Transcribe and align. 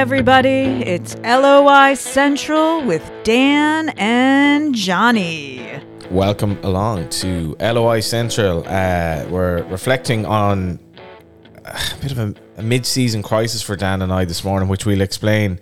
everybody. 0.00 0.82
It's 0.86 1.14
LOI 1.16 1.92
Central 1.92 2.82
with 2.82 3.12
Dan 3.22 3.90
and 3.98 4.74
Johnny. 4.74 5.78
Welcome 6.10 6.58
along 6.62 7.10
to 7.20 7.54
LOI 7.60 8.00
Central. 8.00 8.64
Uh, 8.66 9.26
we're 9.28 9.62
reflecting 9.64 10.24
on 10.24 10.78
a 11.66 11.78
bit 12.00 12.12
of 12.12 12.18
a, 12.18 12.34
a 12.56 12.62
mid 12.62 12.86
season 12.86 13.22
crisis 13.22 13.60
for 13.60 13.76
Dan 13.76 14.00
and 14.00 14.10
I 14.10 14.24
this 14.24 14.42
morning, 14.42 14.70
which 14.70 14.86
we'll 14.86 15.02
explain. 15.02 15.60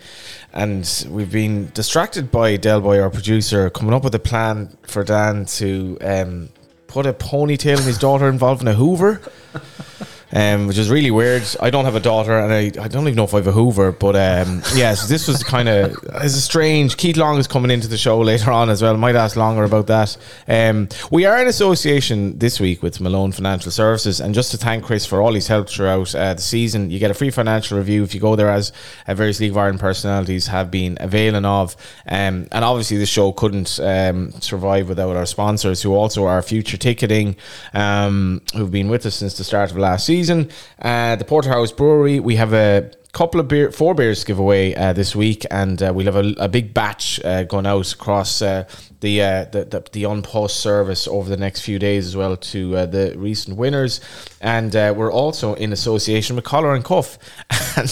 And 0.52 0.88
we've 1.10 1.32
been 1.32 1.72
distracted 1.74 2.30
by 2.30 2.56
Del 2.58 2.80
Boy, 2.80 3.00
our 3.00 3.10
producer, 3.10 3.68
coming 3.70 3.92
up 3.92 4.04
with 4.04 4.14
a 4.14 4.20
plan 4.20 4.78
for 4.82 5.02
Dan 5.02 5.46
to 5.46 5.98
um, 6.00 6.48
put 6.86 7.06
a 7.06 7.12
ponytail 7.12 7.78
in 7.78 7.82
his 7.82 7.98
daughter 7.98 8.28
involving 8.28 8.68
a 8.68 8.74
Hoover 8.74 9.20
um, 10.32 10.66
which 10.66 10.78
is 10.78 10.90
really 10.90 11.10
weird. 11.10 11.42
I 11.60 11.70
don't 11.70 11.84
have 11.84 11.94
a 11.94 12.00
daughter, 12.00 12.38
and 12.38 12.52
I, 12.52 12.82
I 12.82 12.88
don't 12.88 13.04
even 13.04 13.14
know 13.14 13.24
if 13.24 13.32
I 13.32 13.38
have 13.38 13.46
a 13.46 13.52
Hoover. 13.52 13.92
But 13.92 14.16
um, 14.16 14.62
this 15.08 15.26
was 15.26 15.42
kind 15.42 15.68
of 15.68 15.96
it's 16.14 16.36
a 16.36 16.40
strange. 16.40 16.96
Keith 16.96 17.16
Long 17.16 17.38
is 17.38 17.46
coming 17.46 17.70
into 17.70 17.88
the 17.88 17.96
show 17.96 18.20
later 18.20 18.52
on 18.52 18.68
as 18.68 18.82
well. 18.82 18.96
Might 18.96 19.16
ask 19.16 19.36
longer 19.36 19.64
about 19.64 19.86
that. 19.86 20.16
Um, 20.46 20.88
we 21.10 21.24
are 21.24 21.40
in 21.40 21.48
association 21.48 22.38
this 22.38 22.60
week 22.60 22.82
with 22.82 23.00
Malone 23.00 23.32
Financial 23.32 23.70
Services, 23.70 24.20
and 24.20 24.34
just 24.34 24.50
to 24.50 24.56
thank 24.58 24.84
Chris 24.84 25.06
for 25.06 25.22
all 25.22 25.32
his 25.32 25.48
help 25.48 25.68
throughout 25.68 26.14
uh, 26.14 26.34
the 26.34 26.42
season, 26.42 26.90
you 26.90 26.98
get 26.98 27.10
a 27.10 27.14
free 27.14 27.30
financial 27.30 27.78
review 27.78 28.02
if 28.02 28.14
you 28.14 28.20
go 28.20 28.36
there, 28.36 28.50
as 28.50 28.72
uh, 29.06 29.14
various 29.14 29.40
League 29.40 29.52
of 29.52 29.58
Ireland 29.58 29.80
personalities 29.80 30.48
have 30.48 30.70
been 30.70 30.98
availing 31.00 31.44
of. 31.44 31.74
Um, 32.06 32.48
and 32.52 32.64
obviously, 32.64 32.98
the 32.98 33.06
show 33.06 33.32
couldn't 33.32 33.80
um, 33.80 34.32
survive 34.40 34.88
without 34.88 35.16
our 35.16 35.26
sponsors, 35.26 35.82
who 35.82 35.94
also 35.94 36.26
are 36.26 36.42
Future 36.42 36.76
Ticketing, 36.76 37.36
um, 37.72 38.42
who've 38.54 38.70
been 38.70 38.88
with 38.88 39.06
us 39.06 39.14
since 39.14 39.38
the 39.38 39.44
start 39.44 39.70
of 39.70 39.78
last 39.78 40.04
season 40.04 40.17
season. 40.18 40.50
Uh, 40.82 41.14
the 41.14 41.24
Porterhouse 41.24 41.70
Brewery, 41.70 42.18
we 42.18 42.34
have 42.36 42.52
a 42.52 42.90
couple 43.12 43.38
of 43.38 43.46
beer, 43.46 43.70
four 43.70 43.94
beers 43.94 44.20
to 44.20 44.26
give 44.26 44.38
away 44.38 44.74
uh, 44.74 44.92
this 44.92 45.14
week, 45.14 45.46
and 45.50 45.80
uh, 45.80 45.92
we'll 45.94 46.06
have 46.06 46.16
a, 46.16 46.34
a 46.38 46.48
big 46.48 46.74
batch 46.74 47.20
uh, 47.24 47.44
going 47.44 47.66
out 47.66 47.92
across 47.92 48.42
uh, 48.42 48.64
the, 49.00 49.22
uh, 49.22 49.44
the, 49.44 49.64
the 49.64 49.84
the 49.92 50.04
An 50.04 50.22
Post 50.22 50.58
service 50.58 51.06
over 51.06 51.28
the 51.30 51.36
next 51.36 51.60
few 51.60 51.78
days 51.78 52.04
as 52.06 52.16
well 52.16 52.36
to 52.36 52.76
uh, 52.76 52.86
the 52.86 53.14
recent 53.16 53.56
winners. 53.56 54.00
And 54.40 54.72
we're 54.74 55.12
also 55.12 55.54
in 55.54 55.72
association 55.72 56.34
with 56.34 56.44
Collar 56.44 56.74
and 56.74 56.84
Cuff. 56.84 57.18
and 57.76 57.88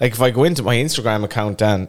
like 0.00 0.12
if 0.12 0.20
I 0.20 0.30
go 0.30 0.42
into 0.44 0.62
my 0.64 0.74
Instagram 0.74 1.22
account, 1.24 1.58
Dan, 1.58 1.88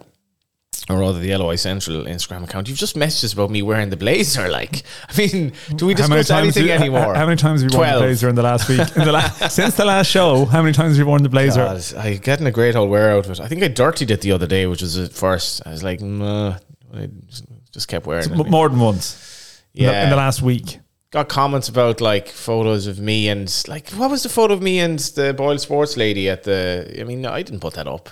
or 0.89 0.97
rather 0.97 1.19
the 1.19 1.35
LOI 1.35 1.55
Central 1.55 2.03
Instagram 2.03 2.43
account, 2.43 2.67
you've 2.67 2.77
just 2.77 2.97
messages 2.97 3.33
about 3.33 3.51
me 3.51 3.61
wearing 3.61 3.89
the 3.89 3.97
blazer. 3.97 4.49
Like, 4.49 4.83
I 5.07 5.17
mean, 5.17 5.53
do 5.75 5.85
we 5.85 5.93
discuss 5.93 6.31
anything 6.31 6.65
you, 6.65 6.71
anymore? 6.71 7.13
How 7.13 7.25
many 7.25 7.37
times 7.37 7.61
have 7.61 7.71
you 7.71 7.77
worn 7.77 7.91
the 7.91 7.99
blazer 7.99 8.29
in 8.29 8.35
the 8.35 8.41
last 8.41 8.67
week? 8.67 8.79
In 8.79 9.05
the 9.05 9.11
la- 9.11 9.29
since 9.49 9.75
the 9.75 9.85
last 9.85 10.07
show, 10.07 10.45
how 10.45 10.61
many 10.61 10.73
times 10.73 10.97
have 10.97 11.05
you 11.05 11.05
worn 11.05 11.21
the 11.21 11.29
blazer? 11.29 11.63
God, 11.63 11.93
I 11.97 12.15
getting 12.15 12.47
a 12.47 12.51
great 12.51 12.75
old 12.75 12.89
wear 12.89 13.11
out 13.11 13.25
of 13.25 13.31
it. 13.31 13.39
I 13.39 13.47
think 13.47 13.63
I 13.63 13.67
dirtied 13.67 14.09
it 14.09 14.21
the 14.21 14.31
other 14.31 14.47
day, 14.47 14.65
which 14.65 14.81
was 14.81 14.97
at 14.97 15.11
first. 15.11 15.61
I 15.65 15.71
was 15.71 15.83
like, 15.83 16.01
I 16.01 17.09
just 17.71 17.87
kept 17.87 18.07
wearing 18.07 18.31
it. 18.31 18.49
More 18.49 18.69
than 18.69 18.79
once. 18.79 19.61
Yeah. 19.73 19.89
In 19.89 19.93
the, 19.93 20.03
in 20.03 20.09
the 20.09 20.15
last 20.15 20.41
week 20.41 20.79
got 21.11 21.27
comments 21.27 21.67
about 21.67 22.01
like 22.01 22.27
photos 22.27 22.85
of 22.85 22.99
me 22.99 23.29
and 23.29 23.63
like 23.67 23.89
what 23.91 24.11
was 24.11 24.23
the 24.23 24.29
photo 24.29 24.53
of 24.53 24.61
me 24.61 24.79
and 24.79 24.99
the 24.99 25.33
Boyle 25.33 25.57
Sports 25.57 25.97
lady 25.97 26.29
at 26.29 26.43
the 26.43 26.97
I 26.99 27.03
mean 27.03 27.25
I 27.25 27.41
didn't 27.41 27.61
put 27.61 27.73
that 27.75 27.87
up. 27.87 28.09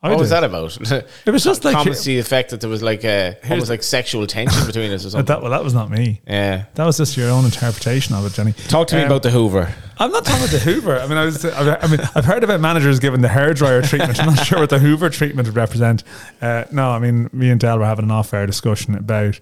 What 0.00 0.18
was 0.18 0.30
that 0.30 0.44
about? 0.44 0.78
It 1.26 1.30
was 1.30 1.44
just 1.44 1.64
like 1.64 1.76
comments 1.76 2.04
to 2.04 2.06
the 2.06 2.18
effect 2.18 2.50
that 2.50 2.60
there 2.60 2.70
was 2.70 2.82
like 2.82 3.04
a 3.04 3.36
almost 3.48 3.68
like 3.68 3.82
sexual 3.82 4.26
tension 4.26 4.66
between 4.66 4.90
us 4.92 5.04
or 5.04 5.10
something. 5.10 5.26
That, 5.26 5.42
well, 5.42 5.50
that 5.50 5.62
was 5.62 5.74
not 5.74 5.90
me. 5.90 6.22
Yeah, 6.26 6.64
that 6.74 6.86
was 6.86 6.96
just 6.96 7.16
your 7.16 7.30
own 7.30 7.44
interpretation 7.44 8.14
of 8.14 8.24
it, 8.24 8.32
Johnny. 8.32 8.52
Talk 8.68 8.88
to 8.88 8.96
um, 8.96 9.02
me 9.02 9.06
about 9.06 9.22
the 9.22 9.30
Hoover. 9.30 9.72
I'm 9.98 10.10
not 10.10 10.24
talking 10.24 10.40
about 10.42 10.52
the 10.52 10.58
Hoover. 10.60 10.98
I 10.98 11.06
mean, 11.06 11.18
I 11.18 11.26
was. 11.26 11.44
I 11.44 11.86
mean, 11.86 12.00
I've 12.14 12.24
heard 12.24 12.42
about 12.42 12.60
managers 12.60 12.98
giving 12.98 13.20
the 13.20 13.28
hairdryer 13.28 13.86
treatment. 13.86 14.18
I'm 14.18 14.34
not 14.34 14.46
sure 14.46 14.58
what 14.58 14.70
the 14.70 14.78
Hoover 14.78 15.10
treatment 15.10 15.46
would 15.46 15.56
represent. 15.56 16.02
Uh, 16.40 16.64
no, 16.72 16.90
I 16.90 16.98
mean, 16.98 17.28
me 17.32 17.50
and 17.50 17.60
Del 17.60 17.78
were 17.78 17.84
having 17.84 18.06
an 18.06 18.10
off-air 18.10 18.46
discussion 18.46 18.94
about. 18.94 19.38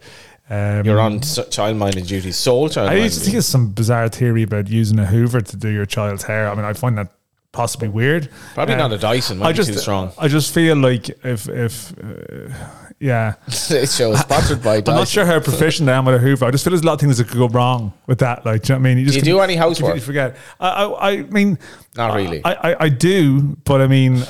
Um, 0.50 0.84
You're 0.84 0.98
on 0.98 1.20
child 1.20 1.76
minding 1.76 2.04
duty, 2.04 2.32
sole 2.32 2.70
child. 2.70 2.88
I 2.88 2.94
used 2.94 3.18
to 3.18 3.24
think 3.24 3.36
it's 3.36 3.46
some 3.46 3.70
bizarre 3.70 4.08
theory 4.08 4.42
about 4.42 4.68
using 4.68 4.98
a 4.98 5.04
Hoover 5.04 5.42
to 5.42 5.56
do 5.56 5.68
your 5.68 5.84
child's 5.84 6.24
hair. 6.24 6.48
I 6.48 6.54
mean, 6.54 6.64
I 6.64 6.72
find 6.72 6.96
that 6.96 7.12
possibly 7.58 7.88
weird. 7.88 8.30
Probably 8.54 8.74
um, 8.74 8.78
not 8.78 8.92
a 8.92 8.98
Dyson. 8.98 9.38
Might 9.38 9.48
I 9.48 9.52
just, 9.52 9.72
too 9.72 9.78
strong. 9.78 10.12
I 10.16 10.28
just 10.28 10.54
feel 10.54 10.76
like 10.76 11.08
if 11.24 11.48
if 11.48 11.92
uh, 11.98 12.54
yeah, 13.00 13.34
this 13.46 13.96
show 13.96 14.12
is 14.12 14.20
sponsored 14.20 14.62
by. 14.62 14.80
Dyson. 14.80 14.88
I'm 14.94 15.00
not 15.00 15.08
sure 15.08 15.26
how 15.26 15.40
proficient 15.40 15.88
I 15.88 15.94
am 15.94 16.04
with 16.04 16.14
a 16.14 16.18
Hoover. 16.18 16.44
I 16.44 16.52
just 16.52 16.62
feel 16.62 16.70
there's 16.70 16.82
a 16.82 16.86
lot 16.86 16.92
of 16.92 17.00
things 17.00 17.18
that 17.18 17.26
could 17.26 17.38
go 17.38 17.48
wrong 17.48 17.92
with 18.06 18.20
that. 18.20 18.46
Like, 18.46 18.62
do 18.62 18.72
you 18.72 18.78
know 18.78 18.82
what 18.82 18.88
I 18.90 18.94
mean? 18.94 18.98
You 18.98 19.06
just 19.06 19.24
do 19.24 19.30
you 19.30 19.36
do 19.36 19.40
any 19.40 19.56
housework? 19.56 19.96
You 19.96 20.00
forget. 20.00 20.36
I, 20.60 20.68
I, 20.68 21.10
I 21.10 21.22
mean, 21.22 21.58
not 21.96 22.14
really. 22.14 22.44
I, 22.44 22.52
I, 22.52 22.76
I 22.84 22.88
do, 22.90 23.56
but 23.64 23.80
I 23.80 23.88
mean, 23.88 24.22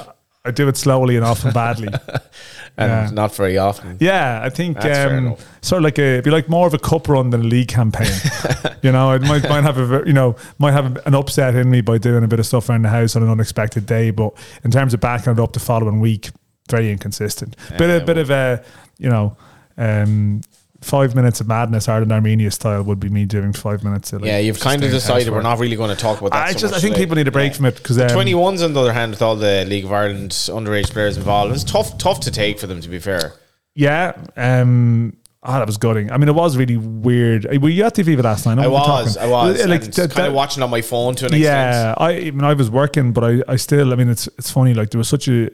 I 0.47 0.51
do 0.51 0.67
it 0.67 0.79
slowly 0.79 1.17
and 1.17 1.25
often 1.25 1.53
badly. 1.53 1.89
and 2.79 2.91
yeah. 2.91 3.11
not 3.13 3.35
very 3.35 3.59
often. 3.59 3.97
Yeah, 4.01 4.41
I 4.43 4.51
think 4.51 4.83
um, 4.85 5.37
sort 5.61 5.81
of 5.81 5.85
like 5.85 5.99
a 5.99 6.21
be 6.21 6.31
like 6.31 6.49
more 6.49 6.67
of 6.67 6.75
a 6.75 6.79
cup 6.79 7.09
run 7.09 7.31
than 7.31 7.41
a 7.41 7.45
league 7.45 7.69
campaign. 7.69 8.13
you 8.83 8.93
know, 8.93 9.11
I 9.11 9.19
might, 9.19 9.49
might 9.49 9.65
have 9.65 9.79
a 9.79 10.05
you 10.07 10.13
know 10.13 10.37
might 10.59 10.73
have 10.73 11.05
an 11.05 11.15
upset 11.15 11.57
in 11.57 11.69
me 11.71 11.81
by 11.81 11.99
doing 11.99 12.23
a 12.23 12.29
bit 12.29 12.39
of 12.39 12.47
stuff 12.47 12.71
around 12.71 12.83
the 12.83 12.89
house 12.89 13.17
on 13.17 13.25
an 13.25 13.29
unexpected 13.29 13.85
day, 13.85 14.11
but 14.11 14.33
in 14.63 14.71
terms 14.71 14.95
of 14.95 15.01
backing 15.01 15.33
it 15.33 15.41
up 15.41 15.53
the 15.53 15.61
following 15.61 15.99
week, 15.99 16.31
very 16.71 16.93
inconsistent. 16.93 17.57
Bit 17.77 18.03
a 18.03 18.05
bit 18.05 18.17
of 18.17 18.31
a 18.31 18.65
you 18.97 19.11
know. 19.11 19.37
Um, 19.77 20.41
five 20.81 21.15
minutes 21.15 21.41
of 21.41 21.49
madness 21.49 21.89
Ireland 21.89 22.13
Armenia 22.13 22.51
style 22.51 22.83
would 22.83 23.01
be 23.01 23.09
me 23.09 23.25
doing 23.25 23.53
five 23.53 23.83
minutes. 23.83 24.13
Of 24.13 24.23
like 24.23 24.29
yeah, 24.29 24.39
you've 24.39 24.61
kind 24.61 24.83
of 24.85 24.91
decided 24.91 25.33
we're 25.33 25.43
not 25.43 25.59
really 25.59 25.77
going 25.77 25.95
to 25.95 26.01
talk 26.01 26.21
about 26.21 26.33
that. 26.33 26.47
I 26.49 26.53
so 26.53 26.59
just 26.61 26.75
I 26.75 26.81
think 26.81 26.95
today. 26.95 27.05
people 27.05 27.17
need 27.17 27.29
a 27.29 27.33
break 27.33 27.53
yeah. 27.53 27.57
from 27.57 27.67
it 27.67 27.77
because 27.77 27.99
um, 27.99 28.09
twenty 28.09 28.35
ones 28.35 28.63
on 28.63 28.73
the 28.73 28.81
other 28.81 28.93
hand 28.93 29.13
with 29.13 29.23
all 29.23 29.37
the 29.37 29.65
League 29.67 29.85
of 29.85 29.93
Ireland 29.93 30.31
underage 30.31 30.91
players 30.91 31.17
involved, 31.17 31.55
it's 31.55 31.65
tough 31.65 31.99
tough 31.99 32.21
to 32.21 32.31
take 32.31 32.59
for 32.59 32.67
them 32.67 32.81
to 32.81 32.89
be 32.89 32.99
fair. 32.99 33.35
Yeah. 33.75 34.17
Um, 34.37 35.19
Oh, 35.41 35.53
that 35.53 35.67
was 35.69 35.77
gutting. 35.77 36.11
I 36.11 36.17
mean, 36.17 36.29
it 36.29 36.35
was 36.35 36.57
really 36.57 36.77
weird. 36.77 37.45
Were 37.63 37.69
you 37.69 37.85
at 37.85 37.95
the 37.95 38.03
Aviva 38.03 38.25
last 38.25 38.45
night? 38.45 38.59
I, 38.59 38.65
I 38.65 38.67
was. 38.67 39.17
I 39.17 39.27
was. 39.29 39.65
Like, 39.67 39.83
that, 39.83 40.11
kind 40.11 40.27
of 40.27 40.35
watching 40.35 40.65
on 40.65 40.71
my 40.71 40.83
phone 40.83 41.15
to 41.15 41.27
an 41.27 41.33
yeah, 41.33 41.69
extent. 41.69 41.97
Yeah, 42.01 42.05
I, 42.05 42.11
I 42.11 42.31
mean, 42.33 42.45
I 42.45 42.55
was 42.55 42.71
working, 42.71 43.13
but 43.13 43.23
I, 43.23 43.43
I 43.47 43.55
still. 43.55 43.93
I 43.93 43.97
mean, 43.97 44.09
it's 44.09 44.27
it's 44.37 44.51
funny. 44.51 44.75
Like 44.75 44.91
there 44.91 44.99
was 44.99 45.09
such 45.09 45.29
a 45.29 45.51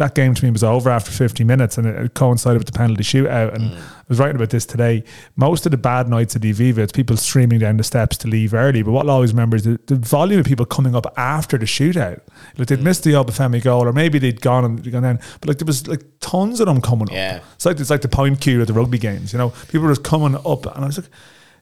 that 0.00 0.14
game 0.14 0.34
to 0.34 0.44
me 0.44 0.50
was 0.50 0.64
over 0.64 0.88
after 0.88 1.10
50 1.10 1.44
minutes 1.44 1.76
and 1.76 1.86
it 1.86 2.14
coincided 2.14 2.58
with 2.58 2.66
the 2.66 2.72
penalty 2.76 3.02
shootout. 3.02 3.54
And 3.54 3.72
mm. 3.72 3.76
I 3.76 4.04
was 4.08 4.18
writing 4.18 4.36
about 4.36 4.48
this 4.48 4.64
today. 4.64 5.04
Most 5.36 5.66
of 5.66 5.72
the 5.72 5.78
bad 5.78 6.08
nights 6.08 6.34
at 6.34 6.40
the 6.40 6.52
Aviva, 6.52 6.78
it's 6.78 6.90
people 6.90 7.18
streaming 7.18 7.58
down 7.58 7.76
the 7.76 7.84
steps 7.84 8.16
to 8.18 8.28
leave 8.28 8.54
early. 8.54 8.82
But 8.82 8.92
what 8.92 9.06
I'll 9.06 9.16
always 9.16 9.32
remember 9.32 9.56
is 9.56 9.64
the, 9.64 9.78
the 9.86 9.96
volume 9.96 10.40
of 10.40 10.46
people 10.46 10.64
coming 10.64 10.94
up 10.94 11.06
after 11.18 11.58
the 11.58 11.66
shootout. 11.66 12.20
Like 12.56 12.68
they'd 12.68 12.78
mm. 12.78 12.84
missed 12.84 13.04
the 13.04 13.12
Obafemi 13.12 13.62
goal 13.62 13.82
or 13.82 13.92
maybe 13.92 14.18
they'd 14.18 14.40
gone 14.40 14.64
and 14.64 14.90
gone 14.90 15.04
in. 15.04 15.20
But 15.40 15.48
like 15.48 15.58
there 15.58 15.66
was 15.66 15.86
like 15.86 16.02
tons 16.20 16.60
of 16.60 16.66
them 16.66 16.80
coming 16.80 17.08
yeah. 17.08 17.36
up. 17.36 17.44
It's 17.56 17.66
like, 17.66 17.78
it's 17.78 17.90
like 17.90 18.00
the 18.00 18.08
point 18.08 18.40
queue 18.40 18.62
at 18.62 18.68
the 18.68 18.72
rugby 18.72 18.98
games, 18.98 19.34
you 19.34 19.38
know, 19.38 19.50
people 19.68 19.82
were 19.82 19.90
just 19.90 20.02
coming 20.02 20.34
up. 20.34 20.64
And 20.64 20.82
I 20.82 20.86
was 20.86 20.98
like, 20.98 21.10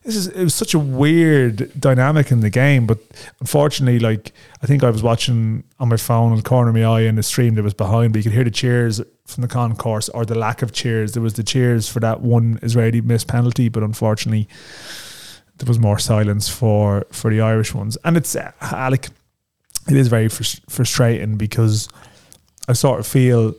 this 0.03 0.15
is 0.15 0.27
it 0.27 0.43
was 0.43 0.55
such 0.55 0.73
a 0.73 0.79
weird 0.79 1.71
dynamic 1.79 2.31
in 2.31 2.39
the 2.39 2.49
game. 2.49 2.85
But 2.85 2.99
unfortunately, 3.39 3.99
like 3.99 4.33
I 4.61 4.67
think 4.67 4.83
I 4.83 4.89
was 4.89 5.03
watching 5.03 5.63
on 5.79 5.89
my 5.89 5.97
phone 5.97 6.35
the 6.35 6.41
corner 6.41 6.69
of 6.69 6.75
my 6.75 6.83
eye 6.83 7.01
in 7.01 7.15
the 7.15 7.23
stream 7.23 7.55
that 7.55 7.63
was 7.63 7.73
behind, 7.73 8.13
but 8.13 8.19
you 8.19 8.23
could 8.23 8.33
hear 8.33 8.43
the 8.43 8.51
cheers 8.51 9.01
from 9.25 9.41
the 9.41 9.47
concourse 9.47 10.09
or 10.09 10.25
the 10.25 10.35
lack 10.35 10.61
of 10.61 10.71
cheers. 10.71 11.13
There 11.13 11.23
was 11.23 11.33
the 11.33 11.43
cheers 11.43 11.89
for 11.89 11.99
that 11.99 12.21
one 12.21 12.59
Israeli 12.61 13.01
missed 13.01 13.27
penalty, 13.27 13.69
but 13.69 13.83
unfortunately 13.83 14.47
there 15.57 15.67
was 15.67 15.79
more 15.79 15.99
silence 15.99 16.49
for 16.49 17.05
for 17.11 17.29
the 17.29 17.41
Irish 17.41 17.73
ones. 17.73 17.97
And 18.03 18.17
it's 18.17 18.35
uh, 18.35 18.51
like 18.91 19.07
it 19.87 19.97
is 19.97 20.07
very 20.07 20.27
frust- 20.27 20.61
frustrating 20.69 21.35
because 21.35 21.89
I 22.67 22.73
sort 22.73 22.99
of 22.99 23.07
feel 23.07 23.55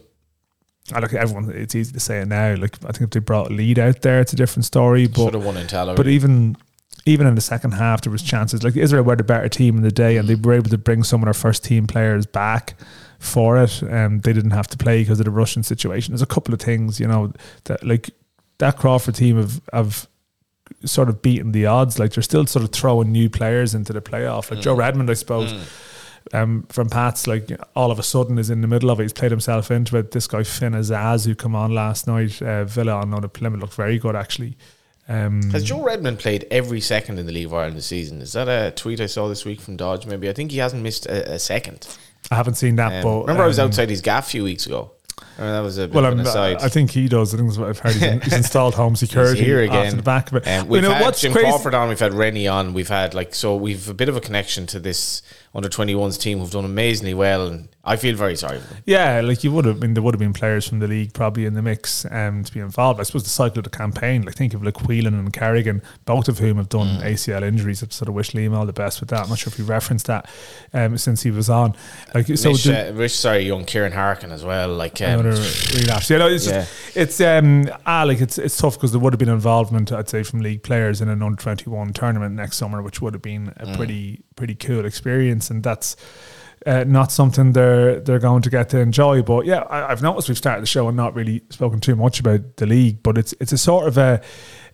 I 0.92 1.00
look 1.00 1.12
at 1.12 1.20
everyone. 1.20 1.50
It's 1.50 1.74
easy 1.74 1.92
to 1.92 2.00
say 2.00 2.20
it 2.20 2.28
now. 2.28 2.54
Like 2.56 2.76
I 2.84 2.92
think 2.92 3.02
if 3.02 3.10
they 3.10 3.20
brought 3.20 3.50
a 3.50 3.54
lead 3.54 3.78
out 3.78 4.02
there, 4.02 4.20
it's 4.20 4.32
a 4.32 4.36
different 4.36 4.64
story. 4.64 5.06
But 5.06 5.24
should 5.24 5.34
have 5.34 5.44
won 5.44 5.56
in 5.56 5.66
But 5.96 6.06
even 6.08 6.56
even 7.06 7.26
in 7.26 7.34
the 7.34 7.40
second 7.40 7.72
half, 7.72 8.02
there 8.02 8.12
was 8.12 8.22
chances. 8.22 8.62
Like 8.62 8.76
Israel 8.76 9.04
were 9.04 9.16
the 9.16 9.24
better 9.24 9.48
team 9.48 9.76
in 9.76 9.82
the 9.82 9.90
day, 9.90 10.16
and 10.16 10.28
they 10.28 10.34
were 10.34 10.54
able 10.54 10.70
to 10.70 10.78
bring 10.78 11.02
some 11.02 11.22
of 11.22 11.26
their 11.26 11.34
first 11.34 11.64
team 11.64 11.86
players 11.86 12.26
back 12.26 12.74
for 13.18 13.62
it. 13.62 13.82
And 13.82 14.22
they 14.22 14.32
didn't 14.32 14.52
have 14.52 14.68
to 14.68 14.78
play 14.78 15.02
because 15.02 15.20
of 15.20 15.24
the 15.24 15.30
Russian 15.30 15.62
situation. 15.62 16.12
There's 16.12 16.22
a 16.22 16.26
couple 16.26 16.54
of 16.54 16.60
things, 16.60 17.00
you 17.00 17.06
know, 17.06 17.32
that 17.64 17.84
like 17.84 18.10
that 18.58 18.76
Crawford 18.76 19.14
team 19.14 19.36
have 19.36 19.60
have 19.72 20.08
sort 20.84 21.08
of 21.08 21.22
beaten 21.22 21.52
the 21.52 21.66
odds. 21.66 21.98
Like 21.98 22.12
they're 22.12 22.22
still 22.22 22.46
sort 22.46 22.64
of 22.64 22.72
throwing 22.72 23.12
new 23.12 23.30
players 23.30 23.74
into 23.74 23.92
the 23.92 24.00
playoff. 24.00 24.50
Like 24.50 24.60
mm. 24.60 24.62
Joe 24.62 24.74
Redmond, 24.74 25.10
I 25.10 25.14
suppose. 25.14 25.52
Mm 25.52 25.86
um, 26.32 26.64
from 26.68 26.88
Pat's, 26.88 27.26
like 27.26 27.50
all 27.74 27.90
of 27.90 27.98
a 27.98 28.02
sudden 28.02 28.38
is 28.38 28.50
in 28.50 28.60
the 28.60 28.68
middle 28.68 28.90
of 28.90 29.00
it. 29.00 29.04
He's 29.04 29.12
played 29.12 29.30
himself 29.30 29.70
into 29.70 29.96
it. 29.96 30.12
This 30.12 30.26
guy 30.26 30.42
Finn 30.42 30.72
Azaz, 30.72 31.26
who 31.26 31.34
come 31.34 31.54
on 31.54 31.74
last 31.74 32.06
night, 32.06 32.40
uh, 32.42 32.64
Villa 32.64 32.92
on 32.92 33.10
the 33.10 33.28
Plymouth 33.28 33.60
looked 33.60 33.74
very 33.74 33.98
good 33.98 34.16
actually. 34.16 34.56
Um, 35.08 35.50
Has 35.50 35.64
Joe 35.64 35.82
Redmond 35.82 36.20
played 36.20 36.46
every 36.52 36.80
second 36.80 37.18
in 37.18 37.26
the 37.26 37.32
League 37.32 37.46
of 37.46 37.54
Ireland 37.54 37.76
this 37.76 37.86
season? 37.86 38.22
Is 38.22 38.32
that 38.34 38.48
a 38.48 38.70
tweet 38.70 39.00
I 39.00 39.06
saw 39.06 39.26
this 39.28 39.44
week 39.44 39.60
from 39.60 39.76
Dodge? 39.76 40.06
Maybe 40.06 40.28
I 40.28 40.32
think 40.32 40.52
he 40.52 40.58
hasn't 40.58 40.84
missed 40.84 41.06
a, 41.06 41.32
a 41.32 41.38
second. 41.40 41.88
I 42.30 42.36
haven't 42.36 42.54
seen 42.54 42.76
that, 42.76 42.92
um, 42.92 43.02
but 43.02 43.20
remember 43.22 43.42
I 43.42 43.46
was 43.46 43.58
um, 43.58 43.68
outside 43.68 43.90
his 43.90 44.02
gaff 44.02 44.28
a 44.28 44.30
few 44.30 44.44
weeks 44.44 44.66
ago. 44.66 44.92
I 45.40 45.42
mean, 45.42 45.52
that 45.52 45.60
was 45.60 45.78
a 45.78 45.88
well. 45.88 46.04
i 46.04 46.68
think 46.68 46.90
he 46.90 47.08
does. 47.08 47.32
I 47.32 47.38
think 47.38 47.48
that's 47.48 47.58
what 47.58 47.70
I've 47.70 47.78
heard. 47.78 47.94
He's, 47.94 48.24
he's 48.24 48.32
installed 48.44 48.74
home 48.74 48.94
security 48.94 49.38
he's 49.38 49.46
here 49.46 49.62
again. 49.62 49.96
the 49.96 50.02
back 50.02 50.30
of 50.30 50.36
it. 50.36 50.46
Um, 50.46 50.68
we've 50.68 50.82
you 50.82 50.88
know, 50.88 50.94
had 50.94 51.16
Jim 51.16 51.32
crazy? 51.32 51.48
Crawford 51.48 51.74
on. 51.74 51.88
We've 51.88 51.98
had 51.98 52.12
Rennie 52.12 52.46
on. 52.46 52.74
We've 52.74 52.88
had 52.88 53.14
like 53.14 53.34
so. 53.34 53.56
We've 53.56 53.88
a 53.88 53.94
bit 53.94 54.08
of 54.08 54.16
a 54.16 54.20
connection 54.20 54.66
to 54.66 54.78
this 54.78 55.22
under 55.54 55.68
21s 55.68 56.20
team 56.20 56.38
who've 56.38 56.50
done 56.50 56.64
amazingly 56.64 57.12
well, 57.14 57.46
and 57.48 57.68
I 57.82 57.96
feel 57.96 58.14
very 58.14 58.36
sorry 58.36 58.60
for 58.60 58.68
them. 58.74 58.82
Yeah, 58.86 59.20
like 59.20 59.42
you 59.42 59.50
would 59.50 59.64
have 59.64 59.80
been, 59.80 59.94
there 59.94 60.02
would 60.02 60.14
have 60.14 60.20
been 60.20 60.32
players 60.32 60.68
from 60.68 60.78
the 60.78 60.86
league 60.86 61.12
probably 61.12 61.44
in 61.44 61.54
the 61.54 61.62
mix 61.62 62.06
um, 62.10 62.44
to 62.44 62.52
be 62.54 62.60
involved. 62.60 63.00
I 63.00 63.02
suppose 63.02 63.24
the 63.24 63.30
cycle 63.30 63.58
of 63.58 63.64
the 63.64 63.70
campaign, 63.70 64.22
like 64.22 64.36
think 64.36 64.54
of 64.54 64.62
like 64.62 64.86
Whelan 64.86 65.14
and 65.14 65.32
Kerrigan, 65.32 65.82
both 66.04 66.28
of 66.28 66.38
whom 66.38 66.58
have 66.58 66.68
done 66.68 66.86
Mm. 67.00 67.02
ACL 67.02 67.42
injuries. 67.42 67.82
I 67.82 67.86
sort 67.88 68.08
of 68.08 68.14
wish 68.14 68.30
Liam 68.30 68.54
all 68.56 68.64
the 68.66 68.72
best 68.72 69.00
with 69.00 69.08
that. 69.10 69.22
I'm 69.24 69.28
not 69.28 69.38
sure 69.38 69.50
if 69.50 69.56
he 69.56 69.62
referenced 69.64 70.06
that 70.06 70.28
um, 70.72 70.96
since 70.98 71.22
he 71.22 71.30
was 71.32 71.50
on. 71.50 71.74
Like 72.14 72.26
so, 72.28 72.50
Rich, 72.50 72.64
the, 72.64 72.90
uh, 72.90 72.92
Rich, 72.92 73.16
sorry, 73.18 73.40
young 73.40 73.64
Kieran 73.64 73.92
Harkin 73.92 74.30
as 74.30 74.44
well. 74.44 74.68
Like, 74.68 75.00
um, 75.02 75.22
relapse. 75.24 76.10
You 76.10 76.18
know, 76.18 76.28
it's 76.28 76.46
Yeah. 76.46 76.60
just, 76.60 76.96
it's 76.96 77.20
um 77.20 77.68
ah 77.86 78.04
like 78.06 78.20
it's 78.20 78.38
it's 78.38 78.56
tough 78.56 78.74
because 78.74 78.92
there 78.92 79.00
would 79.00 79.12
have 79.12 79.18
been 79.18 79.28
involvement 79.28 79.90
I'd 79.92 80.08
say 80.08 80.22
from 80.22 80.40
league 80.40 80.62
players 80.62 81.00
in 81.00 81.08
an 81.08 81.22
under 81.22 81.40
twenty 81.40 81.68
one 81.70 81.92
tournament 81.92 82.34
next 82.34 82.56
summer, 82.56 82.82
which 82.82 83.00
would 83.00 83.14
have 83.14 83.22
been 83.22 83.52
a 83.56 83.66
Mm. 83.66 83.76
pretty 83.76 84.22
pretty 84.40 84.54
cool 84.54 84.86
experience, 84.86 85.50
and 85.50 85.62
that's. 85.62 85.96
Uh, 86.66 86.84
not 86.86 87.10
something 87.10 87.52
they're 87.52 88.00
they're 88.00 88.18
going 88.18 88.42
to 88.42 88.50
get 88.50 88.68
to 88.68 88.78
enjoy, 88.78 89.22
but 89.22 89.46
yeah, 89.46 89.60
I, 89.60 89.90
I've 89.90 90.02
noticed 90.02 90.28
we've 90.28 90.36
started 90.36 90.60
the 90.60 90.66
show 90.66 90.88
and 90.88 90.94
not 90.94 91.14
really 91.14 91.40
spoken 91.48 91.80
too 91.80 91.96
much 91.96 92.20
about 92.20 92.58
the 92.58 92.66
league, 92.66 93.02
but 93.02 93.16
it's 93.16 93.32
it's 93.40 93.52
a 93.52 93.56
sort 93.56 93.88
of 93.88 93.96
a 93.96 94.20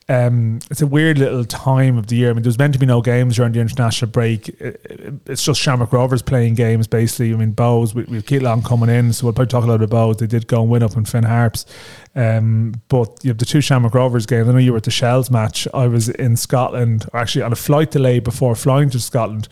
um, 0.09 0.61
it's 0.71 0.83
a 0.83 0.87
weird 0.87 1.19
little 1.19 1.45
time 1.45 1.99
of 1.99 2.07
the 2.07 2.17
year. 2.17 2.31
I 2.31 2.33
mean, 2.33 2.43
there's 2.45 2.59
meant 2.59 2.73
to 2.75 2.79
be 2.79 2.87
no 2.87 3.03
games 3.03 3.37
during 3.37 3.53
the 3.53 3.61
international 3.61 4.11
break. 4.11 4.49
It- 4.49 4.81
it- 4.85 5.15
It's 5.27 5.45
just 5.45 5.61
Shamrock 5.61 5.93
Rovers 5.93 6.23
playing 6.23 6.55
games, 6.55 6.87
basically. 6.87 7.33
I 7.35 7.37
mean, 7.37 7.53
Bohs, 7.55 7.93
we, 7.95 8.05
we've 8.05 8.25
Keelan 8.25 8.65
coming 8.65 8.89
in, 8.89 9.13
so 9.13 9.27
we'll 9.27 9.33
probably 9.33 9.51
talk 9.51 9.65
a 9.65 9.67
lot 9.67 9.83
about. 9.83 10.19
They 10.19 10.27
did 10.29 10.47
go 10.47 10.63
and 10.63 10.71
win 10.71 10.83
up 10.85 10.97
in 10.97 11.05
Finn 11.05 11.25
Harps. 11.25 11.67
Um, 12.15 12.75
but 12.89 13.19
you 13.25 13.31
have 13.31 13.39
the 13.39 13.45
two 13.45 13.61
Shamrock 13.61 13.95
Rovers 13.95 14.27
games. 14.27 14.49
I 14.49 14.53
know 14.53 14.59
you 14.59 14.71
were 14.73 14.79
at 14.79 14.85
the 14.85 14.91
Shells 14.93 15.31
match. 15.31 15.67
I 15.75 15.87
was 15.89 16.09
in 16.09 16.37
Scotland, 16.37 17.07
actually 17.13 17.43
on 17.43 17.53
a 17.53 17.57
flight 17.57 17.91
delay 17.91 18.21
before 18.21 18.55
flying 18.55 18.91
to 18.91 19.01
Scotland, 19.01 19.49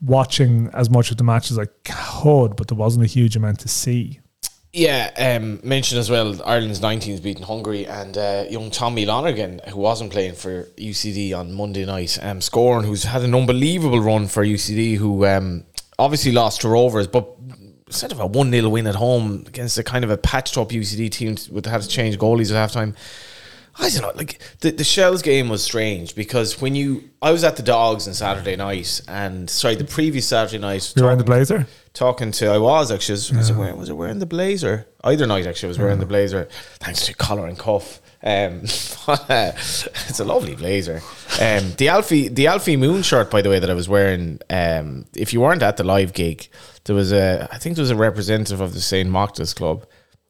watching 0.00 0.70
as 0.72 0.88
much 0.88 1.10
of 1.10 1.16
the 1.16 1.24
match 1.24 1.50
as 1.50 1.58
I 1.58 1.66
could, 1.84 2.54
but 2.56 2.68
there 2.68 2.78
wasn't 2.78 3.04
a 3.04 3.08
huge 3.08 3.34
amount 3.36 3.58
to 3.60 3.68
see. 3.68 4.20
Yeah, 4.76 5.10
um, 5.16 5.58
mentioned 5.62 5.98
as 6.00 6.10
well 6.10 6.38
Ireland's 6.44 6.80
19s 6.80 7.22
beating 7.22 7.44
Hungary 7.44 7.86
and 7.86 8.18
uh, 8.18 8.44
young 8.50 8.70
Tommy 8.70 9.06
Lonergan, 9.06 9.62
who 9.70 9.80
wasn't 9.80 10.12
playing 10.12 10.34
for 10.34 10.64
UCD 10.76 11.34
on 11.34 11.54
Monday 11.54 11.86
night, 11.86 12.18
um, 12.20 12.42
scoring, 12.42 12.84
who's 12.86 13.04
had 13.04 13.22
an 13.22 13.34
unbelievable 13.34 14.00
run 14.00 14.26
for 14.26 14.44
UCD, 14.44 14.98
who 14.98 15.24
um, 15.24 15.64
obviously 15.98 16.30
lost 16.30 16.60
to 16.60 16.68
Rovers, 16.68 17.06
but 17.06 17.26
instead 17.86 18.12
of 18.12 18.20
a 18.20 18.26
1 18.26 18.50
0 18.50 18.68
win 18.68 18.86
at 18.86 18.96
home 18.96 19.44
against 19.46 19.78
a 19.78 19.82
kind 19.82 20.04
of 20.04 20.10
a 20.10 20.18
patched 20.18 20.58
up 20.58 20.68
UCD 20.68 21.10
team 21.10 21.38
with 21.50 21.64
had 21.64 21.80
to 21.80 21.88
change 21.88 22.18
goalies 22.18 22.54
at 22.54 22.70
halftime. 22.70 22.94
I 23.78 23.90
don't 23.90 24.02
know, 24.02 24.12
like 24.14 24.38
the, 24.60 24.70
the 24.70 24.84
Shells 24.84 25.22
game 25.22 25.48
was 25.48 25.62
strange 25.62 26.14
because 26.14 26.60
when 26.60 26.74
you, 26.74 27.10
I 27.20 27.30
was 27.30 27.44
at 27.44 27.56
the 27.56 27.62
Dogs 27.62 28.08
on 28.08 28.14
Saturday 28.14 28.56
night, 28.56 29.02
and 29.06 29.50
sorry, 29.50 29.74
the 29.74 29.84
previous 29.84 30.26
Saturday 30.26 30.58
night, 30.58 30.92
You're 30.96 31.04
wearing 31.04 31.18
the 31.18 31.24
blazer? 31.24 31.66
talking 31.96 32.30
to 32.30 32.46
I 32.46 32.58
was 32.58 32.92
actually 32.92 33.14
was, 33.14 33.32
was, 33.32 33.50
it 33.50 33.56
wearing, 33.56 33.78
was 33.78 33.88
it 33.88 33.94
wearing 33.94 34.18
the 34.18 34.26
blazer 34.26 34.86
either 35.02 35.26
night 35.26 35.46
actually 35.46 35.68
I 35.68 35.70
was 35.70 35.78
wearing 35.78 35.98
the 35.98 36.04
blazer 36.04 36.46
thanks 36.78 37.06
to 37.06 37.14
collar 37.14 37.46
and 37.46 37.58
cuff 37.58 38.02
um, 38.22 38.60
it's 39.30 40.20
a 40.20 40.24
lovely 40.24 40.54
blazer 40.54 41.00
um, 41.40 41.72
the 41.78 41.88
Alfie 41.88 42.28
the 42.28 42.48
Alfie 42.48 42.76
Moon 42.76 43.02
shirt 43.02 43.30
by 43.30 43.40
the 43.40 43.48
way 43.48 43.58
that 43.58 43.70
I 43.70 43.74
was 43.74 43.88
wearing 43.88 44.40
um, 44.50 45.06
if 45.14 45.32
you 45.32 45.40
weren't 45.40 45.62
at 45.62 45.78
the 45.78 45.84
live 45.84 46.12
gig 46.12 46.48
there 46.84 46.94
was 46.94 47.12
a 47.12 47.48
I 47.50 47.56
think 47.56 47.76
there 47.76 47.82
was 47.82 47.90
a 47.90 47.96
representative 47.96 48.60
of 48.60 48.74
the 48.74 48.82
St. 48.82 49.08
Mochta's 49.08 49.54
club 49.54 49.86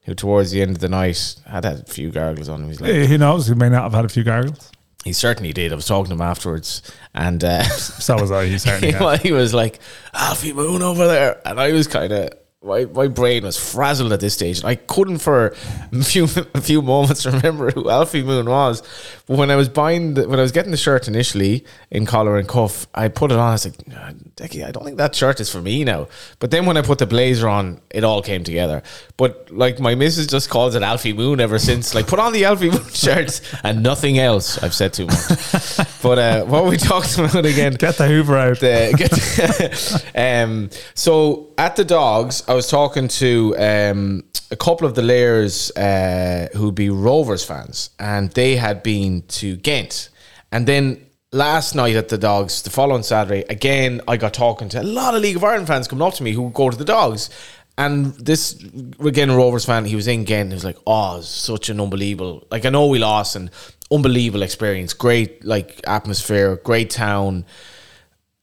who 0.06 0.14
towards 0.14 0.50
the 0.52 0.62
end 0.62 0.70
of 0.70 0.78
the 0.78 0.88
night 0.88 1.36
had 1.46 1.64
had 1.64 1.80
a 1.80 1.84
few 1.84 2.10
gargles 2.10 2.48
on 2.48 2.62
him 2.62 2.68
he's 2.68 2.80
like 2.80 2.90
Eh, 2.90 3.06
Who 3.06 3.18
knows? 3.18 3.46
He 3.48 3.54
may 3.54 3.68
not 3.68 3.82
have 3.82 3.92
had 3.92 4.04
a 4.04 4.08
few 4.08 4.24
gargles. 4.24 4.70
he 5.04 5.12
certainly 5.12 5.52
did 5.52 5.72
I 5.72 5.76
was 5.76 5.86
talking 5.86 6.06
to 6.10 6.14
him 6.14 6.20
afterwards 6.22 6.80
and 7.14 7.42
uh, 7.44 7.62
So 7.64 8.14
was 8.20 8.30
I. 8.32 8.46
He 8.46 8.58
certainly 8.66 8.88
he, 8.88 8.92
had. 8.92 9.02
wa- 9.02 9.16
he 9.18 9.32
was 9.32 9.52
like 9.52 9.78
Alfie 10.14 10.52
Moon 10.52 10.80
over 10.82 11.06
there, 11.06 11.40
and 11.44 11.60
I 11.60 11.72
was 11.72 11.86
kind 11.86 12.12
of 12.12 12.30
my, 12.66 12.84
my 12.86 13.06
brain 13.06 13.44
was 13.44 13.56
frazzled 13.56 14.12
at 14.12 14.20
this 14.20 14.34
stage. 14.34 14.64
I 14.64 14.74
couldn't 14.74 15.18
for 15.18 15.54
a 15.92 16.02
few 16.02 16.24
a 16.54 16.60
few 16.60 16.82
moments 16.82 17.24
remember 17.24 17.70
who 17.70 17.88
Alfie 17.88 18.22
Moon 18.22 18.46
was. 18.46 18.82
But 19.26 19.38
when 19.38 19.50
I 19.50 19.56
was 19.56 19.68
buying 19.68 20.14
the, 20.14 20.28
when 20.28 20.38
I 20.38 20.42
was 20.42 20.52
getting 20.52 20.72
the 20.72 20.76
shirt 20.76 21.08
initially 21.08 21.64
in 21.90 22.06
collar 22.06 22.36
and 22.36 22.48
cuff, 22.48 22.86
I 22.94 23.08
put 23.08 23.30
it 23.30 23.38
on. 23.38 23.48
I 23.48 23.52
was 23.52 23.64
like, 23.64 23.74
"Ah, 23.92 24.10
Decky, 24.36 24.66
I 24.66 24.72
don't 24.72 24.84
think 24.84 24.98
that 24.98 25.14
shirt 25.14 25.40
is 25.40 25.50
for 25.50 25.62
me 25.62 25.84
now. 25.84 26.08
But 26.40 26.50
then 26.50 26.66
when 26.66 26.76
I 26.76 26.82
put 26.82 26.98
the 26.98 27.06
blazer 27.06 27.48
on, 27.48 27.80
it 27.90 28.04
all 28.04 28.22
came 28.22 28.44
together. 28.44 28.82
But 29.16 29.50
like 29.50 29.78
my 29.78 29.94
missus 29.94 30.26
just 30.26 30.50
calls 30.50 30.74
it 30.74 30.82
Alfie 30.82 31.12
Moon 31.12 31.40
ever 31.40 31.58
since. 31.58 31.94
Like 31.94 32.06
put 32.06 32.18
on 32.18 32.32
the 32.32 32.44
Alfie 32.44 32.70
Moon 32.70 32.84
shirts 32.92 33.40
and 33.62 33.82
nothing 33.82 34.18
else. 34.18 34.62
I've 34.62 34.74
said 34.74 34.92
too 34.92 35.06
much. 35.06 35.78
But 36.02 36.18
uh, 36.18 36.44
what 36.44 36.66
we 36.66 36.76
talking 36.92 37.24
about 37.24 37.44
again? 37.46 37.74
Get 37.74 37.96
the 37.96 38.06
Hoover 38.06 38.36
out. 38.36 38.60
the, 38.60 38.94
get 38.96 39.10
the- 39.10 40.02
um, 40.44 40.70
so 40.94 41.52
at 41.58 41.76
the 41.76 41.84
dogs, 41.84 42.42
I 42.48 42.54
was 42.54 42.68
talking 42.68 43.08
to 43.08 43.54
um, 43.58 44.24
a 44.50 44.56
couple 44.56 44.86
of 44.86 44.94
the 44.94 45.02
layers 45.02 45.70
uh, 45.76 46.48
who'd 46.54 46.74
be 46.74 46.90
Rovers 46.90 47.44
fans, 47.44 47.90
and 47.98 48.30
they 48.32 48.56
had 48.56 48.82
been 48.82 49.22
to 49.28 49.56
Ghent, 49.56 50.10
and 50.52 50.66
then. 50.66 51.02
Last 51.32 51.74
night 51.74 51.96
at 51.96 52.08
the 52.08 52.16
Dogs, 52.16 52.62
the 52.62 52.70
following 52.70 53.02
Saturday, 53.02 53.44
again, 53.50 54.00
I 54.08 54.16
got 54.16 54.32
talking 54.32 54.68
to 54.70 54.80
a 54.80 54.84
lot 54.84 55.14
of 55.14 55.20
League 55.20 55.36
of 55.36 55.44
Ireland 55.44 55.66
fans 55.66 55.86
coming 55.88 56.06
up 56.06 56.14
to 56.14 56.22
me 56.22 56.32
who 56.32 56.48
go 56.50 56.70
to 56.70 56.76
the 56.76 56.84
Dogs. 56.84 57.28
And 57.76 58.14
this, 58.14 58.54
again, 59.00 59.28
a 59.28 59.36
Rovers 59.36 59.66
fan, 59.66 59.84
he 59.84 59.96
was 59.96 60.06
in 60.06 60.24
Ghent. 60.24 60.50
He 60.50 60.54
was 60.54 60.64
like, 60.64 60.78
oh, 60.86 61.20
such 61.20 61.68
an 61.68 61.78
unbelievable. 61.80 62.46
Like, 62.50 62.64
I 62.64 62.70
know 62.70 62.86
we 62.86 63.00
lost, 63.00 63.36
and 63.36 63.50
unbelievable 63.90 64.42
experience. 64.42 64.92
Great, 64.92 65.44
like, 65.44 65.80
atmosphere, 65.86 66.56
great 66.56 66.90
town. 66.90 67.44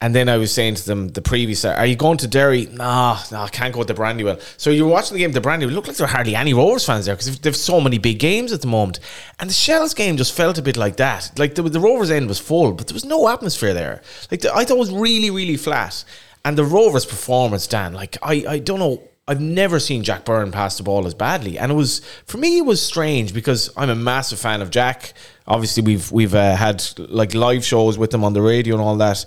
And 0.04 0.14
then 0.14 0.28
I 0.28 0.36
was 0.36 0.54
saying 0.54 0.76
to 0.76 0.86
them 0.86 1.08
the 1.08 1.22
previous, 1.22 1.64
are 1.64 1.86
you 1.86 1.96
going 1.96 2.18
to 2.18 2.28
Derry? 2.28 2.66
Nah, 2.66 3.20
nah, 3.32 3.46
I 3.46 3.48
can't 3.48 3.74
go 3.74 3.84
to 3.84 3.88
the 3.88 3.94
Brandywell. 3.94 4.38
So 4.58 4.70
you 4.70 4.84
were 4.84 4.92
watching 4.92 5.16
the 5.16 5.24
game 5.24 5.32
to 5.32 5.40
Brandywell. 5.40 5.72
It 5.72 5.76
looked 5.76 5.88
like 5.88 5.96
there 5.96 6.06
were 6.06 6.12
hardly 6.12 6.36
any 6.36 6.54
Rovers 6.54 6.86
fans 6.86 7.06
there 7.06 7.16
because 7.16 7.40
they've 7.40 7.56
so 7.56 7.80
many 7.80 8.00
big 8.00 8.20
games 8.20 8.52
at 8.52 8.60
the 8.60 8.68
moment. 8.68 9.00
And 9.40 9.50
the 9.50 9.54
Shells 9.54 9.94
game 9.94 10.18
just 10.18 10.36
felt 10.36 10.58
a 10.58 10.62
bit 10.62 10.76
like 10.76 10.98
that. 10.98 11.32
Like 11.40 11.56
the, 11.56 11.62
the 11.64 11.80
Rovers 11.80 12.12
end 12.12 12.28
was 12.28 12.38
full, 12.38 12.74
but 12.74 12.88
there 12.88 12.94
was 12.94 13.06
no 13.06 13.30
atmosphere 13.30 13.74
there. 13.74 14.02
Like 14.30 14.42
the, 14.42 14.54
I 14.54 14.66
thought 14.66 14.76
it 14.76 14.80
was 14.80 14.92
really, 14.92 15.30
really 15.30 15.56
flat. 15.56 16.04
And 16.44 16.58
the 16.58 16.66
Rovers 16.66 17.06
performance, 17.06 17.66
Dan, 17.66 17.94
like 17.94 18.18
I, 18.22 18.44
I 18.46 18.60
don't 18.60 18.80
know. 18.80 19.02
I've 19.26 19.40
never 19.40 19.80
seen 19.80 20.04
Jack 20.04 20.26
Byrne 20.26 20.52
pass 20.52 20.76
the 20.76 20.84
ball 20.84 21.08
as 21.08 21.14
badly, 21.14 21.58
and 21.58 21.72
it 21.72 21.76
was 21.76 22.02
for 22.26 22.38
me. 22.38 22.58
It 22.58 22.66
was 22.66 22.86
strange 22.86 23.34
because 23.34 23.72
I'm 23.78 23.90
a 23.90 23.96
massive 23.96 24.38
fan 24.38 24.62
of 24.62 24.70
Jack. 24.70 25.14
Obviously, 25.48 25.84
we've 25.84 26.12
we've 26.12 26.36
uh, 26.36 26.56
had 26.56 26.84
like 26.98 27.34
live 27.34 27.66
shows 27.66 27.98
with 27.98 28.14
him 28.14 28.24
on 28.24 28.34
the 28.34 28.42
radio 28.42 28.76
and 28.76 28.84
all 28.84 28.96
that 28.98 29.26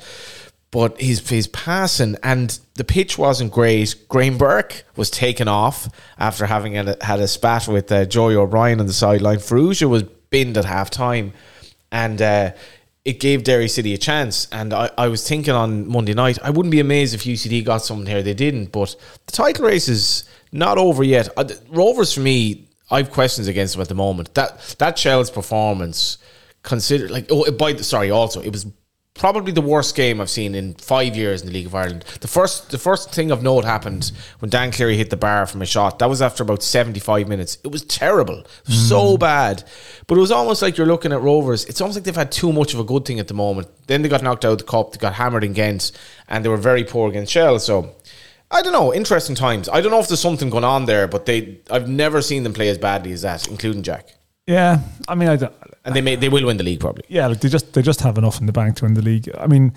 but 0.71 1.01
his 1.01 1.27
his 1.29 1.47
passing 1.47 2.17
and 2.23 2.59
the 2.75 2.85
pitch 2.85 3.17
wasn't 3.17 3.53
great. 3.53 3.95
Graham 4.09 4.37
Burke 4.37 4.85
was 4.97 5.11
taken 5.11 5.49
off 5.49 5.89
after 6.19 6.45
having 6.45 6.75
had 6.75 6.89
a, 6.89 6.97
had 7.01 7.21
a 7.21 7.29
spat 7.29 7.69
with 7.69 7.91
uh, 7.91 8.05
Joey 8.05 8.37
O'Brien 8.37 8.81
on 8.81 8.87
the 8.87 8.93
sideline. 8.93 9.39
Farrugia 9.39 9.89
was 9.89 10.03
binned 10.03 10.59
at 10.59 10.65
half 10.65 10.91
time, 10.91 11.33
and 11.91 12.21
uh, 12.21 12.53
it 13.07 13.21
gave 13.21 13.45
Derry 13.45 13.69
City 13.69 13.95
a 13.95 13.97
chance. 13.97 14.49
And 14.53 14.75
I, 14.75 14.91
I 14.99 15.09
was 15.09 15.27
thinking 15.27 15.55
on 15.55 15.89
Monday 15.89 16.15
night, 16.15 16.39
I 16.43 16.51
wouldn't 16.51 16.73
be 16.73 16.81
amazed 16.81 17.15
if 17.15 17.23
UCD 17.23 17.65
got 17.65 17.79
something 17.79 18.07
here. 18.07 18.23
They 18.23 18.35
didn't, 18.35 18.73
but 18.73 18.95
the 19.27 19.33
title 19.33 19.67
race 19.67 19.89
is 19.89 20.25
not 20.53 20.79
over 20.79 21.05
yet. 21.05 21.29
Uh, 21.37 21.49
Rovers 21.71 22.13
for 22.13 22.21
me, 22.21 22.69
I've 22.91 23.11
questions 23.11 23.49
against 23.49 23.75
them 23.75 23.83
at 23.83 23.89
the 23.89 23.95
moment. 23.95 24.35
That 24.35 24.77
that 24.79 24.99
Shell's 24.99 25.31
performance, 25.31 26.19
consider 26.63 27.09
like 27.09 27.27
oh 27.31 27.51
by 27.53 27.73
the 27.73 27.85
sorry 27.85 28.11
also 28.11 28.41
it 28.41 28.53
was 28.53 28.67
probably 29.19 29.53
the 29.53 29.63
worst 29.63 29.97
game 29.97 30.21
I've 30.21 30.31
seen 30.31 30.55
in 30.55 30.75
five 30.75 31.17
years 31.17 31.41
in 31.41 31.49
the 31.49 31.53
League 31.53 31.67
of 31.67 31.75
Ireland. 31.75 32.05
The 32.21 32.29
first 32.29 32.71
the 32.71 32.79
first 32.79 33.13
thing 33.13 33.31
of 33.31 33.43
note 33.43 33.65
happened 33.65 34.13
when 34.39 34.51
Dan 34.51 34.73
Cleary 34.73 34.97
hit 34.97 35.11
the 35.11 35.17
bar 35.17 35.47
from 35.47 35.63
a 35.63 35.67
shot. 35.67 35.99
That 35.99 36.09
was 36.09 36.23
after 36.23 36.43
about 36.43 36.63
seventy 36.63 37.01
five 37.01 37.29
minutes. 37.29 37.59
It 37.65 37.69
was 37.69 37.83
terrible, 37.83 38.45
so 38.65 39.17
mm. 39.17 39.21
bad. 39.21 39.65
But 40.07 40.19
it 40.19 40.21
was 40.21 40.31
almost 40.31 40.63
like 40.63 40.77
you're 40.77 40.87
looking 40.87 41.13
at 41.13 41.21
Rovers. 41.21 41.65
It's 41.65 41.81
almost 41.81 41.97
like 41.97 42.05
they've 42.05 42.15
had 42.15 42.33
too 42.33 42.53
much 42.53 42.75
of 42.75 42.81
a 42.81 42.85
good 42.85 43.05
thing 43.05 43.19
at 43.19 43.29
the 43.29 43.35
moment. 43.35 43.69
Then 43.87 44.03
they 44.03 44.09
got 44.09 44.23
knocked 44.23 44.45
out 44.45 44.53
of 44.53 44.59
the 44.59 44.65
cup. 44.65 44.93
They 44.93 44.99
got 44.99 45.15
hammered 45.15 45.45
in 45.45 45.53
Ghent, 45.53 45.93
and 46.29 46.45
they 46.45 46.49
were 46.49 46.57
very 46.57 46.85
poor 46.85 47.09
against 47.09 47.33
Shell. 47.33 47.59
So. 47.59 47.95
I 48.57 48.63
don't 48.63 48.73
know. 48.73 48.95
Interesting 48.95 49.37
times. 49.37 49.69
I 49.69 49.81
don't 49.83 49.91
know 49.91 50.01
if 50.01 50.09
there's 50.09 50.21
something 50.21 50.49
going 50.49 50.65
on 50.65 50.87
there, 50.87 51.07
but 51.07 51.27
they 51.27 51.59
I've 51.71 51.89
never 51.89 52.23
seen 52.23 52.43
them 52.43 52.55
play 52.55 52.69
as 52.71 52.79
badly 52.79 53.13
as 53.13 53.23
that, 53.23 53.47
including 53.49 53.83
Jack. 53.83 54.09
Yeah, 54.47 54.81
I 55.09 55.15
mean, 55.15 55.29
I 55.29 55.37
don't, 55.37 55.53
And 55.85 55.95
they 55.95 56.01
may 56.01 56.17
they 56.17 56.29
will 56.29 56.47
win 56.47 56.57
the 56.57 56.65
league 56.65 56.81
probably. 56.81 57.05
yeah, 57.09 57.27
like 57.27 57.41
they 57.41 57.49
just 57.49 57.73
they 57.75 57.83
just 57.83 58.01
have 58.01 58.17
enough 58.17 58.41
in 58.41 58.47
the 58.47 58.53
bank 58.53 58.77
to 58.77 58.85
win 58.85 58.95
the 58.95 59.03
league. 59.03 59.29
I 59.39 59.47
mean, 59.47 59.75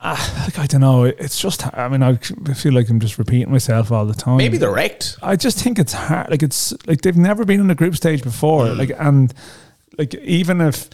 ah, 0.00 0.42
like 0.44 0.58
I 0.58 0.66
don't 0.66 0.82
know. 0.82 1.04
It's 1.04 1.40
just 1.40 1.66
I 1.76 1.88
mean 1.88 2.02
I 2.02 2.14
feel 2.14 2.72
like 2.74 2.88
I'm 2.90 3.00
just 3.00 3.18
repeating 3.18 3.50
myself 3.50 3.90
all 3.90 4.06
the 4.06 4.14
time. 4.14 4.36
Maybe 4.36 4.56
they're 4.56 4.72
wrecked. 4.72 5.16
I 5.22 5.34
just 5.36 5.58
think 5.58 5.78
it's 5.78 5.94
hard. 5.94 6.30
Like 6.30 6.42
it's 6.44 6.72
like 6.86 7.00
they've 7.00 7.16
never 7.16 7.44
been 7.44 7.60
in 7.60 7.66
the 7.66 7.74
group 7.74 7.96
stage 7.96 8.22
before. 8.22 8.66
Mm. 8.66 8.78
Like 8.78 8.92
and 8.98 9.34
like 9.98 10.14
even 10.14 10.60
if 10.60 10.88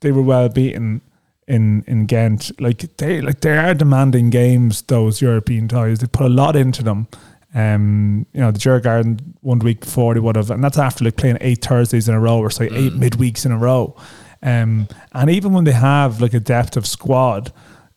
they 0.00 0.10
were 0.12 0.22
well 0.22 0.48
beaten 0.48 1.02
in 1.50 1.84
in 1.86 2.06
Ghent, 2.06 2.60
like 2.60 2.96
they 2.96 3.20
like 3.20 3.40
they 3.40 3.58
are 3.58 3.74
demanding 3.74 4.30
games. 4.30 4.82
Those 4.82 5.20
European 5.20 5.68
ties, 5.68 5.98
they 5.98 6.06
put 6.06 6.26
a 6.26 6.28
lot 6.28 6.56
into 6.56 6.82
them. 6.82 7.08
Um, 7.52 8.26
you 8.32 8.40
know, 8.40 8.52
the 8.52 8.60
Djurgården 8.60 9.20
one 9.40 9.58
week 9.58 9.80
before 9.80 10.14
they 10.14 10.20
would 10.20 10.36
have, 10.36 10.50
and 10.50 10.62
that's 10.62 10.78
after 10.78 11.04
like 11.04 11.16
playing 11.16 11.38
eight 11.40 11.64
Thursdays 11.64 12.08
in 12.08 12.14
a 12.14 12.20
row 12.20 12.38
or 12.38 12.50
say 12.50 12.66
eight 12.66 12.92
midweeks 12.92 13.44
in 13.44 13.52
a 13.52 13.58
row. 13.58 13.96
Um, 14.42 14.88
and 15.12 15.28
even 15.28 15.52
when 15.52 15.64
they 15.64 15.72
have 15.72 16.20
like 16.20 16.32
a 16.32 16.40
depth 16.40 16.76
of 16.76 16.86
squad, 16.86 17.52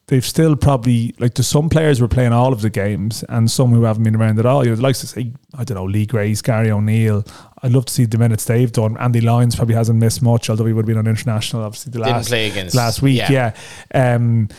they've 0.07 0.25
still 0.25 0.55
probably 0.55 1.15
like 1.19 1.33
there's 1.35 1.47
some 1.47 1.69
players 1.69 2.01
were 2.01 2.07
playing 2.07 2.33
all 2.33 2.51
of 2.51 2.61
the 2.61 2.69
games 2.69 3.23
and 3.29 3.49
some 3.49 3.71
who 3.71 3.83
haven't 3.83 4.03
been 4.03 4.15
around 4.15 4.37
at 4.39 4.45
all. 4.45 4.65
You'd 4.65 4.79
like 4.79 4.97
to 4.97 5.07
say, 5.07 5.31
I 5.55 5.63
don't 5.63 5.75
know, 5.75 5.85
Lee 5.85 6.05
Grace, 6.05 6.41
Gary 6.41 6.71
O'Neill. 6.71 7.23
I'd 7.61 7.71
love 7.71 7.85
to 7.85 7.93
see 7.93 8.05
the 8.05 8.17
minutes 8.17 8.43
they've 8.45 8.71
done. 8.71 8.97
Andy 8.97 9.21
Lyons 9.21 9.55
probably 9.55 9.75
hasn't 9.75 9.99
missed 9.99 10.21
much, 10.21 10.49
although 10.49 10.65
he 10.65 10.73
would 10.73 10.83
have 10.83 10.87
been 10.87 10.97
on 10.97 11.07
international 11.07 11.63
obviously 11.63 11.91
the 11.91 11.99
Didn't 11.99 12.11
last 12.13 12.27
play 12.29 12.49
against- 12.49 12.75
last 12.75 13.01
week. 13.01 13.17
yeah. 13.29 13.53
Yeah. 13.93 14.15
Um, 14.15 14.49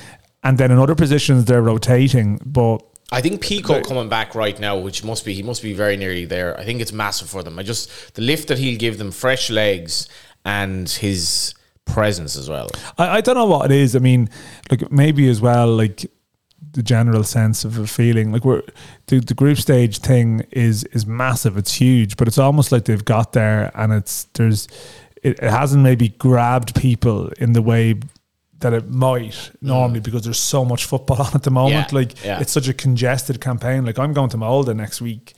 and 0.43 0.57
then 0.59 0.71
in 0.71 0.79
other 0.79 0.95
positions 0.95 1.45
they're 1.45 1.63
rotating, 1.63 2.41
but 2.45 2.79
I 3.13 3.21
think 3.21 3.41
Pico 3.43 3.81
coming 3.83 4.09
back 4.09 4.35
right 4.35 4.59
now, 4.59 4.77
which 4.79 5.05
must 5.05 5.25
be 5.25 5.35
he 5.35 5.43
must 5.43 5.63
be 5.63 5.73
very 5.75 5.97
nearly 5.97 6.25
there. 6.25 6.59
I 6.59 6.65
think 6.65 6.81
it's 6.81 6.93
massive 6.93 7.29
for 7.29 7.43
them. 7.43 7.59
I 7.59 7.63
just 7.63 8.15
the 8.15 8.23
lift 8.23 8.49
that 8.49 8.59
he'll 8.59 8.79
give 8.79 8.99
them, 8.99 9.11
fresh 9.11 9.51
legs, 9.51 10.09
and 10.45 10.89
his 10.89 11.55
presence 11.85 12.37
as 12.37 12.49
well. 12.49 12.69
I, 12.99 13.17
I 13.17 13.21
don't 13.21 13.35
know 13.35 13.47
what 13.47 13.71
it 13.71 13.76
is. 13.76 13.95
I 13.95 13.99
mean, 13.99 14.29
like 14.71 14.91
maybe 14.91 15.29
as 15.29 15.41
well, 15.41 15.69
like 15.75 16.11
the 16.73 16.83
general 16.83 17.23
sense 17.23 17.64
of 17.64 17.79
a 17.79 17.87
feeling 17.87 18.33
like 18.33 18.45
we're 18.45 18.62
the, 19.07 19.21
the 19.21 19.35
group 19.35 19.59
stage 19.59 19.99
thing 19.99 20.45
is 20.50 20.85
is 20.85 21.07
massive. 21.07 21.57
It's 21.57 21.75
huge, 21.75 22.17
but 22.17 22.29
it's 22.29 22.38
almost 22.38 22.73
like 22.73 22.85
they've 22.85 23.05
got 23.05 23.33
there 23.33 23.71
and 23.75 23.93
it's 23.93 24.25
there's 24.35 24.69
it, 25.23 25.38
it 25.38 25.50
hasn't 25.50 25.83
maybe 25.83 26.11
grabbed 26.11 26.75
people 26.75 27.31
in 27.38 27.53
the 27.53 27.62
way 27.62 27.95
that 28.61 28.73
it 28.73 28.88
might 28.91 29.31
mm. 29.31 29.50
normally 29.62 30.00
because 30.00 30.25
there's 30.25 30.41
so 30.41 30.64
much 30.64 30.85
football 30.85 31.23
on 31.26 31.35
at 31.35 31.43
the 31.43 31.50
moment. 31.50 31.93
Yeah, 31.93 31.99
like 31.99 32.25
yeah. 32.25 32.41
it's 32.41 32.53
such 32.53 32.69
a 32.69 32.75
congested 32.75 33.41
campaign. 33.41 33.85
Like 33.85 33.99
I'm 33.99 34.12
going 34.12 34.31
to 34.31 34.37
Molde 34.37 34.75
next 34.76 35.00
week. 35.00 35.35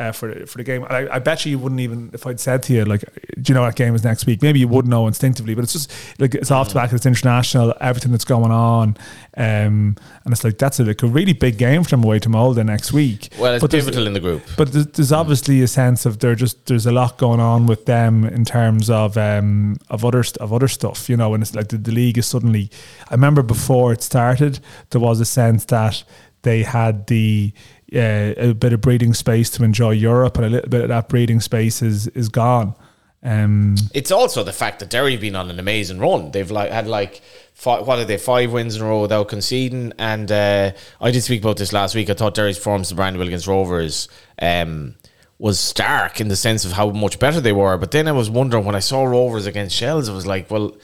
Uh, 0.00 0.12
for 0.12 0.46
for 0.46 0.56
the 0.56 0.64
game, 0.64 0.82
I, 0.88 1.16
I 1.16 1.18
bet 1.18 1.44
you 1.44 1.50
you 1.50 1.58
wouldn't 1.58 1.82
even 1.82 2.10
if 2.14 2.26
I'd 2.26 2.40
said 2.40 2.62
to 2.64 2.72
you 2.72 2.86
like, 2.86 3.02
do 3.34 3.50
you 3.50 3.54
know 3.54 3.60
what 3.60 3.76
game 3.76 3.94
is 3.94 4.02
next 4.02 4.24
week? 4.24 4.40
Maybe 4.40 4.58
you 4.58 4.66
would 4.66 4.86
know 4.86 5.06
instinctively, 5.06 5.54
but 5.54 5.64
it's 5.64 5.74
just 5.74 5.92
like 6.18 6.34
it's 6.34 6.50
off 6.50 6.68
the 6.68 6.74
back. 6.74 6.90
It's 6.90 7.04
international, 7.04 7.74
everything 7.82 8.10
that's 8.10 8.24
going 8.24 8.50
on, 8.50 8.96
um, 9.36 9.96
and 10.24 10.32
it's 10.32 10.42
like 10.42 10.56
that's 10.56 10.80
a, 10.80 10.84
like 10.84 11.02
a 11.02 11.06
really 11.06 11.34
big 11.34 11.58
game 11.58 11.84
for 11.84 11.90
them 11.90 12.02
away 12.02 12.18
to 12.20 12.30
Molde 12.30 12.64
next 12.64 12.94
week. 12.94 13.28
Well, 13.38 13.52
it's 13.52 13.60
But 13.60 13.72
pivotal 13.72 14.06
in 14.06 14.14
the 14.14 14.20
group. 14.20 14.42
but 14.56 14.72
there's, 14.72 14.86
there's 14.86 15.12
obviously 15.12 15.60
a 15.60 15.68
sense 15.68 16.06
of 16.06 16.20
there 16.20 16.34
just 16.34 16.64
there's 16.64 16.86
a 16.86 16.92
lot 16.92 17.18
going 17.18 17.40
on 17.40 17.66
with 17.66 17.84
them 17.84 18.24
in 18.24 18.46
terms 18.46 18.88
of 18.88 19.18
um 19.18 19.76
of 19.90 20.02
other 20.02 20.24
of 20.40 20.50
other 20.50 20.68
stuff, 20.68 21.10
you 21.10 21.16
know. 21.18 21.34
And 21.34 21.42
it's 21.42 21.54
like 21.54 21.68
the, 21.68 21.76
the 21.76 21.92
league 21.92 22.16
is 22.16 22.26
suddenly. 22.26 22.70
I 23.10 23.14
remember 23.14 23.42
before 23.42 23.92
it 23.92 24.02
started, 24.02 24.60
there 24.90 25.00
was 25.02 25.20
a 25.20 25.26
sense 25.26 25.66
that 25.66 26.04
they 26.42 26.62
had 26.62 27.06
the 27.06 27.52
uh, 27.94 28.34
a 28.36 28.52
bit 28.54 28.72
of 28.72 28.80
breathing 28.80 29.14
space 29.14 29.50
to 29.50 29.64
enjoy 29.64 29.90
Europe, 29.90 30.36
and 30.36 30.46
a 30.46 30.50
little 30.50 30.70
bit 30.70 30.82
of 30.82 30.88
that 30.88 31.08
breathing 31.08 31.40
space 31.40 31.82
is 31.82 32.08
is 32.08 32.28
gone. 32.28 32.74
Um, 33.22 33.76
It's 33.92 34.10
also 34.10 34.42
the 34.42 34.52
fact 34.52 34.78
that 34.78 34.88
Derry 34.88 35.12
have 35.12 35.20
been 35.20 35.36
on 35.36 35.50
an 35.50 35.58
amazing 35.58 35.98
run. 35.98 36.30
They've 36.30 36.50
like 36.50 36.70
had 36.70 36.86
like 36.86 37.20
five, 37.52 37.86
what 37.86 37.98
are 37.98 38.04
they 38.04 38.16
five 38.16 38.50
wins 38.50 38.76
in 38.76 38.82
a 38.82 38.86
row 38.86 39.02
without 39.02 39.28
conceding. 39.28 39.92
And 39.98 40.32
uh, 40.32 40.72
I 41.00 41.10
did 41.10 41.22
speak 41.22 41.42
about 41.42 41.58
this 41.58 41.72
last 41.72 41.94
week. 41.94 42.08
I 42.08 42.14
thought 42.14 42.34
Derry's 42.34 42.56
performance 42.56 42.88
to 42.88 42.94
Brandywell 42.94 43.26
against 43.26 43.46
Rovers 43.46 44.08
um, 44.40 44.94
was 45.38 45.60
stark 45.60 46.20
in 46.20 46.28
the 46.28 46.36
sense 46.36 46.64
of 46.64 46.72
how 46.72 46.90
much 46.90 47.18
better 47.18 47.40
they 47.40 47.52
were. 47.52 47.76
But 47.76 47.90
then 47.90 48.08
I 48.08 48.12
was 48.12 48.30
wondering 48.30 48.64
when 48.64 48.74
I 48.74 48.80
saw 48.80 49.04
Rovers 49.04 49.46
against 49.46 49.76
Shells, 49.76 50.08
I 50.08 50.14
was 50.14 50.26
like, 50.26 50.50
well, 50.50 50.76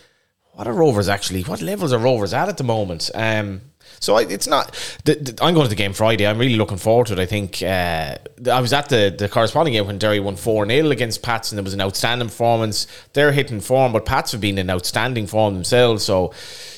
what 0.52 0.66
are 0.66 0.74
Rovers 0.74 1.08
actually? 1.08 1.42
What 1.42 1.62
levels 1.62 1.92
are 1.92 1.98
Rovers 1.98 2.34
at 2.34 2.48
at 2.48 2.58
the 2.58 2.64
moment? 2.64 3.10
Um, 3.14 3.62
so 4.00 4.16
I, 4.16 4.22
it's 4.22 4.46
not. 4.46 4.72
The, 5.04 5.14
the, 5.14 5.44
I'm 5.44 5.54
going 5.54 5.64
to 5.64 5.70
the 5.70 5.74
game 5.74 5.92
Friday. 5.92 6.26
I'm 6.26 6.38
really 6.38 6.56
looking 6.56 6.76
forward 6.76 7.08
to 7.08 7.14
it. 7.14 7.18
I 7.18 7.26
think 7.26 7.62
uh, 7.62 8.16
I 8.50 8.60
was 8.60 8.72
at 8.72 8.88
the, 8.88 9.14
the 9.16 9.28
corresponding 9.28 9.74
game 9.74 9.86
when 9.86 9.98
Derry 9.98 10.20
won 10.20 10.36
4 10.36 10.66
0 10.66 10.90
against 10.90 11.22
Pats, 11.22 11.52
and 11.52 11.58
it 11.58 11.62
was 11.62 11.74
an 11.74 11.80
outstanding 11.80 12.28
performance. 12.28 12.86
They're 13.12 13.32
hitting 13.32 13.60
form, 13.60 13.92
but 13.92 14.04
Pats 14.04 14.32
have 14.32 14.40
been 14.40 14.58
in 14.58 14.70
outstanding 14.70 15.26
form 15.26 15.54
themselves. 15.54 16.04
So 16.04 16.32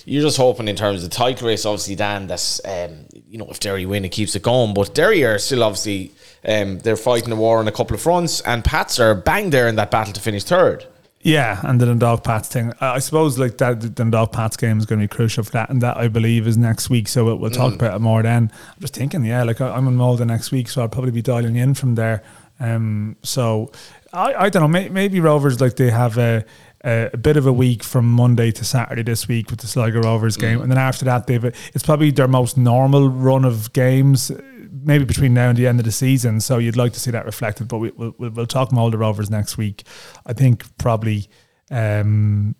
you're 0.05 0.23
just 0.23 0.37
hoping 0.37 0.69
in 0.69 0.77
terms 0.77 1.05
of 1.05 1.11
the 1.11 1.17
title 1.17 1.49
race, 1.49 1.67
obviously, 1.67 1.97
Dan, 1.97 2.27
that's, 2.27 2.61
um, 2.65 3.07
you 3.29 3.39
know, 3.39 3.47
if 3.51 3.61
Derry 3.61 3.87
win, 3.87 4.05
it 4.05 4.11
keeps 4.11 4.35
it 4.35 4.43
going. 4.43 4.75
But 4.75 4.95
Derry 4.95 5.25
are 5.25 5.39
still 5.39 5.63
obviously, 5.63 6.13
um, 6.47 6.79
they're 6.79 6.97
fighting 6.97 7.33
a 7.33 7.37
war 7.37 7.59
on 7.59 7.69
a 7.69 7.73
couple 7.73 7.95
of 7.95 8.01
fronts, 8.01 8.41
and 8.43 8.65
Pats 8.65 8.99
are 9.01 9.15
bang 9.15 9.51
there 9.51 9.69
in 9.69 9.77
that 9.77 9.91
battle 9.91 10.13
to 10.13 10.21
finish 10.21 10.45
third. 10.45 10.87
Yeah, 11.21 11.61
and 11.65 11.81
the 11.81 11.87
Dundalk 11.87 12.23
Pats 12.23 12.49
thing. 12.49 12.73
I 12.81 13.01
suppose 13.01 13.39
like 13.39 13.59
that 13.59 13.81
the 13.81 13.89
Dundalk 13.89 14.31
Pats 14.33 14.57
game 14.57 14.79
is 14.79 14.87
going 14.87 15.01
to 15.01 15.05
be 15.05 15.09
crucial 15.09 15.43
for 15.43 15.51
that, 15.53 15.69
and 15.69 15.81
that 15.83 15.97
I 15.97 16.07
believe 16.09 16.47
is 16.47 16.57
next 16.57 16.91
week. 16.91 17.09
So 17.09 17.25
we'll, 17.25 17.37
we'll 17.37 17.51
talk 17.51 17.75
about 17.75 17.97
it 17.97 17.99
more 18.01 18.23
then. 18.23 18.53
I'm 18.75 18.81
just 18.81 18.95
thinking, 18.95 19.25
yeah, 19.25 19.43
like 19.43 19.61
I- 19.61 19.71
I'm 19.75 19.89
in 19.89 19.97
Molde 19.97 20.25
next 20.27 20.53
week, 20.53 20.69
so 20.69 20.81
I'll 20.83 20.89
probably 20.89 21.11
be 21.11 21.23
dialing 21.23 21.57
in 21.57 21.75
from 21.75 21.97
there. 21.97 22.23
Um, 22.61 23.17
so 23.23 23.73
I, 24.13 24.35
I 24.35 24.49
don't 24.49 24.63
know. 24.63 24.69
May, 24.69 24.89
maybe 24.89 25.19
Rovers 25.21 25.61
like 25.61 25.77
they 25.77 25.91
have 25.91 26.19
a, 26.19 26.45
a 26.85 27.11
a 27.13 27.17
bit 27.17 27.37
of 27.37 27.47
a 27.47 27.53
week 27.53 27.83
from 27.83 28.11
Monday 28.11 28.53
to 28.53 28.65
Saturday 28.65 29.03
this 29.03 29.27
week 29.27 29.51
with 29.51 29.59
the 29.61 29.67
Sligo 29.67 30.01
Rovers 30.01 30.37
game, 30.37 30.61
and 30.61 30.71
then 30.71 30.79
after 30.79 31.05
that 31.07 31.27
they've 31.27 31.45
it's 31.45 31.83
probably 31.85 32.11
their 32.13 32.29
most 32.29 32.57
normal 32.57 33.09
run 33.09 33.45
of 33.45 33.73
games. 33.73 34.31
Maybe 34.71 35.05
between 35.05 35.35
now 35.35 35.49
and 35.49 35.59
the 35.59 35.67
end 35.67 35.79
of 35.79 35.85
the 35.85 35.93
season, 35.93 36.41
so 36.41 36.59
you'd 36.59 36.77
like 36.77 36.93
to 36.95 37.01
see 37.01 37.11
that 37.11 37.25
reflected. 37.25 37.69
But 37.69 37.79
we, 37.79 37.91
we'll, 37.91 38.15
we'll, 38.19 38.31
we'll 38.31 38.47
talk 38.47 38.73
Molde 38.73 38.95
Rovers 38.95 39.31
next 39.31 39.57
week. 39.57 39.85
I 40.27 40.33
think 40.33 40.65
probably 40.79 41.29
um, 41.71 42.55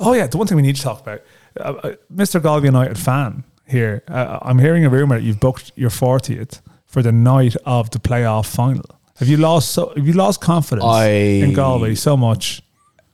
oh 0.00 0.12
yeah, 0.12 0.26
the 0.26 0.36
one 0.36 0.46
thing 0.46 0.56
we 0.56 0.62
need 0.62 0.76
to 0.76 0.82
talk 0.82 1.00
about, 1.00 1.22
uh, 1.60 1.88
uh, 1.88 1.94
Mr. 2.12 2.42
Galway 2.42 2.66
United 2.66 2.98
fan 2.98 3.44
here. 3.66 4.02
Uh, 4.08 4.38
I'm 4.42 4.58
hearing 4.58 4.84
a 4.84 4.90
rumor 4.90 5.18
that 5.18 5.24
you've 5.24 5.40
booked 5.40 5.72
your 5.76 5.90
40th 5.90 6.60
for 6.86 7.02
the 7.02 7.12
night 7.12 7.56
of 7.64 7.90
the 7.90 7.98
playoff 7.98 8.46
final. 8.46 8.84
Have 9.18 9.28
you 9.28 9.36
lost? 9.36 9.70
So, 9.70 9.92
have 9.96 10.06
you 10.06 10.12
lost 10.12 10.40
confidence 10.40 10.84
I- 10.84 11.06
in 11.06 11.52
Galway 11.52 11.94
so 11.94 12.16
much? 12.16 12.62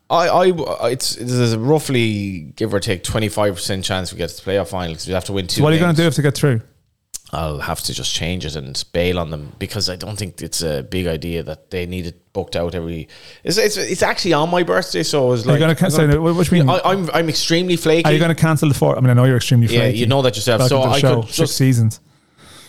I, 0.08 0.26
I, 0.50 0.88
it's 0.90 1.14
there's 1.14 1.52
a 1.52 1.58
roughly 1.58 2.52
give 2.56 2.74
or 2.74 2.80
take 2.80 3.04
twenty 3.04 3.28
five 3.28 3.54
percent 3.54 3.84
chance 3.84 4.12
we 4.12 4.18
get 4.18 4.30
to 4.30 4.44
the 4.44 4.50
playoff 4.50 4.68
final 4.68 4.94
because 4.94 5.06
we 5.06 5.12
have 5.12 5.26
to 5.26 5.32
win 5.32 5.46
two. 5.46 5.58
So 5.58 5.62
what 5.62 5.72
are 5.72 5.76
you 5.76 5.80
going 5.80 5.94
to 5.94 6.02
do 6.02 6.08
if 6.08 6.14
to 6.14 6.22
get 6.22 6.34
through? 6.34 6.62
I'll 7.32 7.60
have 7.60 7.80
to 7.82 7.94
just 7.94 8.12
change 8.12 8.44
it 8.44 8.56
and 8.56 8.82
bail 8.92 9.18
on 9.18 9.30
them 9.30 9.52
because 9.58 9.88
I 9.88 9.94
don't 9.96 10.16
think 10.16 10.42
it's 10.42 10.62
a 10.62 10.82
big 10.82 11.06
idea 11.06 11.42
that 11.44 11.70
they 11.70 11.86
need 11.86 12.06
it 12.06 12.32
booked 12.32 12.56
out 12.56 12.74
every. 12.74 13.08
It's 13.44 13.56
it's, 13.56 13.76
it's 13.76 14.02
actually 14.02 14.32
on 14.32 14.50
my 14.50 14.64
birthday, 14.64 15.02
so 15.04 15.32
it's 15.32 15.42
Are 15.42 15.46
you 15.46 15.50
like 15.52 15.60
going 15.60 15.74
to 15.76 15.80
cancel? 15.80 16.00
I'm 16.00 16.08
gonna- 16.10 16.20
What, 16.22 16.34
what 16.34 16.48
do 16.48 16.56
you 16.56 16.64
mean? 16.64 16.70
I, 16.70 16.80
I'm 16.84 17.08
I'm 17.10 17.28
extremely 17.28 17.76
flaky. 17.76 18.04
are 18.04 18.12
you 18.12 18.18
going 18.18 18.34
to 18.34 18.40
cancel 18.40 18.68
the 18.68 18.74
four? 18.74 18.96
I 18.96 19.00
mean, 19.00 19.10
I 19.10 19.14
know 19.14 19.24
you're 19.26 19.36
extremely 19.36 19.68
flaky. 19.68 19.80
Yeah, 19.82 19.88
you 20.00 20.06
know 20.06 20.22
that 20.22 20.34
yourself. 20.34 20.60
Welcome 20.60 20.78
So 20.78 20.90
I 20.90 20.98
show, 20.98 21.14
could 21.20 21.24
six 21.26 21.36
just 21.36 21.56
seasons. 21.56 22.00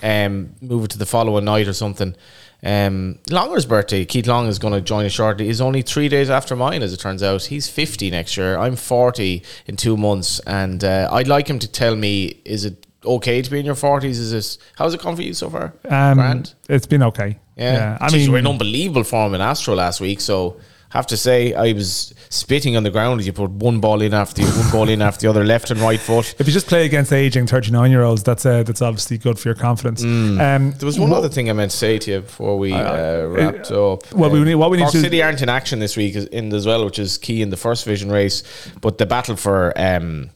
um, 0.03 0.53
move 0.62 0.86
it 0.86 0.91
to 0.91 0.98
the 0.98 1.06
following 1.06 1.46
night 1.46 1.68
or 1.68 1.74
something. 1.74 2.15
Um, 2.63 3.18
Longer's 3.32 3.65
birthday, 3.65 4.06
Keith 4.06 4.27
Long 4.27 4.46
is 4.48 4.60
going 4.60 4.74
to 4.74 4.82
join 4.82 5.06
us 5.08 5.12
shortly. 5.12 5.50
Is 5.50 5.60
only 5.62 5.82
three 5.82 6.08
days 6.10 6.30
after 6.30 6.56
mine, 6.56 6.84
as 6.84 6.94
it 6.94 7.00
turns 7.00 7.24
out. 7.24 7.44
He's 7.46 7.68
fifty 7.68 8.12
next 8.12 8.38
year. 8.38 8.58
I'm 8.60 8.75
forty 8.75 9.44
in 9.65 9.75
two 9.77 9.98
months, 9.98 10.39
and 10.46 10.84
uh, 10.84 11.10
I'd 11.12 11.27
like 11.27 11.48
him 11.48 11.58
to 11.58 11.68
tell 11.68 11.96
me: 11.96 12.39
Is 12.46 12.65
it 12.65 12.86
okay 13.05 13.41
to 13.41 13.50
be 13.51 13.60
in 13.60 13.65
your 13.65 13.75
forties? 13.75 14.20
Is 14.20 14.31
this 14.31 14.58
how's 14.75 14.93
it 14.93 15.01
gone 15.01 15.15
for 15.15 15.22
you 15.24 15.34
so 15.34 15.50
far? 15.50 15.74
Um, 15.89 16.17
Grand. 16.17 16.53
it's 16.70 16.88
been 16.88 17.03
okay. 17.03 17.39
Yeah, 17.58 17.98
I 18.01 18.08
Jeez, 18.08 18.13
mean, 18.13 18.22
you 18.25 18.31
were 18.31 18.38
in 18.39 18.48
unbelievable 18.48 19.03
form 19.03 19.34
in 19.34 19.41
Astro 19.41 19.75
last 19.75 20.01
week. 20.01 20.20
So 20.22 20.58
have 20.89 21.08
to 21.08 21.15
say, 21.15 21.53
I 21.53 21.72
was 21.72 22.13
spitting 22.29 22.75
on 22.75 22.84
the 22.84 22.89
ground 22.89 23.22
as 23.22 23.25
you 23.27 23.31
put 23.31 23.50
one 23.51 23.79
ball 23.79 24.01
in 24.01 24.13
after 24.13 24.41
the 24.43 24.51
one 24.60 24.72
ball 24.72 24.89
in 24.89 25.01
after 25.01 25.22
the 25.22 25.29
other, 25.29 25.46
left 25.46 25.72
and 25.72 25.79
right 25.79 26.00
foot. 26.00 26.36
if 26.38 26.48
you 26.48 26.51
just 26.51 26.67
play 26.67 26.86
against 26.86 27.13
aging 27.13 27.48
39 27.48 27.91
year 27.91 28.03
olds, 28.03 28.24
that's 28.24 28.46
uh, 28.46 28.63
that's 28.63 28.81
obviously 28.81 29.17
good 29.17 29.39
for 29.39 29.48
your 29.48 29.55
confidence. 29.55 30.03
Um, 30.03 30.38
There 30.77 30.86
was 30.86 31.00
one 31.00 31.13
other 31.13 31.29
thing 31.29 31.50
I 31.50 31.53
meant 31.53 31.72
to 31.72 31.77
say 31.77 31.98
to 32.00 32.12
you 32.12 32.20
before 32.22 32.58
we 32.58 32.74
uh, 32.74 33.25
wrapped 33.27 33.72
up. 33.72 34.12
Well, 34.13 34.31
we 34.31 34.41
Uh, 34.41 34.43
need- 34.43 34.55
what 34.55 34.70
we 34.72 34.77
need 34.77 34.84
Cork 34.84 34.93
to- 34.93 35.01
City 35.01 35.22
aren't 35.24 35.41
in 35.41 35.48
action 35.50 35.79
this 35.79 35.96
week 35.96 36.15
is- 36.15 36.25
in 36.25 36.51
as 36.53 36.65
well, 36.65 36.84
which 36.84 37.00
is 37.00 37.17
key 37.17 37.41
in 37.41 37.51
the 37.51 37.58
first 37.58 37.86
division 37.86 38.12
race. 38.12 38.43
But 38.81 38.98
the 38.98 39.05
battle 39.05 39.36
for 39.38 39.72
um, 39.77 40.31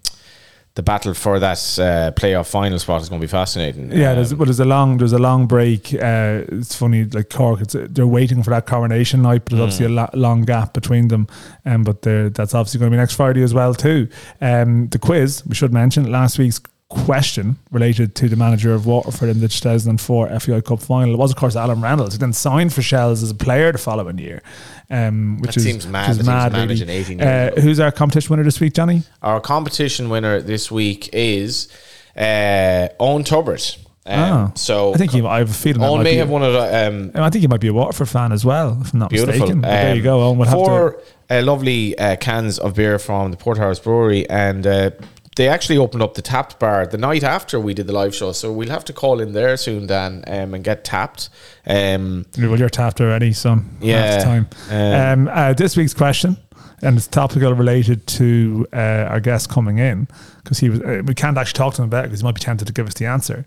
the 0.75 0.84
battle 0.84 1.13
for 1.13 1.39
that 1.39 1.58
uh, 1.79 2.12
playoff 2.20 2.48
final 2.50 2.77
spot 2.79 3.01
is 3.01 3.08
going 3.10 3.22
to 3.22 3.25
be 3.25 3.32
fascinating. 3.32 3.91
Yeah, 3.91 4.10
Um, 4.12 4.15
there's, 4.17 4.36
well, 4.36 4.46
there's 4.46 4.60
a 4.60 4.65
long 4.65 4.98
there's 4.98 5.13
a 5.13 5.17
long 5.20 5.48
break. 5.48 5.94
Uh, 5.94 6.44
it's 6.50 6.75
funny, 6.75 7.05
like 7.05 7.29
Cork, 7.29 7.62
it's, 7.62 7.75
they're 7.79 8.05
waiting 8.05 8.44
for 8.44 8.50
that 8.50 8.65
coronation 8.67 9.22
night, 9.22 9.46
but 9.46 9.51
there's 9.51 9.62
obviously 9.62 9.86
a 9.86 9.89
Mm. 9.89 9.96
la- 9.96 10.10
long 10.20 10.41
gap 10.44 10.74
between 10.74 11.08
them. 11.08 11.27
Um, 11.65 11.84
but 11.84 12.01
that's 12.01 12.53
obviously 12.53 12.79
going 12.79 12.91
to 12.91 12.96
be 12.96 13.00
next 13.00 13.13
Friday 13.15 13.41
as 13.41 13.53
well 13.53 13.74
too. 13.74 14.10
Um, 14.41 14.89
the 14.89 15.00
quiz 15.00 15.44
we 15.48 15.55
should 15.55 15.72
mention 15.74 16.12
last 16.12 16.38
week's 16.38 16.60
question 16.89 17.58
related 17.72 18.15
to 18.15 18.30
the 18.30 18.36
manager 18.36 18.74
of 18.74 18.86
Waterford 18.86 19.30
in 19.30 19.39
the 19.39 19.48
2004 19.48 20.39
FAI 20.39 20.62
Cup 20.62 20.80
final. 20.80 21.13
It 21.13 21.18
was 21.18 21.32
of 21.32 21.38
course 21.38 21.56
Alan 21.56 21.82
Reynolds, 21.82 22.13
who 22.15 22.20
then 22.20 22.34
signed 22.34 22.74
for 22.74 22.82
Shells 22.82 23.24
as 23.24 23.32
a 23.32 23.36
player 23.36 23.72
the 23.72 23.77
following 23.77 24.18
year. 24.20 24.42
Um, 24.89 25.39
which 25.39 25.51
That 25.56 25.58
is 25.58 25.63
seems 25.63 25.88
mad 25.88 26.10
which 26.10 26.20
is 26.20 26.25
that 26.25 26.51
he 26.51 26.68
was 26.68 26.82
mad, 26.82 27.20
really. 27.20 27.22
Uh, 27.58 27.62
who's 27.62 27.80
our 27.80 27.92
competition 27.92 28.30
winner 28.32 28.44
this 28.44 28.60
week, 28.60 28.74
Johnny? 28.74 29.01
Our 29.24 29.39
competition 29.42 30.10
winner 30.10 30.42
this 30.42 30.70
week 30.72 31.10
is 31.12 31.70
uh, 32.15 32.89
Owen 33.00 33.24
Tubbert. 33.24 33.77
Um, 34.08 34.20
Ah. 34.20 34.51
So 34.54 34.94
I 34.94 34.98
think 34.98 35.12
he, 35.13 35.25
I 35.25 35.39
have 35.39 35.50
a 35.50 35.54
feeling. 35.54 35.82
Owen 35.82 36.04
may 36.04 36.12
be- 36.12 36.18
have 36.18 36.30
won 36.30 36.44
it. 36.44 36.56
Um, 36.56 37.10
I 37.15 37.32
think 37.32 37.42
he 37.42 37.48
might 37.48 37.60
be 37.62 37.70
a 37.70 37.74
Waterford 37.74 38.08
fan 38.10 38.32
as 38.32 38.46
well, 38.46 38.77
if 38.80 38.94
I'm 38.94 39.00
not 39.00 39.10
Beautiful. 39.10 39.34
mistaken. 39.34 39.62
But 39.62 39.70
there 39.72 39.92
Um, 39.92 39.98
you 39.98 40.04
go. 40.04 40.22
Owen 40.22 40.38
would 40.38 40.48
have 40.48 40.58
to. 40.60 40.63
four 40.63 41.01
uh, 41.32 41.42
lovely 41.42 41.98
uh, 41.98 42.15
cans 42.18 42.60
of 42.60 42.75
beer 42.75 43.00
from 43.00 43.32
the 43.32 43.38
Porterhouse 43.38 43.80
Brewery, 43.80 44.30
and 44.30 44.68
uh, 44.68 44.92
they 45.36 45.48
actually 45.50 45.77
opened 45.77 46.01
up 46.01 46.13
the 46.13 46.22
tapped 46.22 46.60
bar 46.60 46.88
the 46.88 46.98
night 46.98 47.24
after 47.24 47.60
we 47.60 47.74
did 47.74 47.88
the 47.88 47.94
live 47.94 48.15
show. 48.15 48.32
So 48.32 48.51
we'll 48.51 48.70
have 48.70 48.86
to 48.86 48.94
call 48.94 49.20
in 49.20 49.34
there 49.34 49.58
soon, 49.58 49.86
Dan, 49.88 50.24
um, 50.27 50.54
and 50.54 50.63
get 50.63 50.84
tapped. 50.86 51.30
Um, 51.68 52.25
Well, 52.38 52.58
you're 52.58 52.70
tapped 52.70 53.01
already, 53.01 53.34
so 53.34 53.60
Yeah, 53.82 54.24
time. 54.24 54.48
um, 54.70 55.27
Um, 55.27 55.30
uh, 55.32 55.54
this 55.54 55.75
week's 55.75 55.94
question 55.94 56.38
and 56.82 56.98
it's 56.98 57.08
topical 57.08 57.54
related 57.54 58.06
to 58.06 58.68
uh, 58.74 59.08
our 59.10 59.20
guest 59.20 59.50
coming 59.50 59.77
in 59.80 60.08
because 60.44 60.60
he 60.60 60.70
was. 60.70 60.82
Uh, 60.82 61.01
we 61.06 61.13
can't 61.13 61.38
actually 61.38 61.58
talk 61.58 61.74
to 61.75 61.82
him 61.82 61.88
about 61.88 62.06
it 62.06 62.08
because 62.10 62.20
he 62.20 62.25
might 62.25 62.36
be 62.36 62.42
tempted 62.42 62.65
to 62.68 62.74
give 62.74 62.88
us 62.88 62.94
the 62.96 63.06
answer. 63.06 63.44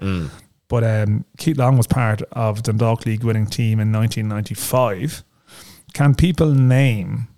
But 0.69 0.85
um, 0.85 1.25
Keith 1.39 1.57
Long 1.57 1.77
was 1.77 1.87
part 1.87 2.21
of 2.33 2.57
the 2.57 2.63
Dundalk 2.73 3.07
League 3.07 3.25
winning 3.25 3.47
team 3.47 3.81
in 3.81 3.91
1995. 3.93 5.23
Can 5.95 6.15
people 6.15 6.53
name 6.53 7.29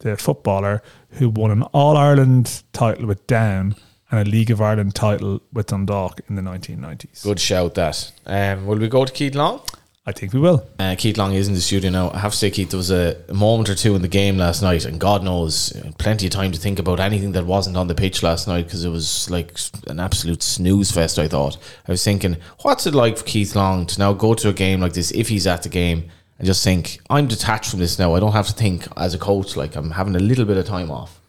the 0.00 0.16
footballer 0.16 0.82
who 1.12 1.28
won 1.28 1.50
an 1.50 1.62
All 1.62 1.96
Ireland 1.96 2.62
title 2.72 3.06
with 3.06 3.26
Down 3.26 3.74
and 4.10 4.26
a 4.26 4.30
League 4.30 4.50
of 4.50 4.60
Ireland 4.60 4.94
title 4.94 5.42
with 5.52 5.66
Dundalk 5.66 6.20
in 6.28 6.36
the 6.36 6.42
1990s? 6.42 7.22
Good 7.22 7.40
shout, 7.40 7.74
that. 7.74 8.12
Um, 8.26 8.66
will 8.66 8.78
we 8.78 8.88
go 8.88 9.04
to 9.04 9.12
Keith 9.12 9.34
Long? 9.34 9.60
I 10.06 10.12
think 10.12 10.32
we 10.32 10.40
will. 10.40 10.66
Uh, 10.78 10.94
Keith 10.96 11.18
Long 11.18 11.34
is 11.34 11.48
in 11.48 11.54
the 11.54 11.60
studio 11.60 11.90
now. 11.90 12.10
I 12.12 12.20
have 12.20 12.32
to 12.32 12.38
say, 12.38 12.50
Keith, 12.50 12.70
there 12.70 12.78
was 12.78 12.90
a, 12.90 13.22
moment 13.30 13.68
or 13.68 13.74
two 13.74 13.94
in 13.94 14.00
the 14.00 14.08
game 14.08 14.38
last 14.38 14.62
night, 14.62 14.86
and 14.86 14.98
God 14.98 15.22
knows, 15.22 15.76
uh, 15.76 15.92
plenty 15.98 16.24
of 16.26 16.32
time 16.32 16.50
to 16.52 16.58
think 16.58 16.78
about 16.78 16.98
anything 16.98 17.32
that 17.32 17.44
wasn't 17.44 17.76
on 17.76 17.88
the 17.88 17.94
pitch 17.94 18.22
last 18.22 18.48
night 18.48 18.64
because 18.64 18.86
it 18.86 18.88
was 18.88 19.28
like 19.28 19.58
an 19.86 20.00
absolute 20.00 20.42
snooze 20.42 20.90
fest. 20.90 21.18
I 21.18 21.28
thought. 21.28 21.58
I 21.86 21.90
was 21.90 22.02
thinking, 22.02 22.38
what's 22.62 22.86
it 22.86 22.94
like 22.94 23.18
for 23.18 23.24
Keith 23.24 23.54
Long 23.54 23.84
to 23.84 23.98
now 23.98 24.14
go 24.14 24.32
to 24.32 24.48
a 24.48 24.54
game 24.54 24.80
like 24.80 24.94
this 24.94 25.10
if 25.10 25.28
he's 25.28 25.46
at 25.46 25.62
the 25.62 25.68
game 25.68 26.10
and 26.38 26.46
just 26.46 26.62
think, 26.62 27.00
I'm 27.10 27.26
detached 27.26 27.70
from 27.70 27.80
this 27.80 27.98
now. 27.98 28.14
I 28.14 28.20
don't 28.20 28.32
have 28.32 28.46
to 28.46 28.52
think 28.52 28.86
as 28.96 29.14
a 29.14 29.18
coach. 29.18 29.56
Like 29.56 29.76
I'm 29.76 29.90
having 29.90 30.14
a 30.14 30.20
little 30.20 30.44
bit 30.44 30.56
of 30.56 30.66
time 30.66 30.90
off. 30.90 31.20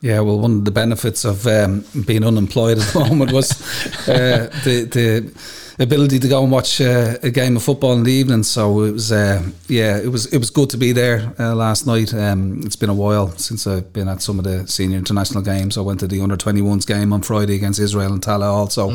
Yeah, 0.00 0.20
well, 0.20 0.38
one 0.38 0.58
of 0.58 0.64
the 0.64 0.70
benefits 0.70 1.24
of 1.24 1.46
um, 1.46 1.84
being 2.06 2.24
unemployed 2.24 2.78
at 2.78 2.84
the 2.84 3.00
moment 3.08 3.32
was 3.32 3.50
uh, 4.08 4.48
the 4.64 4.84
the 4.84 5.67
ability 5.78 6.18
to 6.18 6.28
go 6.28 6.42
and 6.42 6.50
watch 6.50 6.80
uh, 6.80 7.16
a 7.22 7.30
game 7.30 7.56
of 7.56 7.62
football 7.62 7.92
in 7.92 8.02
the 8.02 8.12
evening. 8.12 8.42
So 8.42 8.82
it 8.84 8.92
was, 8.92 9.12
uh, 9.12 9.42
yeah, 9.68 9.98
it 9.98 10.08
was 10.08 10.26
it 10.32 10.38
was 10.38 10.50
good 10.50 10.70
to 10.70 10.76
be 10.76 10.92
there 10.92 11.32
uh, 11.38 11.54
last 11.54 11.86
night. 11.86 12.12
Um, 12.12 12.62
it's 12.64 12.76
been 12.76 12.90
a 12.90 12.94
while 12.94 13.28
since 13.36 13.66
I've 13.66 13.92
been 13.92 14.08
at 14.08 14.22
some 14.22 14.38
of 14.38 14.44
the 14.44 14.66
senior 14.66 14.98
international 14.98 15.42
games. 15.42 15.78
I 15.78 15.82
went 15.82 16.00
to 16.00 16.06
the 16.06 16.20
under 16.20 16.36
21s 16.36 16.86
game 16.86 17.12
on 17.12 17.22
Friday 17.22 17.54
against 17.56 17.78
Israel 17.78 18.12
and 18.12 18.22
Tallaght 18.22 18.52
also. 18.52 18.90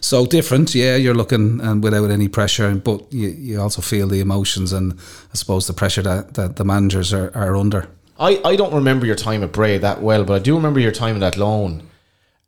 So 0.00 0.26
different, 0.26 0.74
yeah. 0.74 0.96
You're 0.96 1.14
looking 1.14 1.60
and 1.60 1.82
without 1.82 2.10
any 2.10 2.28
pressure, 2.28 2.74
but 2.74 3.12
you, 3.12 3.28
you 3.28 3.60
also 3.60 3.82
feel 3.82 4.08
the 4.08 4.20
emotions 4.20 4.72
and 4.72 4.94
I 5.32 5.36
suppose 5.36 5.66
the 5.66 5.72
pressure 5.72 6.02
that, 6.02 6.34
that 6.34 6.56
the 6.56 6.64
managers 6.64 7.12
are, 7.12 7.30
are 7.34 7.56
under. 7.56 7.88
I, 8.18 8.40
I 8.44 8.56
don't 8.56 8.72
remember 8.72 9.06
your 9.06 9.16
time 9.16 9.42
at 9.42 9.52
Bray 9.52 9.78
that 9.78 10.00
well, 10.00 10.24
but 10.24 10.34
I 10.34 10.38
do 10.38 10.54
remember 10.54 10.80
your 10.80 10.92
time 10.92 11.16
in 11.16 11.22
Athlone. 11.22 11.88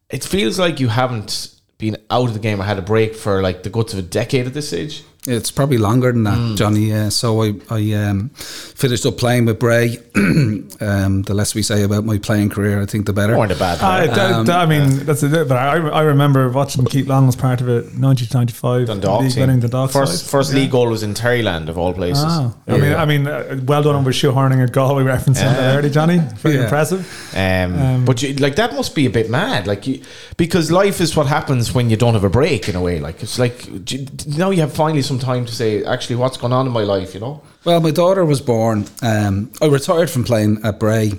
It 0.08 0.22
feels 0.22 0.58
like 0.58 0.78
you 0.78 0.88
haven't 0.88 1.55
been 1.78 1.96
out 2.10 2.28
of 2.28 2.34
the 2.34 2.40
game 2.40 2.60
I 2.60 2.64
had 2.64 2.78
a 2.78 2.82
break 2.82 3.14
for 3.14 3.42
like 3.42 3.62
the 3.62 3.70
guts 3.70 3.92
of 3.92 3.98
a 3.98 4.02
decade 4.02 4.46
at 4.46 4.54
this 4.54 4.68
stage. 4.68 5.04
It's 5.26 5.50
probably 5.50 5.78
longer 5.78 6.12
than 6.12 6.24
that, 6.24 6.38
Mm. 6.38 6.56
Johnny. 6.56 6.90
Yeah. 6.90 7.08
So 7.08 7.42
I, 7.42 7.54
I 7.70 7.92
um, 7.94 8.28
finished 8.30 9.04
up 9.06 9.16
playing 9.18 9.46
with 9.46 9.58
Bray. 9.58 9.98
um, 10.14 11.22
the 11.22 11.34
less 11.34 11.54
we 11.54 11.62
say 11.62 11.82
about 11.82 12.04
my 12.04 12.18
playing 12.18 12.50
career, 12.50 12.80
I 12.80 12.86
think 12.86 13.06
the 13.06 13.12
better. 13.12 13.36
Weren't 13.36 13.52
a 13.52 13.56
bad 13.56 13.80
I, 13.80 14.06
player. 14.06 14.14
that- 14.16 14.46
that- 14.46 14.58
I 14.58 14.66
mean, 14.66 15.04
that's 15.04 15.22
it. 15.22 15.48
But 15.48 15.56
I, 15.56 15.76
I 15.88 16.02
remember 16.02 16.48
watching 16.50 16.84
Keith 16.84 17.06
Long 17.08 17.28
as 17.28 17.36
part 17.36 17.60
of 17.60 17.68
it, 17.68 17.84
1995 17.98 18.86
Dundalk 18.86 19.22
league 19.22 19.32
team. 19.32 19.40
winning 19.40 19.60
Dundalk 19.60 19.90
first 19.90 20.20
side. 20.24 20.30
first 20.30 20.52
Yeah. 20.52 20.60
league 20.60 20.70
goal 20.70 20.88
was 20.88 21.02
in 21.02 21.14
Terryland 21.14 21.68
of 21.68 21.78
all 21.78 21.92
places. 21.92 22.24
Ah, 22.26 22.54
I 22.68 22.78
mean, 22.78 22.92
I 22.94 23.04
mean, 23.04 23.26
uh, 23.26 23.60
well 23.64 23.82
done 23.82 23.94
on 23.96 24.04
with 24.04 24.14
shoehorning 24.14 24.62
a 24.62 24.66
Galway 24.66 25.02
reference 25.02 25.40
in 25.40 25.46
there 25.46 25.78
early, 25.78 25.90
Johnny. 25.90 26.18
Very 26.36 26.56
Yeah. 26.56 26.62
impressive. 26.64 27.00
Um, 27.34 28.04
but 28.04 28.22
you, 28.22 28.34
like 28.34 28.56
that 28.56 28.74
must 28.74 28.94
be 28.94 29.06
a 29.06 29.10
bit 29.10 29.30
mad, 29.30 29.66
like 29.66 29.86
you, 29.86 30.00
because 30.36 30.70
life 30.70 31.00
is 31.00 31.16
what 31.16 31.26
happens 31.26 31.74
when 31.74 31.90
you 31.90 31.96
don't 31.96 32.14
have 32.14 32.24
a 32.24 32.30
break. 32.30 32.68
In 32.68 32.76
a 32.76 32.80
way, 32.82 33.00
like 33.00 33.22
it's 33.22 33.38
like 33.38 33.66
you- 33.90 34.06
now 34.36 34.50
you 34.50 34.60
have 34.60 34.72
finally 34.72 35.02
some 35.02 35.15
time 35.18 35.46
to 35.46 35.54
say, 35.54 35.84
actually, 35.84 36.16
what's 36.16 36.36
going 36.36 36.52
on 36.52 36.66
in 36.66 36.72
my 36.72 36.82
life, 36.82 37.14
you 37.14 37.20
know? 37.20 37.42
Well, 37.64 37.80
my 37.80 37.90
daughter 37.90 38.24
was 38.24 38.40
born. 38.40 38.86
Um, 39.02 39.50
I 39.60 39.66
retired 39.66 40.10
from 40.10 40.24
playing 40.24 40.60
at 40.64 40.78
Bray. 40.78 41.12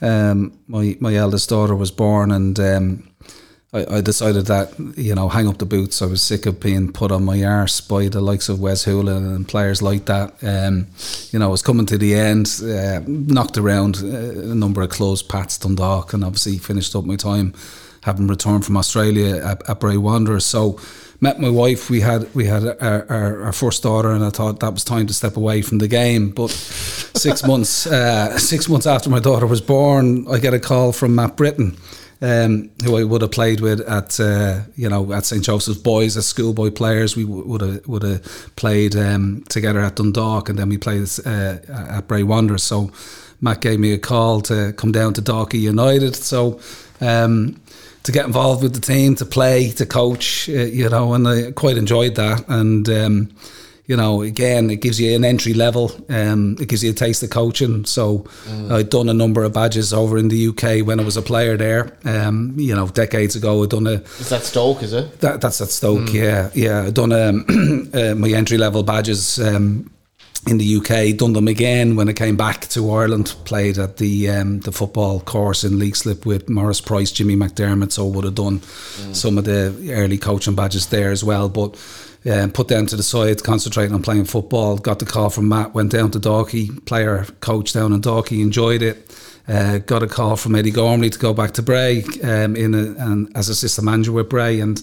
Um, 0.00 0.58
my 0.66 0.96
my 1.00 1.14
eldest 1.14 1.48
daughter 1.50 1.76
was 1.76 1.90
born, 1.90 2.30
and 2.30 2.58
um, 2.58 3.10
I, 3.72 3.96
I 3.96 4.00
decided 4.00 4.46
that 4.46 4.72
you 4.96 5.14
know 5.14 5.28
hang 5.28 5.46
up 5.46 5.58
the 5.58 5.66
boots. 5.66 6.00
I 6.00 6.06
was 6.06 6.22
sick 6.22 6.46
of 6.46 6.58
being 6.58 6.92
put 6.92 7.12
on 7.12 7.24
my 7.24 7.44
arse 7.44 7.80
by 7.80 8.08
the 8.08 8.20
likes 8.20 8.48
of 8.48 8.60
Wes 8.60 8.86
Hoolahan 8.86 9.36
and 9.36 9.46
players 9.46 9.82
like 9.82 10.06
that. 10.06 10.32
Um, 10.42 10.86
you 11.30 11.38
know, 11.38 11.46
I 11.46 11.50
was 11.50 11.62
coming 11.62 11.86
to 11.86 11.98
the 11.98 12.14
end, 12.14 12.60
uh, 12.62 13.00
knocked 13.06 13.58
around 13.58 13.96
uh, 14.02 14.50
a 14.50 14.54
number 14.54 14.80
of 14.80 14.90
clubs, 14.90 15.22
Pats, 15.22 15.58
Dundalk, 15.58 16.14
and 16.14 16.24
obviously 16.24 16.56
finished 16.56 16.96
up 16.96 17.04
my 17.04 17.16
time 17.16 17.54
having 18.02 18.26
returned 18.26 18.64
from 18.64 18.76
Australia 18.76 19.36
at, 19.44 19.68
at 19.68 19.80
Bray 19.80 19.96
Wanderers. 19.96 20.46
So 20.46 20.80
met 21.20 21.38
my 21.38 21.48
wife. 21.48 21.90
We 21.90 22.00
had 22.00 22.34
we 22.34 22.46
had 22.46 22.64
our, 22.64 23.06
our, 23.10 23.42
our 23.44 23.52
first 23.52 23.82
daughter, 23.82 24.10
and 24.10 24.24
I 24.24 24.30
thought 24.30 24.60
that 24.60 24.72
was 24.72 24.84
time 24.84 25.06
to 25.06 25.14
step 25.14 25.36
away 25.36 25.62
from 25.62 25.78
the 25.78 25.88
game. 25.88 26.30
But 26.30 26.50
six 26.50 27.44
months 27.46 27.86
uh, 27.86 28.38
six 28.38 28.68
months 28.68 28.86
after 28.86 29.10
my 29.10 29.20
daughter 29.20 29.46
was 29.46 29.60
born, 29.60 30.26
I 30.28 30.38
get 30.38 30.54
a 30.54 30.60
call 30.60 30.92
from 30.92 31.14
Matt 31.14 31.36
Britton. 31.36 31.76
Um, 32.22 32.70
who 32.84 32.98
I 32.98 33.04
would 33.04 33.22
have 33.22 33.30
played 33.30 33.60
with 33.60 33.80
at 33.80 34.20
uh, 34.20 34.60
you 34.76 34.90
know 34.90 35.10
at 35.10 35.24
St 35.24 35.42
Joseph's 35.42 35.78
Boys 35.78 36.18
as 36.18 36.26
schoolboy 36.26 36.70
players. 36.70 37.16
We 37.16 37.24
would 37.24 37.62
have 37.62 37.86
would 37.86 38.02
have 38.02 38.56
played 38.56 38.94
um, 38.94 39.42
together 39.48 39.80
at 39.80 39.96
Dundalk, 39.96 40.50
and 40.50 40.58
then 40.58 40.68
we 40.68 40.76
played 40.76 41.08
uh, 41.24 41.56
at 41.70 42.08
Bray 42.08 42.22
Wanderers. 42.22 42.62
So 42.62 42.90
Matt 43.40 43.62
gave 43.62 43.80
me 43.80 43.94
a 43.94 43.98
call 43.98 44.42
to 44.42 44.74
come 44.74 44.92
down 44.92 45.14
to 45.14 45.22
Dalkey 45.22 45.60
United. 45.60 46.14
So 46.14 46.60
um, 47.00 47.58
to 48.02 48.12
get 48.12 48.26
involved 48.26 48.62
with 48.62 48.74
the 48.74 48.80
team, 48.80 49.14
to 49.16 49.26
play, 49.26 49.70
to 49.72 49.86
coach, 49.86 50.48
uh, 50.48 50.52
you 50.52 50.88
know, 50.88 51.14
and 51.14 51.28
I 51.28 51.52
quite 51.52 51.76
enjoyed 51.76 52.14
that. 52.16 52.48
And 52.48 52.88
um, 52.88 53.30
you 53.90 53.96
know, 53.96 54.22
again, 54.22 54.70
it 54.70 54.76
gives 54.76 55.00
you 55.00 55.16
an 55.16 55.24
entry 55.24 55.52
level. 55.52 55.90
Um, 56.08 56.56
it 56.60 56.68
gives 56.68 56.84
you 56.84 56.90
a 56.90 56.94
taste 56.94 57.24
of 57.24 57.30
coaching. 57.30 57.84
So 57.84 58.24
I'd 58.70 58.88
done 58.88 59.08
a 59.08 59.12
number 59.12 59.42
of 59.42 59.52
badges 59.52 59.92
over 59.92 60.16
in 60.16 60.28
the 60.28 60.46
UK 60.46 60.86
when 60.86 61.00
I 61.00 61.02
was 61.02 61.16
a 61.16 61.22
player 61.22 61.56
there. 61.56 61.98
Um, 62.04 62.54
you 62.56 62.72
know, 62.72 62.86
decades 62.86 63.34
ago, 63.34 63.64
I'd 63.64 63.70
done 63.70 63.88
a 63.88 63.94
Is 64.20 64.28
that 64.28 64.44
Stoke? 64.44 64.84
Is 64.84 64.92
it? 64.92 65.18
that, 65.22 65.40
that's 65.40 65.60
at 65.60 65.70
Stoke, 65.70 66.12
yeah, 66.12 66.50
yeah. 66.54 66.82
I've 66.82 66.94
done 66.94 67.12
um, 67.12 67.90
uh, 67.92 68.14
my 68.14 68.28
entry 68.28 68.58
level 68.58 68.84
badges 68.84 69.40
um, 69.40 69.90
in 70.46 70.58
the 70.58 70.76
UK. 70.76 71.16
Done 71.16 71.32
them 71.32 71.48
again 71.48 71.96
when 71.96 72.08
I 72.08 72.12
came 72.12 72.36
back 72.36 72.68
to 72.68 72.90
Ireland. 72.90 73.34
Played 73.44 73.78
at 73.78 73.98
the 73.98 74.30
um, 74.30 74.60
the 74.60 74.72
football 74.72 75.20
course 75.20 75.64
in 75.64 75.72
Leixlip 75.72 76.24
with 76.24 76.48
Maurice 76.48 76.80
Price, 76.80 77.12
Jimmy 77.12 77.36
McDermott. 77.36 77.92
So 77.92 78.06
would 78.06 78.24
have 78.24 78.34
done 78.34 78.62
some 79.12 79.38
of 79.38 79.44
the 79.44 79.92
early 79.92 80.18
coaching 80.18 80.54
badges 80.54 80.86
there 80.86 81.10
as 81.10 81.22
well. 81.22 81.48
But 81.48 81.76
um, 82.30 82.50
put 82.50 82.68
them 82.68 82.86
to 82.86 82.96
the 82.96 83.02
side, 83.02 83.42
concentrating 83.42 83.94
on 83.94 84.02
playing 84.02 84.26
football. 84.26 84.76
Got 84.76 84.98
the 84.98 85.06
call 85.06 85.30
from 85.30 85.48
Matt. 85.48 85.74
Went 85.74 85.92
down 85.92 86.10
to 86.12 86.20
Dalkey, 86.20 86.84
player 86.84 87.24
coach 87.40 87.72
down 87.72 87.92
in 87.92 88.00
Dalkey. 88.00 88.42
Enjoyed 88.42 88.82
it. 88.82 89.16
Uh, 89.48 89.78
got 89.78 90.02
a 90.02 90.06
call 90.06 90.36
from 90.36 90.54
Eddie 90.54 90.70
Gormley 90.70 91.10
to 91.10 91.18
go 91.18 91.34
back 91.34 91.52
to 91.52 91.62
Bray 91.62 92.04
um, 92.22 92.54
in 92.54 92.74
a, 92.74 92.94
and 92.98 93.34
as 93.36 93.48
assistant 93.48 93.84
manager 93.84 94.12
with 94.12 94.28
Bray, 94.28 94.60
and 94.60 94.78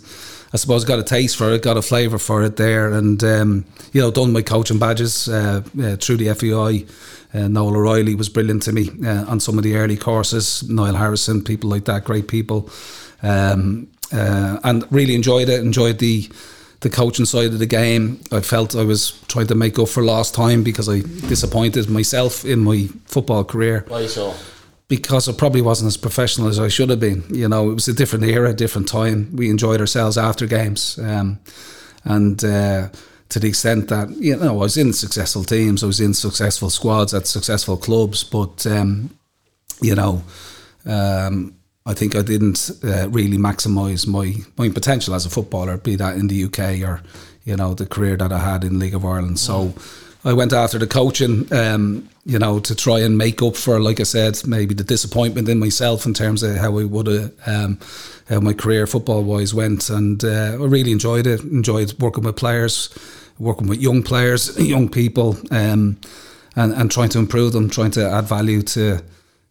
I 0.53 0.57
suppose 0.57 0.85
got 0.85 0.99
a 0.99 1.03
taste 1.03 1.35
for 1.35 1.51
it, 1.51 1.61
got 1.61 1.77
a 1.77 1.81
flavour 1.81 2.17
for 2.17 2.43
it 2.43 2.55
there, 2.55 2.91
and 2.91 3.21
um, 3.23 3.65
you 3.91 4.01
know 4.01 4.11
done 4.11 4.31
my 4.31 4.41
coaching 4.41 4.79
badges 4.79 5.27
uh, 5.27 5.61
uh, 5.81 5.95
through 5.97 6.17
the 6.17 6.33
FAI. 6.33 6.85
Uh, 7.37 7.47
Noel 7.49 7.75
O'Reilly 7.75 8.15
was 8.15 8.29
brilliant 8.29 8.63
to 8.63 8.71
me 8.71 8.89
uh, 9.05 9.25
on 9.25 9.39
some 9.39 9.57
of 9.57 9.63
the 9.63 9.75
early 9.75 9.97
courses. 9.97 10.67
Niall 10.69 10.95
Harrison, 10.95 11.43
people 11.43 11.69
like 11.69 11.85
that, 11.85 12.05
great 12.05 12.29
people, 12.29 12.69
um, 13.21 13.87
uh, 14.13 14.59
and 14.63 14.85
really 14.91 15.15
enjoyed 15.15 15.49
it. 15.49 15.59
Enjoyed 15.59 15.99
the 15.99 16.29
the 16.81 16.89
coaching 16.89 17.25
side 17.25 17.51
of 17.51 17.59
the 17.59 17.65
game. 17.65 18.19
I 18.31 18.41
felt 18.41 18.75
I 18.75 18.83
was 18.83 19.19
trying 19.27 19.47
to 19.47 19.55
make 19.55 19.79
up 19.79 19.89
for 19.89 20.03
lost 20.03 20.35
time 20.35 20.63
because 20.63 20.87
I 20.87 20.99
disappointed 21.27 21.89
myself 21.89 22.45
in 22.45 22.59
my 22.59 22.87
football 23.05 23.43
career 23.43 23.83
Why 23.87 24.05
so? 24.07 24.33
Because 24.87 25.27
I 25.27 25.33
probably 25.33 25.61
wasn't 25.61 25.87
as 25.87 25.97
professional 25.97 26.47
as 26.47 26.59
I 26.59 26.69
should 26.69 26.89
have 26.89 26.99
been. 26.99 27.23
You 27.29 27.49
know, 27.49 27.69
it 27.69 27.73
was 27.73 27.87
a 27.87 27.93
different 27.93 28.25
era, 28.25 28.53
different 28.53 28.87
time. 28.87 29.35
We 29.35 29.49
enjoyed 29.49 29.81
ourselves 29.81 30.17
after 30.17 30.45
games, 30.45 30.97
um, 30.99 31.39
and 32.03 32.43
uh, 32.43 32.89
to 33.29 33.39
the 33.39 33.47
extent 33.47 33.89
that 33.89 34.09
you 34.11 34.37
know, 34.37 34.49
I 34.49 34.51
was 34.51 34.77
in 34.77 34.93
successful 34.93 35.43
teams, 35.43 35.83
I 35.83 35.87
was 35.87 35.99
in 35.99 36.13
successful 36.13 36.69
squads 36.69 37.13
at 37.13 37.27
successful 37.27 37.77
clubs, 37.77 38.23
but 38.23 38.65
um, 38.67 39.09
you 39.81 39.95
know. 39.95 40.23
Um, 40.85 41.53
I 41.85 41.93
think 41.93 42.17
I 42.17 42.21
didn't 42.21 42.69
uh, 42.83 43.07
really 43.09 43.37
maximise 43.37 44.05
my, 44.05 44.33
my 44.57 44.67
potential 44.69 45.15
as 45.15 45.25
a 45.25 45.29
footballer, 45.29 45.77
be 45.77 45.95
that 45.95 46.17
in 46.17 46.27
the 46.27 46.43
UK 46.43 46.81
or 46.85 47.01
you 47.45 47.55
know 47.55 47.73
the 47.73 47.85
career 47.85 48.17
that 48.17 48.33
I 48.33 48.39
had 48.39 48.65
in 48.65 48.77
League 48.77 48.93
of 48.93 49.05
Ireland. 49.05 49.39
So 49.39 49.73
I 50.25 50.33
went 50.33 50.51
after 50.51 50.77
the 50.77 50.85
coaching, 50.85 51.51
um, 51.53 52.09
you 52.27 52.37
know, 52.37 52.59
to 52.59 52.75
try 52.75 52.99
and 52.99 53.17
make 53.17 53.41
up 53.41 53.55
for, 53.55 53.79
like 53.79 54.01
I 54.01 54.03
said, 54.03 54.45
maybe 54.45 54.75
the 54.75 54.83
disappointment 54.83 55.47
in 55.47 55.59
myself 55.59 56.05
in 56.05 56.13
terms 56.13 56.43
of 56.43 56.57
how 56.57 56.77
I 56.77 56.83
would 56.83 57.07
have, 57.07 57.33
um, 57.45 57.79
how 58.27 58.41
my 58.41 58.51
career 58.51 58.85
football 58.85 59.23
wise 59.23 59.53
went. 59.53 59.89
And 59.89 60.21
uh, 60.25 60.57
I 60.59 60.65
really 60.65 60.91
enjoyed 60.91 61.25
it. 61.25 61.41
Enjoyed 61.43 61.93
working 61.99 62.25
with 62.25 62.35
players, 62.35 62.89
working 63.39 63.67
with 63.67 63.79
young 63.79 64.03
players, 64.03 64.59
young 64.59 64.89
people, 64.89 65.37
um, 65.51 65.97
and 66.57 66.73
and 66.73 66.91
trying 66.91 67.09
to 67.09 67.19
improve 67.19 67.53
them, 67.53 67.69
trying 67.69 67.91
to 67.91 68.05
add 68.05 68.25
value 68.25 68.61
to. 68.61 69.01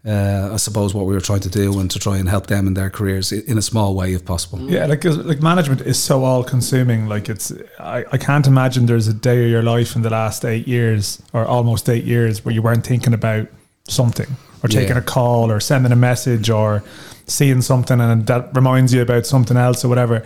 Uh, 0.06 0.50
I 0.52 0.56
suppose 0.56 0.94
what 0.94 1.04
we 1.06 1.14
were 1.14 1.20
trying 1.20 1.40
to 1.40 1.48
do 1.48 1.80
and 1.80 1.90
to 1.90 1.98
try 1.98 2.16
and 2.18 2.28
help 2.28 2.46
them 2.46 2.68
in 2.68 2.74
their 2.74 2.90
careers 2.90 3.32
in 3.32 3.58
a 3.58 3.62
small 3.62 3.94
way 3.96 4.14
if 4.14 4.24
possible. 4.24 4.60
Yeah, 4.70 4.86
like 4.86 5.00
'cause, 5.00 5.16
like 5.18 5.42
management 5.42 5.80
is 5.80 5.98
so 5.98 6.22
all 6.22 6.44
consuming. 6.44 7.08
Like 7.08 7.28
it's, 7.28 7.52
I, 7.80 8.04
I 8.12 8.16
can't 8.16 8.46
imagine 8.46 8.86
there's 8.86 9.08
a 9.08 9.12
day 9.14 9.44
of 9.44 9.50
your 9.50 9.62
life 9.64 9.96
in 9.96 10.02
the 10.02 10.10
last 10.10 10.44
eight 10.44 10.68
years 10.68 11.20
or 11.32 11.44
almost 11.44 11.88
eight 11.88 12.04
years 12.04 12.44
where 12.44 12.54
you 12.54 12.62
weren't 12.62 12.86
thinking 12.86 13.14
about 13.14 13.48
something, 13.88 14.28
or 14.62 14.66
or 14.66 14.68
taking 14.68 14.96
Yeah. 14.96 14.98
a 14.98 15.02
call 15.02 15.50
or 15.50 15.58
sending 15.60 15.90
a 15.92 15.96
message 15.96 16.50
or 16.50 16.84
seeing 17.26 17.60
something 17.60 18.00
and 18.00 18.26
that 18.28 18.54
reminds 18.54 18.94
you 18.94 19.02
about 19.02 19.26
something 19.26 19.56
else 19.56 19.84
or 19.84 19.88
whatever. 19.88 20.22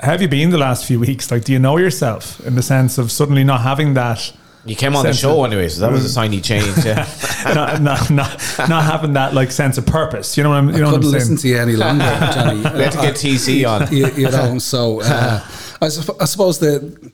How 0.00 0.10
have 0.10 0.22
you 0.22 0.28
been 0.28 0.50
the 0.50 0.58
last 0.58 0.84
few 0.86 0.98
weeks? 0.98 1.30
Like, 1.30 1.44
do 1.44 1.52
you 1.52 1.60
know 1.60 1.76
yourself 1.78 2.44
in 2.44 2.56
the 2.56 2.62
sense 2.62 2.98
of 2.98 3.12
suddenly 3.12 3.44
not 3.44 3.60
having 3.60 3.94
that? 3.94 4.32
You 4.66 4.76
came 4.76 4.96
on 4.96 5.04
the 5.04 5.12
show 5.12 5.44
of- 5.44 5.52
anyway, 5.52 5.68
so 5.68 5.80
that 5.82 5.92
was 5.92 6.04
a 6.04 6.08
sign 6.08 6.32
you 6.32 6.40
changed. 6.40 6.84
Yeah. 6.84 7.06
not, 7.54 7.82
not, 7.82 8.10
not, 8.10 8.40
not 8.68 8.84
having 8.84 9.12
that 9.12 9.34
like 9.34 9.50
sense 9.50 9.76
of 9.76 9.86
purpose. 9.86 10.36
You 10.36 10.42
know 10.42 10.50
what 10.50 10.56
I'm, 10.56 10.70
you 10.70 10.78
know 10.78 10.86
what 10.86 10.94
I'm 10.94 11.02
couldn't 11.02 11.20
saying? 11.20 11.32
listen 11.32 11.36
to 11.38 11.48
you 11.48 11.58
any 11.58 11.76
longer, 11.76 12.04
Johnny. 12.34 12.56
we 12.56 12.82
had 12.82 12.92
to 12.92 12.98
get 12.98 13.14
TC 13.14 13.68
on. 13.68 13.92
you, 13.94 14.06
you 14.12 14.30
know, 14.30 14.58
so 14.58 15.00
uh, 15.04 15.40
I, 15.82 15.88
sup- 15.88 16.20
I 16.20 16.24
suppose 16.24 16.58
the 16.58 17.12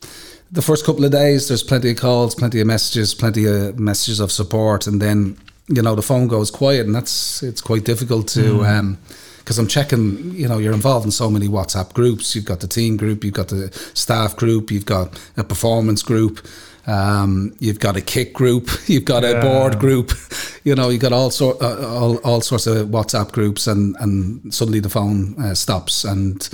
the 0.52 0.62
first 0.62 0.84
couple 0.84 1.04
of 1.04 1.12
days 1.12 1.48
there's 1.48 1.62
plenty 1.62 1.90
of 1.90 1.96
calls, 1.96 2.34
plenty 2.34 2.60
of 2.60 2.66
messages, 2.66 3.14
plenty 3.14 3.46
of 3.46 3.78
messages 3.78 4.20
of 4.20 4.30
support, 4.32 4.86
and 4.86 5.00
then 5.00 5.36
you 5.68 5.82
know 5.82 5.94
the 5.94 6.02
phone 6.02 6.28
goes 6.28 6.50
quiet, 6.50 6.86
and 6.86 6.94
that's 6.94 7.42
it's 7.42 7.60
quite 7.60 7.84
difficult 7.84 8.28
to. 8.28 8.64
Um, 8.64 8.98
because 9.38 9.58
I'm 9.58 9.66
checking, 9.66 10.32
you 10.32 10.46
know, 10.46 10.58
you're 10.58 10.74
involved 10.74 11.06
in 11.06 11.10
so 11.10 11.28
many 11.28 11.48
WhatsApp 11.48 11.92
groups. 11.92 12.36
You've 12.36 12.44
got 12.44 12.60
the 12.60 12.68
team 12.68 12.96
group, 12.96 13.24
you've 13.24 13.34
got 13.34 13.48
the 13.48 13.72
staff 13.94 14.36
group, 14.36 14.70
you've 14.70 14.86
got 14.86 15.18
a 15.36 15.42
performance 15.42 16.04
group, 16.04 16.46
um, 16.86 17.54
you've 17.58 17.78
got 17.80 17.96
a 17.96 18.00
kick 18.00 18.32
group, 18.32 18.68
you've 18.86 19.04
got 19.04 19.24
a 19.24 19.40
board 19.40 19.78
group. 19.78 20.12
You 20.62 20.74
know, 20.74 20.90
you've 20.90 21.00
got 21.00 21.14
all 21.14 21.30
sort, 21.30 21.56
uh, 21.62 21.88
all, 21.88 22.18
all 22.18 22.42
sorts 22.42 22.66
of 22.66 22.88
WhatsApp 22.88 23.32
groups, 23.32 23.66
and 23.66 23.96
and 23.98 24.52
suddenly 24.52 24.78
the 24.78 24.90
phone 24.90 25.34
uh, 25.42 25.54
stops, 25.54 26.04
and 26.04 26.46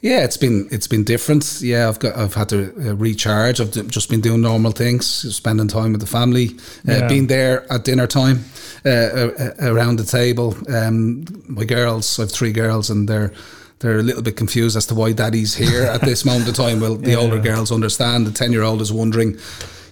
yeah, 0.00 0.24
it's 0.24 0.36
been 0.36 0.66
it's 0.72 0.88
been 0.88 1.04
different. 1.04 1.60
Yeah, 1.62 1.88
I've 1.88 2.00
got 2.00 2.16
I've 2.16 2.34
had 2.34 2.48
to 2.48 2.74
uh, 2.90 2.96
recharge. 2.96 3.60
I've 3.60 3.70
d- 3.70 3.84
just 3.86 4.10
been 4.10 4.20
doing 4.20 4.40
normal 4.40 4.72
things, 4.72 5.06
spending 5.32 5.68
time 5.68 5.92
with 5.92 6.00
the 6.00 6.08
family, 6.08 6.56
uh, 6.88 6.92
Yeah. 6.92 7.08
being 7.08 7.28
there 7.28 7.72
at 7.72 7.84
dinner 7.84 8.08
time, 8.08 8.44
uh, 8.84 8.88
uh, 8.88 9.50
around 9.60 10.00
the 10.00 10.04
table. 10.04 10.56
Um, 10.68 11.24
my 11.46 11.64
girls, 11.64 12.18
I 12.18 12.22
have 12.22 12.32
three 12.32 12.52
girls, 12.52 12.90
and 12.90 13.08
they're 13.08 13.32
they're 13.78 13.98
a 13.98 14.02
little 14.02 14.22
bit 14.22 14.36
confused 14.36 14.76
as 14.76 14.86
to 14.86 14.94
why 14.94 15.12
daddy's 15.12 15.54
here 15.54 15.82
at 15.82 16.00
this 16.00 16.24
moment 16.30 16.48
of 16.48 16.54
time. 16.54 16.80
Well, 16.80 16.96
the 16.96 17.14
older 17.14 17.38
girls 17.38 17.70
understand. 17.70 18.26
The 18.26 18.32
ten 18.32 18.52
year 18.52 18.62
old 18.62 18.80
is 18.80 18.92
wondering. 18.92 19.38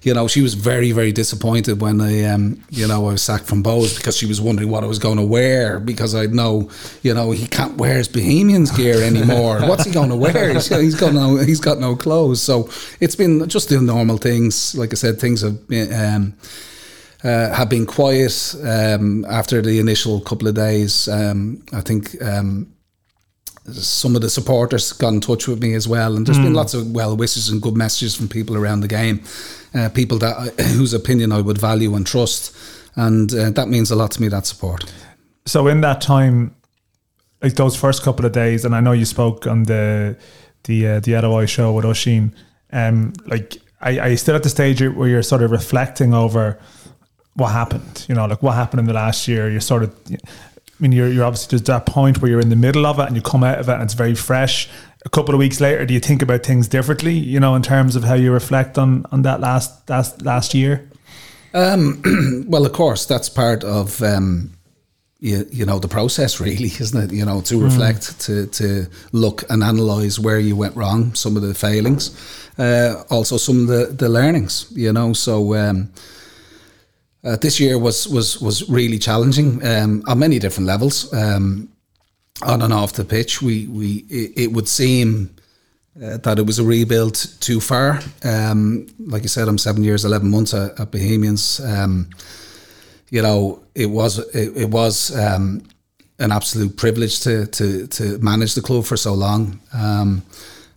You 0.02 0.12
know, 0.12 0.28
she 0.28 0.42
was 0.42 0.52
very, 0.52 0.92
very 0.92 1.12
disappointed 1.12 1.80
when 1.80 1.98
I, 2.02 2.24
um, 2.24 2.62
you 2.68 2.86
know, 2.86 3.08
I 3.08 3.12
was 3.12 3.22
sacked 3.22 3.46
from 3.46 3.62
Bohs 3.62 3.96
because 3.96 4.14
she 4.14 4.26
was 4.26 4.38
wondering 4.38 4.68
what 4.68 4.84
I 4.84 4.86
was 4.86 4.98
going 4.98 5.16
to 5.16 5.24
wear 5.24 5.80
because 5.80 6.14
I 6.14 6.26
know, 6.26 6.70
you 7.02 7.14
know, 7.14 7.30
he 7.30 7.46
can't 7.46 7.78
wear 7.78 7.96
his 7.96 8.08
Bohemians 8.08 8.70
gear 8.70 9.02
anymore. 9.02 9.60
What's 9.66 9.86
he 9.86 9.90
going 9.90 10.10
to 10.10 10.16
wear? 10.16 10.52
He's, 10.52 10.68
he's 10.68 10.94
got 10.94 11.14
no, 11.14 11.38
he's 11.38 11.58
got 11.58 11.78
no 11.78 11.96
clothes. 11.96 12.42
So 12.42 12.68
it's 13.00 13.16
been 13.16 13.48
just 13.48 13.70
doing 13.70 13.86
normal 13.86 14.18
things. 14.18 14.74
Like 14.74 14.92
I 14.92 14.96
said, 14.96 15.18
things 15.18 15.40
have 15.40 15.66
been, 15.68 15.90
um, 15.94 16.34
uh, 17.24 17.54
have 17.54 17.70
been 17.70 17.86
quiet 17.86 18.54
um, 18.62 19.24
after 19.24 19.62
the 19.62 19.78
initial 19.78 20.20
couple 20.20 20.48
of 20.48 20.54
days. 20.54 21.08
Um, 21.08 21.62
I 21.72 21.80
think 21.80 22.22
um, 22.22 22.73
some 23.72 24.14
of 24.14 24.22
the 24.22 24.28
supporters 24.28 24.92
got 24.92 25.12
in 25.12 25.20
touch 25.20 25.48
with 25.48 25.62
me 25.62 25.74
as 25.74 25.88
well, 25.88 26.16
and 26.16 26.26
there's 26.26 26.38
been 26.38 26.54
lots 26.54 26.74
of 26.74 26.90
well 26.90 27.16
wishes 27.16 27.48
and 27.48 27.62
good 27.62 27.76
messages 27.76 28.14
from 28.14 28.28
people 28.28 28.56
around 28.56 28.80
the 28.80 28.88
game, 28.88 29.22
uh, 29.74 29.88
people 29.88 30.18
that 30.18 30.36
I, 30.36 30.62
whose 30.62 30.92
opinion 30.92 31.32
I 31.32 31.40
would 31.40 31.58
value 31.58 31.94
and 31.94 32.06
trust, 32.06 32.54
and 32.96 33.32
uh, 33.32 33.50
that 33.50 33.68
means 33.68 33.90
a 33.90 33.96
lot 33.96 34.10
to 34.12 34.20
me. 34.20 34.28
That 34.28 34.46
support. 34.46 34.92
So 35.46 35.66
in 35.68 35.80
that 35.80 36.00
time, 36.00 36.54
like 37.42 37.54
those 37.54 37.76
first 37.76 38.02
couple 38.02 38.26
of 38.26 38.32
days, 38.32 38.64
and 38.64 38.74
I 38.74 38.80
know 38.80 38.92
you 38.92 39.04
spoke 39.04 39.46
on 39.46 39.62
the 39.64 40.16
the 40.64 40.88
uh, 40.88 41.00
the 41.00 41.18
LOI 41.20 41.46
show 41.46 41.72
with 41.72 41.84
Oshin. 41.84 42.32
Um, 42.72 43.12
like, 43.26 43.56
are, 43.80 43.92
are 44.00 44.10
you 44.10 44.16
still 44.16 44.34
at 44.34 44.42
the 44.42 44.50
stage 44.50 44.82
where 44.82 45.08
you're 45.08 45.22
sort 45.22 45.42
of 45.42 45.50
reflecting 45.50 46.12
over 46.12 46.58
what 47.34 47.48
happened? 47.48 48.04
You 48.08 48.14
know, 48.14 48.26
like 48.26 48.42
what 48.42 48.54
happened 48.54 48.80
in 48.80 48.86
the 48.86 48.92
last 48.92 49.28
year? 49.28 49.48
You're 49.50 49.60
sort 49.60 49.84
of, 49.84 49.96
I 50.78 50.82
mean, 50.82 50.92
you're 50.92 51.08
you're 51.08 51.24
obviously 51.24 51.50
just 51.50 51.66
that 51.66 51.86
point 51.86 52.20
where 52.20 52.30
you're 52.30 52.40
in 52.40 52.48
the 52.48 52.56
middle 52.56 52.84
of 52.86 52.98
it 52.98 53.06
and 53.06 53.14
you 53.14 53.22
come 53.22 53.44
out 53.44 53.58
of 53.58 53.68
it 53.68 53.74
and 53.74 53.82
it's 53.82 53.94
very 53.94 54.14
fresh. 54.14 54.68
A 55.06 55.08
couple 55.10 55.34
of 55.34 55.38
weeks 55.38 55.60
later, 55.60 55.84
do 55.86 55.94
you 55.94 56.00
think 56.00 56.22
about 56.22 56.44
things 56.44 56.66
differently? 56.66 57.14
You 57.14 57.38
know, 57.38 57.54
in 57.54 57.62
terms 57.62 57.94
of 57.94 58.04
how 58.04 58.14
you 58.14 58.32
reflect 58.32 58.76
on 58.78 59.06
on 59.12 59.22
that 59.22 59.40
last 59.40 59.88
last 59.88 60.22
last 60.22 60.54
year. 60.54 60.88
Well, 62.48 62.66
of 62.66 62.72
course, 62.72 63.06
that's 63.06 63.28
part 63.28 63.62
of 63.62 64.02
um, 64.02 64.50
you, 65.20 65.46
you 65.52 65.64
know 65.64 65.78
the 65.78 65.88
process, 65.88 66.40
really, 66.46 66.66
isn't 66.66 67.10
it? 67.10 67.14
You 67.14 67.24
know, 67.24 67.40
to 67.42 67.62
reflect, 67.62 68.20
to 68.22 68.46
to 68.46 68.86
look 69.12 69.44
and 69.48 69.62
analyze 69.62 70.18
where 70.18 70.40
you 70.40 70.56
went 70.56 70.74
wrong, 70.74 71.14
some 71.14 71.36
of 71.36 71.42
the 71.42 71.54
failings, 71.54 72.10
uh, 72.58 73.04
also 73.10 73.36
some 73.36 73.62
of 73.62 73.66
the 73.68 73.86
the 73.86 74.08
learnings. 74.08 74.66
You 74.74 74.92
know, 74.92 75.12
so. 75.12 75.54
Um, 75.54 75.92
uh, 77.24 77.36
this 77.36 77.58
year 77.58 77.78
was 77.78 78.06
was 78.08 78.40
was 78.40 78.68
really 78.68 78.98
challenging 78.98 79.64
um, 79.66 80.02
on 80.06 80.18
many 80.18 80.38
different 80.38 80.66
levels, 80.66 81.12
um, 81.14 81.68
on 82.42 82.62
and 82.62 82.72
off 82.72 82.92
the 82.92 83.04
pitch. 83.04 83.40
We 83.40 83.66
we 83.66 84.04
it, 84.10 84.32
it 84.36 84.52
would 84.52 84.68
seem 84.68 85.34
uh, 86.02 86.18
that 86.18 86.38
it 86.38 86.46
was 86.46 86.58
a 86.58 86.64
rebuild 86.64 87.14
too 87.40 87.60
far. 87.60 88.00
Um, 88.24 88.86
like 88.98 89.22
you 89.22 89.28
said, 89.28 89.48
I'm 89.48 89.58
seven 89.58 89.84
years, 89.84 90.04
eleven 90.04 90.30
months 90.30 90.52
at, 90.52 90.78
at 90.78 90.90
Bohemians. 90.90 91.60
Um, 91.60 92.10
you 93.10 93.22
know, 93.22 93.62
it 93.74 93.86
was 93.86 94.18
it, 94.34 94.56
it 94.56 94.70
was 94.70 95.16
um, 95.16 95.62
an 96.18 96.30
absolute 96.30 96.76
privilege 96.76 97.20
to 97.20 97.46
to 97.46 97.86
to 97.86 98.18
manage 98.18 98.54
the 98.54 98.62
club 98.62 98.84
for 98.84 98.96
so 98.98 99.14
long. 99.14 99.60
Um, 99.72 100.22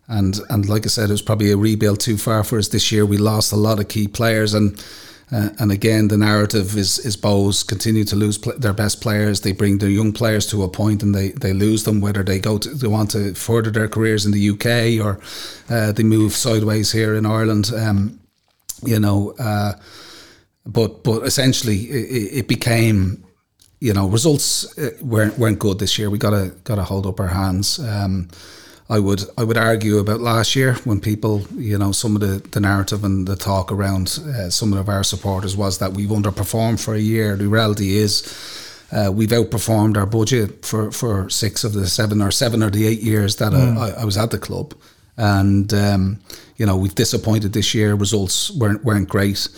and 0.07 0.39
and 0.49 0.69
like 0.69 0.85
I 0.85 0.89
said, 0.89 1.09
it 1.09 1.13
was 1.13 1.21
probably 1.21 1.51
a 1.51 1.57
rebuild 1.57 1.99
too 1.99 2.17
far 2.17 2.45
for 2.45 2.57
us 2.57 2.69
this 2.69 2.89
year. 2.91 3.05
We 3.05 3.17
lost 3.17 3.51
a 3.51 3.57
lot 3.57 3.79
of 3.79 3.89
key 3.89 4.07
players, 4.07 4.53
and 4.53 4.81
uh, 5.29 5.49
and 5.59 5.71
again, 5.71 6.07
the 6.07 6.17
narrative 6.17 6.77
is 6.77 6.99
is 6.99 7.17
Bohs 7.17 7.67
continue 7.67 8.05
to 8.05 8.15
lose 8.15 8.37
pl- 8.37 8.57
their 8.57 8.73
best 8.73 9.01
players. 9.01 9.41
They 9.41 9.51
bring 9.51 9.79
their 9.79 9.89
young 9.89 10.13
players 10.13 10.47
to 10.47 10.63
a 10.63 10.69
point, 10.69 11.03
and 11.03 11.13
they, 11.13 11.31
they 11.31 11.51
lose 11.51 11.83
them. 11.83 11.99
Whether 11.99 12.23
they 12.23 12.39
go 12.39 12.57
to 12.57 12.69
they 12.69 12.87
want 12.87 13.11
to 13.11 13.33
further 13.33 13.69
their 13.69 13.89
careers 13.89 14.25
in 14.25 14.31
the 14.31 14.49
UK 14.51 15.05
or 15.05 15.19
uh, 15.69 15.91
they 15.91 16.03
move 16.03 16.33
sideways 16.33 16.93
here 16.93 17.13
in 17.13 17.25
Ireland. 17.25 17.71
Um, 17.75 18.19
you 18.83 18.99
know, 18.99 19.33
uh, 19.37 19.73
but 20.65 21.03
but 21.03 21.23
essentially, 21.23 21.77
it, 21.77 22.39
it 22.39 22.47
became 22.47 23.25
you 23.81 23.93
know 23.93 24.07
results 24.07 24.77
uh, 24.77 24.91
weren't 25.01 25.37
weren't 25.37 25.59
good 25.59 25.79
this 25.79 25.99
year. 25.99 26.09
We 26.09 26.19
gotta 26.19 26.55
gotta 26.63 26.83
hold 26.83 27.05
up 27.05 27.19
our 27.19 27.27
hands. 27.27 27.79
Um, 27.79 28.29
I 28.89 28.99
would 28.99 29.23
I 29.37 29.43
would 29.43 29.57
argue 29.57 29.97
about 29.97 30.21
last 30.21 30.55
year 30.55 30.75
when 30.85 31.01
people 31.01 31.41
you 31.55 31.77
know 31.77 31.91
some 31.91 32.15
of 32.15 32.21
the, 32.21 32.47
the 32.51 32.59
narrative 32.59 33.03
and 33.03 33.27
the 33.27 33.35
talk 33.35 33.71
around 33.71 34.07
uh, 34.07 34.49
some 34.49 34.73
of 34.73 34.87
our 34.87 35.03
supporters 35.03 35.57
was 35.57 35.79
that 35.79 35.93
we've 35.93 36.09
underperformed 36.09 36.83
for 36.83 36.93
a 36.93 36.99
year. 36.99 37.35
The 37.35 37.47
reality 37.47 37.97
is 37.97 38.23
uh, 38.91 39.11
we've 39.11 39.29
outperformed 39.29 39.97
our 39.97 40.05
budget 40.05 40.65
for, 40.65 40.91
for 40.91 41.29
six 41.29 41.65
of 41.65 41.73
the 41.73 41.87
seven 41.87 42.21
or 42.21 42.31
seven 42.31 42.63
or 42.63 42.69
the 42.69 42.87
eight 42.87 43.01
years 43.01 43.35
that 43.37 43.53
I, 43.53 44.01
I 44.01 44.05
was 44.05 44.17
at 44.17 44.31
the 44.31 44.39
club, 44.39 44.73
and 45.17 45.73
um, 45.73 46.19
you 46.55 46.65
know 46.65 46.77
we've 46.77 46.95
disappointed 46.95 47.51
this 47.51 47.73
year. 47.73 47.93
Results 47.95 48.51
weren't 48.51 48.85
weren't 48.85 49.09
great. 49.09 49.49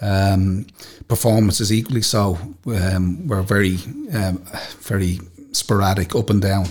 Um, 0.00 0.66
performances 1.08 1.72
equally 1.72 2.02
so. 2.02 2.38
Um, 2.66 3.26
were 3.26 3.42
very 3.42 3.78
um, 4.12 4.44
very 4.80 5.18
sporadic, 5.50 6.14
up 6.14 6.30
and 6.30 6.40
down. 6.40 6.66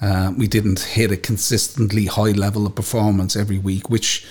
Uh, 0.00 0.32
we 0.36 0.46
didn't 0.46 0.80
hit 0.80 1.10
a 1.10 1.16
consistently 1.16 2.06
high 2.06 2.32
level 2.32 2.66
of 2.66 2.74
performance 2.74 3.36
every 3.36 3.58
week, 3.58 3.90
which 3.90 4.26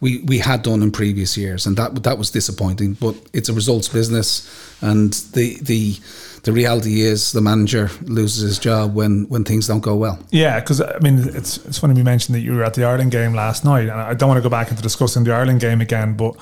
we, 0.00 0.22
we 0.22 0.38
had 0.38 0.62
done 0.62 0.82
in 0.82 0.90
previous 0.90 1.36
years, 1.36 1.66
and 1.66 1.76
that 1.76 2.02
that 2.02 2.18
was 2.18 2.30
disappointing. 2.30 2.94
But 2.94 3.14
it's 3.32 3.48
a 3.48 3.52
results 3.52 3.88
business, 3.88 4.48
and 4.80 5.12
the 5.34 5.58
the 5.60 5.96
the 6.42 6.52
reality 6.52 7.02
is 7.02 7.32
the 7.32 7.42
manager 7.42 7.90
loses 8.02 8.42
his 8.42 8.58
job 8.58 8.94
when 8.94 9.28
when 9.28 9.44
things 9.44 9.66
don't 9.66 9.80
go 9.80 9.96
well. 9.96 10.18
Yeah, 10.30 10.58
because 10.60 10.80
I 10.80 10.98
mean, 11.00 11.18
it's 11.18 11.58
it's 11.66 11.78
funny 11.78 11.94
we 11.94 12.02
mentioned 12.02 12.34
that 12.34 12.40
you 12.40 12.54
were 12.54 12.64
at 12.64 12.74
the 12.74 12.84
Ireland 12.84 13.10
game 13.10 13.34
last 13.34 13.64
night, 13.64 13.88
and 13.88 13.92
I 13.92 14.14
don't 14.14 14.28
want 14.28 14.38
to 14.38 14.42
go 14.42 14.48
back 14.48 14.70
into 14.70 14.82
discussing 14.82 15.24
the 15.24 15.34
Ireland 15.34 15.60
game 15.60 15.82
again, 15.82 16.16
but 16.16 16.34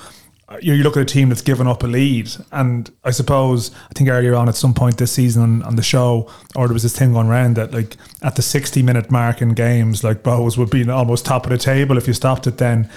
Uh, 0.49 0.57
you, 0.61 0.73
you 0.73 0.83
look 0.83 0.97
at 0.97 1.03
a 1.03 1.05
team 1.05 1.29
that's 1.29 1.43
given 1.43 1.67
up 1.67 1.83
a 1.83 1.87
lead, 1.87 2.27
and 2.51 2.91
I 3.03 3.11
suppose 3.11 3.69
I 3.89 3.93
think 3.93 4.09
earlier 4.09 4.35
on 4.35 4.49
at 4.49 4.55
some 4.55 4.73
point 4.73 4.97
this 4.97 5.11
season 5.11 5.43
on, 5.43 5.63
on 5.63 5.75
the 5.75 5.83
show, 5.83 6.29
or 6.55 6.67
there 6.67 6.73
was 6.73 6.83
this 6.83 6.97
thing 6.97 7.13
going 7.13 7.27
around 7.27 7.55
that 7.55 7.71
like 7.71 7.95
at 8.23 8.35
the 8.35 8.41
sixty 8.41 8.81
minute 8.81 9.11
mark 9.11 9.41
in 9.43 9.53
games, 9.53 10.03
like 10.03 10.23
Bohs 10.23 10.57
would 10.57 10.71
be 10.71 10.89
almost 10.89 11.25
top 11.25 11.45
of 11.45 11.51
the 11.51 11.57
table 11.57 11.97
if 11.97 12.07
you 12.07 12.13
stopped 12.13 12.47
it 12.47 12.57
then, 12.57 12.89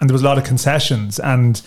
and 0.00 0.08
there 0.08 0.14
was 0.14 0.22
a 0.22 0.24
lot 0.24 0.38
of 0.38 0.44
concessions 0.44 1.18
and 1.18 1.62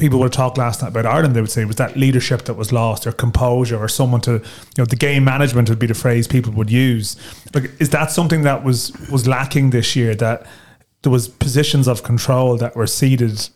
people 0.00 0.18
would 0.18 0.32
talk 0.32 0.56
last 0.56 0.82
night 0.82 0.88
about 0.88 1.06
Ireland, 1.06 1.36
they 1.36 1.42
would 1.42 1.50
say 1.50 1.62
it 1.62 1.66
was 1.66 1.76
that 1.76 1.96
leadership 1.96 2.46
that 2.46 2.54
was 2.54 2.72
lost, 2.72 3.06
or 3.06 3.12
composure, 3.12 3.76
or 3.76 3.86
someone 3.86 4.22
to, 4.22 4.32
you 4.32 4.78
know, 4.78 4.86
the 4.86 4.96
game 4.96 5.22
management 5.24 5.68
would 5.68 5.78
be 5.78 5.86
the 5.86 5.94
phrase 5.94 6.26
people 6.26 6.52
would 6.54 6.70
use. 6.70 7.16
Like, 7.54 7.70
is 7.78 7.90
that 7.90 8.10
something 8.10 8.42
that 8.42 8.64
was 8.64 8.92
was 9.10 9.28
lacking 9.28 9.70
this 9.70 9.94
year? 9.94 10.14
That 10.14 10.46
there 11.02 11.12
was 11.12 11.28
positions 11.28 11.86
of 11.86 12.02
control 12.02 12.56
that 12.56 12.74
were 12.74 12.86
ceded 12.86 13.50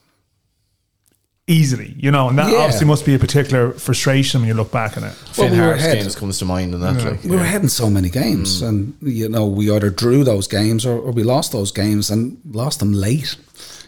easily, 1.46 1.94
you 1.98 2.10
know, 2.10 2.28
and 2.30 2.38
that 2.38 2.50
Yeah. 2.50 2.58
obviously 2.58 2.86
must 2.86 3.04
be 3.04 3.14
a 3.14 3.18
particular 3.18 3.72
frustration 3.72 4.40
when 4.40 4.48
you 4.48 4.54
look 4.54 4.70
back 4.72 4.96
on 4.96 5.04
it. 5.04 5.12
Well, 5.36 5.48
Finn 5.48 5.52
we 5.52 5.58
were 5.58 5.64
Harris 5.66 5.82
ahead. 5.82 5.98
games 5.98 6.14
comes 6.16 6.38
to 6.38 6.44
mind, 6.46 6.72
and 6.74 6.82
that 6.82 7.04
like 7.04 7.22
We 7.24 7.30
were 7.36 7.42
ahead 7.42 7.62
in 7.62 7.68
so 7.68 7.90
many 7.90 8.08
games, 8.08 8.62
and 8.62 8.94
you 9.02 9.28
know 9.28 9.46
we 9.46 9.70
either 9.70 9.90
drew 9.90 10.24
those 10.24 10.46
games 10.48 10.86
or, 10.86 10.98
or 10.98 11.12
we 11.12 11.22
lost 11.22 11.52
those 11.52 11.70
games 11.70 12.10
and 12.10 12.38
lost 12.50 12.78
them 12.78 12.92
late. 12.92 13.36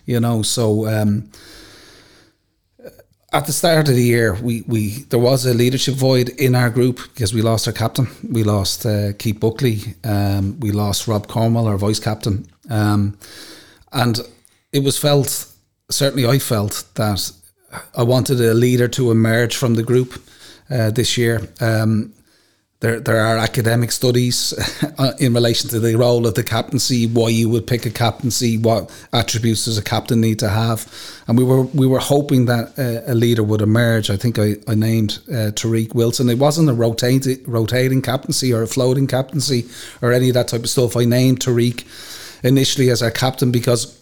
You 0.05 0.21
know, 0.21 0.43
so 0.43 0.87
um, 0.87 1.31
at 3.33 3.47
the 3.47 3.53
start 3.53 3.89
of 3.89 3.95
the 3.95 4.03
year, 4.05 4.35
we, 4.41 4.63
we 4.67 5.05
there 5.11 5.19
was 5.19 5.45
a 5.47 5.53
leadership 5.55 5.95
void 5.95 6.29
in 6.39 6.55
our 6.55 6.71
group 6.71 7.01
because 7.13 7.35
we 7.35 7.43
lost 7.43 7.67
our 7.67 7.73
captain. 7.73 8.07
We 8.31 8.45
lost 8.45 8.87
uh, 8.87 9.13
Keith 9.19 9.41
Buckley. 9.41 9.95
Um, 10.05 10.61
we 10.61 10.71
lost 10.73 11.09
Rob 11.09 11.27
Cornwall, 11.27 11.67
our 11.67 11.77
vice 11.79 11.99
captain. 12.01 12.47
Um, 12.71 13.19
and 13.93 14.21
it 14.73 14.83
was 14.85 14.97
felt, 14.99 15.47
certainly 15.91 16.27
I 16.27 16.39
felt, 16.39 16.85
that 16.95 17.33
I 17.95 18.03
wanted 18.03 18.41
a 18.41 18.55
leader 18.55 18.89
to 18.89 19.11
emerge 19.11 19.57
from 19.57 19.75
the 19.75 19.83
group 19.83 20.23
uh, 20.71 20.91
this 20.91 21.17
year. 21.17 21.41
Um, 21.61 22.13
there, 22.81 23.01
there 23.01 23.21
are 23.21 23.39
academic 23.39 23.91
studies 23.91 24.53
uh, 24.99 25.13
in 25.19 25.33
relation 25.33 25.71
to 25.71 25.81
the 25.81 25.97
role 25.97 26.27
of 26.27 26.35
the 26.35 26.43
captaincy, 26.43 27.07
why 27.07 27.31
you 27.31 27.49
would 27.49 27.67
pick 27.67 27.87
a 27.87 27.91
captaincy, 27.91 28.59
what 28.59 28.91
attributes 29.15 29.65
does 29.65 29.79
a 29.79 29.83
captain 29.83 30.21
need 30.21 30.39
to 30.41 30.49
have, 30.51 30.87
and 31.27 31.39
we 31.39 31.45
were 31.45 31.63
we 31.63 31.87
were 31.87 31.99
hoping 31.99 32.45
that 32.47 32.79
uh, 32.79 33.11
a 33.11 33.15
leader 33.15 33.43
would 33.43 33.63
emerge. 33.63 34.11
I 34.11 34.17
think 34.17 34.39
I, 34.39 34.57
I 34.69 34.75
named 34.75 35.21
uh, 35.29 35.53
Tariq 35.57 35.95
Wilson. 35.95 36.29
It 36.29 36.39
wasn't 36.39 36.69
a 36.69 36.75
rotating 36.75 37.43
rotating 37.47 38.03
captaincy 38.03 38.53
or 38.53 38.63
a 38.63 38.67
floating 38.67 39.07
captaincy 39.07 39.67
or 40.03 40.13
any 40.13 40.29
of 40.29 40.35
that 40.35 40.49
type 40.49 40.63
of 40.63 40.69
stuff. 40.69 40.99
I 40.99 41.07
named 41.07 41.41
Tariq 41.41 41.85
initially 42.45 42.91
as 42.91 43.03
our 43.03 43.11
captain 43.11 43.51
because 43.51 43.99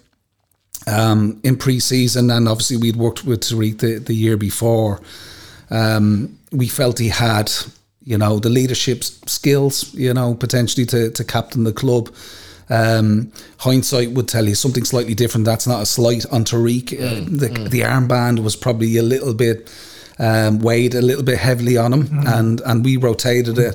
um, 0.87 1.41
in 1.43 1.57
pre-season 1.57 2.31
and 2.31 2.49
obviously 2.49 2.77
we'd 2.77 2.97
worked 2.97 3.25
with 3.25 3.41
Tariq 3.41 3.79
the, 3.79 3.99
the 3.99 4.15
year 4.15 4.37
before. 4.37 5.01
Um, 5.71 6.39
we 6.53 6.69
felt 6.69 6.99
he 6.99 7.09
had 7.09 7.51
you 8.05 8.19
know, 8.19 8.39
the 8.39 8.51
leadership 8.51 9.03
skills, 9.03 9.93
you 9.95 10.13
know, 10.13 10.35
potentially 10.35 10.87
to, 10.87 11.11
to 11.11 11.25
captain 11.25 11.65
the 11.65 11.73
club. 11.73 12.15
Um, 12.71 13.33
hindsight 13.59 14.13
would 14.13 14.29
tell 14.29 14.47
you 14.47 14.55
something 14.55 14.85
slightly 14.85 15.15
different. 15.15 15.47
That's 15.47 15.67
not 15.67 15.83
a 15.83 15.87
slight 15.87 16.25
on 16.31 16.45
Tariq. 16.45 16.93
Uh, 16.93 17.25
mm, 17.25 17.39
the, 17.39 17.49
mm. 17.49 17.71
the 17.71 17.81
armband 17.81 18.43
was 18.43 18.57
probably 18.57 18.97
a 18.99 19.03
little 19.03 19.35
bit 19.35 19.71
um, 20.19 20.61
weighed 20.61 20.95
a 20.95 21.03
little 21.03 21.25
bit 21.25 21.39
heavily 21.39 21.77
on 21.77 21.93
him, 21.93 22.05
mm. 22.05 22.39
and 22.39 22.61
and 22.61 22.85
we 22.85 22.97
rotated 22.97 23.59
it 23.59 23.75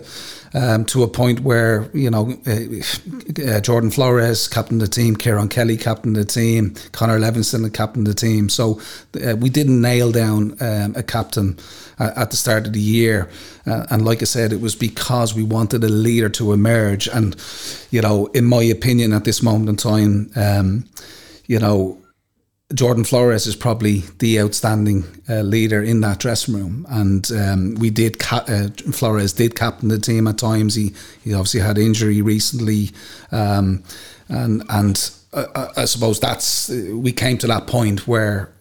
um, 0.54 0.86
to 0.86 1.04
a 1.04 1.08
point 1.08 1.42
where 1.42 1.90
you 1.94 2.10
know 2.10 2.34
uh, 2.48 3.52
uh, 3.52 3.60
Jordan 3.62 3.92
Flores 3.92 4.48
captained 4.48 4.82
the 4.82 4.88
team, 4.88 5.16
Kieran 5.16 5.50
Kelly 5.50 5.78
captained 5.78 6.16
the 6.16 6.26
team, 6.26 6.76
Connor 6.92 7.20
Levingston 7.20 7.72
captained 7.74 8.08
the 8.08 8.14
team. 8.14 8.50
So 8.50 8.82
uh, 9.26 9.36
we 9.36 9.50
didn't 9.50 9.82
nail 9.82 10.12
down 10.12 10.56
um, 10.62 10.94
a 10.96 11.04
captain 11.04 11.58
at 12.00 12.32
the 12.32 12.38
start 12.38 12.66
of 12.66 12.74
the 12.74 12.80
year. 12.80 13.30
Uh, 13.66 13.86
and 13.90 14.06
like 14.06 14.22
I 14.22 14.26
said, 14.26 14.54
it 14.54 14.62
was 14.62 14.76
because 14.76 15.36
we 15.36 15.44
wanted 15.44 15.84
a 15.84 15.90
leader 15.90 16.30
to 16.30 16.54
emerge. 16.54 17.08
And 17.08 17.36
you 17.92 18.02
know, 18.02 18.28
in 18.28 18.46
my 18.46 18.64
opinion, 18.64 19.14
at 19.14 19.26
this 19.26 19.44
moment 19.44 19.70
in 19.70 19.76
time, 19.76 20.32
um, 20.36 20.86
you 21.48 21.60
know, 21.60 21.98
Jordan 22.74 23.04
Flores 23.04 23.48
is 23.48 23.56
probably 23.56 24.04
the 24.20 24.40
outstanding 24.40 25.04
uh, 25.28 25.42
leader 25.42 25.82
in 25.82 26.02
that 26.02 26.20
dressing 26.20 26.54
room, 26.54 26.86
and 26.90 27.32
um, 27.32 27.76
we 27.76 27.90
did. 27.90 28.20
Ca- 28.20 28.46
uh, 28.48 28.70
Flores 28.92 29.34
did 29.34 29.56
captain 29.56 29.90
the 29.90 29.98
team 29.98 30.28
at 30.28 30.38
times. 30.38 30.76
He 30.76 30.94
he 31.24 31.34
obviously 31.34 31.62
had 31.62 31.80
injury 31.80 32.22
recently, 32.22 32.92
um, 33.32 33.84
and 34.28 34.64
and 34.70 35.12
uh, 35.34 35.70
I 35.76 35.86
suppose 35.86 36.20
that's 36.20 36.70
we 36.70 37.12
came 37.12 37.40
to 37.40 37.48
that 37.48 37.66
point 37.66 38.08
where 38.08 38.54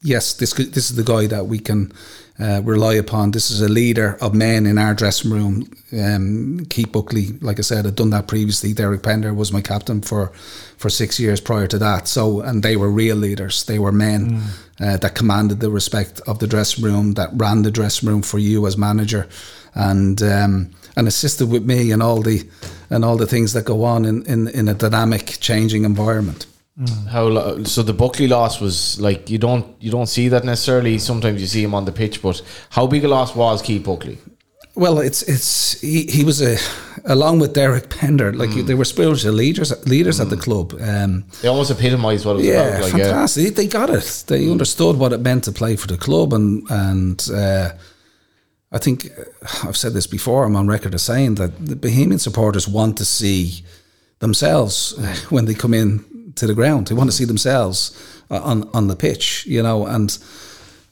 yes, 0.00 0.34
this 0.34 0.52
this 0.52 0.90
is 0.90 0.94
the 0.94 1.02
guy 1.02 1.26
that 1.26 1.46
we 1.46 1.58
can 1.58 1.92
uh, 2.38 2.60
rely 2.62 2.94
upon. 2.94 3.30
This 3.30 3.50
is 3.50 3.60
a 3.60 3.68
leader 3.68 4.18
of 4.20 4.34
men 4.34 4.66
in 4.66 4.78
our 4.78 4.94
dressing 4.94 5.30
room. 5.30 5.68
Um, 5.92 6.66
Keith 6.68 6.92
Buckley, 6.92 7.28
like 7.40 7.58
I 7.58 7.62
said, 7.62 7.84
had 7.84 7.94
done 7.94 8.10
that 8.10 8.28
previously. 8.28 8.72
Derek 8.72 9.02
Pender 9.02 9.32
was 9.32 9.52
my 9.52 9.60
captain 9.60 10.02
for, 10.02 10.28
for 10.76 10.90
six 10.90 11.18
years 11.18 11.40
prior 11.40 11.66
to 11.66 11.78
that. 11.78 12.08
So, 12.08 12.40
and 12.40 12.62
they 12.62 12.76
were 12.76 12.90
real 12.90 13.16
leaders. 13.16 13.64
They 13.64 13.78
were 13.78 13.92
men 13.92 14.30
mm. 14.30 14.42
uh, 14.80 14.96
that 14.98 15.14
commanded 15.14 15.60
the 15.60 15.70
respect 15.70 16.20
of 16.26 16.38
the 16.38 16.46
dressing 16.46 16.84
room, 16.84 17.14
that 17.14 17.30
ran 17.32 17.62
the 17.62 17.70
dressing 17.70 18.08
room 18.08 18.22
for 18.22 18.38
you 18.38 18.66
as 18.66 18.76
manager, 18.76 19.28
and 19.74 20.22
um, 20.22 20.70
and 20.96 21.06
assisted 21.06 21.50
with 21.50 21.64
me 21.64 21.92
and 21.92 22.02
all 22.02 22.22
the 22.22 22.48
and 22.90 23.04
all 23.04 23.16
the 23.16 23.26
things 23.26 23.52
that 23.52 23.64
go 23.64 23.84
on 23.84 24.04
in, 24.04 24.24
in, 24.26 24.48
in 24.48 24.68
a 24.68 24.74
dynamic, 24.74 25.38
changing 25.40 25.84
environment. 25.84 26.46
Mm. 26.78 27.06
How 27.06 27.64
so? 27.64 27.82
The 27.82 27.94
Buckley 27.94 28.28
loss 28.28 28.60
was 28.60 29.00
like 29.00 29.30
you 29.30 29.38
don't 29.38 29.66
you 29.80 29.90
don't 29.90 30.08
see 30.08 30.28
that 30.28 30.44
necessarily. 30.44 30.98
Sometimes 30.98 31.40
you 31.40 31.46
see 31.46 31.62
him 31.62 31.74
on 31.74 31.86
the 31.86 31.92
pitch, 31.92 32.20
but 32.20 32.42
how 32.70 32.86
big 32.86 33.04
a 33.04 33.08
loss 33.08 33.34
was 33.34 33.62
Keith 33.62 33.84
Buckley? 33.84 34.18
Well, 34.74 34.98
it's 34.98 35.22
it's 35.22 35.80
he, 35.80 36.04
he 36.04 36.22
was 36.22 36.42
a 36.42 36.58
along 37.06 37.38
with 37.38 37.54
Derek 37.54 37.88
Pender, 37.88 38.34
like 38.34 38.50
mm. 38.50 38.66
they 38.66 38.74
were 38.74 38.84
spiritual 38.84 39.32
leaders 39.32 39.72
leaders 39.86 40.18
mm. 40.18 40.24
at 40.24 40.30
the 40.30 40.36
mm. 40.36 40.42
club. 40.42 40.74
Um, 40.78 41.24
they 41.40 41.48
almost 41.48 41.70
epitomised 41.70 42.26
what 42.26 42.32
it 42.32 42.36
was 42.36 42.46
yeah, 42.46 42.66
about. 42.66 42.82
Like, 42.82 42.92
fantastic. 42.92 43.44
Yeah. 43.44 43.50
They 43.50 43.66
got 43.68 43.88
it. 43.88 44.24
They 44.26 44.44
mm. 44.44 44.52
understood 44.52 44.98
what 44.98 45.14
it 45.14 45.20
meant 45.20 45.44
to 45.44 45.52
play 45.52 45.76
for 45.76 45.86
the 45.86 45.96
club, 45.96 46.34
and 46.34 46.70
and 46.70 47.26
uh, 47.34 47.70
I 48.70 48.76
think 48.76 49.06
uh, 49.18 49.66
I've 49.66 49.78
said 49.78 49.94
this 49.94 50.06
before. 50.06 50.44
I'm 50.44 50.56
on 50.56 50.68
record 50.68 50.94
as 50.94 51.04
saying 51.04 51.36
that 51.36 51.52
the 51.64 51.76
Bohemian 51.76 52.18
supporters 52.18 52.68
want 52.68 52.98
to 52.98 53.06
see 53.06 53.64
themselves 54.18 54.94
when 55.30 55.46
they 55.46 55.54
come 55.54 55.72
in 55.72 56.04
to 56.36 56.46
the 56.46 56.54
ground. 56.54 56.86
They 56.86 56.94
want 56.94 57.10
to 57.10 57.16
see 57.16 57.24
themselves 57.24 58.22
uh, 58.30 58.40
on 58.42 58.68
on 58.72 58.88
the 58.88 58.96
pitch, 58.96 59.46
you 59.46 59.62
know. 59.62 59.86
And 59.86 60.16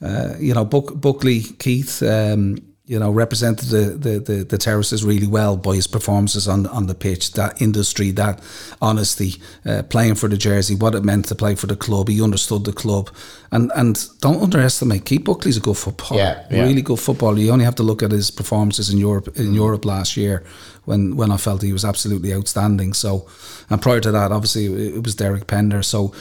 uh, 0.03 0.35
you 0.39 0.55
know, 0.55 0.65
Buck, 0.65 1.01
Buckley 1.01 1.41
Keith, 1.59 2.03
um, 2.03 2.59
you 2.87 2.99
know, 2.99 3.11
represented 3.11 3.71
the, 3.71 3.97
the, 3.97 4.19
the 4.19 4.45
the 4.45 4.59
terraces 4.59 5.03
really 5.05 5.27
well 5.27 5.57
by 5.57 5.75
his 5.75 5.87
performances 5.87 6.47
on 6.47 6.67
on 6.67 6.87
the 6.87 6.95
pitch. 6.95 7.33
That 7.33 7.63
industry, 7.63 8.11
that 8.13 8.41
honesty, 8.83 9.41
uh, 9.65 9.83
playing 9.85 10.17
for 10.17 10.29
the 10.29 10.37
jersey, 10.37 10.75
what 10.75 10.95
it 10.95 11.03
meant 11.05 11.27
to 11.27 11.35
play 11.35 11.55
for 11.55 11.67
the 11.67 11.77
club. 11.77 12.09
He 12.09 12.23
understood 12.23 12.65
the 12.65 12.73
club, 12.73 13.09
and 13.51 13.73
and 13.75 14.07
don't 14.21 14.43
underestimate. 14.43 15.07
Keith 15.07 15.25
Buckley's 15.25 15.57
a 15.57 15.61
good 15.61 15.79
footballer, 15.79 16.21
yeah, 16.21 16.47
yeah. 16.51 16.63
really 16.65 16.83
good 16.83 17.01
footballer. 17.01 17.39
You 17.39 17.53
only 17.53 17.65
have 17.65 17.77
to 17.77 17.83
look 17.83 18.03
at 18.03 18.11
his 18.11 18.31
performances 18.31 18.91
in 18.91 18.99
Europe 18.99 19.39
in. 19.39 19.55
Europe 19.55 19.85
last 19.85 20.17
year 20.17 20.43
when 20.85 21.17
when 21.17 21.31
I 21.31 21.37
felt 21.37 21.63
he 21.63 21.73
was 21.73 21.85
absolutely 21.85 22.33
outstanding. 22.35 22.95
So, 22.95 23.27
and 23.71 23.81
prior 23.81 24.01
to 24.01 24.13
that, 24.13 24.33
obviously 24.33 24.67
it 24.67 25.03
was 25.03 25.15
Derek 25.15 25.47
Pender. 25.47 25.83
So, 25.83 26.13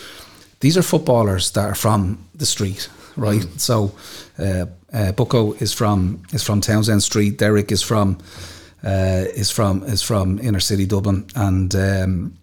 these 0.60 0.78
are 0.78 0.84
footballers 0.84 1.52
that 1.52 1.70
are 1.70 1.76
from 1.76 2.26
the 2.36 2.46
street, 2.46 2.90
right? 3.16 3.42
Mm. 3.42 3.60
So, 3.60 3.96
uh, 4.40 4.66
uh, 4.94 5.12
Bucko 5.12 5.54
is 5.54 5.74
from 5.74 6.24
is 6.32 6.44
from 6.44 6.62
Townsend 6.62 7.04
Street. 7.04 7.38
Derek 7.38 7.72
is 7.72 7.82
from 7.82 8.18
uh, 8.84 9.26
is 9.36 9.52
from 9.52 9.84
is 9.84 10.02
from 10.02 10.40
inner 10.40 10.60
city 10.60 10.86
Dublin, 10.86 11.26
and 11.36 11.76
um, 11.76 12.38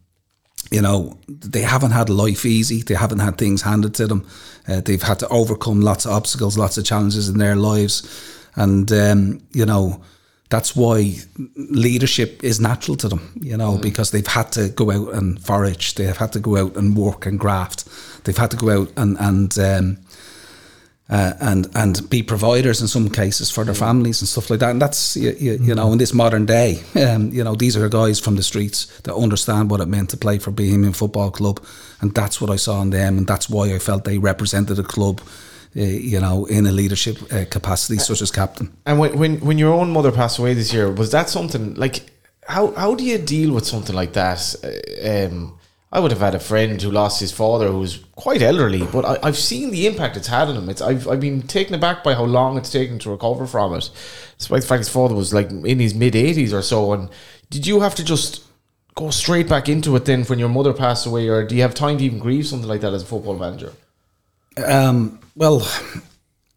you 0.71 0.83
know 0.83 1.19
they 1.29 1.63
haven't 1.63 1.93
had 1.93 2.11
life 2.11 2.45
easy. 2.45 2.83
They 2.83 2.95
haven't 2.95 3.21
had 3.21 3.39
things 3.39 3.63
handed 3.63 3.95
to 3.95 4.07
them. 4.07 4.27
Uh, 4.69 4.81
they've 4.81 5.03
had 5.03 5.19
to 5.21 5.29
overcome 5.29 5.81
lots 5.81 6.05
of 6.05 6.13
obstacles, 6.13 6.59
lots 6.59 6.79
of 6.79 6.85
challenges 6.85 7.29
in 7.29 7.39
their 7.39 7.57
lives, 7.57 8.03
and 8.57 8.91
um, 8.93 9.43
you 9.53 9.67
know 9.67 10.03
that's 10.51 10.75
why 10.75 11.15
leadership 11.57 12.43
is 12.43 12.61
natural 12.61 12.97
to 12.97 13.09
them, 13.09 13.33
you 13.41 13.57
know, 13.57 13.77
mm. 13.77 13.83
because 13.83 14.11
they've 14.11 14.27
had 14.27 14.51
to 14.53 14.69
go 14.69 14.91
out 14.91 15.15
and 15.15 15.41
forage, 15.41 15.95
they 15.95 16.05
have 16.05 16.17
had 16.19 16.33
to 16.33 16.41
go 16.41 16.57
out 16.57 16.77
and 16.77 16.97
work 16.97 17.25
and 17.25 17.39
graft, 17.39 17.89
they've 18.25 18.37
had 18.37 18.51
to 18.51 18.57
go 18.57 18.83
out 18.83 18.93
and 18.97 19.17
and 19.21 19.59
um, 19.59 19.99
uh, 21.09 21.35
and 21.41 21.69
and 21.77 22.09
be 22.11 22.23
providers 22.23 22.81
in 22.81 22.89
some 22.89 23.09
cases 23.09 23.51
for 23.51 23.65
their 23.65 23.75
mm. 23.75 23.79
families 23.79 24.21
and 24.21 24.29
stuff 24.29 24.51
like 24.51 24.59
that. 24.59 24.71
And 24.71 24.83
that's 24.83 25.17
you, 25.17 25.35
you, 25.39 25.53
you 25.61 25.75
know 25.75 25.93
in 25.93 25.99
this 25.99 26.13
modern 26.13 26.47
day, 26.47 26.83
um, 26.97 27.31
you 27.31 27.45
know 27.45 27.55
these 27.55 27.77
are 27.77 27.89
guys 27.89 28.19
from 28.19 28.35
the 28.35 28.43
streets 28.43 28.87
that 29.03 29.15
understand 29.15 29.71
what 29.71 29.81
it 29.81 29.87
meant 29.87 30.11
to 30.11 30.17
play 30.17 30.39
for 30.39 30.51
Bohemian 30.51 30.93
Football 30.93 31.31
Club, 31.31 31.65
and 32.01 32.13
that's 32.13 32.41
what 32.41 32.51
I 32.51 32.57
saw 32.57 32.83
in 32.83 32.91
them, 32.91 33.19
and 33.19 33.27
that's 33.27 33.49
why 33.49 33.73
I 33.73 33.79
felt 33.79 34.05
they 34.05 34.19
represented 34.19 34.81
a 34.81 34.85
club 34.85 35.21
uh, 35.77 35.81
you 35.81 36.19
know, 36.21 36.47
in 36.47 36.67
a 36.67 36.73
leadership 36.73 37.17
uh, 37.33 37.45
capacity, 37.51 37.99
such 37.99 38.23
as 38.23 38.31
captain. 38.31 38.73
And 38.87 38.99
when, 38.99 39.17
when 39.19 39.41
when 39.41 39.59
your 39.59 39.73
own 39.73 39.91
mother 39.91 40.11
passed 40.11 40.39
away 40.39 40.55
this 40.55 40.73
year, 40.73 40.91
was 40.91 41.13
that 41.13 41.29
something 41.29 41.75
like 41.75 42.11
how 42.47 42.73
how 42.73 42.95
do 42.95 43.05
you 43.05 43.19
deal 43.19 43.55
with 43.55 43.67
something 43.67 43.95
like 43.95 44.13
that? 44.15 44.55
Uh, 44.65 45.27
um, 45.27 45.59
I 45.93 45.99
would 45.99 46.13
have 46.13 46.21
had 46.21 46.35
a 46.35 46.41
friend 46.41 46.81
who 46.81 46.91
lost 46.91 47.19
his 47.19 47.33
father 47.33 47.69
who 47.69 47.79
was 47.81 47.99
quite 48.15 48.43
elderly, 48.43 48.87
but 48.87 49.05
I, 49.05 49.27
have 49.27 49.37
seen 49.37 49.73
the 49.73 49.89
impact 49.89 50.17
it's 50.17 50.29
had 50.29 50.49
on 50.49 50.57
him. 50.57 50.69
It's 50.69 50.81
I've 50.81 51.09
I've 51.09 51.21
been 51.21 51.43
taken 51.43 51.75
aback 51.75 52.03
by 52.03 52.15
how 52.15 52.25
long 52.25 52.59
it's 52.59 52.71
taken 52.71 52.99
to 53.01 53.11
recover 53.11 53.47
from 53.47 53.75
it, 53.75 53.91
despite 54.39 54.63
the 54.63 54.67
fact 54.67 54.79
his 54.79 54.89
father 54.89 55.15
was 55.15 55.33
like 55.33 55.51
in 55.51 55.79
his 55.79 55.95
mid 55.95 56.17
eighties 56.17 56.53
or 56.53 56.63
so. 56.63 56.93
And 56.93 57.11
did 57.49 57.67
you 57.67 57.81
have 57.81 57.95
to 57.97 58.05
just 58.05 58.45
go 58.97 59.11
straight 59.11 59.49
back 59.49 59.69
into 59.69 59.95
it 59.95 60.05
then 60.05 60.25
when 60.25 60.41
your 60.41 60.49
mother 60.49 60.73
passed 60.73 61.07
away, 61.07 61.29
or 61.29 61.45
do 61.47 61.55
you 61.55 61.63
have 61.63 61.75
time 61.75 61.99
to 61.99 62.05
even 62.05 62.19
grieve 62.19 62.47
something 62.47 62.69
like 62.69 62.81
that 62.81 62.93
as 62.93 63.03
a 63.03 63.07
football 63.07 63.39
manager? 63.39 63.73
Um, 64.65 65.20
well, 65.35 65.66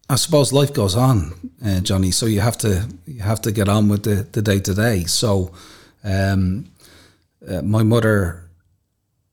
I 0.09 0.15
suppose 0.15 0.53
life 0.53 0.73
goes 0.73 0.95
on, 0.95 1.33
uh, 1.65 1.79
Johnny. 1.79 2.11
So 2.11 2.25
you 2.25 2.41
have 2.41 2.57
to 2.59 2.87
you 3.05 3.21
have 3.21 3.41
to 3.41 3.51
get 3.51 3.69
on 3.69 3.89
with 3.89 4.03
the 4.03 4.27
the 4.31 4.41
day 4.41 4.59
to 4.59 4.73
day. 4.73 5.05
So, 5.05 5.51
um, 6.03 6.65
uh, 7.47 7.61
my 7.61 7.83
mother 7.83 8.43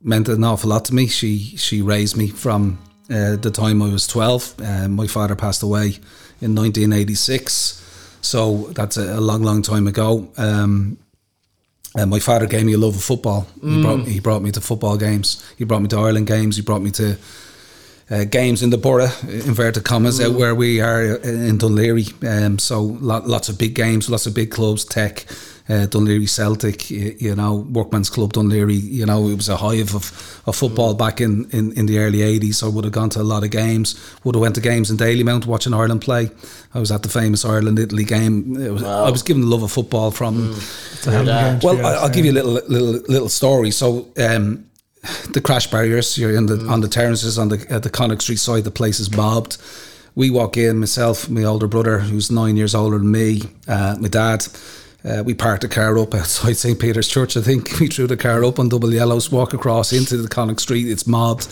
meant 0.02 0.28
an 0.28 0.44
awful 0.44 0.70
lot 0.70 0.84
to 0.86 0.94
me. 0.94 1.06
She 1.06 1.56
she 1.56 1.82
raised 1.82 2.16
me 2.16 2.28
from 2.28 2.78
uh, 3.10 3.36
the 3.36 3.50
time 3.50 3.82
I 3.82 3.92
was 3.92 4.06
twelve. 4.06 4.54
Uh, 4.62 4.88
my 4.88 5.06
father 5.06 5.36
passed 5.36 5.62
away 5.62 5.98
in 6.40 6.54
1986, 6.54 8.18
so 8.22 8.68
that's 8.72 8.96
a, 8.96 9.18
a 9.18 9.20
long, 9.20 9.42
long 9.42 9.60
time 9.60 9.86
ago. 9.86 10.32
Um, 10.38 10.96
and 11.94 12.10
my 12.10 12.20
father 12.20 12.46
gave 12.46 12.64
me 12.64 12.72
a 12.72 12.78
love 12.78 12.94
of 12.94 13.02
football. 13.02 13.46
Mm. 13.58 13.74
He 13.74 13.82
brought 13.82 14.06
he 14.06 14.20
brought 14.20 14.42
me 14.42 14.50
to 14.52 14.60
football 14.60 14.96
games. 14.96 15.44
He 15.58 15.64
brought 15.64 15.82
me 15.82 15.88
to 15.88 15.98
Ireland 15.98 16.28
games. 16.28 16.56
He 16.56 16.62
brought 16.62 16.82
me 16.82 16.90
to 16.92 17.18
uh, 18.10 18.24
games 18.24 18.62
in 18.62 18.70
the 18.70 18.78
borough, 18.78 19.10
inverted 19.22 19.84
commas, 19.84 20.20
out 20.20 20.34
where 20.34 20.54
we 20.54 20.80
are 20.80 21.16
in 21.16 21.58
Dunleary. 21.58 22.06
Um, 22.26 22.58
so 22.58 22.82
lot, 22.82 23.26
lots 23.26 23.48
of 23.48 23.58
big 23.58 23.74
games, 23.74 24.10
lots 24.10 24.26
of 24.26 24.34
big 24.34 24.50
clubs, 24.50 24.84
Tech, 24.84 25.26
uh, 25.68 25.86
Dunleary 25.86 26.26
Celtic, 26.26 26.90
you, 26.90 27.14
you 27.18 27.36
know, 27.36 27.66
Workman's 27.70 28.10
Club 28.10 28.32
Dunleary. 28.32 28.74
You 28.74 29.06
know, 29.06 29.28
it 29.28 29.36
was 29.36 29.48
a 29.48 29.56
hive 29.56 29.94
of, 29.94 30.42
of 30.46 30.56
football 30.56 30.94
back 30.94 31.20
in, 31.20 31.48
in, 31.50 31.72
in 31.74 31.86
the 31.86 32.00
early 32.00 32.18
80s. 32.18 32.54
So 32.54 32.66
I 32.66 32.70
would 32.70 32.84
have 32.84 32.92
gone 32.92 33.10
to 33.10 33.20
a 33.20 33.22
lot 33.22 33.44
of 33.44 33.50
games, 33.50 33.94
would 34.24 34.34
have 34.34 34.42
went 34.42 34.56
to 34.56 34.60
games 34.60 34.90
in 34.90 34.96
Dalymount 34.96 35.46
watching 35.46 35.72
Ireland 35.72 36.00
play. 36.00 36.30
I 36.74 36.80
was 36.80 36.90
at 36.90 37.04
the 37.04 37.08
famous 37.08 37.44
Ireland-Italy 37.44 38.04
game. 38.04 38.54
Was, 38.54 38.82
I 38.82 39.10
was 39.10 39.22
given 39.22 39.42
the 39.42 39.48
love 39.48 39.62
of 39.62 39.70
football 39.70 40.10
from... 40.10 40.58
Well, 41.62 41.86
I, 41.86 41.94
I'll 42.02 42.10
give 42.10 42.24
you 42.24 42.32
a 42.32 42.34
little 42.34 42.52
little 42.68 43.02
little 43.08 43.28
story. 43.30 43.70
So, 43.70 44.08
um, 44.18 44.69
the 45.32 45.40
crash 45.40 45.70
barriers. 45.70 46.18
You're 46.18 46.34
in 46.34 46.46
the 46.46 46.66
on 46.66 46.80
the 46.80 46.88
terraces 46.88 47.38
on 47.38 47.48
the 47.48 47.66
at 47.70 47.82
the 47.82 47.90
Connacht 47.90 48.22
Street 48.22 48.38
side. 48.38 48.64
The 48.64 48.70
place 48.70 49.00
is 49.00 49.14
mobbed. 49.14 49.58
We 50.14 50.30
walk 50.30 50.56
in. 50.56 50.78
Myself, 50.78 51.28
my 51.30 51.44
older 51.44 51.66
brother, 51.66 52.00
who's 52.00 52.30
nine 52.30 52.56
years 52.56 52.74
older 52.74 52.98
than 52.98 53.10
me, 53.10 53.42
uh, 53.68 53.96
my 54.00 54.08
dad. 54.08 54.46
Uh, 55.02 55.22
we 55.24 55.32
parked 55.32 55.62
the 55.62 55.68
car 55.68 55.98
up 55.98 56.14
outside 56.14 56.52
St 56.58 56.78
Peter's 56.78 57.08
Church. 57.08 57.34
I 57.34 57.40
think 57.40 57.70
we 57.80 57.86
threw 57.88 58.06
the 58.06 58.18
car 58.18 58.44
up 58.44 58.58
on 58.58 58.68
double 58.68 58.92
yellows, 58.92 59.32
walk 59.32 59.54
across 59.54 59.94
into 59.94 60.18
the 60.18 60.28
Connacht 60.28 60.60
Street. 60.60 60.88
It's 60.88 61.06
mobbed, 61.06 61.48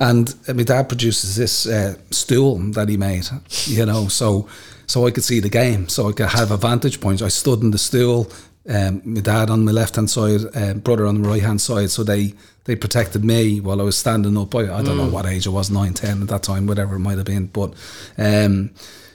and 0.00 0.34
uh, 0.48 0.54
my 0.54 0.64
dad 0.64 0.88
produces 0.88 1.36
this 1.36 1.66
uh, 1.66 1.94
stool 2.10 2.58
that 2.72 2.88
he 2.88 2.96
made. 2.96 3.28
You 3.66 3.86
know, 3.86 4.08
so 4.08 4.48
so 4.86 5.06
I 5.06 5.12
could 5.12 5.22
see 5.22 5.38
the 5.38 5.48
game, 5.48 5.88
so 5.88 6.08
I 6.08 6.12
could 6.12 6.30
have 6.30 6.50
a 6.50 6.56
vantage 6.56 7.00
point. 7.00 7.22
I 7.22 7.28
stood 7.28 7.62
in 7.62 7.70
the 7.70 7.78
stool, 7.78 8.28
um, 8.70 9.02
my 9.04 9.20
dad 9.20 9.50
on 9.50 9.64
my 9.64 9.72
left 9.72 9.96
hand 9.96 10.08
side, 10.08 10.40
um, 10.54 10.78
brother 10.78 11.06
on 11.06 11.20
the 11.22 11.28
right 11.28 11.42
hand 11.42 11.60
side. 11.60 11.90
So 11.90 12.04
they 12.04 12.34
they 12.64 12.76
protected 12.76 13.24
me 13.24 13.60
while 13.60 13.80
I 13.80 13.84
was 13.84 13.98
standing 13.98 14.36
up. 14.38 14.54
I, 14.54 14.60
I 14.78 14.82
don't 14.82 14.96
know 14.96 15.08
what 15.08 15.26
age 15.26 15.46
I 15.46 15.50
was, 15.50 15.70
nine, 15.70 15.92
ten 15.94 16.22
at 16.22 16.28
that 16.28 16.42
time, 16.42 16.66
whatever 16.66 16.94
it 16.96 17.00
might 17.00 17.16
have 17.18 17.26
been. 17.26 17.46
But 17.46 17.74
um, 18.16 18.70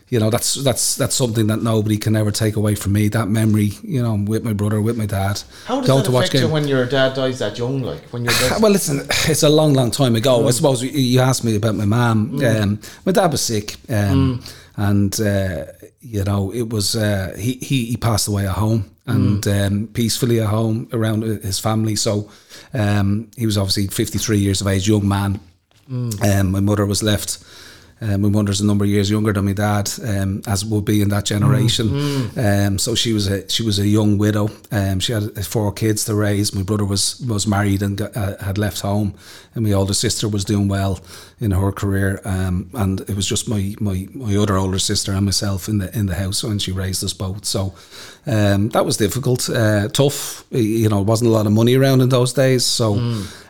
you 0.10 0.20
know, 0.20 0.30
that's 0.30 0.56
that's 0.56 0.96
that's 0.96 1.16
something 1.16 1.48
that 1.48 1.64
nobody 1.64 1.98
can 1.98 2.16
ever 2.16 2.32
take 2.32 2.56
away 2.58 2.76
from 2.76 2.94
me. 2.94 3.08
That 3.08 3.28
memory, 3.28 3.72
you 3.82 4.04
know, 4.04 4.16
with 4.16 4.44
my 4.44 4.54
brother, 4.54 4.80
with 4.82 4.98
my 4.98 5.08
dad. 5.08 5.42
How 5.66 5.80
does 5.80 5.88
going 5.88 6.04
that 6.04 6.10
affect 6.16 6.34
you 6.36 6.48
when 6.50 6.68
your 6.68 6.86
dad 6.86 7.16
dies 7.16 7.40
that 7.40 7.58
young? 7.58 7.82
Like 7.82 8.04
when 8.14 8.24
you're 8.26 8.34
well, 8.62 8.72
listen, 8.72 9.02
it's 9.28 9.44
a 9.44 9.50
long, 9.50 9.74
long 9.74 9.90
time 9.90 10.16
ago. 10.16 10.48
I 10.48 10.52
suppose 10.52 10.84
you- 10.84 11.20
asked 11.22 11.44
me 11.44 11.56
about 11.56 11.76
my 11.76 11.86
mum. 11.86 12.40
Um, 12.44 12.80
my 13.06 13.12
dad 13.14 13.32
was 13.32 13.42
sick, 13.42 13.78
um, 13.90 14.44
and 14.78 15.20
uh, 15.20 15.66
you 16.06 16.24
know 16.24 16.52
it 16.54 16.70
was 16.70 16.96
uh, 16.96 17.34
he, 17.38 17.54
he 17.54 17.86
he 17.86 17.98
passed 17.98 18.28
away 18.28 18.46
at 18.48 18.54
home 18.56 18.86
and 19.08 19.48
um, 19.48 19.88
peacefully 19.94 20.40
at 20.40 20.48
home 20.48 20.88
around 20.94 21.22
his 21.24 21.60
family. 21.60 21.96
So 21.96 22.30
um, 22.74 23.30
he 23.38 23.46
was 23.46 23.58
obviously 23.58 23.88
fifty 23.88 24.18
three 24.18 24.40
years 24.40 24.62
of 24.62 24.68
age, 24.68 24.88
young 24.88 25.08
man. 25.08 25.40
Um, 26.24 26.52
my 26.52 26.60
mother 26.60 26.86
was 26.86 27.04
left. 27.04 27.44
Um, 28.06 28.22
my 28.22 28.30
mother's 28.30 28.62
a 28.62 28.66
number 28.66 28.86
of 28.86 28.92
years 28.92 29.10
younger 29.10 29.34
than 29.34 29.46
my 29.46 29.54
dad, 29.54 29.90
um, 30.04 30.42
as 30.46 30.64
would 30.64 30.86
be 30.86 31.02
in 31.02 31.10
that 31.10 31.26
generation. 31.26 31.88
Um, 32.38 32.78
so 32.78 32.94
she 32.96 33.14
was 33.14 33.28
a 33.28 33.50
she 33.50 33.64
was 33.64 33.80
a 33.80 33.88
young 33.88 34.20
widow. 34.20 34.50
Um, 34.72 35.00
she 35.00 35.14
had 35.14 35.46
four 35.46 35.74
kids 35.74 36.06
to 36.06 36.14
raise. 36.14 36.54
My 36.54 36.64
brother 36.64 36.86
was 36.86 37.20
was 37.28 37.48
married 37.48 37.82
and 37.82 37.98
got, 37.98 38.16
uh, 38.16 38.38
had 38.44 38.58
left 38.58 38.82
home, 38.82 39.14
and 39.56 39.64
my 39.66 39.74
older 39.74 39.94
sister 39.94 40.30
was 40.30 40.46
doing 40.46 40.68
well 40.70 41.00
in 41.40 41.52
her 41.52 41.72
career. 41.72 42.22
Um, 42.26 42.70
and 42.74 43.02
it 43.02 43.16
was 43.16 43.28
just 43.28 43.50
my, 43.50 43.76
my 43.80 44.08
my 44.14 44.36
other 44.36 44.58
older 44.58 44.80
sister 44.80 45.12
and 45.14 45.26
myself 45.26 45.68
in 45.68 45.80
the 45.80 45.90
in 45.98 46.06
the 46.06 46.16
house, 46.16 46.44
and 46.44 46.62
she 46.62 46.72
raised 46.72 47.04
us 47.04 47.14
both. 47.14 47.46
So 47.46 47.74
um, 48.28 48.70
that 48.70 48.86
was 48.86 48.98
difficult, 48.98 49.50
uh, 49.50 49.88
tough. 49.90 50.46
You 50.52 50.90
know, 50.90 51.02
it 51.02 51.08
wasn't 51.08 51.30
a 51.30 51.34
lot 51.34 51.48
of 51.48 51.54
money 51.54 51.76
around 51.76 52.02
in 52.02 52.10
those 52.10 52.34
days, 52.34 52.66
so. 52.66 53.00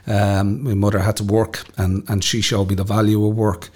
Um, 0.07 0.63
my 0.63 0.75
mother 0.75 0.99
had 0.99 1.15
to 1.17 1.23
work, 1.23 1.63
and, 1.77 2.03
and 2.07 2.23
she 2.23 2.39
showed 2.39 2.69
me 2.69 2.75
the 2.75 2.83
value 2.83 3.25
of 3.25 3.35
work. 3.35 3.71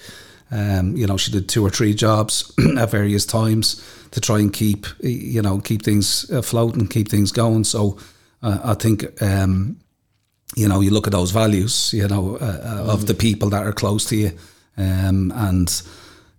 Um, 0.51 0.95
you 0.95 1.05
know, 1.05 1.17
she 1.17 1.31
did 1.31 1.47
two 1.47 1.63
or 1.63 1.69
three 1.69 1.93
jobs 1.93 2.51
at 2.77 2.91
various 2.91 3.25
times 3.25 3.83
to 4.11 4.19
try 4.19 4.39
and 4.39 4.51
keep, 4.51 4.87
you 5.01 5.41
know, 5.41 5.59
keep 5.59 5.83
things 5.83 6.29
afloat 6.29 6.75
and 6.75 6.89
keep 6.89 7.07
things 7.09 7.31
going. 7.31 7.63
So 7.63 7.97
uh, 8.41 8.59
I 8.63 8.73
think, 8.73 9.21
um, 9.21 9.79
you 10.55 10.67
know, 10.67 10.81
you 10.81 10.91
look 10.91 11.07
at 11.07 11.13
those 11.13 11.31
values, 11.31 11.93
you 11.93 12.07
know, 12.07 12.37
uh, 12.37 12.61
uh, 12.63 12.93
of 12.93 13.05
the 13.05 13.13
people 13.13 13.49
that 13.49 13.63
are 13.63 13.73
close 13.73 14.05
to 14.05 14.15
you. 14.15 14.31
Um, 14.77 15.31
and, 15.35 15.81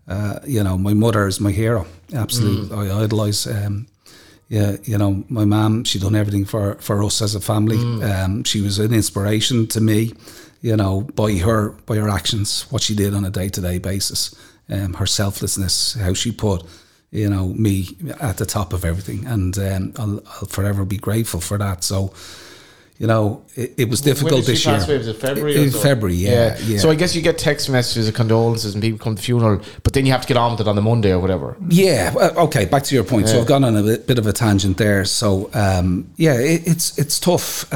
uh, 0.09 0.41
you 0.45 0.65
know, 0.65 0.77
my 0.77 0.95
mother 0.95 1.27
is 1.27 1.41
my 1.41 1.53
hero. 1.53 1.87
Absolutely. 2.13 2.77
I 2.77 3.03
idolise. 3.05 3.47
Um, 3.47 3.87
yeah, 4.49 4.77
you 4.83 4.99
know, 4.99 5.25
my 5.29 5.45
mum, 5.45 5.85
she 5.85 6.01
done 6.01 6.17
everything 6.17 6.45
for, 6.45 6.75
for 6.77 7.05
us 7.05 7.23
as 7.23 7.37
a 7.37 7.41
family. 7.41 7.79
Um, 8.03 8.43
she 8.43 8.61
was 8.61 8.81
an 8.81 8.93
inspiration 8.93 9.69
to 9.69 9.81
me, 9.81 10.13
you 10.61 10.77
know, 10.77 11.03
by 11.03 11.37
her 11.39 11.71
by 11.87 11.97
her 11.97 12.09
actions, 12.09 12.67
what 12.71 12.83
she 12.83 12.95
did 12.95 13.15
on 13.15 13.25
a 13.25 13.31
day 13.31 13.49
to 13.49 13.61
day 13.61 13.79
basis, 13.79 14.35
um, 14.69 14.95
her 14.95 15.07
selflessness, 15.07 15.95
how 15.95 16.15
she 16.15 16.33
put, 16.33 16.65
you 17.11 17.29
know, 17.29 17.49
me 17.49 17.97
at 18.21 18.37
the 18.37 18.47
top 18.47 18.73
of 18.73 18.85
everything, 18.85 19.27
and 19.27 19.59
um, 19.59 19.93
I'll, 19.97 20.23
I'll 20.27 20.49
forever 20.49 20.85
be 20.85 20.99
grateful 20.99 21.41
for 21.41 21.59
that. 21.59 21.83
So, 21.83 22.13
you 22.99 23.07
know, 23.07 23.43
it, 23.55 23.73
it 23.79 23.89
was 23.89 24.03
difficult 24.03 24.45
this 24.45 24.61
she 24.61 24.69
year. 24.69 24.79
away? 24.79 24.99
Was 24.99 25.09
it 25.09 25.17
February? 25.17 25.57
In 25.57 25.71
so? 25.71 25.79
February, 25.79 26.15
yeah, 26.15 26.59
yeah. 26.67 26.79
So 26.79 26.91
I 26.91 26.95
guess 26.95 27.17
you 27.17 27.23
get 27.23 27.39
text 27.39 27.71
messages 27.71 28.07
of 28.07 28.15
condolences 28.15 28.75
and 28.75 28.83
people 28.83 28.99
come 28.99 29.15
to 29.15 29.21
the 29.21 29.25
funeral, 29.25 29.63
but 29.83 29.95
then 29.95 30.05
you 30.05 30.13
have 30.13 30.21
to 30.21 30.29
get 30.29 30.37
on 30.37 30.53
with 30.53 30.61
it 30.61 30.69
on 30.69 30.77
the 30.77 30.83
Monday 30.83 31.11
or 31.11 31.19
whatever. 31.19 31.57
Yeah. 31.71 32.13
Okay. 32.37 32.67
Back 32.67 32.83
to 32.85 32.95
your 32.95 33.05
point. 33.05 33.29
So 33.29 33.41
I've 33.41 33.47
gone 33.47 33.65
on 33.65 33.75
a 33.75 33.83
bit, 33.83 34.07
bit 34.07 34.19
of 34.19 34.27
a 34.27 34.35
tangent 34.35 34.77
there. 34.77 35.07
So 35.07 35.49
um, 35.55 36.13
yeah, 36.17 36.35
it, 36.35 36.69
it's 36.69 36.99
it's 36.99 37.19
tough. 37.19 37.73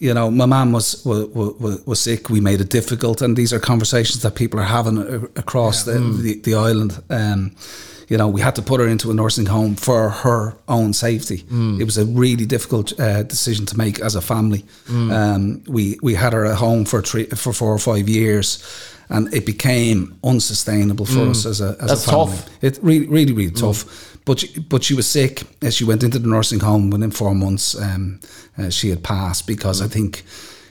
You 0.00 0.14
know, 0.14 0.30
my 0.30 0.46
mum 0.46 0.72
was, 0.72 1.04
was 1.04 1.28
was 1.28 1.86
was 1.86 2.00
sick. 2.00 2.30
We 2.30 2.40
made 2.40 2.60
it 2.62 2.70
difficult, 2.70 3.20
and 3.22 3.36
these 3.36 3.52
are 3.52 3.60
conversations 3.60 4.22
that 4.22 4.34
people 4.34 4.58
are 4.58 4.64
having 4.64 4.98
across 5.36 5.84
the, 5.84 5.92
the 6.22 6.40
the 6.40 6.54
island. 6.54 7.02
Um, 7.10 7.50
you 8.08 8.16
know, 8.16 8.26
we 8.26 8.40
had 8.40 8.54
to 8.56 8.62
put 8.62 8.80
her 8.80 8.88
into 8.88 9.10
a 9.10 9.14
nursing 9.14 9.46
home 9.46 9.76
for 9.76 10.08
her 10.10 10.54
own 10.66 10.92
safety. 10.94 11.44
It 11.80 11.84
was 11.84 11.98
a 11.98 12.04
really 12.06 12.46
difficult 12.46 12.98
uh, 12.98 13.22
decision 13.24 13.66
to 13.66 13.76
make 13.76 14.00
as 14.00 14.14
a 14.16 14.20
family. 14.20 14.64
Um, 14.88 15.62
we 15.68 15.98
we 16.02 16.14
had 16.14 16.32
her 16.32 16.46
at 16.46 16.56
home 16.56 16.86
for 16.86 17.02
three, 17.02 17.26
for 17.26 17.52
four 17.52 17.72
or 17.72 17.78
five 17.78 18.08
years, 18.08 18.58
and 19.10 19.32
it 19.34 19.44
became 19.44 20.18
unsustainable 20.24 21.04
for 21.06 21.28
us 21.30 21.46
as 21.46 21.60
a 21.60 21.76
as 21.78 21.88
That's 21.88 22.06
a 22.06 22.10
family. 22.10 22.36
tough. 22.36 22.62
It 22.62 22.78
really, 22.82 23.06
really, 23.06 23.32
really 23.34 23.50
tough. 23.52 24.09
But 24.24 24.40
she, 24.40 24.60
but 24.60 24.84
she 24.84 24.94
was 24.94 25.08
sick. 25.08 25.42
As 25.62 25.74
she 25.74 25.84
went 25.84 26.02
into 26.02 26.18
the 26.18 26.28
nursing 26.28 26.60
home 26.60 26.90
within 26.90 27.10
four 27.10 27.34
months, 27.34 27.74
um, 27.80 28.20
uh, 28.58 28.70
she 28.70 28.90
had 28.90 29.02
passed 29.02 29.46
because 29.46 29.80
I 29.80 29.88
think, 29.88 30.24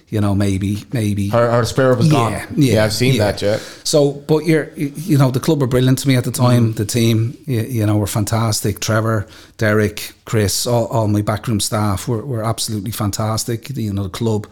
you 0.09 0.21
know, 0.21 0.33
maybe 0.35 0.83
maybe 0.93 1.29
Her, 1.29 1.51
her 1.51 1.65
spirit 1.65 1.97
was 1.97 2.09
gone. 2.11 2.33
Yeah, 2.55 2.83
I've 2.83 2.93
seen 2.93 3.17
that. 3.17 3.41
Yeah. 3.41 3.59
so, 3.83 4.11
but 4.11 4.45
you're, 4.45 4.71
you 4.75 5.17
know, 5.17 5.31
the 5.31 5.39
club 5.39 5.61
were 5.61 5.67
brilliant 5.67 5.99
to 5.99 6.07
me 6.07 6.15
at 6.15 6.23
the 6.23 6.31
time. 6.31 6.73
The 6.73 6.85
team, 6.85 7.37
you, 7.45 7.61
you 7.61 7.85
know, 7.85 7.97
were 7.97 8.07
fantastic. 8.07 8.79
Trevor, 8.79 9.27
Derek, 9.57 10.13
Chris, 10.25 10.65
all, 10.65 10.87
all 10.87 11.07
my 11.07 11.21
backroom 11.21 11.59
staff 11.59 12.07
were, 12.07 12.25
were 12.25 12.43
absolutely 12.43 12.91
fantastic. 12.91 13.69
You 13.75 13.93
know, 13.93 14.03
the 14.03 14.09
club, 14.09 14.47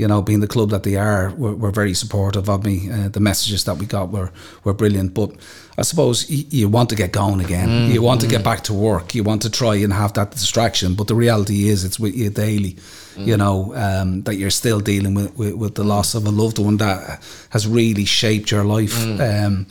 you 0.00 0.08
know, 0.08 0.22
being 0.22 0.40
the 0.40 0.48
club 0.48 0.70
that 0.70 0.82
they 0.82 0.96
are, 0.96 1.30
were, 1.36 1.54
were 1.54 1.70
very 1.70 1.94
supportive 1.94 2.48
of 2.48 2.64
me. 2.64 2.90
Uh, 2.90 3.08
the 3.10 3.20
messages 3.20 3.64
that 3.64 3.76
we 3.76 3.84
got 3.86 4.10
were 4.10 4.30
were 4.64 4.72
brilliant. 4.72 5.12
But 5.12 5.30
I 5.76 5.82
suppose 5.82 6.28
you, 6.30 6.44
you 6.50 6.68
want 6.70 6.88
to 6.88 6.96
get 6.96 7.12
going 7.12 7.40
again. 7.40 7.68
You 7.92 8.00
want 8.02 8.20
to 8.22 8.26
get 8.26 8.42
back 8.42 8.62
to 8.62 8.72
work. 8.72 9.14
You 9.14 9.22
want 9.24 9.42
to 9.42 9.50
try 9.50 9.74
and 9.84 9.92
have 9.92 10.12
that 10.14 10.30
distraction. 10.30 10.94
But 10.94 11.06
the 11.06 11.14
reality 11.14 11.68
is, 11.68 11.84
it's 11.84 12.00
with 12.00 12.14
you 12.16 12.30
daily. 12.30 12.76
You 13.16 13.36
know 13.36 13.74
um, 13.74 14.22
that 14.22 14.36
you're 14.36 14.52
still 14.62 14.80
dealing 14.80 15.14
with, 15.14 15.36
with 15.36 15.54
with 15.54 15.74
the 15.74 15.84
loss 15.84 16.14
of 16.14 16.26
a 16.26 16.30
loved 16.30 16.58
one 16.58 16.78
that 16.78 17.22
has 17.50 17.66
really 17.66 18.06
shaped 18.06 18.50
your 18.50 18.64
life. 18.64 18.96
Um, 19.20 19.66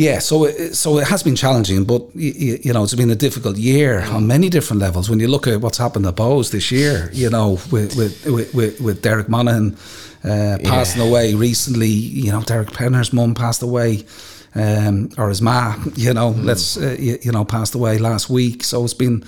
yeah, 0.00 0.18
so 0.18 0.44
it, 0.44 0.74
so 0.74 0.96
it 0.96 1.06
has 1.08 1.22
been 1.22 1.36
challenging, 1.36 1.84
but 1.84 2.00
you, 2.14 2.58
you 2.62 2.72
know 2.72 2.82
it's 2.82 2.94
been 2.94 3.10
a 3.10 3.14
difficult 3.26 3.58
year 3.58 4.00
on 4.00 4.26
many 4.26 4.48
different 4.48 4.80
levels. 4.80 5.10
When 5.10 5.20
you 5.20 5.28
look 5.28 5.46
at 5.46 5.60
what's 5.60 5.76
happened 5.76 6.06
to 6.06 6.12
Bohs 6.12 6.52
this 6.52 6.70
year, 6.70 7.10
you 7.12 7.28
know, 7.28 7.58
with 7.70 7.96
with 7.96 8.24
with, 8.24 8.54
with, 8.54 8.80
with 8.80 9.02
Derek 9.02 9.28
Monaghan 9.28 9.76
uh, 10.24 10.56
passing 10.64 11.02
away 11.02 11.34
recently, 11.34 11.88
you 11.88 12.32
know, 12.32 12.40
Derek 12.40 12.72
Pender's 12.72 13.12
mum 13.12 13.34
passed 13.34 13.62
away, 13.62 14.06
um, 14.54 15.10
or 15.18 15.28
his 15.28 15.42
ma, 15.42 15.76
you 15.96 16.14
know, 16.14 16.30
let's 16.30 16.78
uh, 16.78 16.96
you, 16.98 17.18
you 17.20 17.32
know, 17.32 17.44
passed 17.44 17.74
away 17.74 17.98
last 17.98 18.30
week. 18.30 18.64
So 18.64 18.82
it's 18.84 18.94
been 18.94 19.22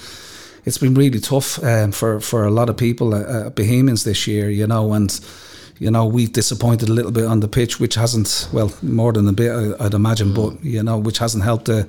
it's 0.64 0.78
been 0.78 0.94
really 0.94 1.20
tough 1.20 1.62
um, 1.62 1.92
for 1.92 2.18
for 2.18 2.46
a 2.46 2.50
lot 2.50 2.70
of 2.70 2.78
people, 2.78 3.12
uh, 3.12 3.20
uh, 3.20 3.50
Bohemians 3.50 4.04
this 4.04 4.26
year, 4.26 4.48
you 4.48 4.66
know, 4.66 4.94
and 4.94 5.20
you 5.84 5.90
know 5.90 6.04
we've 6.16 6.32
disappointed 6.32 6.88
a 6.88 6.92
little 6.92 7.10
bit 7.12 7.24
on 7.26 7.40
the 7.40 7.48
pitch, 7.48 7.80
which 7.80 7.94
hasn't 7.96 8.48
well 8.52 8.70
more 8.82 9.12
than 9.12 9.26
a 9.28 9.32
bit, 9.32 9.50
I- 9.50 9.84
I'd 9.84 9.94
imagine, 9.94 10.32
but 10.34 10.50
you 10.64 10.82
know, 10.82 10.96
which 11.06 11.18
hasn't 11.18 11.44
helped 11.44 11.64
the 11.66 11.86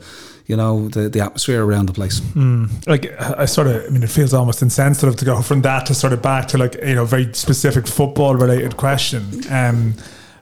you 0.47 0.57
know 0.57 0.89
the 0.89 1.09
the 1.09 1.19
atmosphere 1.21 1.63
around 1.63 1.85
the 1.89 1.93
place. 1.93 2.21
like 2.87 3.05
I 3.43 3.45
sort 3.45 3.67
of, 3.67 3.75
I 3.85 3.89
mean, 3.89 4.03
it 4.03 4.09
feels 4.09 4.33
almost 4.33 4.61
insensitive 4.61 5.15
to 5.17 5.25
go 5.25 5.41
from 5.41 5.61
that 5.61 5.85
to 5.87 5.93
sort 5.93 6.13
of 6.13 6.21
back 6.21 6.47
to 6.49 6.57
like 6.57 6.75
you 6.85 6.95
know 6.95 7.05
very 7.05 7.33
specific 7.33 7.87
football 7.87 8.35
related 8.35 8.75
question. 8.77 9.21
Um, 9.51 9.93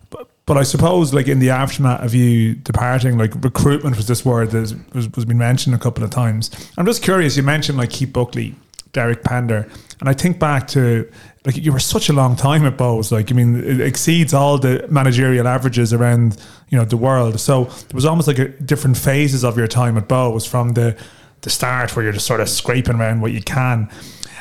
but, 0.09 0.27
but 0.45 0.57
I 0.57 0.63
suppose 0.63 1.13
like 1.13 1.27
in 1.31 1.39
the 1.39 1.49
aftermath 1.51 2.03
of 2.05 2.13
you 2.15 2.55
departing, 2.55 3.17
like 3.17 3.33
recruitment 3.43 3.95
was 3.97 4.05
this 4.07 4.25
word 4.25 4.51
that 4.51 4.75
was 4.93 5.07
was 5.15 5.25
been 5.25 5.37
mentioned 5.37 5.75
a 5.75 5.79
couple 5.79 6.03
of 6.03 6.09
times. 6.09 6.49
I'm 6.77 6.85
just 6.85 7.03
curious. 7.03 7.37
You 7.37 7.43
mentioned 7.43 7.77
like 7.77 7.89
Keith 7.91 8.11
Buckley 8.13 8.55
Derek 8.93 9.23
Pender, 9.23 9.69
And 9.99 10.09
I 10.09 10.13
think 10.13 10.37
back 10.39 10.67
to 10.69 11.05
like 11.45 11.57
you 11.57 11.71
were 11.71 11.79
such 11.79 12.09
a 12.09 12.13
long 12.13 12.35
time 12.35 12.65
at 12.65 12.77
Bohs. 12.77 13.11
Like 13.11 13.31
I 13.31 13.35
mean, 13.35 13.63
it 13.63 13.81
exceeds 13.81 14.33
all 14.33 14.57
the 14.57 14.85
managerial 14.89 15.47
averages 15.47 15.91
around 15.91 16.37
you 16.69 16.77
know 16.77 16.85
the 16.85 16.97
world. 16.97 17.39
So 17.39 17.65
there 17.65 17.95
was 17.95 18.05
almost 18.05 18.27
like 18.27 18.39
a 18.39 18.49
different 18.49 18.97
phases 18.97 19.43
of 19.43 19.57
your 19.57 19.67
time 19.67 19.97
at 19.97 20.07
Bohs 20.07 20.47
from 20.47 20.73
the 20.73 20.95
the 21.41 21.49
start 21.49 21.95
where 21.95 22.03
you're 22.03 22.13
just 22.13 22.27
sort 22.27 22.39
of 22.39 22.49
scraping 22.49 22.95
around 22.95 23.21
what 23.21 23.31
you 23.31 23.41
can. 23.41 23.89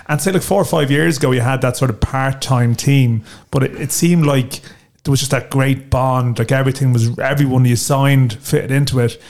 And 0.08 0.20
say 0.20 0.32
like 0.32 0.42
four 0.42 0.60
or 0.60 0.66
five 0.66 0.90
years 0.90 1.16
ago, 1.16 1.30
you 1.30 1.40
had 1.40 1.62
that 1.62 1.76
sort 1.76 1.90
of 1.90 2.00
part 2.00 2.42
time 2.42 2.74
team, 2.74 3.24
but 3.50 3.62
it, 3.62 3.80
it 3.80 3.92
seemed 3.92 4.26
like 4.26 4.60
there 5.04 5.10
was 5.10 5.20
just 5.20 5.30
that 5.30 5.50
great 5.50 5.88
bond. 5.88 6.38
Like 6.38 6.52
everything 6.52 6.92
was 6.92 7.18
everyone 7.18 7.64
you 7.64 7.76
signed 7.76 8.34
fitted 8.34 8.70
into 8.70 8.98
it. 8.98 9.20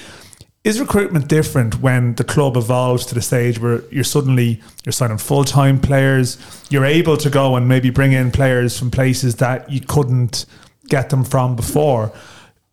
Is 0.63 0.79
recruitment 0.79 1.27
different 1.27 1.81
when 1.81 2.17
the 2.17 2.25
club 2.25 2.55
evolves 2.55 3.07
to 3.07 3.15
the 3.15 3.23
stage 3.23 3.59
where 3.59 3.83
you're 3.91 4.05
suddenly 4.05 4.61
you're 4.85 4.93
signing 4.93 5.17
full 5.17 5.43
time 5.43 5.81
players? 5.81 6.37
You're 6.69 6.85
able 6.85 7.17
to 7.17 7.31
go 7.31 7.57
and 7.57 7.67
maybe 7.67 7.89
bring 7.89 8.13
in 8.13 8.31
players 8.31 8.79
from 8.79 8.91
places 8.91 9.37
that 9.37 9.71
you 9.71 9.81
couldn't 9.81 10.45
get 10.89 11.09
them 11.09 11.25
from 11.25 11.57
before. 11.57 12.13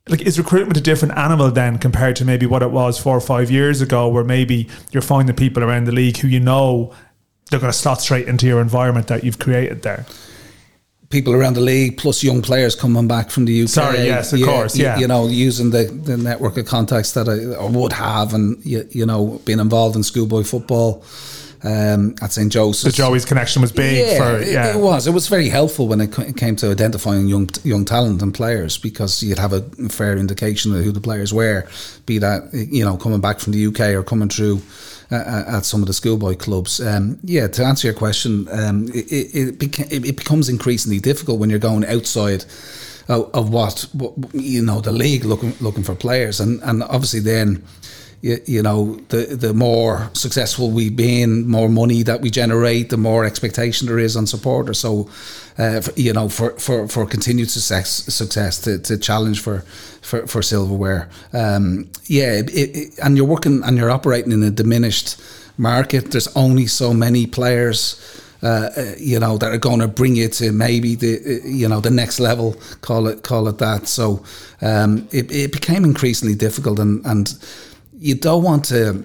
Like, 0.09 0.21
is 0.21 0.37
recruitment 0.37 0.75
a 0.75 0.81
different 0.81 1.17
animal 1.17 1.49
then 1.49 1.77
compared 1.77 2.17
to 2.17 2.25
maybe 2.25 2.45
what 2.45 2.61
it 2.61 2.71
was 2.71 2.99
four 2.99 3.15
or 3.15 3.21
five 3.21 3.49
years 3.49 3.79
ago, 3.79 4.09
where 4.09 4.23
maybe 4.25 4.67
you're 4.91 5.01
finding 5.01 5.35
people 5.35 5.63
around 5.63 5.85
the 5.85 5.93
league 5.93 6.17
who 6.17 6.27
you 6.27 6.41
know 6.41 6.93
they're 7.49 7.59
going 7.59 7.71
to 7.71 7.77
slot 7.77 8.01
straight 8.01 8.27
into 8.27 8.47
your 8.47 8.59
environment 8.59 9.07
that 9.07 9.23
you've 9.23 9.39
created 9.39 9.83
there? 9.83 10.05
People 11.09 11.33
around 11.33 11.53
the 11.53 11.61
league, 11.61 11.97
plus 11.97 12.23
young 12.23 12.41
players 12.41 12.75
coming 12.75 13.07
back 13.07 13.29
from 13.29 13.45
the 13.45 13.63
UK. 13.63 13.69
Sorry, 13.69 14.05
yes, 14.05 14.33
of 14.33 14.41
course, 14.41 14.75
you, 14.77 14.83
yeah. 14.83 14.97
You 14.97 15.07
know, 15.07 15.27
using 15.27 15.69
the, 15.71 15.85
the 15.85 16.17
network 16.17 16.57
of 16.57 16.65
contacts 16.65 17.13
that 17.13 17.29
I, 17.29 17.61
I 17.61 17.69
would 17.69 17.93
have, 17.93 18.33
and 18.33 18.63
you, 18.65 18.87
you 18.91 19.05
know, 19.05 19.41
being 19.45 19.59
involved 19.59 19.95
in 19.95 20.03
schoolboy 20.03 20.43
football. 20.43 21.03
Um, 21.63 22.13
at 22.21 22.31
St 22.31 22.51
Joseph's, 22.51 22.83
the 22.83 22.91
Joey's 22.91 23.25
connection 23.25 23.63
was 23.63 23.71
big. 23.71 23.97
Yeah, 23.97 24.17
for, 24.17 24.43
yeah. 24.43 24.67
It, 24.67 24.75
it 24.75 24.79
was. 24.79 25.07
It 25.07 25.11
was 25.11 25.27
very 25.27 25.49
helpful 25.49 25.87
when 25.87 25.99
it 25.99 26.37
came 26.37 26.55
to 26.57 26.69
identifying 26.69 27.27
young 27.27 27.49
young 27.63 27.83
talent 27.83 28.21
and 28.21 28.31
players 28.31 28.77
because 28.77 29.23
you'd 29.23 29.39
have 29.39 29.53
a 29.53 29.61
fair 29.89 30.15
indication 30.17 30.75
of 30.75 30.83
who 30.83 30.91
the 30.91 31.01
players 31.01 31.33
were, 31.33 31.67
be 32.05 32.19
that 32.19 32.53
you 32.53 32.85
know 32.85 32.95
coming 32.95 33.21
back 33.21 33.39
from 33.39 33.53
the 33.53 33.65
UK 33.65 33.95
or 33.95 34.03
coming 34.03 34.29
through 34.29 34.61
at 35.11 35.65
some 35.65 35.81
of 35.81 35.87
the 35.87 35.93
schoolboy 35.93 36.35
clubs. 36.35 36.79
Um, 36.79 37.19
yeah, 37.23 37.47
to 37.47 37.63
answer 37.63 37.87
your 37.87 37.95
question, 37.95 38.47
um, 38.51 38.87
it, 38.93 39.11
it, 39.11 39.63
it, 39.91 40.17
becomes 40.17 40.49
increasingly 40.49 40.99
difficult 40.99 41.39
when 41.39 41.49
you're 41.49 41.59
going 41.59 41.85
outside 41.85 42.45
of, 43.07 43.53
what, 43.53 43.87
you 44.33 44.61
know 44.61 44.81
the 44.81 44.91
league 44.91 45.23
looking 45.23 45.53
looking 45.61 45.83
for 45.83 45.95
players, 45.95 46.39
and 46.39 46.61
and 46.63 46.83
obviously 46.83 47.19
then. 47.19 47.63
You, 48.19 48.39
you 48.47 48.63
know, 48.63 48.95
the 49.09 49.35
the 49.35 49.53
more 49.53 50.09
successful 50.13 50.71
we've 50.71 50.95
been, 50.95 51.47
more 51.47 51.69
money 51.69 52.01
that 52.01 52.19
we 52.19 52.31
generate, 52.31 52.89
the 52.89 52.97
more 52.97 53.25
expectation 53.25 53.85
there 53.85 53.99
is 53.99 54.17
on 54.17 54.25
supporters. 54.25 54.79
So, 54.79 55.07
uh, 55.57 55.81
for, 55.81 55.91
you 55.99 56.13
know, 56.13 56.29
for, 56.29 56.51
for, 56.59 56.87
for 56.87 57.05
continued 57.05 57.49
success, 57.49 57.89
success 58.13 58.59
to, 58.61 58.79
to 58.79 58.97
challenge 58.97 59.41
for 59.41 59.63
for, 60.07 60.25
for 60.25 60.41
silverware. 60.41 61.09
Um, 61.33 61.89
yeah, 62.05 62.31
it, 62.31 62.49
it, 62.53 62.99
and 63.03 63.17
you're 63.17 63.27
working 63.27 63.61
and 63.63 63.77
you're 63.77 63.91
operating 63.91 64.31
in 64.31 64.41
a 64.41 64.49
diminished 64.49 65.21
market. 65.57 66.11
There's 66.11 66.29
only 66.35 66.67
so 66.67 66.93
many 66.93 67.27
players. 67.27 68.23
Uh, 68.43 68.69
you 68.99 69.19
know 69.19 69.35
that 69.35 69.51
are 69.51 69.57
going 69.57 69.79
to 69.79 69.87
bring 69.87 70.15
you 70.15 70.27
to 70.27 70.51
maybe 70.51 70.93
the 70.93 71.41
you 71.43 71.67
know 71.67 71.79
the 71.81 71.89
next 71.89 72.19
level 72.19 72.55
call 72.81 73.07
it 73.07 73.23
call 73.23 73.47
it 73.47 73.57
that 73.57 73.87
so 73.87 74.23
um, 74.61 75.07
it, 75.11 75.31
it 75.31 75.51
became 75.51 75.83
increasingly 75.83 76.35
difficult 76.35 76.77
and 76.77 77.03
and 77.07 77.33
you 77.93 78.13
don't 78.13 78.43
want 78.43 78.63
to 78.63 79.03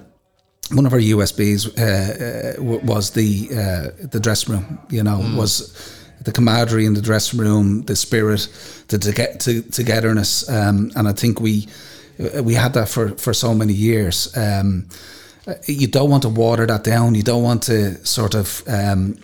one 0.71 0.85
of 0.85 0.93
our 0.93 0.99
USPs 0.99 1.67
uh, 1.79 2.61
uh, 2.61 2.79
was 2.85 3.09
the 3.09 3.49
uh, 3.51 4.07
the 4.11 4.19
dressing 4.19 4.53
room 4.53 4.79
you 4.91 5.01
know 5.01 5.17
mm. 5.17 5.35
was 5.35 6.02
the 6.23 6.31
camaraderie 6.31 6.85
in 6.85 6.93
the 6.93 7.01
dressing 7.01 7.39
room, 7.39 7.83
the 7.83 7.95
spirit, 7.95 8.47
the 8.87 8.97
to 8.97 9.11
get 9.11 9.39
to, 9.41 9.61
togetherness, 9.61 10.49
um, 10.49 10.91
and 10.95 11.07
I 11.07 11.13
think 11.13 11.39
we 11.39 11.67
we 12.41 12.53
had 12.53 12.73
that 12.73 12.89
for, 12.89 13.09
for 13.17 13.33
so 13.33 13.53
many 13.53 13.73
years. 13.73 14.35
Um, 14.37 14.87
you 15.65 15.87
don't 15.87 16.09
want 16.09 16.23
to 16.23 16.29
water 16.29 16.65
that 16.65 16.85
down. 16.85 17.15
You 17.15 17.23
don't 17.23 17.43
want 17.43 17.63
to 17.63 18.05
sort 18.05 18.33
of 18.33 18.63
um, 18.67 19.17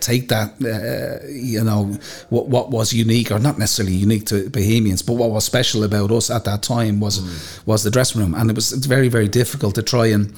take 0.00 0.28
that, 0.28 0.52
uh, 0.60 1.26
you 1.26 1.64
know, 1.64 1.96
what 2.28 2.48
what 2.48 2.70
was 2.70 2.92
unique 2.92 3.30
or 3.30 3.38
not 3.38 3.58
necessarily 3.58 3.94
unique 3.94 4.26
to 4.26 4.50
Bohemians, 4.50 5.00
but 5.00 5.14
what 5.14 5.30
was 5.30 5.44
special 5.44 5.84
about 5.84 6.10
us 6.10 6.30
at 6.30 6.44
that 6.44 6.62
time 6.62 7.00
was 7.00 7.20
mm. 7.20 7.66
was 7.66 7.82
the 7.82 7.90
dressing 7.90 8.20
room, 8.20 8.34
and 8.34 8.50
it 8.50 8.56
was 8.56 8.72
it's 8.72 8.86
very 8.86 9.08
very 9.08 9.28
difficult 9.28 9.74
to 9.76 9.82
try 9.82 10.06
and 10.06 10.34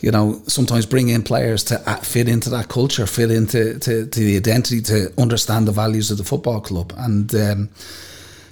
you 0.00 0.10
know, 0.10 0.40
sometimes 0.46 0.86
bring 0.86 1.08
in 1.08 1.22
players 1.22 1.64
to 1.64 1.78
fit 2.02 2.28
into 2.28 2.50
that 2.50 2.68
culture, 2.68 3.06
fit 3.06 3.30
into 3.30 3.78
to, 3.78 4.06
to 4.06 4.20
the 4.20 4.36
identity, 4.36 4.80
to 4.82 5.12
understand 5.18 5.66
the 5.66 5.72
values 5.72 6.10
of 6.10 6.18
the 6.18 6.24
football 6.24 6.60
club, 6.60 6.92
and 6.96 7.34
um, 7.34 7.68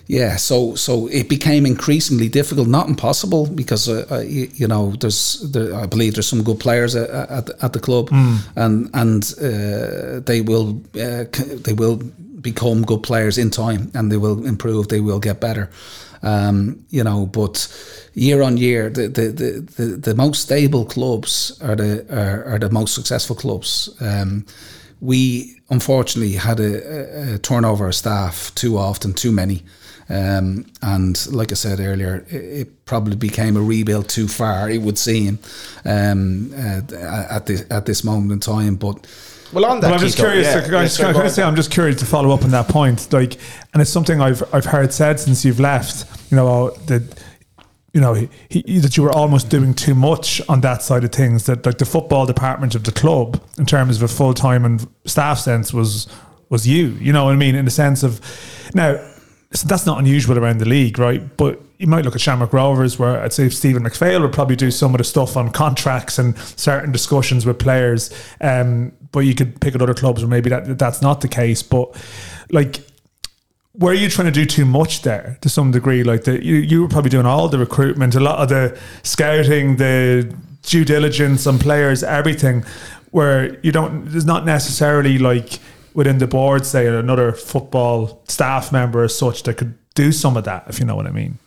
yeah, 0.08 0.36
so 0.36 0.76
so 0.76 1.08
it 1.08 1.28
became 1.28 1.66
increasingly 1.66 2.28
difficult, 2.28 2.68
not 2.68 2.88
impossible, 2.88 3.46
because 3.48 3.88
uh, 3.88 4.06
uh, 4.10 4.20
you, 4.20 4.48
you, 4.54 4.68
know 4.68 4.92
there's 5.00 5.40
there, 5.50 5.74
I 5.74 5.86
believe 5.86 6.14
there's 6.14 6.28
some 6.28 6.44
good 6.44 6.60
players 6.60 6.94
at, 6.94 7.10
at, 7.10 7.50
at 7.60 7.72
the 7.72 7.80
club, 7.80 8.10
mm. 8.10 8.38
and 8.54 8.88
and 8.94 9.34
uh, 9.42 10.20
they 10.20 10.42
will 10.42 10.80
uh, 10.94 11.24
they 11.64 11.72
will 11.72 11.96
become 12.40 12.82
good 12.82 13.02
players 13.02 13.36
in 13.36 13.50
time, 13.50 13.90
and 13.94 14.12
they 14.12 14.16
will 14.16 14.46
improve, 14.46 14.88
they 14.88 15.00
will 15.00 15.18
get 15.18 15.40
better. 15.40 15.70
Um, 16.26 16.84
you 16.90 17.04
know, 17.04 17.26
but 17.26 17.68
year 18.14 18.42
on 18.42 18.56
year, 18.56 18.90
the, 18.90 19.06
the, 19.06 19.28
the, 19.28 19.50
the, 19.76 19.84
the 19.96 20.14
most 20.16 20.42
stable 20.42 20.84
clubs 20.84 21.56
are 21.62 21.76
the 21.76 22.04
are, 22.10 22.54
are 22.54 22.58
the 22.58 22.70
most 22.70 22.94
successful 22.96 23.36
clubs. 23.36 23.94
Um, 24.00 24.44
we 25.00 25.60
unfortunately 25.70 26.34
had 26.34 26.58
a, 26.58 27.34
a, 27.34 27.38
turnover 27.38 27.86
of 27.86 27.94
staff 27.94 28.52
too 28.56 28.76
often, 28.76 29.12
too 29.12 29.30
many. 29.30 29.62
Um, 30.08 30.66
and 30.82 31.32
like 31.32 31.52
I 31.52 31.54
said 31.54 31.78
earlier, 31.78 32.24
it, 32.28 32.34
it, 32.34 32.84
probably 32.86 33.16
became 33.16 33.56
a 33.56 33.62
rebuild 33.62 34.08
too 34.08 34.26
far. 34.26 34.68
It 34.68 34.82
would 34.82 34.98
seem 34.98 35.38
um, 35.84 36.52
at 36.54 37.46
this 37.46 37.64
at 37.70 37.86
this 37.86 38.02
moment 38.02 38.32
in 38.32 38.40
time, 38.40 38.76
but 38.76 39.06
well, 39.52 39.64
on 39.66 39.80
that, 39.80 39.92
I'm 39.92 39.98
just 39.98 40.16
curious. 40.16 40.46
Yeah, 40.46 40.60
to, 40.60 40.70
just, 40.70 40.98
can 40.98 41.16
I 41.16 41.28
say, 41.28 41.42
I'm 41.42 41.56
just 41.56 41.70
curious 41.70 41.98
to 42.00 42.06
follow 42.06 42.32
up 42.32 42.42
on 42.42 42.50
that 42.50 42.68
point. 42.68 43.12
Like, 43.12 43.36
and 43.72 43.80
it's 43.80 43.90
something 43.90 44.20
I've 44.20 44.42
I've 44.54 44.64
heard 44.64 44.92
said 44.92 45.20
since 45.20 45.44
you've 45.44 45.60
left. 45.60 46.06
You 46.30 46.36
know 46.36 46.70
that 46.86 47.24
you 47.92 48.00
know 48.00 48.14
he, 48.14 48.28
he, 48.48 48.78
that 48.78 48.96
you 48.96 49.02
were 49.02 49.12
almost 49.12 49.48
doing 49.48 49.74
too 49.74 49.94
much 49.94 50.40
on 50.48 50.60
that 50.62 50.82
side 50.82 51.04
of 51.04 51.12
things. 51.12 51.46
That 51.46 51.64
like 51.64 51.78
the 51.78 51.84
football 51.84 52.26
department 52.26 52.74
of 52.74 52.84
the 52.84 52.92
club, 52.92 53.42
in 53.58 53.66
terms 53.66 53.96
of 53.96 54.02
a 54.02 54.08
full 54.08 54.34
time 54.34 54.64
and 54.64 54.86
staff 55.04 55.38
sense, 55.38 55.72
was 55.72 56.06
was 56.48 56.66
you. 56.66 56.88
You 57.00 57.12
know 57.12 57.24
what 57.24 57.32
I 57.32 57.36
mean? 57.36 57.54
In 57.54 57.64
the 57.64 57.70
sense 57.70 58.02
of 58.02 58.20
now, 58.74 58.96
that's 59.50 59.86
not 59.86 59.98
unusual 59.98 60.38
around 60.38 60.58
the 60.58 60.68
league, 60.68 60.98
right? 60.98 61.36
But 61.36 61.60
you 61.78 61.86
might 61.86 62.04
look 62.04 62.14
at 62.14 62.20
Shamrock 62.20 62.52
Rovers, 62.52 62.98
where 62.98 63.20
I'd 63.20 63.32
say 63.32 63.48
Stephen 63.48 63.84
McPhail 63.84 64.22
would 64.22 64.32
probably 64.32 64.56
do 64.56 64.70
some 64.70 64.94
of 64.94 64.98
the 64.98 65.04
stuff 65.04 65.36
on 65.36 65.50
contracts 65.50 66.18
and 66.18 66.36
certain 66.38 66.90
discussions 66.90 67.44
with 67.44 67.58
players. 67.58 68.10
Um, 68.40 68.92
but 69.12 69.20
you 69.20 69.34
could 69.34 69.60
pick 69.60 69.74
at 69.74 69.82
other 69.82 69.94
clubs 69.94 70.22
where 70.22 70.28
maybe 70.28 70.50
that 70.50 70.78
that's 70.78 71.02
not 71.02 71.20
the 71.20 71.28
case. 71.28 71.62
But 71.62 71.94
like, 72.50 72.80
were 73.74 73.92
you 73.92 74.08
trying 74.08 74.26
to 74.26 74.32
do 74.32 74.46
too 74.46 74.64
much 74.64 75.02
there 75.02 75.38
to 75.40 75.48
some 75.48 75.70
degree? 75.70 76.02
Like 76.02 76.24
the 76.24 76.44
you, 76.44 76.56
you 76.56 76.82
were 76.82 76.88
probably 76.88 77.10
doing 77.10 77.26
all 77.26 77.48
the 77.48 77.58
recruitment, 77.58 78.14
a 78.14 78.20
lot 78.20 78.38
of 78.38 78.48
the 78.48 78.78
scouting, 79.02 79.76
the 79.76 80.34
due 80.62 80.84
diligence 80.84 81.46
on 81.46 81.58
players, 81.58 82.02
everything. 82.02 82.64
Where 83.12 83.58
you 83.60 83.72
don't, 83.72 84.04
there's 84.06 84.26
not 84.26 84.44
necessarily 84.44 85.18
like 85.18 85.58
within 85.94 86.18
the 86.18 86.26
board, 86.26 86.66
say 86.66 86.86
another 86.86 87.32
football 87.32 88.22
staff 88.28 88.70
member 88.70 89.04
as 89.04 89.16
such 89.16 89.44
that 89.44 89.54
could 89.56 89.74
do 89.94 90.12
some 90.12 90.36
of 90.36 90.44
that, 90.44 90.64
if 90.68 90.78
you 90.78 90.84
know 90.84 90.94
what 90.94 91.06
I 91.06 91.10
mean. 91.10 91.38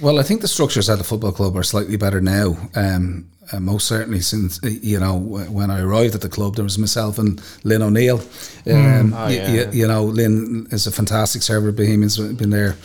Well, 0.00 0.20
I 0.20 0.22
think 0.22 0.42
the 0.42 0.48
structures 0.48 0.90
at 0.90 0.98
the 0.98 1.04
football 1.04 1.32
club 1.32 1.56
are 1.56 1.62
slightly 1.62 1.96
better 1.96 2.20
now. 2.20 2.56
Um, 2.74 3.30
uh, 3.52 3.60
most 3.60 3.86
certainly 3.86 4.20
since 4.20 4.62
uh, 4.62 4.68
you 4.68 4.98
know 4.98 5.16
when 5.16 5.70
I 5.70 5.80
arrived 5.80 6.14
at 6.14 6.20
the 6.20 6.28
club, 6.28 6.56
there 6.56 6.64
was 6.64 6.78
myself 6.78 7.18
and 7.18 7.40
Lynn 7.64 7.82
O'Neill. 7.82 8.18
Hmm. 8.18 8.70
Um, 8.70 9.12
mm. 9.12 9.14
oh, 9.16 9.28
yeah. 9.28 9.50
you, 9.50 9.70
you, 9.72 9.88
know, 9.88 10.04
Lynn 10.04 10.66
is 10.70 10.86
a 10.86 10.92
fantastic 10.92 11.42
server. 11.42 11.72
Bohemians 11.72 12.18
been 12.18 12.50
there 12.50 12.76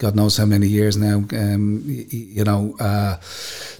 God 0.00 0.16
knows 0.16 0.38
how 0.38 0.46
many 0.46 0.66
years 0.66 0.96
now. 0.96 1.18
Um, 1.32 1.82
you, 1.84 2.06
you, 2.10 2.44
know, 2.44 2.74
uh, 2.80 3.18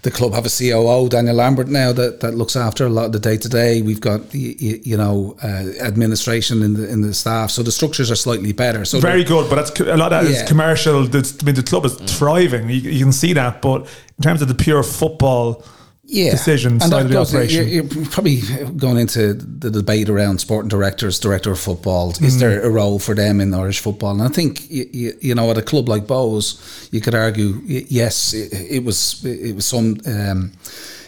the 0.03 0.11
club 0.11 0.35
have 0.35 0.45
a 0.45 0.51
COO, 0.51 1.09
Daniel 1.09 1.35
Lambert, 1.35 1.69
now 1.69 1.93
that, 1.93 2.21
that 2.21 2.35
looks 2.35 2.57
after 2.57 2.85
a 2.85 2.91
lot 2.91 3.07
of 3.07 3.13
the 3.13 3.19
day 3.19 3.39
to 3.39 3.49
day. 3.49 3.81
We've 3.81 4.03
got 4.03 4.33
you, 4.35 4.81
you 4.85 4.97
know 4.99 5.37
uh, 5.43 5.65
administration 5.81 6.63
in 6.63 6.75
the 6.75 6.89
in 6.91 7.01
the 7.01 7.15
staff, 7.15 7.51
so 7.51 7.63
the 7.63 7.73
structures 7.73 8.11
are 8.11 8.17
slightly 8.17 8.53
better. 8.53 8.85
So 8.85 9.01
very 9.01 9.25
good, 9.25 9.49
but 9.49 9.57
that's 9.57 9.81
a 9.81 9.97
lot 9.97 10.13
of 10.13 10.23
that 10.23 10.31
yeah. 10.31 10.43
is 10.43 10.49
commercial. 10.49 11.05
The, 11.05 11.39
I 11.41 11.45
mean, 11.45 11.55
the 11.55 11.63
club 11.63 11.87
is 11.87 11.95
thriving. 12.19 12.69
You, 12.69 12.77
you 12.77 13.05
can 13.05 13.13
see 13.13 13.33
that, 13.33 13.63
but 13.63 13.89
in 14.19 14.23
terms 14.23 14.43
of 14.43 14.49
the 14.49 14.55
pure 14.55 14.83
football 14.83 15.65
yeah. 16.11 16.31
decisions 16.31 16.83
and 16.83 16.93
side 16.93 17.07
of 17.07 17.11
the 17.11 17.19
operation. 17.19 17.69
You're, 17.69 17.85
you're, 17.85 18.07
probably 18.07 18.41
going 18.77 18.99
into 18.99 19.35
the 19.35 19.71
debate 19.71 20.09
around 20.09 20.41
sporting 20.41 20.69
directors, 20.69 21.19
director 21.19 21.53
of 21.53 21.59
football. 21.59 22.11
Is 22.11 22.37
mm. 22.37 22.41
there 22.41 22.63
a 22.63 22.71
role 22.71 22.99
for 22.99 23.15
them 23.15 23.41
in 23.41 23.55
Irish 23.55 23.81
football? 23.81 24.13
And 24.13 24.23
I 24.23 24.29
think 24.29 24.71
you, 24.71 25.17
you 25.21 25.35
know 25.35 25.51
at 25.51 25.59
a 25.59 25.63
club 25.63 25.89
like 25.89 26.05
Bohs, 26.07 26.93
you 26.93 27.01
could 27.01 27.15
argue 27.15 27.61
yes, 27.65 28.35
it, 28.35 28.53
it 28.53 28.85
was 28.85 29.25
it 29.25 29.55
was 29.55 29.67
some. 29.67 30.01
Um, 30.07 30.53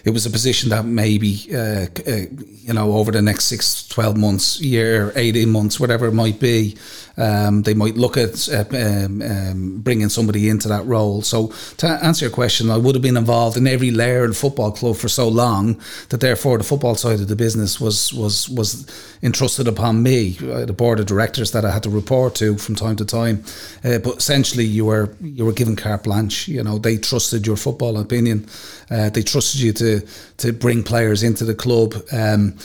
it 0.05 0.11
was 0.11 0.26
a 0.26 0.30
position 0.30 0.70
that 0.70 0.84
maybe 0.84 1.46
uh, 1.53 1.86
uh, 2.07 2.26
you 2.32 2.72
know 2.72 2.92
over 2.92 3.12
the 3.12 3.22
next 3.22 3.44
six, 3.44 3.86
12 3.88 4.16
months, 4.16 4.61
year, 4.61 5.12
eighteen 5.16 5.50
months, 5.50 5.78
whatever 5.78 6.07
it 6.07 6.12
might 6.12 6.40
be, 6.40 6.76
um, 7.16 7.62
they 7.62 7.74
might 7.74 7.96
look 7.96 8.16
at 8.16 8.48
uh, 8.48 8.64
um, 8.72 9.22
um, 9.22 9.78
bringing 9.80 10.09
somebody 10.09 10.48
into 10.48 10.68
that 10.68 10.84
role. 10.86 11.22
So 11.22 11.48
to 11.78 11.86
answer 11.86 12.26
your 12.26 12.32
question, 12.32 12.70
I 12.70 12.76
would 12.76 12.94
have 12.94 13.03
been 13.03 13.16
involved 13.16 13.57
in 13.57 13.66
every 13.66 13.90
layer 13.90 14.24
of 14.24 14.36
football 14.36 14.72
club 14.72 14.96
for 14.96 15.09
so 15.09 15.28
long 15.28 15.80
that 16.09 16.20
therefore 16.20 16.59
the 16.59 16.64
football 16.64 16.94
side 16.94 17.20
of 17.20 17.28
the 17.28 17.36
business 17.36 17.80
was 17.80 18.12
was 18.12 18.48
was 18.48 18.86
entrusted 19.22 19.68
upon 19.68 20.03
me, 20.03 20.30
the 20.30 20.72
board 20.72 20.98
of 20.98 21.07
directors 21.07 21.53
that 21.53 21.64
I 21.64 21.70
had 21.70 21.84
to 21.84 21.90
report 21.90 22.34
to 22.36 22.57
from 22.59 22.74
time 22.74 22.96
to 22.96 23.05
time. 23.05 23.44
Uh, 23.84 23.98
but 23.98 24.16
essentially, 24.16 24.64
you 24.64 24.86
were 24.86 25.14
you 25.20 25.44
were 25.44 25.53
given 25.53 25.76
carte 25.76 26.05
blanche. 26.05 26.48
You 26.48 26.62
know, 26.62 26.78
they 26.78 26.96
trusted 26.96 27.46
your 27.46 27.57
football 27.57 27.98
opinion. 27.98 28.48
Uh, 28.91 29.11
they 29.11 29.22
trusted 29.22 29.61
you 29.61 29.72
to 29.72 30.01
to 30.39 30.53
bring 30.53 30.83
players 30.83 31.22
into 31.22 31.45
the 31.45 31.55
club. 31.55 31.95
Um, 32.12 32.57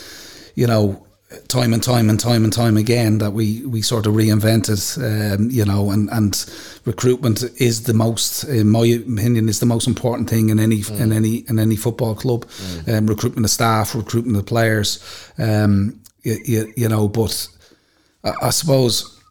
you 0.56 0.66
know, 0.68 1.08
time 1.50 1.74
and 1.74 1.84
time 1.84 2.10
and 2.10 2.20
time 2.20 2.44
and 2.44 2.54
time 2.54 2.78
again 2.78 3.18
that 3.18 3.32
we 3.32 3.66
we 3.66 3.82
sort 3.82 4.06
of 4.06 4.14
reinvented 4.14 4.80
um, 5.04 5.50
you 5.52 5.66
know 5.66 5.92
and 5.92 6.10
and 6.12 6.46
recruitment 6.86 7.44
is 7.60 7.84
the 7.84 7.94
most 7.94 8.46
in 8.46 8.70
my 8.70 8.86
opinion 8.86 9.50
is 9.50 9.60
the 9.60 9.66
most 9.66 9.88
important 9.88 10.30
thing 10.30 10.50
in 10.50 10.60
any 10.60 10.78
mm. 10.78 11.00
in 11.00 11.12
any 11.12 11.38
in 11.50 11.60
any 11.60 11.76
football 11.76 12.16
club 12.16 12.46
mm. 12.46 12.98
um, 12.98 13.08
recruitment 13.08 13.46
of 13.46 13.52
staff 13.52 13.94
recruitment 13.94 14.38
of 14.38 14.46
players 14.46 15.04
um, 15.38 16.02
you, 16.24 16.38
you, 16.46 16.74
you 16.78 16.90
know 16.90 17.10
but 17.10 17.48
I, 18.24 18.34
I 18.44 18.50
suppose 18.52 19.22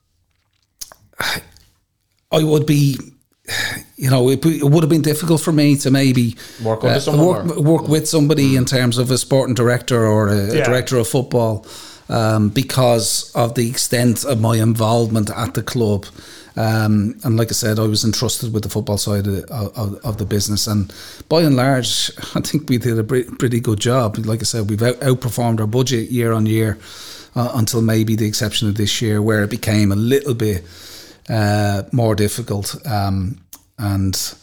I 2.31 2.45
would 2.45 2.67
be 2.67 2.99
you 3.97 4.11
know, 4.11 4.29
it, 4.29 4.45
it, 4.45 4.65
would 4.65 4.83
have 4.83 4.91
been 4.91 5.03
difficult 5.03 5.41
for 5.41 5.53
me 5.53 5.77
to 5.77 5.91
maybe 5.91 6.37
work, 6.63 6.83
uh, 6.85 7.01
work, 7.17 7.57
work, 7.57 7.89
with 7.89 8.09
somebody 8.09 8.55
mm. 8.55 8.59
in 8.59 8.65
terms 8.65 8.99
of 8.99 9.11
a 9.11 9.19
sporting 9.19 9.55
director 9.55 10.07
or 10.07 10.29
a, 10.29 10.55
yeah. 10.55 10.63
a 10.63 10.65
director 10.65 10.97
of 10.99 11.07
football 11.07 11.67
um, 12.09 12.49
because 12.49 13.31
of 13.35 13.55
the 13.55 13.69
extent 13.69 14.25
of 14.25 14.41
my 14.41 14.57
involvement 14.57 15.31
at 15.31 15.55
the 15.55 15.63
club. 15.63 16.07
Um, 16.57 17.19
and 17.23 17.37
like 17.37 17.49
I 17.49 17.53
said, 17.53 17.79
I 17.79 17.87
was 17.87 18.05
entrusted 18.05 18.53
with 18.55 18.63
the 18.63 18.71
football 18.71 18.97
side 18.97 19.27
of, 19.27 19.45
of, 19.51 19.95
of, 20.03 20.17
the 20.17 20.25
business, 20.25 20.67
and 20.67 20.91
by 21.29 21.43
and 21.43 21.55
large, 21.55 22.11
I 22.35 22.41
think 22.41 22.71
we 22.71 22.79
did 22.79 22.99
a 22.99 23.05
pretty 23.05 23.61
good 23.61 23.79
job. 23.79 24.17
Like 24.19 24.41
I 24.41 24.45
said, 24.45 24.71
we've 24.71 24.83
out, 24.83 24.97
outperformed 25.01 25.61
our 25.61 25.67
budget 25.67 26.11
year 26.11 26.33
on 26.33 26.47
year 26.47 26.79
uh, 27.35 27.53
until 27.55 27.83
maybe 27.83 28.17
the 28.17 28.27
exception 28.27 28.69
of 28.69 28.77
this 28.77 29.03
year, 29.03 29.21
where 29.21 29.43
it 29.43 29.51
became 29.51 29.93
a 29.93 29.97
little 29.97 30.33
bit 30.33 30.65
uh, 31.29 31.83
more 31.93 32.15
difficult. 32.15 32.77
Um, 32.87 33.41
and 33.79 34.35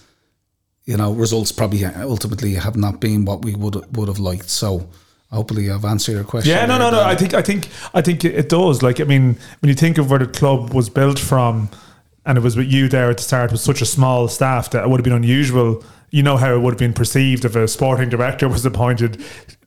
you 0.86 0.98
know, 0.98 1.14
results 1.14 1.52
probably 1.52 1.86
ultimately 1.86 2.56
have 2.56 2.76
not 2.76 3.00
been 3.00 3.26
what 3.26 3.44
we 3.44 3.56
would 3.56 3.96
would 3.96 4.08
have 4.08 4.20
liked. 4.20 4.50
So 4.50 4.88
hopefully 5.32 5.72
I've 5.72 5.86
answered 5.86 6.14
your 6.14 6.24
question. 6.24 6.52
Yeah, 6.52 6.66
no, 6.66 6.78
no, 6.78 6.92
no. 6.92 7.02
I 7.04 7.16
think, 7.16 7.34
I 7.34 7.42
think, 7.42 7.68
I 7.94 8.02
think 8.02 8.24
it 8.24 8.50
does. 8.50 8.84
Like, 8.84 9.00
I 9.02 9.06
mean, 9.06 9.38
when 9.62 9.70
you 9.70 9.76
think 9.76 9.98
of 9.98 10.10
where 10.10 10.20
the 10.20 10.28
club 10.28 10.74
was 10.74 10.90
built 10.90 11.20
from, 11.20 11.70
and 12.26 12.38
it 12.38 12.42
was 12.42 12.56
with 12.56 12.72
you 12.72 12.88
there 12.88 13.10
at 13.10 13.18
the 13.18 13.24
start 13.24 13.52
with 13.52 13.60
such 13.62 13.82
a 13.82 13.86
small 13.86 14.28
staff 14.28 14.70
that 14.72 14.84
it 14.84 14.90
would 14.90 15.00
have 15.00 15.04
been 15.04 15.14
unusual. 15.14 15.84
You 16.10 16.24
know 16.24 16.38
how 16.38 16.54
it 16.54 16.60
would 16.60 16.74
have 16.74 16.80
been 16.80 16.94
perceived 16.94 17.44
if 17.44 17.56
a 17.56 17.68
sporting 17.68 18.10
director 18.10 18.48
was 18.48 18.66
appointed. 18.66 19.22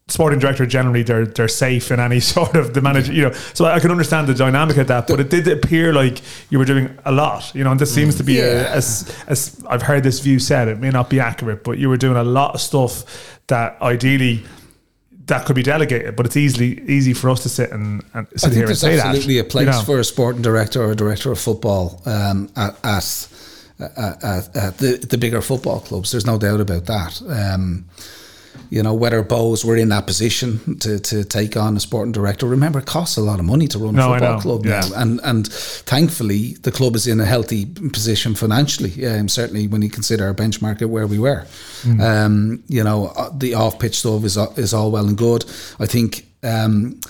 Sporting 0.09 0.39
director 0.39 0.65
generally 0.67 1.03
they're 1.03 1.27
they're 1.27 1.49
safe 1.49 1.91
in 1.91 1.99
any 1.99 2.21
sort 2.35 2.55
of 2.55 2.75
the 2.75 2.81
manager, 2.81 3.13
you 3.13 3.23
know. 3.23 3.33
So 3.33 3.65
I 3.65 3.81
can 3.81 3.91
understand 3.91 4.29
the 4.29 4.35
dynamic 4.35 4.77
of 4.77 4.87
that, 4.87 5.09
but 5.09 5.19
it 5.19 5.31
did 5.31 5.49
appear 5.49 5.93
like 5.93 6.23
you 6.49 6.61
were 6.61 6.65
doing 6.65 6.97
a 7.05 7.11
lot, 7.11 7.53
you 7.57 7.65
know. 7.65 7.73
And 7.73 7.81
this 7.81 7.93
seems 7.93 8.15
to 8.17 8.23
be 8.23 8.35
yeah. 8.35 8.71
as 8.73 9.13
as 9.27 9.65
I've 9.69 9.83
heard 9.83 10.05
this 10.05 10.21
view 10.21 10.39
said, 10.39 10.69
it 10.69 10.79
may 10.79 10.91
not 10.91 11.11
be 11.11 11.19
accurate, 11.19 11.65
but 11.65 11.79
you 11.79 11.89
were 11.89 11.97
doing 11.97 12.17
a 12.17 12.23
lot 12.23 12.55
of 12.55 12.61
stuff 12.61 13.41
that 13.49 13.83
ideally 13.83 14.45
that 15.27 15.45
could 15.45 15.57
be 15.57 15.63
delegated, 15.63 16.15
but 16.15 16.25
it's 16.25 16.37
easily 16.37 16.81
easy 16.89 17.13
for 17.13 17.29
us 17.31 17.43
to 17.43 17.49
sit 17.49 17.73
and, 17.73 18.05
and 18.15 18.29
sit 18.37 18.53
here 18.53 18.67
and 18.67 18.77
say 18.77 18.97
that. 18.97 19.07
absolutely 19.07 19.39
a 19.39 19.45
place 19.45 19.67
you 19.67 19.73
know? 19.73 19.83
for 19.83 19.99
a 19.99 20.05
sporting 20.05 20.43
director 20.43 20.83
or 20.83 20.93
a 20.93 20.97
director 20.97 21.33
of 21.33 21.39
football 21.39 22.01
um, 22.07 22.49
at, 22.55 22.77
at, 22.85 23.29
at, 23.81 24.57
at, 24.57 24.79
the, 24.79 25.05
the 25.11 25.19
bigger 25.19 25.43
football 25.43 25.81
clubs. 25.81 26.13
There's 26.13 26.27
no 26.27 26.39
doubt 26.39 26.61
about 26.61 26.87
that. 26.87 27.21
Um, 27.29 27.87
you 28.71 28.83
know, 28.83 28.95
whether 28.95 29.23
Bohs 29.23 29.65
were 29.65 29.77
in 29.77 29.89
that 29.91 30.07
position 30.07 30.79
to, 30.81 30.99
to 30.99 31.25
take 31.25 31.57
on 31.57 31.77
a 31.77 31.81
sporting 31.81 32.13
director. 32.13 32.47
Remember, 32.47 32.79
it 32.79 32.87
costs 32.87 33.17
a 33.17 33.21
lot 33.21 33.39
of 33.39 33.45
money 33.45 33.67
to 33.69 33.79
run 33.79 33.95
no, 33.95 34.13
a 34.13 34.19
football 34.19 34.41
club 34.41 34.67
yeah. 34.67 34.81
now. 34.81 35.01
And 35.01 35.21
and 35.23 35.49
thankfully, 35.53 36.55
the 36.63 36.73
club 36.73 36.97
is 36.97 37.07
in 37.07 37.21
a 37.21 37.25
healthy 37.25 37.67
position 37.67 38.35
financially, 38.35 39.07
um, 39.07 39.29
certainly 39.29 39.67
when 39.67 39.83
you 39.83 39.91
consider 39.91 40.27
our 40.27 40.35
benchmark 40.35 40.83
at 40.83 40.91
where 40.91 41.07
we 41.07 41.19
were. 41.19 41.47
Mm. 41.83 42.01
Um, 42.01 42.65
you 42.69 42.83
know, 42.83 43.09
uh, 43.17 43.31
the 43.37 43.55
off 43.55 43.79
pitch 43.79 43.99
stuff 43.99 44.25
is, 44.25 44.37
is 44.57 44.75
all 44.75 44.91
well 44.91 45.07
and 45.07 45.17
good. 45.17 45.45
I 45.79 45.87
think. 45.87 46.27
Um, 46.43 47.01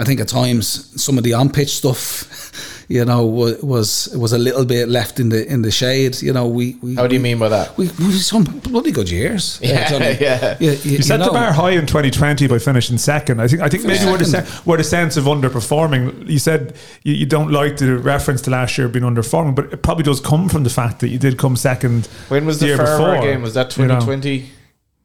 I 0.00 0.04
think 0.04 0.20
at 0.20 0.28
times 0.28 1.02
some 1.02 1.18
of 1.18 1.24
the 1.24 1.34
on 1.34 1.50
pitch 1.50 1.70
stuff 1.70 2.30
you 2.88 3.04
know, 3.04 3.26
was 3.26 4.08
was 4.16 4.32
a 4.32 4.38
little 4.38 4.64
bit 4.64 4.88
left 4.88 5.20
in 5.20 5.28
the 5.28 5.46
in 5.46 5.60
the 5.60 5.70
shade. 5.70 6.22
You 6.22 6.32
know, 6.32 6.48
we. 6.48 6.76
we 6.82 6.94
How 6.94 7.06
do 7.06 7.14
you 7.14 7.20
mean 7.20 7.38
by 7.38 7.50
that? 7.50 7.76
We, 7.76 7.88
we 7.98 8.12
some 8.12 8.44
bloody 8.44 8.92
good 8.92 9.10
years. 9.10 9.60
Yeah, 9.68 9.92
yeah. 9.92 10.16
yeah. 10.20 10.56
You, 10.60 10.70
you, 10.70 10.90
you 10.96 11.02
set 11.02 11.18
know. 11.20 11.26
the 11.26 11.32
bar 11.32 11.52
high 11.52 11.72
in 11.72 11.86
2020 11.86 12.46
by 12.46 12.58
finishing 12.58 12.96
second. 12.96 13.38
I 13.40 13.48
think 13.48 13.60
I 13.60 13.68
think 13.68 13.84
maybe 13.84 14.06
where 14.06 14.16
the, 14.16 14.62
where 14.64 14.78
the 14.78 14.84
sense 14.84 15.18
of 15.18 15.24
underperforming. 15.24 16.26
You 16.26 16.38
said 16.38 16.74
you, 17.02 17.12
you, 17.12 17.26
don't 17.26 17.50
like 17.50 17.76
the 17.76 17.98
reference 17.98 18.40
to 18.42 18.50
last 18.50 18.78
year 18.78 18.88
being 18.88 19.04
underperforming, 19.04 19.54
but 19.54 19.72
it 19.74 19.82
probably 19.82 20.04
does 20.04 20.20
come 20.20 20.48
from 20.48 20.64
the 20.64 20.70
fact 20.70 21.00
that 21.00 21.08
you 21.08 21.18
did 21.18 21.36
come 21.36 21.54
second. 21.56 22.06
When 22.28 22.46
was 22.46 22.60
the, 22.60 22.66
the 22.66 22.68
year 22.68 22.78
before 22.78 23.20
game? 23.20 23.42
Was 23.42 23.52
that 23.54 23.70
2020? 23.70 24.30
You 24.30 24.42
know? 24.42 24.48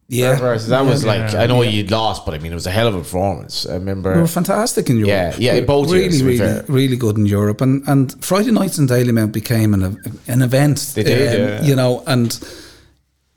Yeah, 0.08 0.36
versus 0.38 0.68
that 0.68 0.82
was 0.82 1.06
like 1.06 1.32
yeah. 1.32 1.42
I 1.42 1.48
know 1.48 1.62
yeah. 1.62 1.70
you'd 1.70 1.92
lost, 1.92 2.26
but 2.26 2.36
I 2.36 2.40
mean 2.40 2.52
it 2.52 2.56
was 2.56 2.68
a 2.68 2.72
hell 2.72 2.88
of 2.88 2.96
a 2.96 3.00
performance. 3.00 3.66
I 3.66 3.76
remember 3.76 4.14
we 4.14 4.22
were 4.22 4.28
fantastic 4.28 4.90
in 4.90 4.98
Europe. 4.98 5.36
Yeah, 5.40 5.56
yeah, 5.56 5.62
both 5.62 5.92
really, 5.92 6.04
years, 6.04 6.24
really, 6.24 6.62
really 6.68 6.98
good 6.98 7.18
in 7.18 7.26
Europe, 7.26 7.62
and 7.62 7.88
and 7.88 8.24
Friday 8.24 8.52
nights 8.52 8.78
in 8.78 8.88
Dalymount 8.88 9.32
became 9.32 9.74
an 9.74 9.98
an 10.28 10.42
event. 10.42 10.92
They 10.94 11.04
did, 11.04 11.42
um, 11.42 11.48
yeah. 11.48 11.64
you 11.64 11.76
know, 11.76 12.04
and 12.06 12.38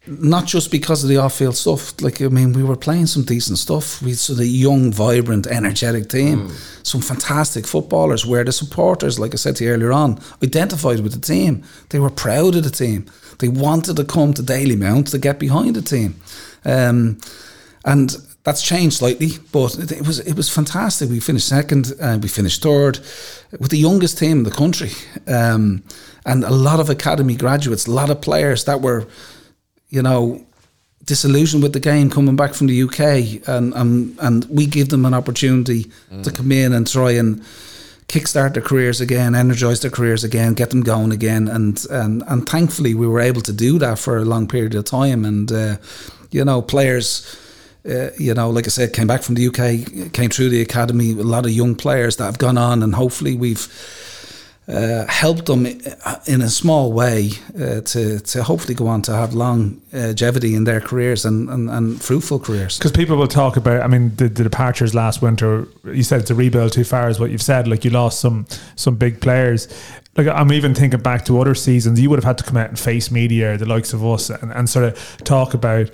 not 0.06 0.46
just 0.46 0.70
because 0.70 1.02
of 1.02 1.08
the 1.08 1.16
off-field 1.16 1.56
stuff. 1.56 2.00
Like 2.00 2.20
I 2.20 2.28
mean, 2.28 2.52
we 2.52 2.62
were 2.62 2.76
playing 2.76 3.06
some 3.06 3.24
decent 3.24 3.58
stuff. 3.58 4.02
We 4.02 4.10
had 4.10 4.38
a 4.38 4.46
young, 4.46 4.92
vibrant, 4.92 5.46
energetic 5.46 6.08
team, 6.08 6.48
mm. 6.48 6.86
some 6.86 7.00
fantastic 7.00 7.66
footballers. 7.66 8.26
Where 8.26 8.44
the 8.44 8.52
supporters, 8.52 9.18
like 9.18 9.34
I 9.34 9.36
said 9.36 9.56
to 9.56 9.64
you 9.64 9.70
earlier 9.70 9.92
on, 9.92 10.20
identified 10.42 11.00
with 11.00 11.12
the 11.12 11.20
team. 11.20 11.64
They 11.90 11.98
were 11.98 12.10
proud 12.10 12.54
of 12.54 12.64
the 12.64 12.70
team. 12.70 13.06
They 13.38 13.48
wanted 13.48 13.96
to 13.96 14.04
come 14.04 14.32
to 14.34 14.42
Dalymount 14.42 15.10
to 15.10 15.18
get 15.18 15.38
behind 15.38 15.76
the 15.76 15.82
team. 15.82 16.20
Um, 16.66 17.18
and 17.84 18.14
that's 18.46 18.62
changed 18.62 18.98
slightly, 18.98 19.30
but 19.50 19.76
it, 19.90 20.06
was 20.06 20.20
it 20.20 20.36
was 20.36 20.48
fantastic. 20.48 21.08
We 21.10 21.20
finished 21.20 21.48
second, 21.48 21.92
and 22.00 22.22
we 22.22 22.28
finished 22.28 22.62
third, 22.62 22.98
with 23.58 23.70
the 23.70 23.78
youngest 23.78 24.18
team 24.18 24.38
in 24.38 24.44
the 24.44 24.52
country, 24.52 24.90
um, 25.26 25.82
and 26.24 26.44
a 26.44 26.50
lot 26.50 26.78
of 26.78 26.88
academy 26.88 27.34
graduates, 27.34 27.86
a 27.86 27.90
lot 27.90 28.10
of 28.10 28.20
players 28.20 28.64
that 28.64 28.82
were, 28.82 29.08
you 29.88 30.00
know, 30.00 30.46
disillusioned 31.04 31.62
with 31.62 31.72
the 31.72 31.80
game 31.80 32.08
coming 32.08 32.36
back 32.36 32.54
from 32.54 32.68
the 32.68 32.82
UK, 32.82 33.48
and 33.48 33.74
and, 33.74 34.16
and 34.20 34.44
we 34.44 34.66
give 34.66 34.90
them 34.90 35.04
an 35.04 35.14
opportunity 35.14 35.90
mm. 36.12 36.22
to 36.22 36.30
come 36.30 36.52
in 36.52 36.72
and 36.72 36.86
try 36.86 37.12
and 37.12 37.42
kickstart 38.06 38.54
their 38.54 38.62
careers 38.62 39.00
again, 39.00 39.34
energize 39.34 39.80
their 39.80 39.90
careers 39.90 40.22
again, 40.22 40.54
get 40.54 40.70
them 40.70 40.82
going 40.82 41.10
again, 41.10 41.48
and 41.48 41.84
and 41.90 42.22
and 42.28 42.48
thankfully 42.48 42.94
we 42.94 43.08
were 43.08 43.20
able 43.20 43.40
to 43.42 43.52
do 43.52 43.78
that 43.80 43.98
for 43.98 44.18
a 44.18 44.24
long 44.24 44.46
period 44.46 44.74
of 44.74 44.84
time, 44.84 45.24
and. 45.24 45.50
Uh, 45.50 45.76
you 46.36 46.44
know, 46.44 46.62
players. 46.62 47.36
Uh, 47.88 48.10
you 48.18 48.34
know, 48.34 48.50
like 48.50 48.66
I 48.66 48.68
said, 48.68 48.92
came 48.92 49.06
back 49.06 49.22
from 49.22 49.36
the 49.36 49.46
UK, 49.46 50.12
came 50.12 50.28
through 50.28 50.48
the 50.50 50.60
academy. 50.60 51.12
A 51.12 51.22
lot 51.22 51.46
of 51.46 51.52
young 51.52 51.76
players 51.76 52.16
that 52.16 52.24
have 52.24 52.38
gone 52.38 52.58
on, 52.58 52.82
and 52.82 52.96
hopefully 52.96 53.36
we've 53.36 53.68
uh, 54.66 55.06
helped 55.06 55.46
them 55.46 55.66
in 56.26 56.42
a 56.42 56.48
small 56.48 56.92
way 56.92 57.30
uh, 57.54 57.80
to 57.82 58.18
to 58.18 58.42
hopefully 58.42 58.74
go 58.74 58.88
on 58.88 59.02
to 59.02 59.12
have 59.12 59.34
long 59.34 59.80
longevity 59.92 60.56
in 60.56 60.64
their 60.64 60.80
careers 60.80 61.24
and, 61.24 61.48
and, 61.48 61.70
and 61.70 62.02
fruitful 62.02 62.40
careers. 62.40 62.76
Because 62.76 62.90
people 62.90 63.16
will 63.16 63.28
talk 63.28 63.56
about, 63.56 63.82
I 63.82 63.86
mean, 63.86 64.16
the, 64.16 64.28
the, 64.28 64.42
departures 64.42 64.92
last 64.92 65.22
winter. 65.22 65.68
You 65.84 66.02
said 66.02 66.20
it's 66.22 66.30
a 66.30 66.34
rebuild 66.34 66.72
too 66.72 66.82
far, 66.82 67.08
is 67.08 67.20
what 67.20 67.30
you've 67.30 67.40
said. 67.40 67.68
Like 67.68 67.84
you 67.84 67.92
lost 67.92 68.18
some 68.18 68.46
some 68.74 68.96
big 68.96 69.20
players 69.20 69.68
like 70.16 70.26
I'm 70.28 70.52
even 70.52 70.74
thinking 70.74 71.00
back 71.00 71.24
to 71.26 71.40
other 71.40 71.54
seasons, 71.54 72.00
you 72.00 72.08
would 72.10 72.16
have 72.16 72.24
had 72.24 72.38
to 72.38 72.44
come 72.44 72.56
out 72.56 72.68
and 72.68 72.78
face 72.78 73.10
media, 73.10 73.56
the 73.58 73.66
likes 73.66 73.92
of 73.92 74.04
us, 74.04 74.30
and, 74.30 74.52
and 74.52 74.68
sort 74.68 74.86
of 74.86 75.18
talk 75.24 75.54
about 75.54 75.90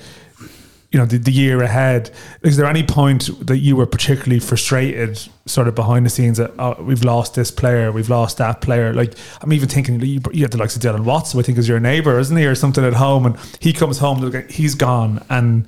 you 0.92 0.98
know 0.98 1.06
the, 1.06 1.18
the 1.18 1.32
year 1.32 1.62
ahead. 1.62 2.10
Is 2.42 2.56
there 2.56 2.66
any 2.66 2.82
point 2.82 3.30
that 3.46 3.58
you 3.58 3.76
were 3.76 3.86
particularly 3.86 4.40
frustrated 4.40 5.18
sort 5.46 5.66
of 5.66 5.74
behind 5.74 6.06
the 6.06 6.10
scenes 6.10 6.38
that 6.38 6.52
oh, 6.58 6.80
we've 6.82 7.02
lost 7.02 7.34
this 7.34 7.50
player 7.50 7.90
we've 7.90 8.10
lost 8.10 8.38
that 8.38 8.60
player? 8.60 8.92
Like 8.92 9.14
i'm 9.40 9.52
even 9.52 9.68
thinking 9.68 10.00
you, 10.00 10.20
you 10.32 10.46
the 10.46 10.58
likes 10.58 10.76
of 10.76 10.82
dylan 10.82 11.04
watts 11.04 11.32
who 11.32 11.40
i 11.40 11.42
think 11.42 11.58
is 11.58 11.68
your 11.68 11.80
neighbor 11.80 12.18
isn't 12.18 12.36
he 12.36 12.46
or 12.46 12.54
something 12.54 12.84
at 12.84 12.92
home 12.92 13.26
and 13.26 13.36
he 13.60 13.72
comes 13.72 13.98
home 13.98 14.32
he's 14.48 14.74
gone. 14.74 15.24
And 15.30 15.66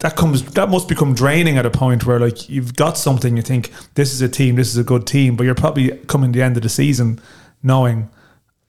that 0.00 0.16
comes 0.16 0.44
that 0.52 0.68
must 0.68 0.86
become 0.88 1.14
draining 1.14 1.58
at 1.58 1.66
a 1.66 1.70
point 1.70 2.06
where 2.06 2.20
like 2.20 2.48
you've 2.48 2.76
got 2.76 2.96
something 2.96 3.36
you 3.36 3.42
think 3.42 3.72
this 3.94 4.12
is 4.12 4.20
a 4.20 4.28
team 4.28 4.54
this 4.56 4.68
is 4.68 4.76
a 4.76 4.84
good 4.84 5.06
team 5.06 5.34
but 5.34 5.44
you're 5.44 5.56
probably 5.56 5.96
coming 6.06 6.32
to 6.32 6.38
the 6.38 6.44
end 6.44 6.56
of 6.56 6.62
the 6.62 6.68
season 6.68 7.20
knowing 7.62 8.08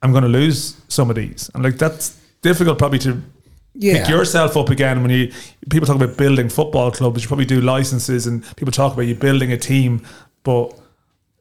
i'm 0.01 0.11
going 0.11 0.23
to 0.23 0.29
lose 0.29 0.79
some 0.89 1.09
of 1.09 1.15
these. 1.15 1.49
And 1.53 1.63
like 1.63 1.77
that's 1.77 2.19
difficult 2.41 2.77
probably 2.77 2.99
to 2.99 3.21
Yeah. 3.79 3.99
pick 3.99 4.09
yourself 4.09 4.57
up 4.57 4.69
again. 4.69 5.01
When 5.01 5.09
you 5.09 5.31
people 5.69 5.87
talk 5.87 5.95
about 5.95 6.17
building 6.17 6.49
football 6.49 6.91
clubs, 6.91 7.23
you 7.23 7.27
probably 7.27 7.45
do 7.45 7.61
licenses, 7.61 8.27
and 8.27 8.43
people 8.57 8.71
talk 8.71 8.93
about 8.93 9.03
you 9.03 9.15
building 9.15 9.51
a 9.51 9.57
team, 9.57 10.05
but. 10.43 10.73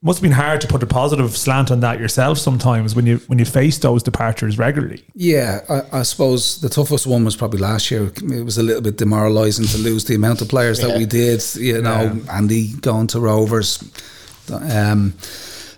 It 0.00 0.04
must 0.04 0.18
have 0.20 0.22
been 0.22 0.30
hard 0.30 0.60
to 0.60 0.68
put 0.68 0.80
a 0.84 0.86
positive 0.86 1.36
slant 1.36 1.72
on 1.72 1.80
that 1.80 1.98
yourself 1.98 2.38
sometimes 2.38 2.94
when 2.94 3.04
you 3.04 3.18
when 3.26 3.40
you 3.40 3.44
face 3.44 3.78
those 3.78 4.00
departures 4.00 4.56
regularly. 4.56 5.02
Yeah, 5.16 5.62
I, 5.68 5.98
I 5.98 6.02
suppose 6.04 6.60
the 6.60 6.68
toughest 6.68 7.04
one 7.04 7.24
was 7.24 7.34
probably 7.34 7.58
last 7.58 7.90
year. 7.90 8.12
It 8.14 8.44
was 8.44 8.58
a 8.58 8.62
little 8.62 8.80
bit 8.80 8.96
demoralising 8.96 9.66
to 9.66 9.78
lose 9.78 10.04
the 10.04 10.14
amount 10.14 10.40
of 10.40 10.48
players 10.48 10.78
that 10.82 10.96
we 10.96 11.04
did. 11.04 11.42
You 11.56 11.82
know, 11.82 12.16
Andy 12.30 12.74
going 12.74 13.08
to 13.08 13.18
Rovers, 13.18 13.82
um, 14.52 15.14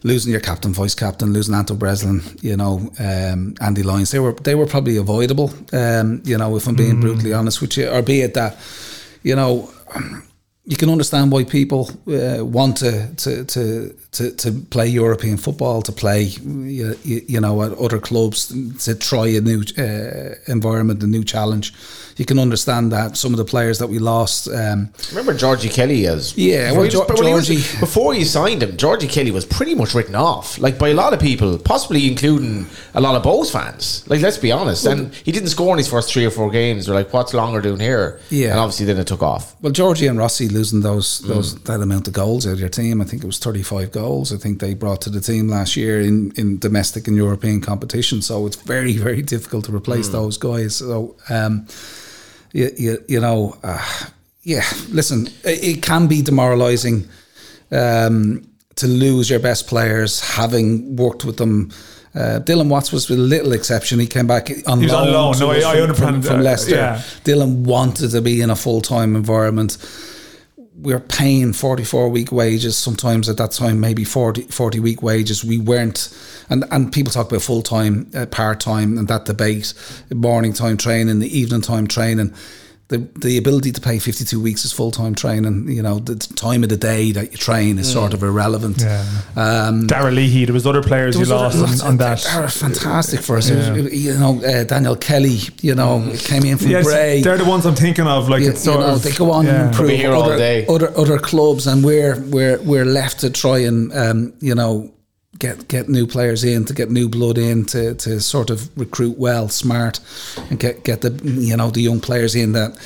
losing 0.03 0.32
your 0.32 0.40
captain, 0.40 0.72
vice 0.72 0.94
captain, 0.94 1.32
losing 1.32 1.55
Anto 1.55 1.74
Breslin. 1.74 2.22
You 2.40 2.57
know, 2.57 2.90
um, 2.98 3.55
Andy 3.61 3.82
Lyons. 3.82 4.11
They 4.11 4.18
were 4.18 4.32
they 4.32 4.55
were 4.55 4.66
probably 4.66 4.96
avoidable. 4.96 5.53
Um, 5.72 6.22
you 6.24 6.38
know, 6.38 6.57
if 6.57 6.66
I'm 6.66 6.74
being 6.74 7.01
brutally 7.01 7.32
honest 7.32 7.61
with 7.61 7.76
you, 7.76 7.88
or 7.88 8.03
be 8.03 8.22
it 8.22 8.34
that, 8.34 8.57
you 9.22 9.36
know. 9.36 9.70
You 10.66 10.76
can 10.76 10.90
understand 10.90 11.32
why 11.32 11.44
people 11.44 11.90
uh, 12.07 12.44
want 12.44 12.76
to, 12.76 13.12
to 13.16 13.44
to 13.44 13.94
to 14.12 14.30
to 14.30 14.53
play 14.70 14.86
European 14.86 15.36
football, 15.36 15.82
to 15.82 15.90
play 15.90 16.22
you, 16.22 16.96
you 17.03 17.40
know 17.40 17.62
at 17.62 17.72
other 17.72 17.98
clubs, 17.98 18.55
to 18.84 18.94
try 18.94 19.26
a 19.26 19.40
new 19.40 19.64
uh, 19.78 20.34
environment, 20.46 21.03
a 21.03 21.07
new 21.07 21.24
challenge. 21.24 21.72
You 22.21 22.27
can 22.27 22.39
understand 22.39 22.93
that 22.93 23.16
some 23.16 23.33
of 23.33 23.39
the 23.39 23.47
players 23.47 23.79
that 23.79 23.87
we 23.89 23.99
lost. 23.99 24.47
Um, 24.47 24.91
Remember 25.09 25.33
Georgie 25.33 25.71
Kelly 25.71 26.07
as 26.07 26.37
Yeah, 26.37 26.68
before, 26.68 26.75
well, 26.75 26.83
he 26.83 26.85
was- 26.85 26.95
Geor- 27.09 27.18
when 27.18 27.27
he 27.47 27.57
was- 27.57 27.81
before 27.81 28.14
you 28.14 28.25
signed 28.27 28.62
him, 28.62 28.77
Georgie 28.77 29.07
Kelly 29.09 29.31
was 29.31 29.47
pretty 29.47 29.75
much 29.75 29.95
written 29.95 30.14
off, 30.14 30.59
like 30.59 30.77
by 30.79 30.91
a 30.91 30.95
lot 30.95 31.14
of 31.14 31.18
people, 31.21 31.57
possibly 31.57 32.07
including 32.07 32.66
a 32.93 33.01
lot 33.01 33.14
of 33.16 33.23
Bohs 33.23 33.51
fans. 33.51 34.05
Like 34.07 34.21
let's 34.21 34.37
be 34.37 34.53
honest, 34.53 34.85
and 34.85 35.14
he 35.25 35.33
didn't 35.33 35.49
score 35.49 35.73
in 35.73 35.79
his 35.79 35.89
first 35.89 36.12
three 36.12 36.27
or 36.27 36.31
four 36.31 36.51
games. 36.51 36.85
They're 36.85 36.95
like, 36.95 37.11
what's 37.14 37.33
longer 37.33 37.62
doing 37.62 37.81
here? 37.81 38.21
Yeah. 38.29 38.51
and 38.51 38.61
obviously 38.61 38.85
then 38.85 38.99
it 38.99 39.07
took 39.07 39.23
off. 39.23 39.57
well, 39.62 39.73
Georgie 39.73 40.07
and 40.07 40.18
Rossi 40.18 40.47
losing 40.49 40.81
those 40.83 41.21
those 41.21 41.55
that 41.68 41.81
amount 41.81 42.07
of 42.07 42.12
goals 42.12 42.47
out 42.47 42.53
of 42.53 42.61
your 42.61 42.68
team. 42.68 43.01
I 43.01 43.05
think 43.07 43.25
it 43.25 43.27
was 43.27 43.39
thirty 43.39 43.62
five 43.62 43.93
goals. 43.93 44.31
I 44.31 44.37
think 44.37 44.61
they 44.61 44.75
brought 44.75 45.01
to 45.07 45.11
the 45.11 45.23
team 45.23 45.49
last 45.49 45.75
year 45.75 46.03
in, 46.03 46.33
in 46.37 46.59
domestic 46.59 47.09
and 47.09 47.16
European 47.16 47.62
competition. 47.62 48.21
So 48.21 48.45
it's 48.47 48.57
very 48.57 48.99
very 48.99 49.23
difficult 49.23 49.64
to 49.64 49.73
replace 49.75 50.09
those 50.09 50.37
guys. 50.37 50.77
So 50.77 51.16
um, 51.31 51.66
you, 52.53 52.70
you, 52.76 53.05
you 53.09 53.20
know, 53.20 53.57
uh, 53.62 53.84
yeah. 54.42 54.64
Listen, 54.90 55.26
it, 55.44 55.64
it 55.64 55.82
can 55.82 56.07
be 56.07 56.22
demoralising 56.22 57.09
um, 57.70 58.46
to 58.76 58.86
lose 58.86 59.30
your 59.30 59.38
best 59.40 59.66
players, 59.66 60.20
having 60.20 60.96
worked 60.96 61.24
with 61.24 61.36
them. 61.36 61.70
Uh, 62.14 62.40
Dylan 62.42 62.68
Watts 62.68 62.90
was 62.90 63.09
a 63.09 63.14
little 63.14 63.53
exception. 63.53 64.01
He 64.01 64.07
came 64.07 64.26
back 64.26 64.51
on 64.66 64.80
loan, 64.84 65.09
on 65.09 65.12
loan. 65.12 65.38
No, 65.38 65.51
I- 65.51 65.57
I 65.59 65.61
from, 65.61 65.82
understand 65.82 65.96
from, 66.14 66.22
from. 66.22 66.40
Leicester. 66.42 66.74
Yeah. 66.74 66.96
Dylan 67.24 67.64
wanted 67.64 68.11
to 68.11 68.20
be 68.20 68.40
in 68.40 68.51
a 68.51 68.57
full 68.57 68.80
time 68.80 69.14
environment. 69.14 69.76
We're 70.83 71.01
paying 71.01 71.53
44 71.53 72.09
week 72.09 72.33
wages, 72.33 72.76
sometimes 72.76 73.28
at 73.28 73.37
that 73.37 73.53
time, 73.53 73.81
maybe 73.81 74.05
40, 74.05 74.43
40 74.43 74.81
week 74.81 75.03
wages. 75.03 75.45
We 75.45 75.59
weren't, 75.59 76.16
and, 76.49 76.64
and 76.70 76.93
people 76.93 77.12
talk 77.12 77.28
about 77.28 77.43
full 77.43 77.62
time, 77.62 78.11
uh, 78.14 78.26
part 78.26 78.61
time, 78.61 78.97
and 78.97 79.07
that 79.09 79.26
debate, 79.26 79.74
morning 80.12 80.53
time 80.53 80.76
training, 80.76 81.18
the 81.18 81.39
evening 81.39 81.61
time 81.61 81.87
training. 81.87 82.35
The, 82.91 82.99
the 83.20 83.38
ability 83.38 83.70
to 83.70 83.80
pay 83.80 84.01
52 84.01 84.41
weeks 84.41 84.64
is 84.64 84.72
full 84.72 84.91
time 84.91 85.14
training. 85.14 85.68
You 85.68 85.80
know, 85.80 86.01
the 86.01 86.16
time 86.16 86.64
of 86.64 86.70
the 86.70 86.76
day 86.76 87.12
that 87.12 87.30
you 87.30 87.38
train 87.38 87.78
is 87.78 87.91
sort 87.93 88.12
of 88.14 88.22
irrelevant. 88.24 88.78
Yeah. 88.80 89.05
Um, 89.36 89.86
Darragh 89.86 90.12
Leahy, 90.14 90.45
there 90.45 90.53
was 90.55 90.66
other 90.66 90.82
players 90.82 91.14
there 91.16 91.24
you 91.24 91.32
other- 91.32 91.57
lost 91.57 91.82
on, 91.84 91.88
on 91.91 91.97
that. 91.99 92.18
They 92.34 92.41
were 92.41 92.49
fantastic 92.49 93.20
for 93.20 93.36
us. 93.36 93.49
It 93.49 93.57
was- 93.57 93.95
you 93.95 94.14
know, 94.18 94.43
uh, 94.45 94.64
Daniel 94.64 94.97
Kelly, 94.97 95.38
you 95.62 95.76
know, 95.76 96.12
came 96.18 96.45
in 96.45 96.59
from 96.59 96.70
Yes, 96.72 96.84
Bray. 96.84 97.22
they're 97.22 97.38
the 97.38 97.45
ones 97.45 97.64
I'm 97.64 97.76
thinking 97.76 98.09
of. 98.09 98.28
Like 98.28 98.43
You, 98.43 98.51
it's 98.51 98.66
you 98.66 98.72
know, 98.72 98.80
of 98.95 99.03
they 99.05 99.12
go 99.12 99.30
on 99.30 99.47
yeah. 99.47 99.53
and 99.66 99.70
improve 99.70 99.91
We'll 100.01 100.14
all 100.14 100.24
other, 100.24 100.36
day. 100.36 100.66
other 100.66 100.91
other 100.99 101.18
clubs, 101.18 101.68
and 101.68 101.84
we're 101.84 102.18
we're 102.22 102.59
we're 102.62 102.84
left 102.84 103.20
to 103.20 103.30
try 103.30 103.59
and 103.59 103.93
um, 103.97 104.32
you 104.41 104.55
know 104.57 104.91
get 105.41 105.66
get 105.66 105.88
new 105.88 106.07
players 106.07 106.45
in, 106.45 106.64
to 106.66 106.74
get 106.74 106.91
new 106.91 107.09
blood 107.09 107.38
in, 107.38 107.64
to 107.66 107.95
to 107.97 108.20
sort 108.20 108.51
of 108.51 108.70
recruit 108.78 109.18
well, 109.18 109.49
smart, 109.49 109.99
and 110.51 110.61
get 110.61 110.84
get 110.84 111.01
the 111.01 111.11
you 111.24 111.57
know 111.57 111.70
the 111.70 111.80
young 111.80 112.01
players 112.01 112.36
in 112.36 112.53
that 112.53 112.78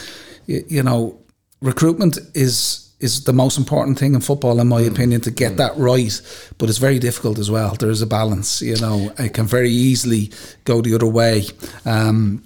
you, 0.47 0.83
know 0.83 1.19
recruitment 1.61 2.19
is. 2.35 2.81
Is 3.01 3.25
the 3.25 3.35
most 3.35 3.59
important 3.59 3.99
thing 3.99 4.15
in 4.15 4.23
football, 4.23 4.61
in 4.61 4.69
my 4.69 4.81
opinion, 4.81 5.21
to 5.23 5.31
get 5.31 5.59
that 5.59 5.77
right. 5.77 6.23
But 6.57 6.71
it's 6.71 6.79
very 6.79 6.99
difficult 6.99 7.39
as 7.39 7.51
well. 7.51 7.75
There 7.75 7.91
is 7.91 8.01
a 8.01 8.07
balance, 8.07 8.63
you 8.63 8.77
know. 8.77 9.13
It 9.19 9.35
can 9.35 9.45
very 9.45 9.69
easily 9.69 10.31
go 10.65 10.81
the 10.81 10.95
other 10.95 11.09
way. 11.09 11.43
Um, 11.85 12.45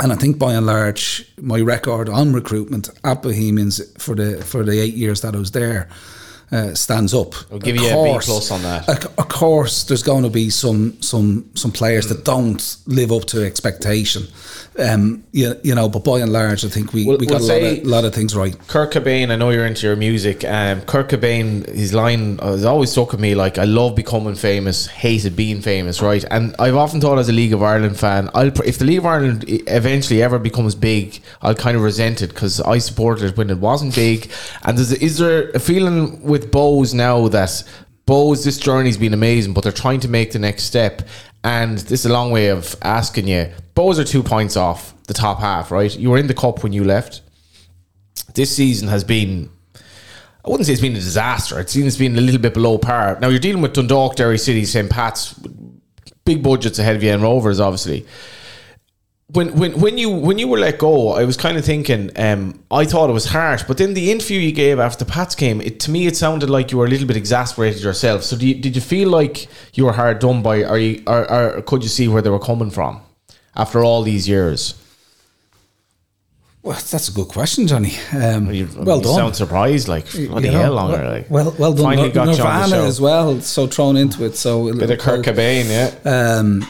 and 0.00 0.12
I 0.12 0.16
think 0.16 0.36
by 0.36 0.54
and 0.54 0.66
large, 0.66 1.30
my 1.40 1.60
record 1.60 2.08
on 2.08 2.32
recruitment 2.32 2.88
at 3.04 3.22
Bohemians 3.22 3.80
for 4.02 4.16
the 4.16 4.42
for 4.42 4.64
the 4.64 4.80
eight 4.80 4.94
years 4.94 5.20
that 5.20 5.36
I 5.36 5.38
was 5.38 5.52
there 5.52 5.88
uh, 6.52 6.74
stands 6.74 7.14
up. 7.14 7.34
I'll 7.52 7.58
give 7.58 7.76
Of 7.76 7.82
you 7.82 7.88
a 7.88 7.90
B 7.90 7.94
course- 8.10 8.26
plus 8.26 8.50
on 8.50 8.62
that. 8.62 8.88
Of 9.18 9.28
course, 9.28 9.84
there's 9.84 10.02
going 10.02 10.24
to 10.24 10.30
be 10.30 10.50
some 10.50 11.00
some 11.00 11.48
some 11.54 11.70
players 11.72 12.08
that 12.08 12.24
don't 12.24 12.76
live 12.86 13.12
up 13.12 13.24
to 13.26 13.44
expectation. 13.44 14.24
Um, 14.78 15.24
you, 15.32 15.54
you 15.62 15.74
know, 15.74 15.88
but 15.88 16.04
by 16.04 16.20
and 16.20 16.32
large, 16.32 16.64
I 16.64 16.68
think 16.68 16.92
we, 16.92 17.04
We'll- 17.04 17.18
we 17.18 17.26
got 17.26 17.40
we'll 17.40 17.50
a 17.50 17.60
lot, 17.70 17.78
of, 17.78 17.86
lot 17.86 18.04
of 18.04 18.14
things 18.14 18.34
right. 18.36 18.56
Kurt 18.68 18.92
Cobain, 18.92 19.30
I 19.30 19.36
know 19.36 19.50
you're 19.50 19.66
into 19.66 19.86
your 19.86 19.96
music. 19.96 20.44
Um, 20.44 20.80
Kurt 20.82 21.08
Cobain, 21.10 21.68
his 21.68 21.92
line 21.92 22.38
has 22.38 22.64
always 22.64 22.90
stuck 22.92 23.10
with 23.12 23.20
me. 23.20 23.34
Like, 23.34 23.58
I 23.58 23.64
love 23.64 23.94
becoming 23.94 24.36
famous, 24.36 24.86
hated 24.86 25.34
being 25.36 25.60
famous, 25.60 26.00
right? 26.00 26.24
And 26.30 26.54
I've 26.58 26.76
often 26.76 27.00
thought 27.00 27.18
as 27.18 27.28
a 27.28 27.32
League 27.32 27.52
of 27.52 27.62
Ireland 27.62 27.98
fan, 27.98 28.30
I'll 28.32 28.52
if 28.64 28.78
the 28.78 28.84
League 28.84 28.98
of 28.98 29.06
Ireland 29.06 29.44
eventually 29.48 30.22
ever 30.22 30.38
becomes 30.38 30.74
big, 30.76 31.20
I'll 31.42 31.54
kind 31.54 31.76
of 31.76 31.82
resent 31.82 32.22
it 32.22 32.28
because 32.28 32.60
I 32.60 32.78
supported 32.78 33.24
it 33.24 33.36
when 33.36 33.50
it 33.50 33.58
wasn't 33.58 33.94
big. 33.94 34.30
And 34.62 34.78
is 34.78 35.18
there 35.18 35.50
a 35.50 35.58
feeling 35.58 36.22
with 36.22 36.39
Bohs 36.42 36.94
now 36.94 37.28
that 37.28 37.64
Bohs, 38.06 38.44
this 38.44 38.58
journey's 38.58 38.96
been 38.96 39.14
amazing, 39.14 39.54
but 39.54 39.62
they're 39.62 39.72
trying 39.72 40.00
to 40.00 40.08
make 40.08 40.32
the 40.32 40.38
next 40.38 40.64
step. 40.64 41.02
And 41.42 41.78
this 41.78 42.00
is 42.00 42.06
a 42.06 42.12
long 42.12 42.30
way 42.30 42.48
of 42.48 42.76
asking 42.82 43.28
you. 43.28 43.50
Bohs 43.74 43.98
are 43.98 44.04
two 44.04 44.22
points 44.22 44.56
off 44.56 44.94
the 45.04 45.14
top 45.14 45.38
half, 45.38 45.70
right? 45.70 45.96
You 45.96 46.10
were 46.10 46.18
in 46.18 46.26
the 46.26 46.34
cup 46.34 46.62
when 46.62 46.72
you 46.72 46.84
left 46.84 47.22
this 48.34 48.54
season 48.54 48.88
has 48.88 49.04
been 49.04 49.50
I 50.44 50.48
wouldn't 50.48 50.66
say 50.66 50.72
it's 50.72 50.80
been 50.80 50.92
a 50.92 50.94
disaster. 50.94 51.60
It 51.60 51.68
seems 51.68 51.88
it's 51.88 51.96
been 51.98 52.16
a 52.16 52.20
little 52.20 52.40
bit 52.40 52.54
below 52.54 52.78
par. 52.78 53.18
Now 53.20 53.28
you're 53.28 53.38
dealing 53.38 53.60
with 53.60 53.74
Dundalk, 53.74 54.16
Derry 54.16 54.38
City, 54.38 54.64
St. 54.64 54.88
Pat's, 54.88 55.34
big 56.24 56.42
budgets 56.42 56.78
ahead 56.78 56.96
of 56.96 57.02
you, 57.02 57.10
and 57.10 57.22
Rovers, 57.22 57.60
obviously. 57.60 58.06
When 59.32 59.56
when 59.58 59.78
when 59.80 59.96
you 59.96 60.10
when 60.10 60.38
you 60.38 60.48
were 60.48 60.58
let 60.58 60.78
go, 60.78 61.10
I 61.12 61.24
was 61.24 61.36
kind 61.36 61.56
of 61.56 61.64
thinking. 61.64 62.10
Um, 62.16 62.62
I 62.70 62.84
thought 62.84 63.10
it 63.10 63.12
was 63.12 63.26
harsh, 63.26 63.62
but 63.62 63.78
then 63.78 63.94
the 63.94 64.10
interview 64.10 64.40
you 64.40 64.50
gave 64.50 64.80
after 64.80 65.04
the 65.04 65.10
Pats 65.10 65.34
game, 65.36 65.60
it 65.60 65.78
to 65.80 65.90
me 65.90 66.06
it 66.06 66.16
sounded 66.16 66.50
like 66.50 66.72
you 66.72 66.78
were 66.78 66.86
a 66.86 66.88
little 66.88 67.06
bit 67.06 67.16
exasperated 67.16 67.82
yourself. 67.82 68.24
So 68.24 68.36
do 68.36 68.46
you, 68.48 68.54
did 68.56 68.74
you 68.74 68.82
feel 68.82 69.08
like 69.08 69.46
you 69.74 69.84
were 69.84 69.92
hard 69.92 70.18
done 70.18 70.42
by? 70.42 70.64
Are 70.64 70.78
you 70.78 71.02
or, 71.06 71.30
or 71.30 71.62
could 71.62 71.82
you 71.84 71.88
see 71.88 72.08
where 72.08 72.22
they 72.22 72.30
were 72.30 72.40
coming 72.40 72.70
from 72.70 73.02
after 73.54 73.84
all 73.84 74.02
these 74.02 74.28
years? 74.28 74.74
Well, 76.62 76.78
that's 76.90 77.08
a 77.08 77.12
good 77.12 77.28
question, 77.28 77.66
Johnny. 77.66 77.92
Um, 78.12 78.52
You, 78.52 78.68
well 78.76 78.98
you 78.98 79.04
done. 79.04 79.14
sound 79.14 79.36
surprised, 79.36 79.88
like 79.88 80.10
bloody 80.12 80.48
You 80.48 80.52
know, 80.52 80.58
hell 80.60 80.72
longer. 80.74 80.98
well, 80.98 81.10
like. 81.12 81.30
well, 81.30 81.54
well 81.58 81.72
done. 81.72 81.84
Finally 81.84 82.08
Nir- 82.08 82.14
got 82.14 82.36
you 82.36 82.44
on 82.44 82.68
the 82.70 82.76
show. 82.76 82.84
as 82.84 83.00
well, 83.00 83.40
so 83.40 83.66
thrown 83.66 83.96
into 83.96 84.24
it. 84.26 84.36
So 84.36 84.70
Bit 84.74 84.90
of 84.90 84.98
Kurt 84.98 85.24
Cobain, 85.24 85.64
yeah. 85.70 86.10
Um, 86.38 86.66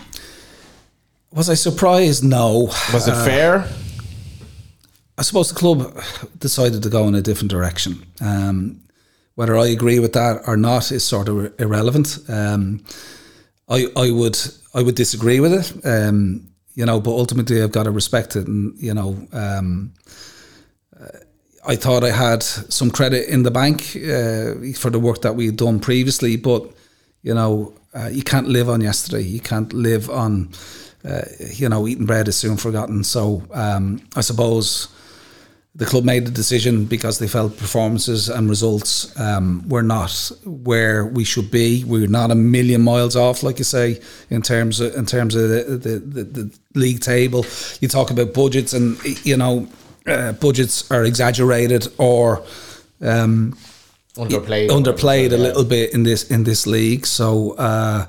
was 1.32 1.48
I 1.48 1.54
surprised? 1.54 2.24
No. 2.24 2.72
Was 2.92 3.08
it 3.08 3.14
fair? 3.24 3.68
I 5.18 5.22
suppose 5.22 5.50
the 5.50 5.54
club 5.54 6.02
decided 6.38 6.82
to 6.82 6.88
go 6.88 7.06
in 7.06 7.14
a 7.14 7.20
different 7.20 7.50
direction. 7.50 8.06
Um, 8.20 8.80
whether 9.34 9.56
I 9.56 9.66
agree 9.68 9.98
with 9.98 10.12
that 10.14 10.42
or 10.46 10.56
not 10.56 10.90
is 10.92 11.04
sort 11.04 11.28
of 11.28 11.58
irrelevant. 11.60 12.18
Um, 12.28 12.84
I 13.68 13.86
I 13.96 14.10
would 14.10 14.38
I 14.74 14.82
would 14.82 14.94
disagree 14.96 15.40
with 15.40 15.52
it. 15.52 15.86
Um, 15.86 16.50
you 16.74 16.84
know, 16.86 17.00
but 17.00 17.10
ultimately 17.10 17.62
I've 17.62 17.72
got 17.72 17.84
to 17.84 17.90
respect 17.90 18.36
it, 18.36 18.46
and 18.46 18.76
you 18.78 18.94
know, 18.94 19.16
um, 19.32 19.92
uh, 20.98 21.18
I 21.66 21.76
thought 21.76 22.04
I 22.04 22.10
had 22.10 22.42
some 22.42 22.90
credit 22.90 23.28
in 23.28 23.42
the 23.42 23.50
bank 23.50 23.80
uh, 23.96 24.78
for 24.78 24.90
the 24.90 25.00
work 25.00 25.22
that 25.22 25.36
we 25.36 25.46
had 25.46 25.56
done 25.56 25.80
previously, 25.80 26.36
but 26.36 26.62
you 27.22 27.34
know, 27.34 27.74
uh, 27.94 28.08
you 28.10 28.22
can't 28.22 28.48
live 28.48 28.68
on 28.68 28.80
yesterday. 28.80 29.22
You 29.22 29.40
can't 29.40 29.72
live 29.72 30.08
on, 30.10 30.50
uh, 31.04 31.22
you 31.54 31.68
know, 31.68 31.86
eating 31.88 32.06
bread 32.06 32.28
is 32.28 32.36
soon 32.36 32.56
forgotten. 32.56 33.04
So 33.04 33.42
um, 33.52 34.00
I 34.16 34.20
suppose 34.22 34.88
the 35.76 35.86
club 35.86 36.04
made 36.04 36.26
the 36.26 36.32
decision 36.32 36.84
because 36.84 37.18
they 37.20 37.28
felt 37.28 37.56
performances 37.56 38.28
and 38.28 38.48
results 38.50 39.18
um, 39.18 39.62
were 39.68 39.84
not 39.84 40.10
where 40.44 41.06
we 41.06 41.24
should 41.24 41.50
be. 41.50 41.84
We're 41.84 42.08
not 42.08 42.30
a 42.30 42.34
million 42.34 42.82
miles 42.82 43.14
off, 43.16 43.42
like 43.42 43.58
you 43.58 43.64
say, 43.64 44.00
in 44.30 44.42
terms 44.42 44.80
of 44.80 44.94
in 44.96 45.06
terms 45.06 45.34
of 45.36 45.48
the 45.48 45.62
the, 45.78 45.98
the, 46.00 46.24
the 46.24 46.50
league 46.74 47.00
table. 47.00 47.46
You 47.80 47.88
talk 47.88 48.10
about 48.10 48.34
budgets, 48.34 48.72
and 48.72 48.98
you 49.24 49.36
know, 49.36 49.68
uh, 50.06 50.32
budgets 50.32 50.90
are 50.90 51.04
exaggerated 51.04 51.86
or. 51.98 52.42
Um, 53.02 53.56
Underplayed. 54.16 54.68
underplayed 54.70 55.28
a 55.32 55.36
Yeah. 55.36 55.42
little 55.46 55.64
bit 55.64 55.94
in 55.94 56.02
this 56.02 56.24
in 56.30 56.42
this 56.44 56.66
league. 56.66 57.06
So 57.06 57.52
uh, 57.52 58.06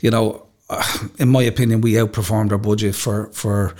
you 0.00 0.10
know, 0.10 0.46
in 1.18 1.28
my 1.28 1.42
opinion, 1.42 1.80
we 1.80 1.92
outperformed 1.94 2.52
our 2.52 2.58
budget 2.58 2.94
for 2.94 3.26
for 3.32 3.74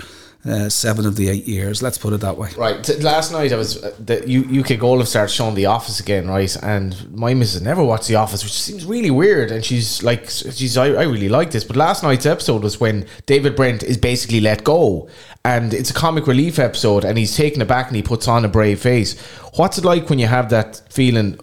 uh, 0.45 0.69
seven 0.69 1.07
of 1.07 1.17
the 1.17 1.29
eight 1.29 1.47
years. 1.47 1.83
Let's 1.83 1.99
put 1.99 2.13
it 2.13 2.21
that 2.21 2.37
way. 2.37 2.51
Right. 2.57 2.83
T- 2.83 2.97
last 2.97 3.31
night 3.31 3.53
I 3.53 3.57
was 3.57 3.83
uh, 3.83 3.95
the 3.99 4.29
U- 4.29 4.61
UK 4.61 4.79
Gold 4.79 5.07
started 5.07 5.33
showing 5.33 5.55
The 5.55 5.67
Office 5.67 6.01
again, 6.01 6.27
right? 6.29 6.55
And 6.63 7.13
my 7.15 7.33
missus 7.35 7.63
never 7.63 7.83
watched 7.85 8.09
The 8.09 8.17
Office, 8.17 8.43
which 8.43 8.53
seems 8.53 8.85
really 8.85 9.11
weird. 9.11 9.53
And 9.53 9.65
she's 9.65 10.03
like, 10.03 10.29
she's 10.29 10.77
I, 10.77 10.87
I 10.87 11.05
really 11.05 11.29
like 11.29 11.53
this. 11.53 11.65
But 11.65 11.77
last 11.77 12.03
night's 12.03 12.27
episode 12.27 12.65
was 12.65 12.81
when 12.81 13.07
David 13.27 13.55
Brent 13.55 13.83
is 13.83 13.97
basically 13.97 14.41
let 14.41 14.65
go, 14.65 15.09
and 15.45 15.73
it's 15.73 15.91
a 15.91 15.95
comic 15.95 16.27
relief 16.27 16.59
episode, 16.59 17.05
and 17.05 17.19
he's 17.19 17.37
taken 17.37 17.63
aback 17.63 17.87
and 17.87 17.97
he 17.97 18.03
puts 18.03 18.27
on 18.27 18.45
a 18.45 18.49
brave 18.49 18.81
face. 18.81 19.21
What's 19.55 19.79
it 19.79 19.85
like 19.85 20.11
when 20.11 20.19
you 20.19 20.27
have 20.27 20.51
that 20.51 20.83
feeling? 20.91 21.39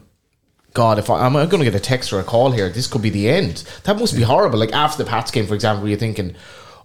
God, 0.73 0.99
if 0.99 1.09
I, 1.09 1.25
I'm 1.25 1.33
going 1.33 1.49
to 1.49 1.63
get 1.63 1.75
a 1.75 1.79
text 1.79 2.13
or 2.13 2.19
a 2.19 2.23
call 2.23 2.51
here, 2.51 2.69
this 2.69 2.87
could 2.87 3.01
be 3.01 3.09
the 3.09 3.27
end. 3.29 3.63
That 3.85 3.97
must 3.97 4.15
be 4.15 4.21
horrible. 4.21 4.59
Like 4.59 4.71
after 4.73 5.03
the 5.03 5.09
Pats 5.09 5.31
game, 5.31 5.47
for 5.47 5.55
example, 5.55 5.87
you're 5.89 5.97
thinking, 5.97 6.35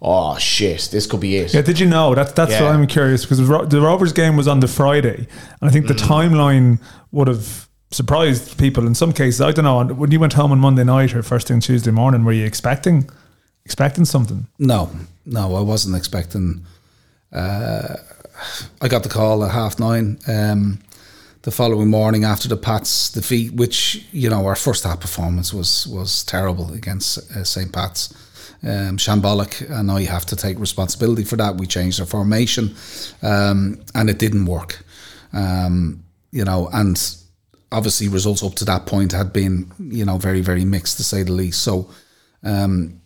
"Oh 0.01 0.37
shit, 0.39 0.89
this 0.91 1.07
could 1.07 1.21
be 1.21 1.37
it." 1.37 1.53
Yeah, 1.55 1.63
did 1.63 1.79
you 1.79 1.87
know? 1.87 2.15
That's 2.15 2.33
that's 2.33 2.53
Yeah. 2.53 2.63
what 2.63 2.75
I'm 2.75 2.87
curious 2.87 3.23
because 3.25 3.39
the 3.39 3.45
Ro- 3.45 3.67
Rovers 3.67 4.13
game 4.13 4.37
was 4.37 4.49
on 4.49 4.61
the 4.61 4.69
Friday, 4.69 5.27
and 5.61 5.69
I 5.69 5.71
think 5.71 5.85
Mm. 5.85 5.89
the 5.89 5.95
timeline 5.95 6.79
would 7.13 7.29
have 7.29 7.69
surprised 7.91 8.57
people 8.59 8.87
in 8.87 8.95
some 8.95 9.13
cases. 9.13 9.41
I 9.41 9.53
don't 9.53 9.65
know. 9.65 9.95
When 9.95 10.11
you 10.11 10.19
went 10.19 10.33
home 10.33 10.51
on 10.51 10.59
Monday 10.59 10.83
night 10.85 11.15
or 11.15 11.23
first 11.23 11.49
thing 11.49 11.61
Tuesday 11.61 11.91
morning, 11.93 12.25
were 12.25 12.33
you 12.33 12.45
expecting 12.47 13.09
expecting 13.67 14.05
something? 14.05 14.47
No, 14.59 14.91
no, 15.27 15.55
I 15.57 15.61
wasn't 15.61 15.95
expecting. 15.97 16.65
Uh, 17.33 17.97
I 18.81 18.89
got 18.89 19.03
the 19.03 19.09
call 19.09 19.45
at 19.45 19.51
half 19.53 19.79
nine 19.79 20.19
um, 20.27 20.81
the 21.45 21.51
following 21.51 21.89
morning 21.89 22.25
after 22.25 22.49
the 22.49 22.57
Pats 22.57 23.11
defeat, 23.11 23.53
which 23.53 24.07
you 24.13 24.31
know 24.31 24.47
our 24.47 24.57
first 24.57 24.85
half 24.85 25.01
performance 25.01 25.53
was 25.53 25.87
was 25.87 26.25
terrible 26.25 26.73
against 26.73 27.19
uh, 27.37 27.45
St 27.45 27.73
Pat's. 27.73 28.13
Um, 28.63 28.97
shambolic, 28.97 29.61
and 29.71 29.91
I 29.91 30.05
have 30.05 30.25
to 30.27 30.37
take 30.37 30.59
responsibility 30.59 31.23
for 31.23 31.37
that. 31.37 31.59
We 31.59 31.67
changed 31.67 32.01
our 32.01 32.07
formation, 32.07 32.75
um, 33.21 33.83
and 33.95 34.09
it 34.09 34.19
didn't 34.19 34.47
work. 34.47 34.83
Um, 35.35 36.03
you 36.31 36.45
know, 36.45 36.71
and 36.73 36.99
obviously 37.71 38.09
results 38.09 38.43
up 38.43 38.55
to 38.55 38.65
that 38.65 38.87
point 38.87 39.13
had 39.13 39.35
been, 39.35 39.71
you 39.79 40.07
know, 40.07 40.17
very 40.17 40.41
very 40.41 40.65
mixed 40.65 40.97
to 40.97 41.05
say 41.05 41.23
the 41.23 41.33
least. 41.33 41.63
So. 41.63 41.91
Um, 42.43 43.01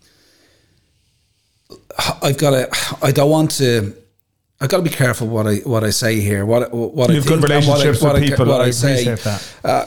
I've 2.23 2.39
got 2.39 2.51
to. 2.51 2.97
I 3.03 3.11
don't 3.11 3.31
want 3.31 3.51
to. 3.53 3.97
I've 4.61 4.69
got 4.69 4.79
to 4.79 4.83
be 4.83 4.91
careful 4.91 5.29
what 5.29 5.47
I 5.47 5.57
what 5.59 5.85
I 5.85 5.91
say 5.91 6.21
here. 6.21 6.45
What 6.45 6.73
what 6.73 7.11
You 7.11 7.19
I 7.19 7.21
think 7.21 7.41
good 7.43 7.51
and 7.51 7.67
what 7.67 7.79
I- 7.79 7.85
relationships 7.85 8.03
what 8.03 8.15
with 8.15 8.23
I, 8.23 8.27
people. 8.29 8.47
What 8.47 8.61
I 8.61 8.65
I, 8.65 8.71
say. 8.71 9.05
that. 9.05 9.55
Uh, 9.65 9.87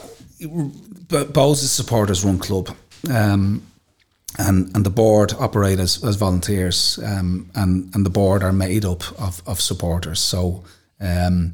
but 1.09 1.33
Bohs' 1.33 1.67
supporters 1.67 2.23
run 2.23 2.39
club, 2.39 2.69
um, 3.09 3.61
and 4.37 4.73
and 4.75 4.85
the 4.85 4.89
board 4.89 5.33
operate 5.39 5.79
as, 5.79 6.03
as 6.03 6.15
volunteers, 6.15 6.99
um, 7.03 7.49
and 7.53 7.93
and 7.93 8.05
the 8.05 8.09
board 8.09 8.43
are 8.43 8.53
made 8.53 8.85
up 8.85 9.03
of, 9.21 9.41
of 9.45 9.59
supporters. 9.59 10.19
So, 10.21 10.63
um, 11.01 11.53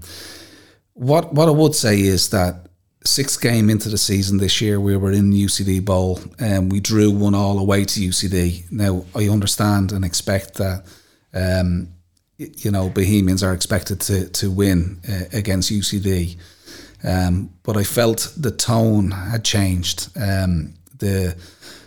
what 0.93 1.34
what 1.34 1.47
I 1.47 1.51
would 1.51 1.74
say 1.76 1.99
is 1.99 2.30
that 2.30 2.68
sixth 3.03 3.41
game 3.41 3.70
into 3.72 3.89
the 3.89 3.97
season 3.97 4.38
this 4.38 4.61
year, 4.61 4.80
we 4.80 4.95
were 4.95 5.11
in 5.11 5.32
UCD 5.32 5.84
Bowl 5.84 6.20
and 6.39 6.72
we 6.72 6.80
drew 6.80 7.09
one 7.09 7.34
all 7.36 7.57
away 7.57 7.86
to 7.86 7.99
UCD. 7.99 8.70
Now 8.72 9.05
I 9.15 9.28
understand 9.30 9.91
and 9.91 10.03
expect 10.05 10.55
that. 10.55 10.84
Um, 11.34 11.89
you 12.38 12.71
know, 12.71 12.89
Bohemians 12.89 13.43
are 13.43 13.53
expected 13.53 13.99
to 14.01 14.29
to 14.29 14.51
win 14.51 14.99
uh, 15.09 15.25
against 15.33 15.71
UCD, 15.71 16.38
um, 17.03 17.49
but 17.63 17.77
I 17.77 17.83
felt 17.83 18.33
the 18.38 18.51
tone 18.51 19.11
had 19.11 19.43
changed. 19.43 20.09
Um, 20.15 20.73
the 20.99 21.35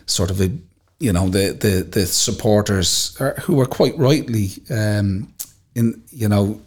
sort 0.07 0.31
of 0.31 0.41
a, 0.41 0.51
you 0.99 1.13
know, 1.13 1.29
the 1.29 1.53
the 1.53 1.83
the 1.83 2.07
supporters 2.07 3.17
are, 3.21 3.35
who 3.43 3.57
were 3.57 3.67
quite 3.67 3.97
rightly 3.99 4.51
um, 4.71 5.33
in, 5.75 6.03
you 6.11 6.29
know, 6.29 6.61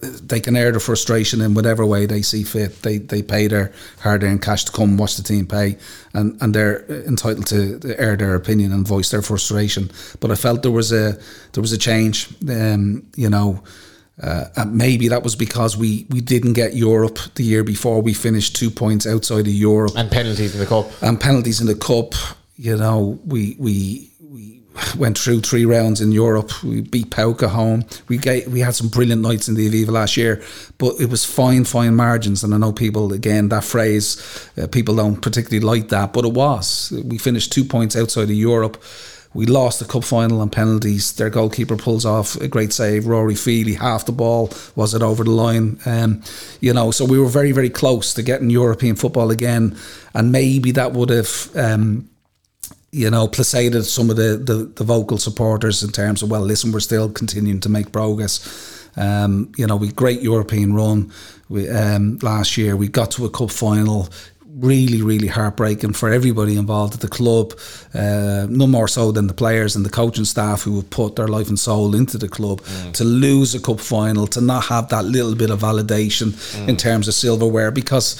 they 0.00 0.40
can 0.40 0.56
air 0.56 0.70
their 0.70 0.80
frustration 0.80 1.40
in 1.40 1.54
whatever 1.54 1.84
way 1.84 2.06
they 2.06 2.22
see 2.22 2.42
fit. 2.44 2.82
They 2.82 2.98
they 2.98 3.22
pay 3.22 3.48
their 3.48 3.70
hard 4.00 4.22
earned 4.22 4.42
cash 4.42 4.64
to 4.64 4.72
come 4.72 4.96
watch 4.96 5.16
the 5.16 5.22
team 5.22 5.46
play, 5.46 5.76
and 6.14 6.40
and 6.42 6.54
they're 6.54 6.84
entitled 7.06 7.46
to 7.48 7.94
air 7.98 8.16
their 8.16 8.34
opinion 8.34 8.72
and 8.72 8.86
voice 8.88 9.10
their 9.10 9.22
frustration. 9.22 9.90
But 10.20 10.30
I 10.30 10.34
felt 10.36 10.62
there 10.62 10.70
was 10.72 10.92
a 10.92 11.18
there 11.52 11.60
was 11.62 11.72
a 11.72 11.78
change. 11.78 12.28
Um, 12.48 13.02
you 13.16 13.28
know. 13.30 13.62
Uh, 14.22 14.44
and 14.56 14.74
maybe 14.76 15.08
that 15.08 15.22
was 15.22 15.34
because 15.34 15.78
we, 15.78 16.04
we 16.10 16.20
didn't 16.20 16.52
get 16.52 16.74
Europe 16.74 17.18
the 17.36 17.42
year 17.42 17.64
before. 17.64 18.02
We 18.02 18.12
finished 18.12 18.54
two 18.54 18.70
points 18.70 19.06
outside 19.06 19.46
of 19.46 19.54
Europe 19.54 19.92
And 19.96 20.10
penalties 20.10 20.52
in 20.52 20.60
the 20.60 20.66
cup. 20.66 20.90
and 21.02 21.18
penalties 21.18 21.58
in 21.62 21.66
the 21.66 21.74
cup. 21.74 22.12
You 22.56 22.76
know, 22.76 23.18
we 23.24 23.56
we 23.58 24.10
we 24.19 24.19
went 24.96 25.18
through 25.18 25.40
three 25.40 25.64
rounds 25.64 26.00
in 26.00 26.12
Europe. 26.12 26.62
We 26.62 26.82
beat 26.82 27.10
PAOK 27.10 27.48
home. 27.48 27.84
We 28.08 28.18
gave, 28.18 28.52
we 28.52 28.60
had 28.60 28.74
some 28.74 28.88
brilliant 28.88 29.22
nights 29.22 29.48
in 29.48 29.54
the 29.54 29.68
Aviva 29.68 29.90
last 29.90 30.16
year, 30.16 30.42
but 30.78 30.94
it 31.00 31.10
was 31.10 31.24
fine, 31.24 31.64
fine 31.64 31.96
margins. 31.96 32.44
And 32.44 32.54
I 32.54 32.58
know 32.58 32.72
people 32.72 33.12
again 33.12 33.48
that 33.48 33.64
phrase, 33.64 34.50
uh, 34.60 34.66
people 34.66 34.96
don't 34.96 35.20
particularly 35.20 35.64
like 35.64 35.88
that, 35.88 36.12
but 36.12 36.24
it 36.24 36.32
was. 36.32 36.92
We 37.04 37.18
finished 37.18 37.52
two 37.52 37.64
points 37.64 37.96
outside 37.96 38.24
of 38.24 38.30
Europe. 38.30 38.82
We 39.32 39.46
lost 39.46 39.78
the 39.78 39.84
cup 39.84 40.02
final 40.02 40.40
on 40.40 40.50
penalties. 40.50 41.12
Their 41.12 41.30
goalkeeper 41.30 41.76
pulls 41.76 42.04
off 42.04 42.34
a 42.36 42.48
great 42.48 42.72
save. 42.72 43.06
Rory 43.06 43.36
Feely, 43.36 43.74
half 43.74 44.04
the 44.04 44.12
ball 44.12 44.50
was 44.74 44.92
it 44.92 45.02
over 45.02 45.22
the 45.22 45.30
line. 45.30 45.78
Um, 45.86 46.22
you 46.60 46.72
know, 46.74 46.90
so 46.90 47.04
we 47.04 47.18
were 47.18 47.28
very, 47.28 47.52
very 47.52 47.70
close 47.70 48.12
to 48.14 48.22
getting 48.22 48.50
European 48.50 48.96
football 48.96 49.30
again, 49.30 49.78
and 50.14 50.32
maybe 50.32 50.72
that 50.72 50.92
would 50.92 51.10
have. 51.10 51.50
Um, 51.54 52.08
you 52.92 53.08
know, 53.08 53.28
placated 53.28 53.84
some 53.86 54.10
of 54.10 54.16
the, 54.16 54.36
the, 54.36 54.70
the 54.74 54.84
vocal 54.84 55.18
supporters 55.18 55.82
in 55.82 55.90
terms 55.90 56.22
of, 56.22 56.30
well, 56.30 56.40
listen, 56.40 56.72
we're 56.72 56.80
still 56.80 57.08
continuing 57.10 57.60
to 57.60 57.68
make 57.68 57.92
progress. 57.92 58.90
Um, 58.96 59.52
you 59.56 59.66
know, 59.66 59.76
we 59.76 59.92
great 59.92 60.20
European 60.20 60.74
run 60.74 61.12
we, 61.48 61.68
um, 61.68 62.18
last 62.22 62.56
year. 62.56 62.76
We 62.76 62.88
got 62.88 63.12
to 63.12 63.24
a 63.24 63.30
cup 63.30 63.50
final. 63.50 64.08
Really, 64.52 65.00
really 65.00 65.28
heartbreaking 65.28 65.92
for 65.92 66.10
everybody 66.10 66.56
involved 66.56 66.94
at 66.94 67.00
the 67.00 67.08
club. 67.08 67.52
Uh, 67.94 68.48
no 68.50 68.66
more 68.66 68.88
so 68.88 69.12
than 69.12 69.28
the 69.28 69.32
players 69.32 69.76
and 69.76 69.86
the 69.86 69.90
coaching 69.90 70.24
staff 70.24 70.62
who 70.62 70.74
have 70.74 70.90
put 70.90 71.14
their 71.14 71.28
life 71.28 71.48
and 71.48 71.58
soul 71.58 71.94
into 71.94 72.18
the 72.18 72.28
club. 72.28 72.60
To 72.94 73.04
lose 73.04 73.54
a 73.54 73.60
cup 73.60 73.78
final, 73.78 74.26
to 74.26 74.40
not 74.40 74.64
have 74.64 74.88
that 74.88 75.04
little 75.04 75.36
bit 75.36 75.50
of 75.50 75.60
validation 75.60 76.34
in 76.68 76.76
terms 76.76 77.06
of 77.06 77.14
silverware, 77.14 77.70
because 77.70 78.16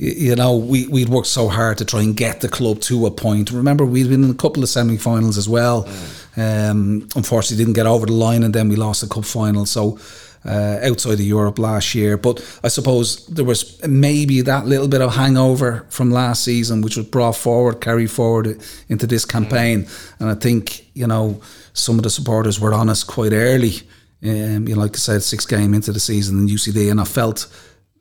you 0.00 0.36
know, 0.36 0.56
we, 0.56 0.86
we'd 0.86 1.08
worked 1.08 1.26
so 1.26 1.48
hard 1.48 1.76
to 1.78 1.84
try 1.84 2.02
and 2.02 2.16
get 2.16 2.40
the 2.40 2.48
club 2.48 2.80
to 2.82 3.06
a 3.06 3.10
point. 3.10 3.50
Remember, 3.50 3.84
we'd 3.84 4.08
been 4.08 4.22
in 4.22 4.30
a 4.30 4.34
couple 4.34 4.62
of 4.62 4.68
semi 4.68 4.96
finals 4.96 5.36
as 5.36 5.48
well. 5.48 5.88
Um, 6.36 7.08
unfortunately, 7.16 7.56
didn't 7.64 7.74
get 7.74 7.86
over 7.86 8.06
the 8.06 8.12
line, 8.12 8.44
and 8.44 8.54
then 8.54 8.68
we 8.68 8.76
lost 8.76 9.00
the 9.00 9.08
cup 9.08 9.24
final. 9.24 9.66
So, 9.66 9.98
uh, 10.44 10.78
outside 10.84 11.14
of 11.14 11.20
Europe 11.20 11.58
last 11.58 11.96
year. 11.96 12.16
But 12.16 12.40
I 12.62 12.68
suppose 12.68 13.26
there 13.26 13.44
was 13.44 13.84
maybe 13.86 14.40
that 14.42 14.66
little 14.66 14.86
bit 14.86 15.00
of 15.00 15.16
hangover 15.16 15.84
from 15.90 16.12
last 16.12 16.44
season, 16.44 16.80
which 16.80 16.96
was 16.96 17.06
brought 17.06 17.34
forward, 17.36 17.80
carried 17.80 18.10
forward 18.10 18.60
into 18.88 19.06
this 19.06 19.24
campaign. 19.24 19.88
And 20.20 20.30
I 20.30 20.34
think, 20.34 20.94
you 20.94 21.08
know, 21.08 21.42
some 21.72 21.98
of 21.98 22.04
the 22.04 22.10
supporters 22.10 22.60
were 22.60 22.72
on 22.72 22.88
us 22.88 23.02
quite 23.02 23.32
early. 23.32 23.82
Um, 24.22 24.68
you 24.68 24.76
know, 24.76 24.80
like 24.80 24.94
I 24.94 24.98
said, 24.98 25.22
six 25.24 25.44
game 25.44 25.74
into 25.74 25.92
the 25.92 26.00
season 26.00 26.38
in 26.38 26.48
UCD, 26.48 26.90
and 26.90 27.00
I 27.00 27.04
felt 27.04 27.46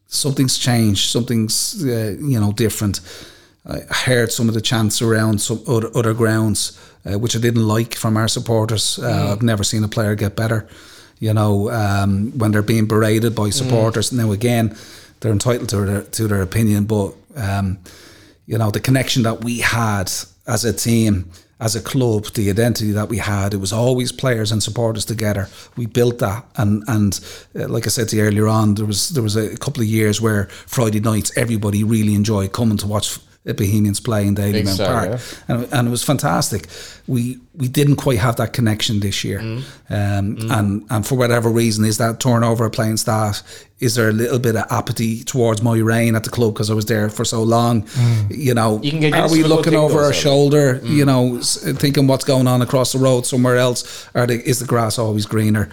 something's 0.07 0.57
changed, 0.57 1.09
something's 1.09 1.83
uh, 1.83 2.15
you 2.19 2.39
know 2.39 2.51
different. 2.51 3.01
I 3.65 3.79
heard 3.89 4.31
some 4.31 4.47
of 4.47 4.55
the 4.55 4.61
chants 4.61 5.01
around 5.01 5.41
some 5.41 5.61
other, 5.67 5.89
other 5.93 6.13
grounds, 6.13 6.79
uh, 7.05 7.19
which 7.19 7.35
I 7.35 7.39
didn't 7.39 7.67
like 7.67 7.95
from 7.95 8.15
our 8.15 8.29
supporters. 8.29 8.97
Uh, 8.97 9.31
I've 9.31 9.41
never 9.41 9.63
seen 9.63 9.83
a 9.83 9.89
player 9.89 10.15
get 10.15 10.35
better. 10.35 10.67
You 11.19 11.33
know, 11.33 11.69
um, 11.71 12.31
when 12.37 12.51
they're 12.51 12.61
being 12.61 12.85
berated 12.85 13.35
by 13.35 13.49
supporters. 13.49 14.11
Now 14.11 14.31
again, 14.31 14.77
they're 15.19 15.31
entitled 15.31 15.69
to 15.69 15.85
their 15.85 16.01
to 16.03 16.27
their 16.27 16.41
opinion, 16.41 16.85
but 16.85 17.13
um, 17.35 17.79
you 18.45 18.57
know 18.57 18.71
the 18.71 18.79
connection 18.79 19.23
that 19.23 19.43
we 19.43 19.59
had 19.59 20.11
as 20.47 20.63
a 20.63 20.73
team 20.73 21.29
as 21.59 21.75
a 21.75 21.81
club 21.81 22.25
the 22.33 22.49
identity 22.49 22.91
that 22.91 23.09
we 23.09 23.17
had 23.17 23.53
it 23.53 23.57
was 23.57 23.73
always 23.73 24.11
players 24.11 24.51
and 24.51 24.61
supporters 24.61 25.05
together. 25.05 25.49
We 25.75 25.85
built 25.85 26.19
that 26.19 26.45
and 26.55 26.83
and 26.87 27.19
uh, 27.55 27.67
like 27.67 27.85
i 27.85 27.89
said 27.89 28.09
to 28.09 28.15
you 28.15 28.23
earlier 28.23 28.47
on 28.47 28.75
there 28.75 28.85
was 28.85 29.09
there 29.09 29.23
was 29.23 29.35
a 29.35 29.57
couple 29.57 29.81
of 29.81 29.87
years 29.87 30.21
where 30.21 30.45
friday 30.65 30.99
nights 30.99 31.35
everybody 31.37 31.83
really 31.83 32.15
enjoyed 32.15 32.53
coming 32.53 32.77
to 32.77 32.87
watch 32.87 33.19
Bohemians 33.53 33.99
play 33.99 34.27
in 34.27 34.33
Daily 34.33 34.51
Big 34.53 34.65
Mount 34.65 34.75
star, 34.75 35.07
Park, 35.07 35.21
and, 35.47 35.67
and 35.71 35.87
it 35.87 35.91
was 35.91 36.03
fantastic. 36.03 36.67
We 37.07 37.39
we 37.55 37.67
didn't 37.67 37.95
quite 37.95 38.19
have 38.19 38.35
that 38.35 38.53
connection 38.53 38.99
this 38.99 39.23
year, 39.23 39.39
Mm. 39.39 39.63
um, 39.89 40.51
and 40.51 40.83
and 40.89 41.05
for 41.07 41.15
whatever 41.15 41.49
reason, 41.49 41.85
is 41.85 41.97
that 41.97 42.19
turnover 42.19 42.65
of 42.65 42.71
playing 42.73 42.97
staff? 42.97 43.41
Is 43.79 43.93
there 43.95 44.09
a 44.09 44.11
little 44.13 44.39
bit 44.39 44.55
of 44.55 44.65
apathy 44.71 45.23
towards 45.23 45.61
my 45.61 45.77
reign 45.77 46.15
at 46.15 46.23
the 46.23 46.29
club 46.31 46.53
because 46.55 46.69
I 46.71 46.73
was 46.73 46.85
there 46.85 47.09
for 47.09 47.23
so 47.25 47.43
long? 47.43 47.87
You 48.29 48.53
know, 48.55 48.79
You 48.81 48.91
can 48.91 48.99
get 48.99 49.13
are 49.13 49.29
we 49.29 49.39
to 49.39 49.45
a 49.45 49.47
good 49.47 49.55
looking 49.55 49.75
over 49.75 49.99
our 50.01 50.13
so- 50.13 50.19
shoulder? 50.19 50.81
You 50.83 51.05
know, 51.05 51.37
s- 51.37 51.57
thinking 51.77 52.07
what's 52.07 52.25
going 52.25 52.47
on 52.47 52.61
across 52.61 52.91
the 52.93 52.99
road 52.99 53.25
somewhere 53.25 53.57
else? 53.57 54.07
Are 54.15 54.25
the, 54.27 54.41
is 54.49 54.57
the 54.59 54.65
grass 54.65 54.97
always 54.99 55.25
greener? 55.27 55.69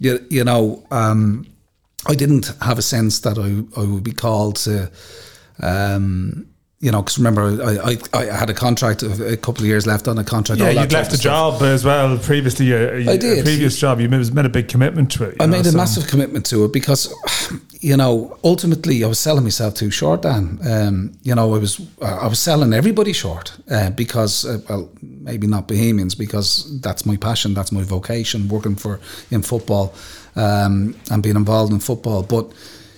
You 0.00 0.18
you 0.30 0.44
know, 0.44 0.82
um, 0.90 1.46
I 2.06 2.14
didn't 2.14 2.50
have 2.62 2.78
a 2.78 2.82
sense 2.82 3.20
that 3.20 3.38
I 3.38 3.80
I 3.80 3.84
would 3.84 4.02
be 4.02 4.12
called 4.12 4.56
to. 4.64 4.90
Um, 5.60 6.46
you 6.82 6.90
know, 6.90 7.00
because 7.00 7.16
remember, 7.16 7.62
I, 7.62 7.92
I, 7.92 7.96
I 8.12 8.36
had 8.36 8.50
a 8.50 8.54
contract, 8.54 9.04
a 9.04 9.36
couple 9.36 9.62
of 9.62 9.68
years 9.68 9.86
left 9.86 10.08
on 10.08 10.18
a 10.18 10.24
contract. 10.24 10.60
Yeah, 10.60 10.70
you'd 10.70 10.92
left 10.92 11.12
a 11.14 11.18
job 11.18 11.62
as 11.62 11.84
well 11.84 12.18
previously. 12.18 12.66
Your 12.66 13.08
I 13.08 13.16
did. 13.16 13.44
previous 13.44 13.78
job, 13.78 14.00
you 14.00 14.08
made, 14.08 14.34
made 14.34 14.46
a 14.46 14.48
big 14.48 14.66
commitment 14.66 15.12
to 15.12 15.24
it. 15.24 15.36
I 15.38 15.46
know, 15.46 15.52
made 15.52 15.66
a 15.66 15.70
so- 15.70 15.76
massive 15.76 16.08
commitment 16.08 16.44
to 16.46 16.64
it 16.64 16.72
because, 16.72 17.14
you 17.80 17.96
know, 17.96 18.36
ultimately 18.42 19.04
I 19.04 19.06
was 19.06 19.20
selling 19.20 19.44
myself 19.44 19.74
too 19.74 19.92
short. 19.92 20.22
Dan, 20.22 20.58
um, 20.68 21.12
you 21.22 21.36
know, 21.36 21.54
I 21.54 21.58
was 21.58 21.80
I 22.02 22.26
was 22.26 22.40
selling 22.40 22.72
everybody 22.72 23.12
short 23.12 23.56
uh, 23.70 23.90
because, 23.90 24.44
uh, 24.44 24.58
well, 24.68 24.90
maybe 25.00 25.46
not 25.46 25.68
Bohemians 25.68 26.16
because 26.16 26.80
that's 26.80 27.06
my 27.06 27.16
passion, 27.16 27.54
that's 27.54 27.70
my 27.70 27.84
vocation, 27.84 28.48
working 28.48 28.74
for 28.74 28.98
in 29.30 29.42
football 29.42 29.94
um, 30.34 30.96
and 31.12 31.22
being 31.22 31.36
involved 31.36 31.72
in 31.72 31.78
football. 31.78 32.24
But 32.24 32.50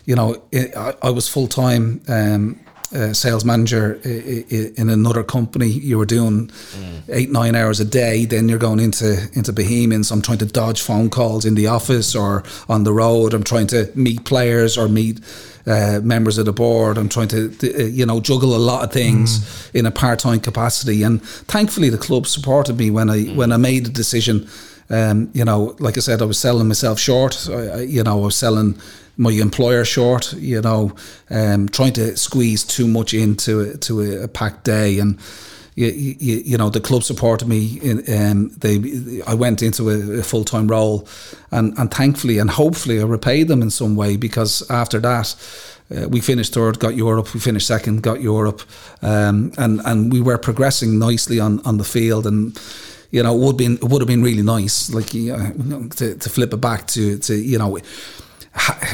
you 0.06 0.16
know, 0.16 0.42
it, 0.50 0.74
I, 0.74 0.94
I 1.02 1.10
was 1.10 1.28
full 1.28 1.48
time. 1.48 2.00
Um, 2.08 2.60
uh, 2.94 3.12
sales 3.12 3.44
manager 3.44 3.94
in 4.04 4.88
another 4.88 5.24
company, 5.24 5.66
you 5.66 5.98
were 5.98 6.06
doing 6.06 6.50
eight 7.08 7.30
nine 7.30 7.54
hours 7.54 7.80
a 7.80 7.84
day. 7.84 8.24
Then 8.24 8.48
you're 8.48 8.58
going 8.58 8.80
into 8.80 9.28
into 9.32 9.52
Bohemians. 9.52 10.10
I'm 10.10 10.22
trying 10.22 10.38
to 10.38 10.46
dodge 10.46 10.80
phone 10.80 11.10
calls 11.10 11.44
in 11.44 11.54
the 11.54 11.66
office 11.66 12.14
or 12.14 12.44
on 12.68 12.84
the 12.84 12.92
road. 12.92 13.34
I'm 13.34 13.44
trying 13.44 13.66
to 13.68 13.90
meet 13.94 14.24
players 14.24 14.78
or 14.78 14.88
meet 14.88 15.20
uh, 15.66 16.00
members 16.02 16.38
of 16.38 16.44
the 16.46 16.52
board. 16.52 16.98
I'm 16.98 17.08
trying 17.08 17.28
to 17.28 17.52
uh, 17.62 17.86
you 17.86 18.06
know 18.06 18.20
juggle 18.20 18.54
a 18.54 18.58
lot 18.58 18.84
of 18.84 18.92
things 18.92 19.70
in 19.74 19.86
a 19.86 19.90
part 19.90 20.18
time 20.18 20.40
capacity. 20.40 21.02
And 21.02 21.22
thankfully, 21.22 21.90
the 21.90 21.98
club 21.98 22.26
supported 22.26 22.76
me 22.76 22.90
when 22.90 23.10
I 23.10 23.24
when 23.34 23.52
I 23.52 23.56
made 23.56 23.86
the 23.86 23.90
decision. 23.92 24.48
Um, 24.90 25.30
you 25.32 25.44
know, 25.46 25.74
like 25.78 25.96
I 25.96 26.00
said, 26.00 26.20
I 26.20 26.26
was 26.26 26.38
selling 26.38 26.68
myself 26.68 26.98
short. 26.98 27.48
I, 27.48 27.52
I, 27.54 27.80
you 27.80 28.02
know, 28.02 28.20
I 28.20 28.24
was 28.26 28.36
selling 28.36 28.78
my 29.16 29.30
employer 29.30 29.84
short. 29.84 30.32
You 30.34 30.60
know, 30.60 30.94
um, 31.30 31.68
trying 31.68 31.92
to 31.94 32.16
squeeze 32.16 32.64
too 32.64 32.86
much 32.86 33.14
into 33.14 33.60
a, 33.60 33.76
to 33.78 34.00
a, 34.00 34.24
a 34.24 34.28
packed 34.28 34.64
day, 34.64 34.98
and 34.98 35.18
you, 35.74 35.86
you, 35.86 36.36
you 36.44 36.58
know 36.58 36.70
the 36.70 36.80
club 36.80 37.02
supported 37.02 37.48
me. 37.48 37.78
In, 37.82 37.98
um, 38.12 38.48
they, 38.58 39.22
I 39.26 39.34
went 39.34 39.62
into 39.62 39.90
a, 39.90 40.20
a 40.20 40.22
full 40.22 40.44
time 40.44 40.68
role, 40.68 41.08
and 41.50 41.76
and 41.78 41.92
thankfully 41.92 42.38
and 42.38 42.50
hopefully 42.50 43.00
I 43.00 43.04
repaid 43.04 43.48
them 43.48 43.62
in 43.62 43.70
some 43.70 43.96
way 43.96 44.16
because 44.16 44.68
after 44.70 45.00
that. 45.00 45.34
Uh, 45.94 46.08
we 46.08 46.18
finished 46.18 46.54
third, 46.54 46.78
got 46.78 46.96
Europe. 46.96 47.34
We 47.34 47.40
finished 47.40 47.66
second, 47.66 48.02
got 48.02 48.22
Europe, 48.22 48.62
um, 49.02 49.52
and 49.58 49.82
and 49.84 50.10
we 50.10 50.22
were 50.22 50.38
progressing 50.38 50.98
nicely 50.98 51.38
on, 51.38 51.60
on 51.66 51.76
the 51.76 51.84
field. 51.84 52.26
And 52.26 52.58
you 53.10 53.22
know, 53.22 53.34
it 53.34 53.38
would 53.38 53.56
been 53.58 53.74
it 53.74 53.84
would 53.84 54.00
have 54.00 54.08
been 54.08 54.22
really 54.22 54.42
nice, 54.42 54.88
like 54.88 55.12
you 55.12 55.36
know, 55.36 55.88
to, 55.96 56.16
to 56.16 56.30
flip 56.30 56.54
it 56.54 56.56
back 56.56 56.86
to 56.88 57.18
to 57.18 57.34
you 57.34 57.58
know 57.58 57.78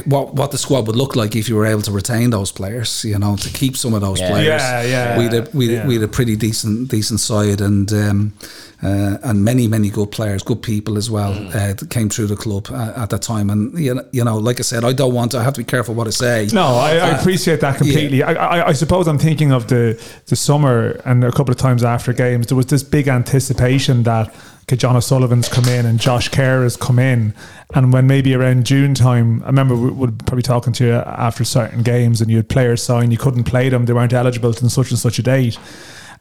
what 0.07 0.35
what 0.35 0.51
the 0.51 0.59
squad 0.59 0.87
would 0.87 0.97
look 0.97 1.15
like 1.17 1.37
if 1.37 1.49
you 1.49 1.57
were 1.57 1.67
able 1.67 1.83
to 1.83 1.93
retain 1.93 2.31
those 2.31 2.51
players. 2.53 3.05
You 3.05 3.19
know, 3.19 3.37
to 3.37 3.51
keep 3.51 3.77
some 3.77 3.95
of 3.95 4.01
those 4.01 4.19
Yeah. 4.21 4.31
players. 4.31 4.63
Yeah, 4.63 4.83
yeah, 4.83 5.19
We 5.19 5.25
had 5.25 5.35
a, 5.35 5.51
we, 5.53 5.75
yeah. 5.75 5.87
we 5.87 5.95
had 5.95 6.03
a 6.03 6.09
pretty 6.09 6.37
decent 6.37 6.89
decent 6.91 7.21
side 7.21 7.61
and. 7.61 7.93
Um, 7.93 8.33
uh, 8.83 9.19
and 9.25 9.45
many, 9.45 9.69
many 9.69 9.91
good 9.91 10.11
players, 10.11 10.43
good 10.43 10.63
people 10.63 10.97
as 10.97 11.11
well, 11.11 11.35
Mm. 11.35 11.55
uh, 11.55 11.75
that 11.75 11.91
came 11.91 12.09
through 12.09 12.29
the 12.29 12.35
club 12.37 12.69
uh, 12.71 12.95
at 12.97 13.11
that 13.11 13.21
time. 13.21 13.51
And 13.51 13.79
you 13.79 13.93
know, 13.95 14.03
you 14.11 14.25
know, 14.25 14.39
like 14.39 14.59
I 14.59 14.63
said, 14.63 14.85
I 14.87 14.95
don't 14.95 15.13
want 15.13 15.33
to. 15.33 15.39
I 15.39 15.43
have 15.43 15.53
to 15.53 15.61
be 15.61 15.67
careful 15.67 15.95
what 15.95 16.07
I 16.07 16.11
say. 16.13 16.49
No, 16.55 16.63
I, 16.63 16.93
I 16.97 17.11
Uh, 17.11 17.21
appreciate 17.21 17.61
that 17.61 17.77
completely. 17.77 18.23
I, 18.23 18.33
I, 18.33 18.69
I 18.69 18.73
suppose 18.73 19.07
I'm 19.07 19.19
thinking 19.19 19.53
of 19.53 19.67
the 19.67 20.03
the 20.29 20.37
summer 20.37 20.99
and 21.05 21.23
a 21.25 21.31
couple 21.31 21.51
of 21.53 21.59
times 21.59 21.85
after 21.85 22.15
games, 22.15 22.47
there 22.47 22.57
was 22.57 22.67
this 22.67 22.83
big 22.83 23.07
anticipation 23.07 24.03
that 24.05 24.29
okay, 24.29 24.39
John 24.77 24.97
O'Sullivan's 24.97 25.49
come 25.49 25.67
in 25.67 25.87
and 25.87 25.99
Josh 25.99 26.29
Kerr 26.29 26.63
has 26.63 26.77
come 26.77 26.99
in, 26.99 27.35
and 27.75 27.93
when 27.93 28.07
maybe 28.07 28.35
around 28.35 28.67
June 28.67 28.95
time, 28.95 29.43
I 29.43 29.47
remember 29.47 29.77
we 29.77 29.91
would 29.91 30.19
probably 30.27 30.43
talking 30.43 30.73
to 30.75 30.85
you 30.85 30.93
after 30.95 31.45
certain 31.45 31.83
games, 31.83 32.21
and 32.21 32.31
you 32.31 32.39
had 32.39 32.49
players 32.49 32.83
sign, 32.83 33.11
you 33.11 33.19
couldn't 33.19 33.45
play 33.45 33.69
them, 33.69 33.87
they 33.87 33.93
weren't 33.93 34.13
eligible 34.13 34.53
to 34.55 34.71
such 34.71 34.91
and 34.91 34.99
such 34.99 35.19
a 35.19 35.23
date. 35.23 35.59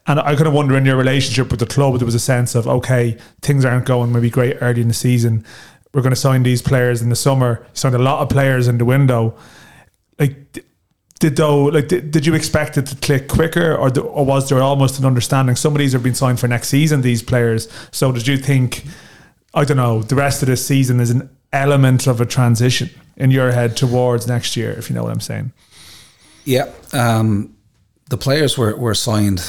And 0.07 0.19
I 0.19 0.35
kind 0.35 0.47
of 0.47 0.53
wonder 0.53 0.77
in 0.77 0.85
your 0.85 0.97
relationship 0.97 1.51
with 1.51 1.59
the 1.59 1.65
club, 1.65 1.97
there 1.99 2.05
was 2.05 2.15
a 2.15 2.19
sense 2.19 2.55
of 2.55 2.67
okay, 2.67 3.17
things 3.41 3.65
aren't 3.65 3.85
going 3.85 4.11
maybe 4.11 4.29
great 4.29 4.57
early 4.61 4.81
in 4.81 4.87
the 4.87 4.93
season. 4.93 5.45
We're 5.93 6.01
going 6.01 6.11
to 6.11 6.15
sign 6.15 6.43
these 6.43 6.61
players 6.61 7.01
in 7.01 7.09
the 7.09 7.15
summer. 7.15 7.65
Signed 7.73 7.95
a 7.95 7.99
lot 7.99 8.21
of 8.21 8.29
players 8.29 8.67
in 8.67 8.77
the 8.77 8.85
window 8.85 9.35
like 10.19 10.65
did 11.19 11.35
though 11.35 11.63
like 11.65 11.87
did, 11.87 12.11
did 12.11 12.25
you 12.25 12.33
expect 12.33 12.77
it 12.77 12.85
to 12.87 12.95
click 12.95 13.27
quicker 13.27 13.75
or, 13.75 13.89
th- 13.89 14.05
or 14.05 14.25
was 14.25 14.49
there 14.49 14.61
almost 14.61 14.99
an 14.99 15.05
understanding 15.05 15.55
some 15.55 15.73
of 15.73 15.79
these 15.79 15.93
have 15.93 16.03
been 16.03 16.15
signed 16.15 16.39
for 16.39 16.47
next 16.47 16.69
season 16.69 17.01
these 17.01 17.21
players 17.21 17.67
so 17.91 18.11
did 18.11 18.25
you 18.27 18.37
think 18.37 18.83
i 19.53 19.63
don't 19.65 19.77
know 19.77 20.01
the 20.01 20.15
rest 20.15 20.41
of 20.41 20.47
this 20.47 20.65
season 20.65 20.99
is 20.99 21.09
an 21.11 21.29
element 21.51 22.07
of 22.07 22.21
a 22.21 22.25
transition 22.25 22.89
in 23.17 23.31
your 23.31 23.51
head 23.51 23.75
towards 23.75 24.27
next 24.27 24.55
year 24.55 24.71
if 24.71 24.89
you 24.89 24.95
know 24.95 25.03
what 25.03 25.11
i'm 25.11 25.19
saying 25.19 25.51
Yeah, 26.45 26.67
um, 26.93 27.53
the 28.09 28.17
players 28.17 28.57
were, 28.57 28.75
were 28.75 28.95
signed 28.95 29.41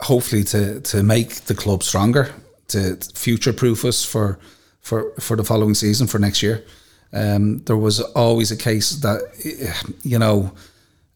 hopefully 0.00 0.44
to 0.44 0.80
to 0.80 1.02
make 1.02 1.44
the 1.46 1.54
club 1.54 1.82
stronger, 1.82 2.30
to 2.68 2.96
future 3.14 3.52
proof 3.52 3.84
us 3.84 4.04
for 4.04 4.38
for 4.80 5.12
for 5.20 5.36
the 5.36 5.44
following 5.44 5.74
season 5.74 6.06
for 6.06 6.18
next 6.18 6.42
year. 6.42 6.64
Um, 7.12 7.62
there 7.64 7.76
was 7.76 8.00
always 8.00 8.50
a 8.50 8.56
case 8.56 8.90
that 8.96 9.20
you 10.02 10.18
know. 10.18 10.52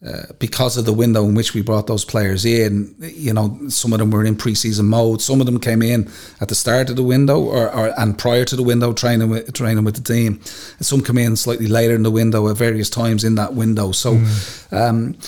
Uh, 0.03 0.23
because 0.39 0.79
of 0.79 0.87
the 0.87 0.95
window 0.95 1.27
in 1.27 1.35
which 1.35 1.53
we 1.53 1.61
brought 1.61 1.87
those 1.87 2.07
players 2.07 2.47
in, 2.47 2.95
you 3.01 3.35
know, 3.35 3.59
some 3.69 3.93
of 3.93 3.99
them 3.99 4.11
were 4.11 4.25
in 4.25 4.35
pre-season 4.35 4.87
mode. 4.87 5.21
Some 5.21 5.41
of 5.41 5.47
them 5.47 5.61
came 5.61 5.83
in 5.83 6.09
at 6.41 6.49
the 6.49 6.55
start 6.55 6.89
of 6.89 6.97
the 6.97 7.03
window 7.03 7.39
or, 7.39 7.71
or 7.71 7.93
and 8.01 8.17
prior 8.19 8.47
to 8.47 8.57
the 8.57 8.63
window, 8.63 8.95
training 8.95 9.29
with 9.29 9.53
training 9.53 9.85
with 9.85 9.97
the 9.97 10.01
team. 10.01 10.41
And 10.79 10.87
some 10.87 11.03
come 11.03 11.19
in 11.19 11.37
slightly 11.37 11.67
later 11.67 11.95
in 11.95 12.03
the 12.03 12.11
window 12.11 12.49
at 12.49 12.57
various 12.57 12.89
times 12.89 13.25
in 13.25 13.35
that 13.35 13.53
window. 13.53 13.93
So, 13.93 14.19
um, 14.73 15.19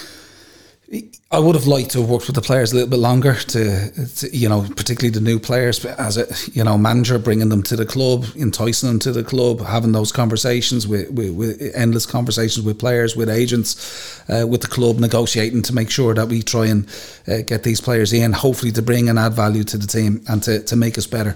I 1.30 1.38
would 1.38 1.54
have 1.54 1.66
liked 1.66 1.92
to 1.92 2.00
have 2.02 2.10
worked 2.10 2.26
with 2.26 2.36
the 2.36 2.42
players 2.42 2.72
a 2.72 2.74
little 2.74 2.90
bit 2.90 2.98
longer 2.98 3.32
to, 3.32 4.06
to, 4.16 4.36
you 4.36 4.46
know, 4.46 4.60
particularly 4.76 5.08
the 5.08 5.22
new 5.22 5.38
players 5.38 5.82
as 5.86 6.18
a, 6.18 6.26
you 6.52 6.62
know, 6.62 6.76
manager, 6.76 7.18
bringing 7.18 7.48
them 7.48 7.62
to 7.62 7.76
the 7.76 7.86
club, 7.86 8.26
enticing 8.36 8.90
them 8.90 8.98
to 8.98 9.12
the 9.12 9.24
club, 9.24 9.62
having 9.62 9.92
those 9.92 10.12
conversations 10.12 10.86
with, 10.86 11.10
with, 11.10 11.30
with 11.30 11.72
endless 11.74 12.04
conversations 12.04 12.66
with 12.66 12.78
players, 12.78 13.16
with 13.16 13.30
agents, 13.30 14.20
uh, 14.28 14.46
with 14.46 14.60
the 14.60 14.68
club, 14.68 14.98
negotiating 14.98 15.62
to 15.62 15.74
make 15.74 15.90
sure 15.90 16.12
that 16.12 16.28
we 16.28 16.42
try 16.42 16.66
and 16.66 16.86
uh, 17.26 17.38
get 17.46 17.62
these 17.62 17.80
players 17.80 18.12
in, 18.12 18.32
hopefully 18.32 18.72
to 18.72 18.82
bring 18.82 19.08
and 19.08 19.18
add 19.18 19.32
value 19.32 19.64
to 19.64 19.78
the 19.78 19.86
team 19.86 20.22
and 20.28 20.42
to, 20.42 20.62
to 20.64 20.76
make 20.76 20.98
us 20.98 21.06
better. 21.06 21.34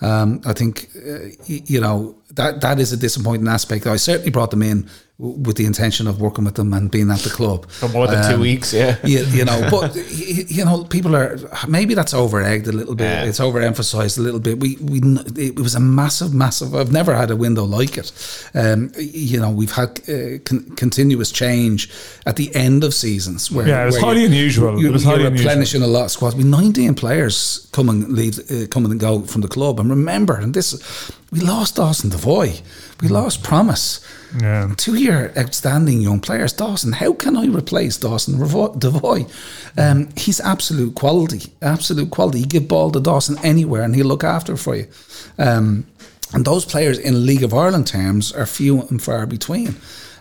Um, 0.00 0.40
I 0.44 0.52
think, 0.52 0.88
uh, 0.96 1.30
you 1.46 1.80
know, 1.80 2.14
that 2.34 2.60
that 2.60 2.78
is 2.78 2.92
a 2.92 2.96
disappointing 2.96 3.48
aspect. 3.48 3.86
I 3.86 3.96
certainly 3.96 4.30
brought 4.30 4.50
them 4.50 4.62
in 4.62 4.88
w- 5.18 5.38
with 5.46 5.56
the 5.56 5.66
intention 5.66 6.06
of 6.06 6.20
working 6.20 6.44
with 6.44 6.54
them 6.54 6.72
and 6.72 6.90
being 6.90 7.10
at 7.10 7.18
the 7.20 7.30
club 7.30 7.66
For 7.70 7.88
more 7.88 8.06
than 8.06 8.26
two 8.28 8.34
Um, 8.36 8.40
weeks, 8.40 8.72
yeah. 8.72 8.96
you, 9.04 9.20
you 9.38 9.44
know, 9.44 9.68
but 9.70 9.94
you 10.10 10.64
know, 10.64 10.84
people 10.84 11.14
are 11.14 11.36
maybe 11.68 11.94
that's 11.94 12.14
over 12.14 12.40
egged 12.42 12.68
a 12.68 12.72
little 12.72 12.94
bit. 12.94 13.04
Yeah. 13.04 13.24
It's 13.28 13.38
overemphasized 13.40 14.16
a 14.18 14.22
little 14.22 14.40
bit. 14.40 14.58
We 14.60 14.76
we 14.80 14.98
it 15.36 15.58
was 15.60 15.74
a 15.74 15.80
massive, 15.80 16.32
massive. 16.32 16.74
I've 16.74 16.92
never 16.92 17.14
had 17.14 17.30
a 17.30 17.36
window 17.36 17.64
like 17.64 17.98
it. 17.98 18.12
Um, 18.54 18.90
you 18.98 19.38
know, 19.40 19.50
we've 19.50 19.72
had 19.72 19.90
uh, 20.08 20.38
con- 20.48 20.70
continuous 20.76 21.30
change 21.32 21.90
at 22.24 22.36
the 22.36 22.48
end 22.54 22.82
of 22.84 22.92
seasons. 22.94 23.50
Where 23.50 23.68
Yeah, 23.68 23.82
it 23.82 23.86
was 23.86 23.98
highly 24.00 24.24
unusual. 24.24 24.80
You, 24.80 24.88
It 24.88 24.92
was 24.92 25.04
highly 25.04 25.26
unusual. 25.26 25.48
replenishing 25.48 25.82
a 25.82 25.86
lot 25.96 26.04
of 26.04 26.10
squads. 26.10 26.34
We 26.36 26.44
19 26.44 26.94
players 26.94 27.68
come 27.72 27.90
and 27.90 28.08
leave, 28.08 28.38
uh, 28.50 28.66
come 28.68 28.84
and 28.86 28.98
go 29.00 29.20
from 29.26 29.42
the 29.42 29.48
club. 29.48 29.78
And 29.80 29.90
remember, 29.90 30.34
and 30.42 30.54
this, 30.54 30.74
we 31.32 31.40
lost 31.40 31.76
Dawson 31.76 32.10
Devoy. 32.10 32.60
We 33.00 33.08
lost 33.08 33.42
Promise. 33.42 34.00
Yeah. 34.40 34.72
Two 34.76 34.94
year 34.94 35.32
outstanding 35.36 36.00
young 36.00 36.20
players. 36.20 36.52
Dawson, 36.52 36.92
how 36.92 37.14
can 37.14 37.36
I 37.36 37.46
replace 37.46 37.96
Dawson 37.96 38.34
Revo- 38.34 38.78
Devoy? 38.78 39.26
Um, 39.76 40.08
he's 40.16 40.40
absolute 40.40 40.94
quality, 40.94 41.52
absolute 41.62 42.10
quality. 42.10 42.40
You 42.40 42.46
give 42.46 42.68
ball 42.68 42.90
to 42.92 43.00
Dawson 43.00 43.38
anywhere 43.42 43.82
and 43.82 43.94
he'll 43.96 44.06
look 44.06 44.24
after 44.24 44.56
for 44.56 44.76
you. 44.76 44.86
Um, 45.38 45.86
and 46.34 46.44
those 46.44 46.64
players 46.64 46.98
in 46.98 47.26
League 47.26 47.42
of 47.42 47.52
Ireland 47.52 47.86
terms 47.86 48.32
are 48.32 48.46
few 48.46 48.82
and 48.82 49.02
far 49.02 49.26
between. 49.26 49.74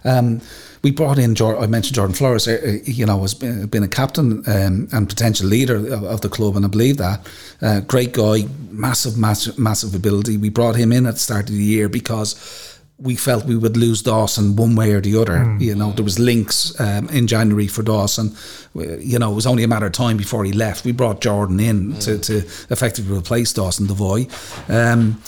Um, 0.03 0.41
we 0.83 0.91
brought 0.91 1.19
in, 1.19 1.35
Jor- 1.35 1.59
I 1.59 1.67
mentioned 1.67 1.95
Jordan 1.95 2.15
Flores, 2.15 2.47
uh, 2.47 2.59
uh, 2.63 2.71
you 2.85 3.05
know, 3.05 3.21
has 3.21 3.33
been, 3.33 3.67
been 3.67 3.83
a 3.83 3.87
captain 3.87 4.43
um, 4.47 4.87
and 4.91 5.07
potential 5.07 5.47
leader 5.47 5.75
of, 5.75 6.03
of 6.03 6.21
the 6.21 6.29
club, 6.29 6.55
and 6.55 6.65
I 6.65 6.69
believe 6.69 6.97
that. 6.97 7.27
Uh, 7.61 7.81
great 7.81 8.13
guy, 8.13 8.45
massive, 8.71 9.17
massive, 9.17 9.59
massive 9.59 9.93
ability. 9.93 10.37
We 10.37 10.49
brought 10.49 10.75
him 10.75 10.91
in 10.91 11.05
at 11.05 11.13
the 11.13 11.19
start 11.19 11.49
of 11.49 11.55
the 11.55 11.63
year 11.63 11.87
because 11.87 12.79
we 12.97 13.15
felt 13.15 13.45
we 13.45 13.57
would 13.57 13.77
lose 13.77 14.01
Dawson 14.01 14.55
one 14.55 14.75
way 14.75 14.93
or 14.93 15.01
the 15.01 15.17
other. 15.17 15.57
You 15.59 15.75
know, 15.75 15.91
there 15.91 16.03
was 16.03 16.19
links 16.19 16.79
um, 16.79 17.09
in 17.09 17.25
January 17.27 17.67
for 17.67 17.81
Dawson. 17.81 18.35
You 18.75 19.17
know, 19.17 19.31
it 19.31 19.35
was 19.35 19.47
only 19.47 19.63
a 19.63 19.67
matter 19.67 19.87
of 19.87 19.91
time 19.91 20.17
before 20.17 20.45
he 20.45 20.53
left. 20.53 20.85
We 20.85 20.91
brought 20.91 21.19
Jordan 21.19 21.59
in 21.59 21.95
to, 21.99 22.19
to 22.19 22.37
effectively 22.69 23.17
replace 23.17 23.53
Dawson 23.53 23.87
Devoy. 23.87 24.29
Um, 24.69 25.21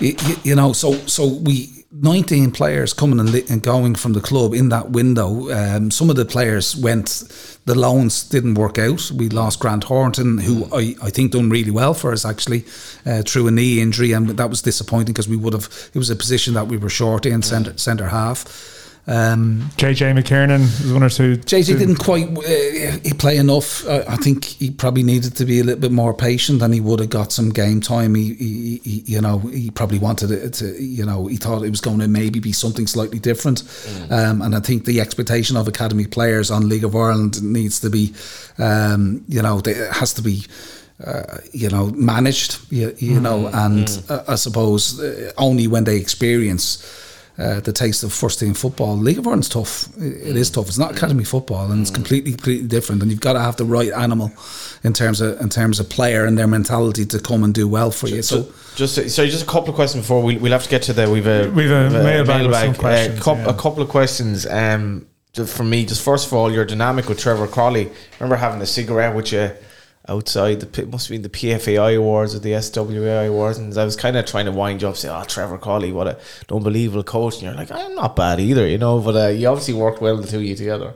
you, 0.00 0.16
you 0.44 0.54
know, 0.54 0.72
so 0.72 0.94
so 1.06 1.26
we 1.26 1.73
19 1.94 2.50
players 2.50 2.92
coming 2.92 3.20
and, 3.20 3.30
li- 3.30 3.44
and 3.48 3.62
going 3.62 3.94
from 3.94 4.14
the 4.14 4.20
club 4.20 4.52
in 4.52 4.68
that 4.70 4.90
window. 4.90 5.50
Um, 5.50 5.90
some 5.92 6.10
of 6.10 6.16
the 6.16 6.24
players 6.24 6.74
went, 6.74 7.22
the 7.66 7.78
loans 7.78 8.24
didn't 8.24 8.54
work 8.54 8.78
out. 8.78 9.10
We 9.12 9.28
lost 9.28 9.60
Grant 9.60 9.84
Horton, 9.84 10.38
who 10.38 10.66
I, 10.74 10.96
I 11.00 11.10
think 11.10 11.32
done 11.32 11.50
really 11.50 11.70
well 11.70 11.94
for 11.94 12.12
us 12.12 12.24
actually, 12.24 12.64
uh, 13.06 13.22
through 13.22 13.46
a 13.46 13.52
knee 13.52 13.80
injury, 13.80 14.12
and 14.12 14.28
that 14.28 14.50
was 14.50 14.60
disappointing 14.62 15.12
because 15.12 15.28
we 15.28 15.36
would 15.36 15.52
have. 15.52 15.68
It 15.94 15.98
was 15.98 16.10
a 16.10 16.16
position 16.16 16.54
that 16.54 16.66
we 16.66 16.76
were 16.76 16.88
short 16.88 17.26
in 17.26 17.42
centre 17.42 17.78
centre 17.78 18.08
half. 18.08 18.82
Um, 19.06 19.70
JJ 19.76 20.16
McKiernan 20.18 20.60
was 20.60 20.92
one 20.92 21.02
or 21.02 21.10
two. 21.10 21.36
JJ 21.36 21.66
two- 21.66 21.78
didn't 21.78 21.96
quite 21.96 22.26
uh, 22.38 22.98
he 23.02 23.12
play 23.12 23.36
enough. 23.36 23.86
Uh, 23.86 24.02
I 24.08 24.16
think 24.16 24.44
he 24.44 24.70
probably 24.70 25.02
needed 25.02 25.36
to 25.36 25.44
be 25.44 25.60
a 25.60 25.64
little 25.64 25.80
bit 25.80 25.92
more 25.92 26.14
patient, 26.14 26.62
and 26.62 26.72
he 26.72 26.80
would 26.80 27.00
have 27.00 27.10
got 27.10 27.30
some 27.30 27.50
game 27.50 27.82
time. 27.82 28.14
He, 28.14 28.32
he, 28.34 28.80
he 28.82 29.02
you 29.06 29.20
know, 29.20 29.40
he 29.40 29.70
probably 29.70 29.98
wanted 29.98 30.30
it 30.30 30.54
to, 30.54 30.82
you 30.82 31.04
know, 31.04 31.26
he 31.26 31.36
thought 31.36 31.62
it 31.64 31.70
was 31.70 31.82
going 31.82 31.98
to 31.98 32.08
maybe 32.08 32.40
be 32.40 32.52
something 32.52 32.86
slightly 32.86 33.18
different. 33.18 33.62
Um, 34.10 34.40
and 34.40 34.54
I 34.56 34.60
think 34.60 34.86
the 34.86 35.00
expectation 35.02 35.56
of 35.58 35.68
academy 35.68 36.06
players 36.06 36.50
on 36.50 36.68
League 36.70 36.84
of 36.84 36.96
Ireland 36.96 37.42
needs 37.42 37.80
to 37.80 37.90
be, 37.90 38.14
um, 38.58 39.22
you 39.28 39.42
know, 39.42 39.60
they- 39.60 39.72
it 39.72 39.92
has 39.92 40.14
to 40.14 40.22
be. 40.22 40.46
Uh, 41.04 41.38
you 41.52 41.68
know, 41.68 41.86
managed, 41.96 42.56
you, 42.70 42.94
you 42.98 43.18
know, 43.18 43.48
and 43.52 44.00
uh, 44.08 44.22
I 44.28 44.36
suppose 44.36 45.00
uh, 45.00 45.32
only 45.36 45.66
when 45.66 45.82
they 45.82 45.96
experience 45.96 46.78
uh, 47.36 47.60
the 47.60 47.72
taste 47.72 48.04
of 48.04 48.12
first 48.12 48.38
team 48.38 48.54
football. 48.54 48.96
League 48.96 49.18
of 49.18 49.26
Ireland's 49.26 49.48
tough. 49.48 49.88
It, 49.96 50.28
it 50.28 50.36
is 50.36 50.50
tough. 50.50 50.68
It's 50.68 50.78
not 50.78 50.92
academy 50.92 51.24
football, 51.24 51.70
and 51.70 51.80
it's 51.80 51.90
completely 51.90 52.32
completely 52.32 52.68
different. 52.68 53.02
And 53.02 53.10
you've 53.10 53.20
got 53.20 53.32
to 53.32 53.40
have 53.40 53.56
the 53.56 53.64
right 53.64 53.92
animal 53.92 54.32
in 54.82 54.92
terms 54.92 55.20
of 55.20 55.40
in 55.40 55.48
terms 55.48 55.80
of 55.80 55.88
player 55.88 56.26
and 56.26 56.38
their 56.38 56.46
mentality 56.46 57.04
to 57.06 57.18
come 57.18 57.42
and 57.44 57.52
do 57.52 57.66
well 57.68 57.90
for 57.90 58.08
you. 58.08 58.22
So. 58.22 58.52
Just 58.76 58.94
sorry, 59.10 59.28
just 59.28 59.44
a 59.44 59.46
couple 59.46 59.68
of 59.68 59.76
questions 59.76 60.02
before 60.02 60.20
we, 60.22 60.36
we'll 60.36 60.50
have 60.50 60.64
to 60.64 60.68
get 60.68 60.82
to 60.82 60.92
the 60.92 61.08
we've 61.08 61.26
a 61.26 61.48
We've 61.48 61.70
a 61.70 61.90
mailbag 61.90 62.46
with 62.46 62.56
some 62.56 62.70
Uh, 62.70 62.74
questions, 62.74 63.26
yeah. 63.26 63.44
A 63.48 63.54
couple 63.54 63.82
of 63.82 63.88
questions. 63.88 64.46
Um, 64.46 65.06
just 65.32 65.56
for 65.56 65.64
me, 65.64 65.84
just 65.84 66.02
first 66.02 66.26
of 66.26 66.32
all, 66.32 66.50
your 66.50 66.64
dynamic 66.64 67.08
with 67.08 67.18
Trevor 67.18 67.46
Croly. 67.46 67.92
Remember 68.18 68.36
having 68.36 68.60
a 68.62 68.66
cigarette 68.66 69.14
with 69.14 69.32
you 69.32 69.50
outside 70.08 70.60
the 70.60 70.66
P- 70.66 70.84
must 70.84 71.08
have 71.08 71.14
been 71.14 71.22
the 71.22 71.28
PFAI 71.28 71.96
awards 71.96 72.34
or 72.34 72.38
the 72.38 72.52
SWAI 72.52 73.28
awards, 73.28 73.58
and 73.58 73.76
I 73.76 73.84
was 73.84 73.96
kind 73.96 74.16
of 74.16 74.26
trying 74.26 74.44
to 74.46 74.52
wind 74.52 74.82
you 74.82 74.88
up, 74.88 74.96
say, 74.96 75.08
"Oh, 75.08 75.24
Trevor 75.24 75.58
Croly, 75.58 75.92
what 75.92 76.06
a 76.06 76.18
unbelievable 76.50 77.02
coach," 77.04 77.34
and 77.34 77.42
you're 77.44 77.54
like, 77.54 77.70
"I'm 77.72 77.94
not 77.94 78.16
bad 78.16 78.40
either," 78.40 78.66
you 78.66 78.78
know. 78.78 79.00
But 79.00 79.16
uh, 79.16 79.28
you 79.28 79.48
obviously 79.48 79.74
worked 79.74 80.00
well 80.00 80.16
the 80.16 80.26
two 80.26 80.38
of 80.38 80.44
you 80.44 80.56
together. 80.56 80.94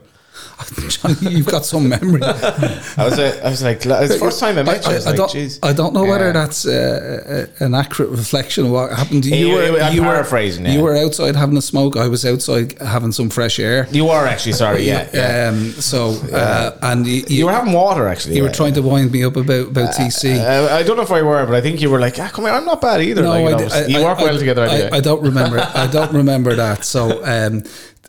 Johnny, 0.89 1.15
you've 1.37 1.45
got 1.45 1.65
some 1.65 1.87
memory. 1.87 2.21
I 2.21 3.05
was, 3.05 3.17
uh, 3.17 3.41
I 3.43 3.49
was 3.49 3.63
like, 3.63 3.77
it's 3.85 4.13
the 4.13 4.19
first 4.19 4.39
time 4.39 4.57
I 4.57 4.63
met 4.63 4.83
you. 4.85 4.91
I, 4.91 4.95
was 4.95 5.05
like, 5.05 5.15
don't. 5.15 5.59
I 5.63 5.73
don't 5.73 5.93
know 5.93 6.03
whether 6.03 6.27
Yeah. 6.27 6.31
that's 6.33 6.65
uh, 6.67 7.47
an 7.59 7.73
accurate 7.73 8.09
reflection 8.11 8.65
of 8.65 8.71
what 8.71 8.91
happened. 8.91 9.25
You 9.25 9.35
You- 9.35 9.53
were, 9.55 9.79
I'm 9.81 9.93
you 9.93 10.01
were 10.01 10.07
paraphrasing, 10.09 10.65
yeah. 10.65 10.73
You 10.73 10.81
were 10.81 10.97
outside 10.97 11.35
having 11.35 11.57
a 11.57 11.61
smoke. 11.61 11.95
I 11.97 12.07
was 12.07 12.25
outside 12.25 12.77
having 12.81 13.11
some 13.13 13.29
fresh 13.29 13.57
air. 13.59 13.87
You 13.91 14.09
are 14.09 14.25
actually 14.27 14.53
sorry, 14.53 14.83
yeah. 14.83 15.09
yeah. 15.13 15.49
Um, 15.49 15.71
so 15.71 16.09
uh, 16.33 16.77
and 16.81 17.07
you, 17.07 17.23
you 17.27 17.45
were 17.45 17.53
having 17.53 17.73
water 17.73 18.07
actually. 18.07 18.35
you 18.35 18.43
were 18.43 18.51
trying 18.51 18.73
to 18.73 18.81
wind 18.81 19.11
me 19.11 19.23
up 19.23 19.37
about 19.37 19.67
about 19.69 19.95
TC. 19.95 20.37
Uh, 20.37 20.73
I 20.75 20.83
don't 20.83 20.97
know 20.97 21.03
if 21.03 21.11
I 21.11 21.21
were, 21.21 21.45
but 21.45 21.55
I 21.55 21.61
think 21.61 21.81
you 21.81 21.89
were 21.89 21.99
like, 21.99 22.19
ah, 22.19 22.29
"Come 22.33 22.45
here, 22.45 22.53
I'm 22.53 22.65
not 22.65 22.81
bad 22.81 23.01
either." 23.01 23.23
like, 23.23 23.43
you, 23.43 23.65
know, 23.65 23.73
I- 23.73 23.85
you 23.85 23.99
I- 23.99 24.03
work 24.03 24.19
I- 24.19 24.23
well 24.23 24.37
together. 24.37 24.63
I, 24.63 24.67
Anyway. 24.69 24.89
I 24.91 24.99
don't 24.99 25.21
remember. 25.23 25.59
I 25.73 25.87
don't 25.87 26.11
remember 26.21 26.53
that. 26.55 26.83
So 26.85 27.23
um, 27.23 27.63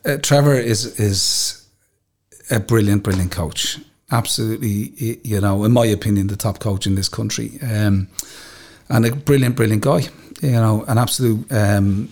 uh, 0.05 0.17
Trevor 0.21 0.55
is 0.55 0.99
is 0.99 1.60
a 2.51 2.59
brilliant, 2.59 3.03
brilliant 3.03 3.31
coach. 3.31 3.79
Absolutely, 4.11 5.19
you 5.23 5.39
know, 5.39 5.63
in 5.63 5.71
my 5.71 5.85
opinion, 5.85 6.27
the 6.27 6.35
top 6.35 6.59
coach 6.59 6.85
in 6.85 6.95
this 6.95 7.07
country, 7.07 7.59
um, 7.61 8.09
and 8.89 9.05
a 9.05 9.15
brilliant, 9.15 9.55
brilliant 9.55 9.83
guy. 9.83 10.01
You 10.41 10.51
know, 10.51 10.83
an 10.87 10.97
absolute 10.97 11.49
um, 11.51 12.09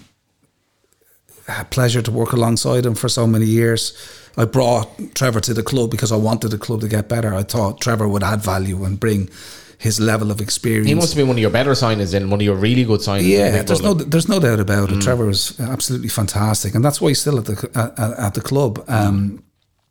pleasure 1.71 2.01
to 2.01 2.11
work 2.11 2.31
alongside 2.31 2.85
him 2.85 2.95
for 2.95 3.09
so 3.09 3.27
many 3.27 3.45
years. 3.45 3.93
I 4.37 4.45
brought 4.45 4.87
Trevor 5.15 5.41
to 5.41 5.53
the 5.53 5.63
club 5.63 5.91
because 5.91 6.11
I 6.11 6.15
wanted 6.15 6.49
the 6.49 6.57
club 6.57 6.81
to 6.81 6.87
get 6.87 7.09
better. 7.09 7.33
I 7.33 7.43
thought 7.43 7.81
Trevor 7.81 8.07
would 8.07 8.23
add 8.23 8.41
value 8.41 8.85
and 8.85 8.99
bring 8.99 9.29
his 9.77 9.99
level 9.99 10.29
of 10.29 10.41
experience. 10.41 10.87
he 10.87 10.93
must 10.93 11.09
have 11.13 11.17
been 11.17 11.27
one 11.27 11.37
of 11.37 11.41
your 11.41 11.49
better 11.49 11.71
signings 11.71 12.13
and 12.13 12.29
one 12.29 12.39
of 12.39 12.45
your 12.45 12.55
really 12.55 12.83
good 12.83 12.99
signings. 12.99 13.27
Yeah, 13.27 13.63
there's 13.63 13.81
no 13.81 13.93
there's 13.93 14.27
no 14.29 14.39
doubt 14.39 14.59
about 14.59 14.91
it. 14.91 15.01
Trevor 15.01 15.25
was 15.25 15.59
absolutely 15.59 16.09
fantastic, 16.09 16.75
and 16.75 16.83
that's 16.83 17.01
why 17.01 17.09
he's 17.09 17.21
still 17.21 17.39
at 17.39 17.45
the 17.45 17.69
at, 17.75 18.19
at 18.19 18.33
the 18.33 18.41
club. 18.41 18.83
Um, 18.87 19.43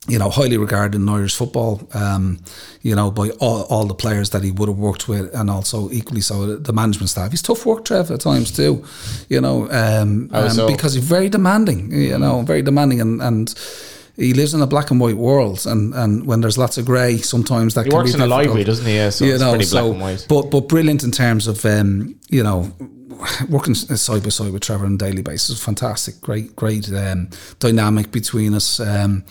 you 0.07 0.18
know, 0.18 0.30
highly 0.30 0.57
regarded 0.57 1.01
in 1.01 1.09
Irish 1.09 1.34
football. 1.34 1.86
Um, 1.92 2.40
you 2.82 2.94
know, 2.94 3.11
by 3.11 3.30
all, 3.40 3.62
all 3.64 3.84
the 3.84 3.94
players 3.94 4.30
that 4.30 4.42
he 4.42 4.51
would 4.53 4.68
have 4.68 4.78
worked 4.78 5.09
with, 5.09 5.34
and 5.34 5.51
also 5.51 5.90
equally 5.90 6.20
so 6.20 6.57
the- 6.57 6.72
management 6.72 7.11
staff. 7.11 7.30
He's 7.30 7.42
tough 7.42 7.66
work, 7.66 7.84
Trev, 7.84 8.11
at 8.11 8.20
times 8.20 8.53
too. 8.53 8.84
You 9.28 9.40
know, 9.40 9.68
um, 9.70 10.30
um, 10.32 10.66
because 10.66 10.94
he's 10.94 11.05
very 11.05 11.28
demanding. 11.28 11.92
You 11.92 12.18
know, 12.18 12.42
very 12.42 12.62
demanding, 12.62 13.01
and 13.01 13.20
and. 13.22 13.55
He 14.16 14.34
lives 14.34 14.53
in 14.53 14.61
a 14.61 14.66
black 14.66 14.90
and 14.90 14.99
white 14.99 15.16
world, 15.16 15.64
and, 15.64 15.94
and 15.94 16.26
when 16.26 16.40
there's 16.40 16.59
lots 16.59 16.76
of 16.76 16.84
grey, 16.84 17.18
sometimes 17.18 17.74
that 17.74 17.84
He 17.84 17.90
can 17.90 17.99
works 18.01 18.11
be 18.11 18.16
in 18.16 18.22
a 18.22 18.24
difficult 18.24 18.46
library, 18.46 18.64
doesn't 18.64 18.84
he? 18.84 18.96
Yeah, 18.96 19.11
so 19.11 19.24
it's 19.24 19.44
pretty 19.44 19.70
black 19.70 19.84
and 19.84 20.01
white. 20.01 20.26
But 20.28 20.51
but 20.51 20.66
brilliant 20.66 21.05
in 21.05 21.12
terms 21.12 21.46
of 21.46 21.64
um, 21.64 22.18
you 22.28 22.42
know 22.42 22.72
working 23.49 23.74
side 23.74 24.22
by 24.22 24.28
side 24.30 24.53
with 24.53 24.62
Trevor 24.62 24.86
on 24.86 24.94
a 24.94 24.99
daily 24.99 25.22
basis. 25.22 25.62
Fantastic, 25.62 26.20
great, 26.20 26.57
great 26.57 26.92
um, 26.92 27.30
dynamic 27.59 28.11
between 28.11 28.55
us. 28.55 28.80
Um, 28.80 29.24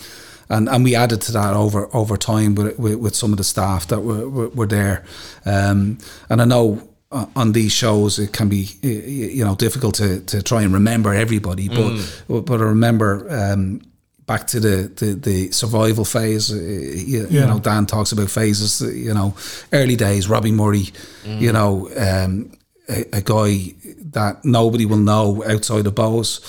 and, 0.49 0.69
and 0.69 0.83
we 0.83 0.95
added 0.95 1.21
to 1.21 1.31
that 1.33 1.53
over 1.53 1.89
over 1.93 2.17
time 2.17 2.55
with, 2.55 2.77
with, 2.79 2.95
with 2.95 3.15
some 3.15 3.31
of 3.33 3.37
the 3.37 3.43
staff 3.43 3.87
that 3.87 4.01
were 4.01 4.27
were, 4.29 4.49
were 4.49 4.67
there. 4.67 5.03
Um, 5.45 5.97
and 6.29 6.41
I 6.41 6.45
know 6.45 6.81
uh, 7.11 7.25
on 7.35 7.53
these 7.53 7.71
shows 7.71 8.19
it 8.19 8.33
can 8.33 8.49
be 8.49 8.69
you 8.81 9.43
know 9.45 9.55
difficult 9.55 9.95
to, 9.95 10.19
to 10.21 10.41
try 10.41 10.61
and 10.63 10.73
remember 10.73 11.13
everybody, 11.13 11.69
but 11.69 12.45
but 12.45 12.61
I 12.61 12.65
remember. 12.65 13.27
Um, 13.29 13.81
Back 14.27 14.47
to 14.47 14.59
the, 14.59 14.91
the, 14.93 15.13
the 15.13 15.51
survival 15.51 16.03
phase, 16.03 16.51
uh, 16.51 16.55
you, 16.57 17.27
you 17.29 17.39
know. 17.39 17.59
Dan 17.59 17.85
talks 17.85 18.11
about 18.11 18.29
phases. 18.29 18.81
You 18.81 19.13
know, 19.13 19.33
early 19.71 19.95
days. 19.95 20.27
Robbie 20.27 20.51
Murray, 20.51 20.91
you 21.23 21.53
know, 21.53 21.89
um, 21.95 22.51
a, 22.89 23.05
a 23.13 23.21
guy 23.21 23.73
that 24.11 24.43
nobody 24.43 24.85
will 24.85 24.97
know 24.97 25.45
outside 25.47 25.87
of 25.87 25.95
Bohs. 25.95 26.41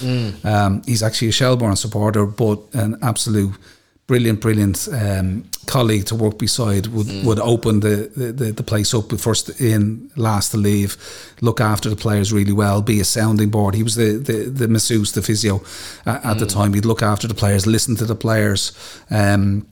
Um, 0.44 0.82
he's 0.86 1.05
actually 1.05 1.28
a 1.28 1.32
Shelbourne 1.32 1.76
supporter, 1.76 2.26
but 2.26 2.59
an 2.72 2.99
absolute 3.01 3.55
brilliant, 4.09 4.40
brilliant 4.40 4.88
um, 4.90 5.44
colleague 5.66 6.06
to 6.06 6.16
work 6.16 6.38
beside. 6.38 6.88
Would 6.88 7.24
would 7.24 7.38
open 7.38 7.80
the, 7.80 8.11
the, 8.16 8.50
the, 8.52 8.62
place 8.64 8.92
up 8.92 9.12
first 9.20 9.61
in, 9.61 10.11
last 10.16 10.50
to 10.50 10.56
leave, 10.56 10.96
look 11.40 11.61
after 11.61 11.88
the 11.88 11.96
players 11.96 12.32
really 12.32 12.52
well, 12.52 12.82
be 12.82 12.98
a 13.00 13.04
sounding 13.04 13.50
board. 13.50 13.76
He 13.76 13.84
was 13.84 13.94
the 13.94 14.18
the, 14.18 14.50
the 14.50 14.66
masseuse, 14.66 15.12
the 15.12 15.22
physio 15.22 15.62
at, 16.04 16.24
at 16.24 16.38
the 16.38 16.46
time. 16.46 16.74
He'd 16.74 16.84
look 16.84 17.02
after 17.02 17.28
the 17.28 17.34
players, 17.34 17.66
listen 17.66 17.94
to 17.96 18.04
the 18.04 18.16
players. 18.16 18.72
Um, 19.11 19.68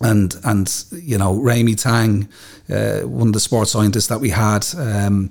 and 0.00 0.34
and 0.44 0.84
you 0.90 1.18
know 1.18 1.34
Rami 1.36 1.74
Tang, 1.74 2.28
uh, 2.70 3.00
one 3.00 3.28
of 3.28 3.34
the 3.34 3.40
sports 3.40 3.70
scientists 3.70 4.08
that 4.08 4.20
we 4.20 4.30
had, 4.30 4.66
um, 4.76 5.28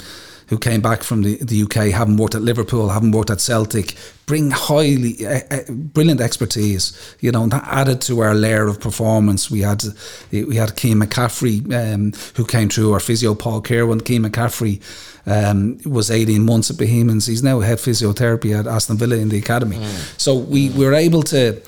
who 0.53 0.59
came 0.59 0.81
back 0.81 1.01
from 1.01 1.23
the, 1.23 1.37
the 1.37 1.63
UK, 1.63 1.91
having 1.91 2.15
worked 2.15 2.35
at 2.35 2.43
Liverpool, 2.43 2.89
having 2.89 3.11
worked 3.11 3.31
at 3.31 3.41
Celtic, 3.41 3.95
bring 4.27 4.51
highly 4.51 5.25
uh, 5.25 5.39
uh, 5.49 5.59
brilliant 5.71 6.21
expertise. 6.21 7.15
You 7.21 7.31
know, 7.31 7.41
and 7.41 7.51
that 7.51 7.63
added 7.65 8.01
to 8.01 8.19
our 8.19 8.35
layer 8.35 8.67
of 8.67 8.79
performance. 8.79 9.49
We 9.49 9.61
had 9.61 9.83
we 10.31 10.55
had 10.55 10.75
Keane 10.75 10.99
McCaffrey, 10.99 11.57
um, 11.73 12.13
who 12.35 12.45
came 12.45 12.69
through 12.69 12.93
our 12.93 12.99
physio 12.99 13.33
Paul 13.33 13.61
Kerwin. 13.61 14.01
Keane 14.01 14.23
McCaffrey. 14.23 14.81
Um, 15.25 15.79
was 15.85 16.11
18 16.11 16.43
months 16.43 16.69
at 16.69 16.77
Bohemians. 16.77 17.27
He's 17.27 17.41
now 17.41 17.61
head 17.61 17.77
physiotherapy 17.77 18.59
at 18.59 18.67
Aston 18.67 18.97
Villa 18.97 19.15
in 19.15 19.29
the 19.29 19.37
academy. 19.37 19.77
So 20.17 20.35
we, 20.35 20.69
we 20.71 20.85
were 20.85 20.93
able 20.93 21.23
to 21.23 21.61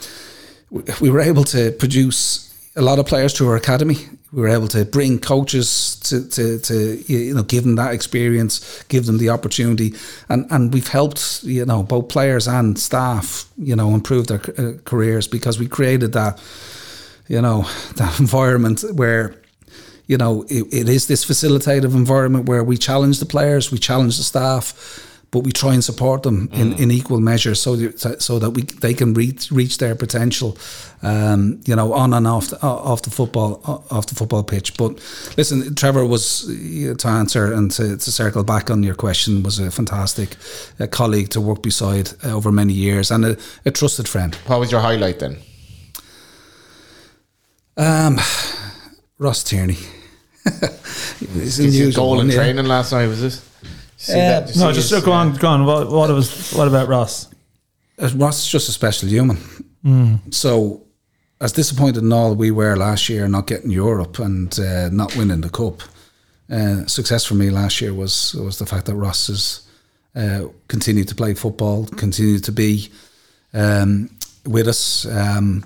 we 0.99 1.09
were 1.09 1.21
able 1.21 1.45
to 1.45 1.71
produce 1.71 2.45
a 2.75 2.81
lot 2.81 2.99
of 2.99 3.05
players 3.05 3.33
through 3.33 3.47
our 3.47 3.55
academy. 3.55 3.95
We 4.35 4.41
were 4.41 4.49
able 4.49 4.67
to 4.67 4.83
bring 4.83 5.19
coaches 5.19 5.95
to, 6.09 6.27
to, 6.29 6.59
to 6.59 7.03
you 7.07 7.33
know 7.33 7.43
give 7.43 7.63
them 7.63 7.75
that 7.75 7.93
experience, 7.93 8.83
give 8.89 9.05
them 9.05 9.17
the 9.17 9.29
opportunity, 9.29 9.93
and 10.27 10.45
and 10.51 10.73
we've 10.73 10.89
helped 10.89 11.41
you 11.43 11.65
know 11.65 11.83
both 11.83 12.09
players 12.09 12.45
and 12.45 12.77
staff 12.77 13.45
you 13.57 13.77
know 13.77 13.93
improve 13.93 14.27
their 14.27 14.41
uh, 14.57 14.73
careers 14.83 15.25
because 15.25 15.57
we 15.57 15.67
created 15.67 16.11
that 16.11 16.43
you 17.29 17.41
know 17.41 17.61
that 17.95 18.19
environment 18.19 18.83
where 18.95 19.35
you 20.07 20.17
know 20.17 20.43
it, 20.49 20.65
it 20.73 20.89
is 20.89 21.07
this 21.07 21.23
facilitative 21.23 21.95
environment 21.95 22.49
where 22.49 22.63
we 22.63 22.75
challenge 22.75 23.19
the 23.19 23.25
players, 23.25 23.71
we 23.71 23.77
challenge 23.77 24.17
the 24.17 24.23
staff, 24.23 25.14
but 25.35 25.43
we 25.43 25.51
try 25.51 25.73
and 25.73 25.83
support 25.83 26.23
them 26.23 26.47
in, 26.53 26.71
in 26.79 26.89
equal 26.89 27.19
measure 27.19 27.55
so 27.55 27.75
that, 27.75 28.21
so 28.21 28.39
that 28.39 28.51
we 28.51 28.61
they 28.61 28.93
can 28.93 29.13
reach 29.13 29.51
reach 29.51 29.79
their 29.79 29.93
potential, 29.93 30.57
um, 31.03 31.59
you 31.65 31.75
know, 31.75 31.91
on 31.91 32.13
and 32.13 32.25
off 32.25 32.47
the, 32.51 32.61
off 32.61 33.01
the 33.01 33.09
football 33.09 33.59
off 33.91 34.05
the 34.05 34.15
football 34.15 34.43
pitch. 34.43 34.77
But 34.77 34.93
listen, 35.35 35.75
Trevor 35.75 36.05
was 36.05 36.45
uh, 36.49 36.93
to 36.97 37.07
answer 37.09 37.51
and 37.51 37.69
to, 37.71 37.97
to 37.97 38.11
circle 38.11 38.45
back 38.45 38.69
on 38.69 38.81
your 38.81 38.95
question 38.95 39.43
was 39.43 39.59
a 39.59 39.69
fantastic 39.71 40.37
uh, 40.79 40.87
colleague 40.87 41.31
to 41.31 41.41
work 41.41 41.61
beside 41.61 42.11
uh, 42.23 42.33
over 42.33 42.49
many 42.49 42.71
years 42.71 43.11
and 43.11 43.25
a, 43.25 43.37
a 43.65 43.71
trusted 43.71 44.07
friend. 44.07 44.35
What 44.47 44.61
was 44.61 44.71
your 44.71 44.79
highlight 44.79 45.19
then? 45.19 45.35
Um, 47.75 48.19
Ross 49.17 49.43
Tierney. 49.43 49.79
He's 51.19 51.57
Did 51.57 51.73
you 51.73 51.81
unusual 51.81 52.05
goal 52.05 52.21
in 52.21 52.29
yeah. 52.29 52.35
training 52.37 52.67
last 52.67 52.93
night? 52.93 53.07
Was 53.07 53.21
it? 53.21 53.41
See 54.05 54.13
Uh, 54.13 54.39
that? 54.41 54.55
No, 54.55 54.69
see 54.71 54.75
just 54.75 54.91
his, 54.91 55.03
go 55.03 55.11
on, 55.11 55.35
go 55.35 55.47
on. 55.47 55.65
What, 55.65 55.89
what 55.91 56.09
was 56.11 56.53
what 56.53 56.67
about 56.67 56.87
Ross? 56.87 57.27
Uh, 57.99 58.09
Ross 58.15 58.39
is 58.43 58.47
just 58.51 58.69
a 58.69 58.71
special 58.71 59.09
human. 59.09 59.37
So, 60.31 60.81
as 61.39 61.51
disappointed 61.51 62.01
in 62.03 62.11
all 62.11 62.33
we 62.35 62.49
were 62.51 62.75
last 62.75 63.07
year, 63.09 63.27
not 63.27 63.45
getting 63.47 63.69
Europe 63.71 64.17
and 64.19 64.57
uh, 64.59 64.89
not 64.89 65.15
winning 65.15 65.41
the 65.41 65.49
cup, 65.49 65.81
uh, 66.51 66.85
success 66.87 67.23
for 67.25 67.35
me 67.35 67.49
last 67.51 67.81
year 67.81 67.93
was 67.93 68.33
was 68.35 68.57
the 68.57 68.65
fact 68.65 68.85
that 68.85 68.95
Ross 68.95 69.27
has 69.27 69.61
uh, 70.15 70.47
continued 70.67 71.07
to 71.09 71.15
play 71.15 71.33
football, 71.35 71.85
continued 71.85 72.43
to 72.45 72.51
be 72.51 72.89
um, 73.53 74.09
with 74.45 74.67
us, 74.67 75.05
um, 75.05 75.63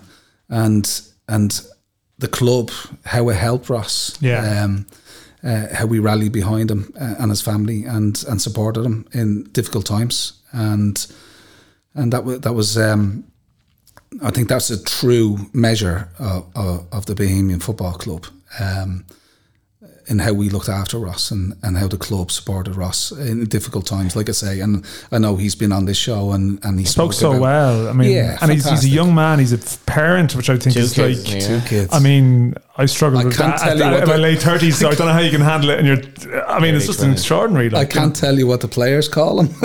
and 0.50 1.02
and 1.28 1.62
the 2.18 2.28
club 2.28 2.72
how 3.06 3.30
it 3.30 3.36
helped 3.38 3.70
Ross. 3.70 4.18
Yeah. 4.22 4.64
Um, 4.64 4.86
uh, 5.44 5.68
how 5.74 5.86
we 5.86 6.00
rallied 6.00 6.32
behind 6.32 6.70
him 6.70 6.94
uh, 7.00 7.16
and 7.20 7.30
his 7.30 7.42
family 7.42 7.86
and 7.86 8.24
and 8.28 8.42
supported 8.42 8.86
him 8.86 9.06
in 9.14 9.44
difficult 9.52 9.86
times 9.86 10.34
and 10.52 11.08
and 11.96 12.14
that 12.14 12.24
was 12.24 12.42
that 12.42 12.54
was 12.54 12.78
um, 12.78 13.24
I 14.24 14.32
think 14.32 14.50
that's 14.50 14.70
a 14.70 14.84
true 14.84 15.38
measure 15.54 16.10
of, 16.18 16.46
of, 16.56 16.88
of 16.92 17.06
the 17.06 17.16
Bohemian 17.16 17.60
Football 17.60 17.94
Club. 17.94 18.26
Um, 18.60 19.06
in 20.10 20.20
how 20.20 20.34
we 20.34 20.50
looked 20.50 20.70
after 20.70 20.98
Ross 20.98 21.30
and, 21.32 21.56
and 21.62 21.78
how 21.78 21.88
the 21.88 21.96
club 21.98 22.32
supported 22.32 22.76
Ross 22.76 23.12
in 23.12 23.46
difficult 23.46 23.86
times, 23.86 24.16
like 24.16 24.28
I 24.28 24.32
say. 24.32 24.60
And 24.60 24.84
I 25.12 25.20
know 25.20 25.36
he's 25.36 25.56
been 25.56 25.72
on 25.72 25.86
this 25.86 25.98
show 25.98 26.32
and, 26.32 26.60
and 26.66 26.80
he 26.80 26.86
Spoke 26.86 27.14
spoke 27.14 27.20
so 27.22 27.30
about- 27.38 27.42
well. 27.42 27.90
I 27.90 27.94
mean, 27.94 28.12
Yeah, 28.12 28.38
and 28.42 28.52
he's, 28.52 28.68
he's 28.68 28.86
a 28.86 28.90
young 28.90 29.14
man. 29.14 29.38
He's 29.40 29.54
a 29.54 29.60
parent, 29.86 30.36
which 30.36 30.50
I 30.50 30.58
think 30.58 30.74
Two 30.76 30.82
is 30.82 30.94
kids, 30.94 31.26
like. 31.32 31.42
yeah. 31.42 31.48
Two 31.48 31.68
kids. 31.68 31.94
I 31.94 32.00
mean, 32.00 32.56
I 32.76 32.86
struggled 32.88 33.22
I 33.22 33.26
with 33.26 33.38
can't 33.38 33.56
that 33.58 33.64
tell 33.64 33.72
at, 33.72 33.78
you 33.78 33.84
at 33.84 33.92
what 34.00 34.08
my 34.08 34.14
the- 34.16 34.22
late 34.22 34.40
thirties. 34.42 34.80
So 34.80 34.90
I 34.90 34.96
don't 34.96 35.08
know 35.08 35.14
how 35.14 35.20
you 35.20 35.32
can 35.32 35.42
handle 35.42 35.70
it. 35.70 35.80
And 35.80 35.88
you're, 35.88 36.46
I 36.50 36.60
mean, 36.60 36.74
it's 36.74 36.88
just 36.88 37.04
an 37.04 37.12
extraordinary. 37.12 37.70
Like, 37.70 37.90
I 37.96 38.00
can't 38.00 38.16
tell 38.16 38.38
you 38.38 38.48
what 38.48 38.62
the 38.62 38.68
players 38.68 39.08
call 39.08 39.42
him 39.42 39.48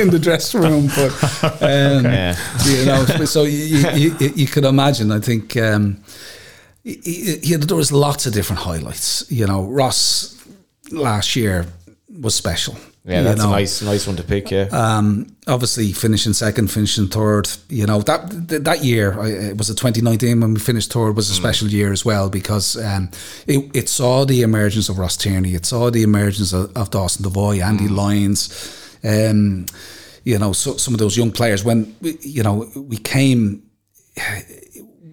in 0.00 0.10
the 0.10 0.18
dressing 0.20 0.62
room, 0.62 0.88
but 0.88 1.12
um, 1.62 2.04
Yeah. 2.04 2.36
you 2.64 2.86
know, 2.86 3.04
so 3.24 3.42
you, 3.44 3.58
you, 3.94 4.16
you, 4.18 4.32
you 4.34 4.46
could 4.46 4.64
imagine. 4.64 5.12
I 5.12 5.20
think 5.20 5.56
um, 5.56 5.98
y- 6.86 7.40
y- 7.50 7.56
there 7.58 7.76
was 7.76 7.90
lots 7.92 8.26
of 8.26 8.32
different 8.32 8.62
highlights. 8.62 9.24
You 9.30 9.46
know, 9.46 9.64
Ross 9.64 10.34
last 10.90 11.34
year 11.36 11.66
was 12.22 12.34
special. 12.34 12.76
Yeah, 13.04 13.18
you 13.18 13.24
that's 13.24 13.38
know. 13.40 13.48
a 13.48 13.60
nice, 13.60 13.82
nice 13.82 14.06
one 14.08 14.16
to 14.16 14.24
pick. 14.24 14.50
Yeah, 14.50 14.66
Um, 14.72 15.26
obviously, 15.46 15.92
finishing 15.92 16.32
second, 16.32 16.70
finishing 16.72 17.06
third. 17.08 17.48
You 17.68 17.86
know 17.86 18.00
that 18.02 18.20
that 18.64 18.82
year 18.84 19.12
I, 19.20 19.28
it 19.50 19.58
was 19.58 19.70
a 19.70 19.74
2019 19.74 20.40
when 20.40 20.54
we 20.54 20.60
finished 20.60 20.92
third 20.92 21.14
was 21.14 21.30
a 21.30 21.34
special 21.34 21.68
year 21.68 21.92
as 21.92 22.04
well 22.04 22.28
because 22.30 22.76
um, 22.84 23.10
it, 23.46 23.70
it 23.76 23.88
saw 23.88 24.24
the 24.24 24.42
emergence 24.42 24.88
of 24.88 24.98
Ross 24.98 25.16
Tierney, 25.16 25.54
it 25.54 25.64
saw 25.66 25.88
the 25.90 26.02
emergence 26.02 26.52
of, 26.52 26.76
of 26.76 26.90
Dawson 26.90 27.22
Devoy, 27.22 27.60
Andy 27.62 27.86
Lyons. 27.88 28.48
Um, 29.04 29.66
you 30.24 30.38
know, 30.40 30.52
so, 30.52 30.76
some 30.76 30.92
of 30.94 30.98
those 30.98 31.16
young 31.16 31.30
players 31.30 31.62
when 31.64 31.94
we, 32.00 32.18
you 32.22 32.42
know 32.42 32.66
we 32.74 32.96
came 32.96 33.62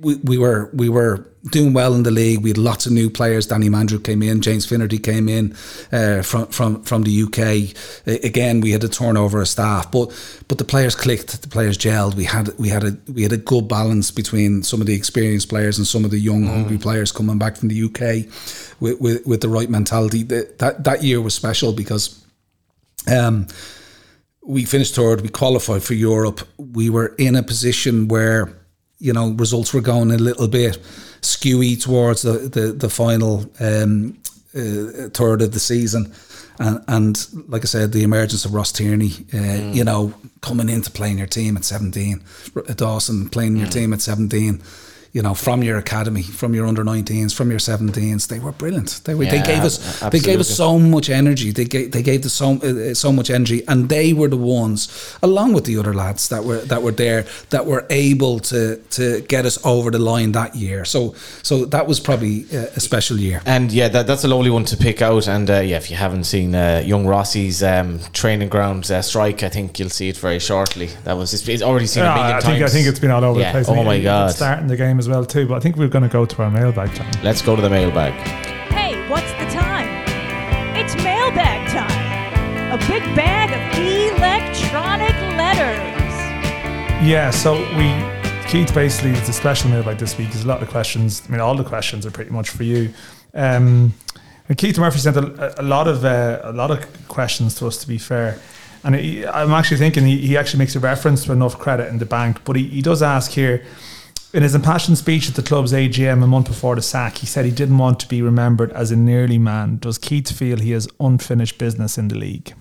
we, 0.03 0.15
we 0.15 0.37
were 0.37 0.69
we 0.73 0.89
were 0.89 1.25
doing 1.51 1.73
well 1.73 1.93
in 1.93 2.03
the 2.03 2.11
league. 2.11 2.41
We 2.41 2.49
had 2.49 2.57
lots 2.57 2.85
of 2.85 2.91
new 2.91 3.09
players. 3.09 3.47
Danny 3.47 3.69
Mandroiu 3.69 4.03
came 4.03 4.21
in. 4.21 4.41
James 4.41 4.65
Finnerty 4.65 4.97
came 4.97 5.27
in 5.27 5.53
uh, 5.91 6.21
from 6.21 6.47
from 6.47 6.83
from 6.83 7.03
the 7.03 7.23
UK. 7.23 8.23
Again, 8.23 8.61
we 8.61 8.71
had 8.71 8.83
a 8.83 8.89
turnover 8.89 9.41
of 9.41 9.47
staff, 9.47 9.91
but 9.91 10.11
but 10.47 10.57
the 10.57 10.65
players 10.65 10.95
clicked. 10.95 11.41
The 11.41 11.47
players 11.47 11.77
gelled. 11.77 12.15
We 12.15 12.25
had 12.25 12.49
we 12.59 12.69
had 12.69 12.83
a 12.83 12.97
we 13.11 13.23
had 13.23 13.31
a 13.31 13.37
good 13.37 13.67
balance 13.67 14.11
between 14.11 14.63
some 14.63 14.81
of 14.81 14.87
the 14.87 14.95
experienced 14.95 15.49
players 15.49 15.77
and 15.77 15.87
some 15.87 16.05
of 16.05 16.11
the 16.11 16.19
young 16.19 16.43
hungry 16.43 16.77
players 16.77 17.11
coming 17.11 17.37
back 17.37 17.57
from 17.57 17.69
the 17.69 17.83
UK 17.83 18.29
with 18.79 18.99
with, 18.99 19.25
with 19.25 19.41
the 19.41 19.49
right 19.49 19.69
mentality. 19.69 20.23
That, 20.23 20.59
that 20.59 20.83
that 20.83 21.03
year 21.03 21.21
was 21.21 21.33
special 21.33 21.73
because. 21.73 22.19
Um, 23.05 23.47
we 24.45 24.65
finished 24.65 24.95
third. 24.95 25.21
We 25.21 25.29
qualified 25.29 25.83
for 25.83 25.93
Europe. 25.93 26.41
We 26.57 26.89
were 26.89 27.15
in 27.17 27.37
a 27.37 27.43
position 27.43 28.09
where 28.09 28.53
you 29.03 29.11
know 29.13 29.31
results 29.31 29.73
were 29.73 29.81
going 29.81 30.11
a 30.11 30.17
little 30.17 30.47
bit 30.47 30.77
skewy 31.21 31.75
towards 31.79 32.21
the 32.21 32.33
the, 32.55 32.71
the 32.71 32.89
final 32.89 33.45
um, 33.59 34.17
uh, 34.55 35.09
third 35.13 35.41
of 35.41 35.51
the 35.51 35.59
season. 35.59 36.13
And, 36.59 36.83
and 36.87 37.49
like 37.49 37.63
I 37.63 37.65
said, 37.65 37.91
the 37.91 38.03
emergence 38.03 38.45
of 38.45 38.53
Ross 38.53 38.71
Tierney, 38.71 39.11
uh, 39.33 39.73
you 39.73 39.83
know, 39.83 40.13
coming 40.41 40.69
into 40.69 40.91
playing 40.91 41.17
your 41.17 41.25
team 41.27 41.57
at 41.57 41.65
17, 41.65 42.21
R- 42.55 42.61
Dawson 42.75 43.27
playing 43.29 43.57
your 43.57 43.67
team 43.67 43.91
at 43.91 44.01
17, 44.01 44.61
you 45.13 45.21
know, 45.21 45.35
from 45.35 45.61
your 45.61 45.77
academy, 45.77 46.23
from 46.23 46.55
your 46.55 46.65
under 46.65 46.83
19s, 46.83 47.35
from 47.35 47.51
your 47.51 47.59
17s, 47.59 48.27
they 48.27 48.39
were 48.39 48.51
brilliant. 48.51 48.99
They 49.05 49.13
were. 49.13 49.25
they 49.25 49.43
gave 49.43 49.63
us. 49.63 50.01
a- 50.01 50.09
They 50.09 50.19
gave 50.19 50.39
us 50.39 50.49
so 50.49 50.79
much 50.79 51.07
energy. 51.09 51.51
They 51.51 51.65
gave 51.65 51.91
they 51.91 52.01
gave 52.01 52.25
us 52.25 52.33
so 52.33 52.47
uh, 52.57 52.93
so 52.95 53.11
much 53.11 53.29
energy, 53.29 53.61
and 53.67 53.89
they 53.89 54.13
were 54.13 54.27
the 54.27 54.37
ones, 54.37 54.89
along 55.21 55.53
with 55.53 55.65
the 55.65 55.77
other 55.77 55.93
lads 55.93 56.29
that 56.29 56.43
were 56.43 56.61
that 56.65 56.81
were 56.81 56.91
there, 56.91 57.25
that 57.51 57.65
were 57.67 57.85
able 57.91 58.39
to 58.39 58.77
to 58.97 59.21
get 59.27 59.45
us 59.45 59.63
over 59.63 59.91
the 59.91 59.99
line 59.99 60.31
that 60.31 60.55
year. 60.55 60.83
So 60.83 61.13
so 61.43 61.65
that 61.65 61.85
was 61.87 61.99
probably 61.99 62.45
a, 62.51 62.63
a 62.75 62.79
special 62.79 63.19
year. 63.19 63.41
and 63.45 63.71
yeah, 63.71 63.89
that, 63.89 64.07
that's 64.07 64.23
a 64.23 64.27
lovely 64.27 64.49
one 64.49 64.65
to 64.65 64.77
pick 64.77 65.01
out. 65.03 65.27
And 65.27 65.47
uh, 65.49 65.59
yeah, 65.59 65.77
if 65.77 65.91
you 65.91 65.95
haven't 65.97 66.23
seen 66.23 66.55
uh, 66.55 66.81
young 66.83 67.05
Rossi's 67.05 67.61
um, 67.61 67.99
training 68.13 68.49
grounds 68.49 68.89
uh, 68.89 69.01
strike, 69.03 69.43
I 69.43 69.49
think 69.49 69.77
you'll 69.77 69.89
see 69.91 70.09
it 70.09 70.17
very 70.17 70.39
shortly. 70.39 70.89
That 71.03 71.17
was 71.17 71.33
it's, 71.35 71.47
it's 71.47 71.61
already 71.61 71.85
seen 71.87 72.03
a 72.03 72.07
Yeah, 72.07 72.15
million 72.15 72.35
I 72.37 72.39
times. 72.39 72.45
think 72.45 72.63
I 72.63 72.67
think 72.69 72.87
it's 72.87 72.99
been 72.99 73.11
all 73.11 73.23
over 73.23 73.39
Yeah. 73.39 73.51
the 73.51 73.63
place. 73.63 73.69
Oh 73.69 73.83
my 73.83 73.95
it's 73.95 74.03
God. 74.03 74.31
starting 74.31 74.67
the 74.67 74.75
game 74.77 74.99
as 75.03 75.09
well 75.09 75.25
too. 75.25 75.45
But 75.47 75.55
I 75.55 75.59
think 75.59 75.75
we're 75.75 75.89
going 75.89 76.03
to 76.03 76.09
go 76.09 76.25
to 76.25 76.43
our 76.43 76.49
mailbag, 76.49 76.93
John. 76.95 77.11
Let's 77.23 77.41
go 77.41 77.55
to 77.55 77.61
the 77.61 77.69
mailbag. 77.69 78.13
Hey, 78.71 79.07
what's 79.09 79.31
the 79.33 79.45
time? 79.51 79.89
It's 80.77 80.95
mailbag 80.95 81.69
time. 81.69 82.71
A 82.71 82.77
big 82.87 83.03
bag 83.15 83.49
of 83.51 83.61
electronic 83.77 85.15
letters. 85.37 86.13
Yeah, 87.05 87.31
so 87.31 87.55
we 87.77 87.87
Keith 88.49 88.73
basically 88.73 89.11
it's 89.11 89.29
a 89.29 89.33
special 89.33 89.69
mailbag 89.69 89.97
this 89.97 90.17
week. 90.17 90.29
There's 90.29 90.45
a 90.45 90.47
lot 90.47 90.61
of 90.61 90.69
questions. 90.69 91.21
I 91.27 91.31
mean, 91.31 91.41
all 91.41 91.55
the 91.55 91.63
questions 91.63 92.05
are 92.05 92.11
pretty 92.11 92.31
much 92.31 92.49
for 92.49 92.63
you. 92.63 92.93
Um, 93.33 93.93
and 94.47 94.57
Keith 94.57 94.77
Murphy 94.77 94.99
sent 94.99 95.17
a, 95.17 95.61
a 95.61 95.63
lot 95.63 95.87
of 95.87 96.05
uh, 96.05 96.39
a 96.43 96.53
lot 96.53 96.71
of 96.71 97.07
questions 97.07 97.55
to 97.55 97.67
us. 97.67 97.77
To 97.79 97.87
be 97.87 97.97
fair, 97.97 98.39
and 98.83 98.95
he, 98.95 99.25
I'm 99.25 99.51
actually 99.51 99.77
thinking 99.77 100.05
he, 100.05 100.17
he 100.19 100.37
actually 100.37 100.59
makes 100.59 100.75
a 100.75 100.79
reference 100.79 101.25
to 101.25 101.33
enough 101.33 101.59
credit 101.59 101.89
in 101.89 101.97
the 101.97 102.05
bank, 102.05 102.43
but 102.45 102.55
he, 102.55 102.67
he 102.67 102.81
does 102.81 103.01
ask 103.01 103.31
here. 103.31 103.65
In 104.33 104.41
his 104.41 104.55
impassioned 104.55 104.97
speech 104.97 105.29
at 105.29 105.35
the 105.35 105.43
club's 105.43 105.73
AGM 105.73 106.23
a 106.23 106.27
month 106.27 106.47
before 106.47 106.75
the 106.75 106.81
sack, 106.81 107.17
he 107.17 107.27
said 107.27 107.45
he 107.45 107.51
didn't 107.51 107.77
want 107.77 107.99
to 107.99 108.07
be 108.07 108.23
remembered 108.23 108.71
as 108.71 108.89
a 108.89 108.95
nearly 108.95 109.37
man. 109.37 109.77
Does 109.77 109.99
Keith 109.99 110.31
feel 110.31 110.57
he 110.57 110.71
has 110.71 110.87
unfinished 110.99 111.59
business 111.59 111.99
in 111.99 112.07
the 112.07 112.15
league? 112.15 112.53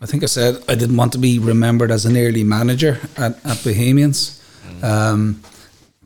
I 0.00 0.06
think 0.06 0.22
I 0.22 0.26
said 0.26 0.62
I 0.68 0.74
didn't 0.74 0.96
want 0.96 1.12
to 1.12 1.18
be 1.18 1.38
remembered 1.38 1.90
as 1.90 2.06
an 2.06 2.16
early 2.16 2.44
manager 2.44 2.98
at, 3.18 3.44
at 3.44 3.62
Bohemians. 3.62 4.42
Um, 4.82 5.42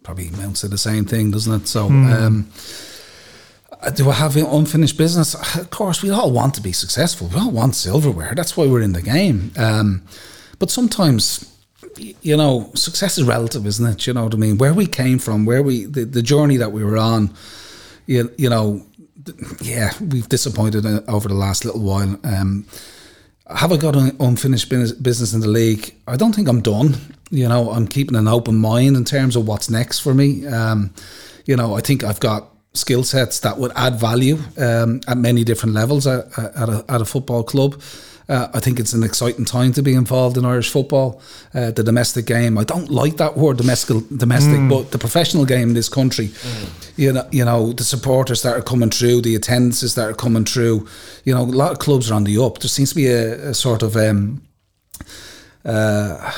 probably 0.03 0.29
amounts 0.29 0.63
to 0.63 0.69
the 0.69 0.79
same 0.79 1.05
thing, 1.05 1.31
doesn't 1.31 1.63
it? 1.63 1.69
So, 1.69 1.87
um, 1.87 2.51
uh, 3.81 3.91
do 3.91 4.11
I 4.11 4.15
have 4.15 4.37
unfinished 4.37 4.99
business? 4.99 5.35
Of 5.57 5.71
course, 5.71 6.03
we 6.03 6.11
all 6.11 6.33
want 6.33 6.55
to 6.55 6.61
be 6.61 6.73
successful. 6.73 7.29
We 7.29 7.39
all 7.39 7.51
want 7.53 7.77
silverware. 7.77 8.35
That's 8.35 8.57
why 8.57 8.67
we're 8.67 8.83
in 8.83 8.93
the 8.93 9.03
game. 9.03 9.53
Um, 9.57 10.03
but 10.59 10.71
sometimes, 10.71 11.51
you 12.23 12.37
know, 12.37 12.71
success 12.75 13.19
is 13.19 13.25
relative, 13.25 13.67
isn't 13.67 13.87
it? 13.87 14.07
You 14.07 14.15
know 14.15 14.25
what 14.25 14.35
I 14.35 14.37
mean? 14.37 14.59
Where 14.59 14.75
we 14.75 14.87
came 14.87 15.19
from, 15.19 15.45
where 15.45 15.63
we, 15.63 15.85
the, 15.85 16.05
the 16.05 16.23
journey 16.23 16.57
that 16.57 16.73
we 16.73 16.85
were 16.85 16.97
on, 16.97 17.35
you, 18.07 18.33
you 18.37 18.51
know, 18.51 18.85
yeah, 19.61 19.93
we've 20.01 20.29
disappointed 20.29 20.87
uh, 20.87 21.03
over 21.09 21.29
the 21.29 21.35
last 21.35 21.65
little 21.65 21.83
while. 21.83 22.19
Um, 22.25 22.67
have 23.49 23.73
I 23.73 23.77
got 23.77 23.97
an 23.97 24.17
unfinished 24.21 24.69
business 24.69 25.35
in 25.35 25.41
the 25.41 25.49
league? 25.49 25.95
I 26.07 26.17
don't 26.17 26.35
think 26.35 26.49
I'm 26.49 26.61
done. 26.61 26.97
You 27.31 27.49
know, 27.49 27.71
I'm 27.71 27.87
keeping 27.87 28.17
an 28.17 28.29
open 28.29 28.57
mind 28.57 28.97
in 28.97 29.05
terms 29.05 29.37
of 29.37 29.47
what's 29.47 29.71
next 29.71 30.01
for 30.01 30.15
me. 30.15 30.47
Um, 30.47 30.93
you 31.47 31.57
know, 31.57 31.75
I 31.75 31.81
think 31.81 32.05
I've 32.05 32.21
got 32.21 32.49
skill 32.75 33.03
sets 33.03 33.41
that 33.41 33.59
would 33.59 33.73
add 33.75 33.97
value 33.97 34.39
um, 34.59 35.01
at 35.09 35.17
many 35.17 35.45
different 35.45 35.75
levels 35.75 36.07
at, 36.07 36.27
at, 36.39 36.69
a, 36.69 36.85
at 36.89 37.01
a 37.01 37.05
football 37.05 37.43
club. 37.43 37.81
Uh, 38.31 38.49
I 38.55 38.61
think 38.61 38.79
it's 38.79 38.93
an 38.93 39.03
exciting 39.03 39.45
time 39.45 39.73
to 39.73 39.83
be 39.83 39.93
involved 39.93 40.37
in 40.37 40.45
Irish 40.45 40.71
football, 40.71 41.21
uh, 41.53 41.73
the 41.73 41.83
domestic 41.83 42.27
game. 42.27 42.57
I 42.57 42.65
don't 42.65 42.89
like 42.89 43.17
that 43.17 43.37
word 43.37 43.57
domestic, 43.57 43.97
domestic, 44.17 44.61
but 44.69 44.93
the 44.93 44.99
professional 44.99 45.45
game 45.45 45.69
in 45.71 45.75
this 45.75 45.89
country. 45.89 46.31
You 46.97 47.13
know, 47.13 47.27
you 47.33 47.45
know 47.45 47.73
the 47.73 47.83
supporters 47.85 48.43
that 48.43 48.57
are 48.57 48.63
coming 48.63 48.91
through, 48.91 49.23
the 49.23 49.35
attendances 49.35 49.95
that 49.97 50.09
are 50.09 50.15
coming 50.15 50.45
through. 50.45 50.87
You 51.25 51.35
know, 51.35 51.43
a 51.43 51.59
lot 51.63 51.73
of 51.73 51.79
clubs 51.81 52.09
are 52.11 52.15
on 52.15 52.25
the 52.25 52.39
up. 52.39 52.61
There 52.61 52.69
seems 52.69 52.91
to 52.91 52.95
be 52.95 53.09
a, 53.09 53.51
a 53.51 53.55
sort 53.55 53.83
of 53.83 53.97
um, 53.97 54.43
uh, 55.63 56.33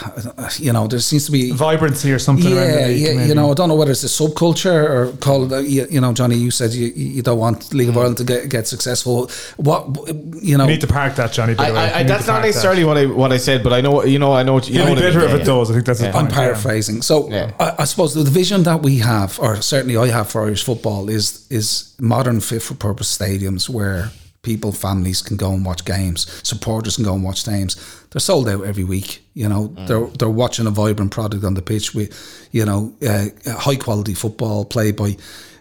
you 0.59 0.73
know, 0.73 0.89
there 0.89 0.99
seems 0.99 1.27
to 1.27 1.33
be 1.33 1.53
Vibrancy 1.53 2.11
or 2.13 2.19
something 2.19 2.53
around 2.53 2.67
the 2.73 2.81
yeah, 2.81 2.87
league, 2.89 3.01
yeah. 3.03 3.15
maybe. 3.15 3.29
You 3.29 3.35
know, 3.37 3.53
I 3.53 3.55
don't 3.55 3.69
know 3.69 3.77
whether 3.77 3.93
it's 3.93 4.03
a 4.03 4.09
subculture 4.09 4.83
or 4.91 5.13
call 5.19 5.53
it. 5.53 5.65
You, 5.69 5.87
you 5.89 6.01
know, 6.01 6.13
Johnny, 6.13 6.35
you 6.37 6.51
said 6.51 6.73
you, 6.73 6.89
you 6.89 7.23
don't 7.23 7.39
want 7.39 7.73
League 7.73 7.89
of 7.89 7.97
Ireland 7.97 8.17
to 8.19 8.25
get 8.25 8.49
get 8.49 8.67
successful. 8.67 9.31
What 9.59 9.97
you 10.43 10.59
know? 10.59 10.65
You 10.65 10.71
need 10.71 10.81
to 10.81 10.89
park 10.89 11.15
that, 11.17 11.33
Johnny. 11.33 11.55
By 11.55 11.69
I, 11.69 11.73
way. 11.73 11.79
I, 11.79 11.99
I, 12.01 12.03
that's 12.03 12.27
not 12.27 12.33
park 12.35 12.43
that. 12.43 12.49
necessarily 12.49 12.85
what 12.85 12.97
I 12.99 13.07
what 13.07 13.33
I 13.33 13.37
said, 13.37 13.63
but 13.63 13.73
I 13.73 13.81
know 13.81 14.03
you 14.05 14.19
know 14.19 14.33
I 14.33 14.43
know 14.43 14.61
you 14.61 14.75
know 14.79 14.87
You'll 14.87 14.95
what 14.95 14.99
be 14.99 15.05
I 15.07 15.09
bitter 15.11 15.21
mean. 15.21 15.31
if 15.37 15.41
it 15.43 15.45
does. 15.45 15.71
I 15.71 15.75
think 15.75 15.87
that's 15.87 16.01
the 16.01 16.07
Yeah. 16.07 16.13
point. 16.13 16.27
I'm 16.27 16.33
paraphrasing. 16.33 17.03
So 17.03 17.31
Yeah. 17.31 17.53
I, 17.61 17.75
I 17.79 17.85
suppose 17.85 18.15
the 18.15 18.25
vision 18.25 18.65
that 18.65 18.83
we 18.83 18.99
have, 18.99 19.39
or 19.39 19.61
certainly 19.63 19.97
I 19.97 20.09
have 20.09 20.29
for 20.31 20.43
Irish 20.43 20.65
football, 20.65 21.09
is 21.09 21.47
is 21.49 21.95
modern 22.01 22.41
fit 22.41 22.63
for 22.63 22.75
purpose 22.75 23.17
stadiums 23.17 23.69
where 23.69 24.11
people, 24.43 24.73
families 24.73 25.23
can 25.23 25.37
go 25.37 25.53
and 25.53 25.65
watch 25.65 25.85
games, 25.85 26.27
supporters 26.43 26.97
can 26.97 27.05
go 27.05 27.15
and 27.15 27.25
watch 27.25 27.45
games. 27.45 27.77
They're 28.11 28.21
sold 28.21 28.49
out 28.49 28.65
every 28.65 28.85
week. 28.85 29.25
You 29.35 29.49
know, 29.49 29.69
they're 29.87 30.07
they're 30.19 30.29
watching 30.29 30.67
a 30.67 30.71
vibrant 30.71 31.13
product 31.13 31.45
on 31.45 31.55
the 31.55 31.63
pitch 31.63 31.95
with, 31.95 32.49
you 32.53 32.65
know, 32.67 32.93
uh, 33.07 33.27
high 33.47 33.77
quality 33.77 34.15
football 34.15 34.65
played 34.65 34.97
by 34.97 35.17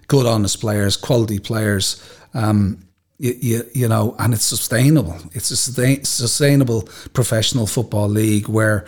good, 0.07 0.25
honest 0.25 0.59
players, 0.59 0.97
quality 0.97 1.39
players. 1.39 2.03
Um, 2.33 2.85
you, 3.17 3.35
you, 3.39 3.63
you 3.73 3.87
know, 3.87 4.15
and 4.17 4.33
it's 4.33 4.43
sustainable. 4.43 5.15
It's 5.33 5.51
a 5.51 5.55
sustain, 5.55 6.03
sustainable 6.03 6.89
professional 7.13 7.67
football 7.67 8.09
league 8.09 8.49
where, 8.49 8.85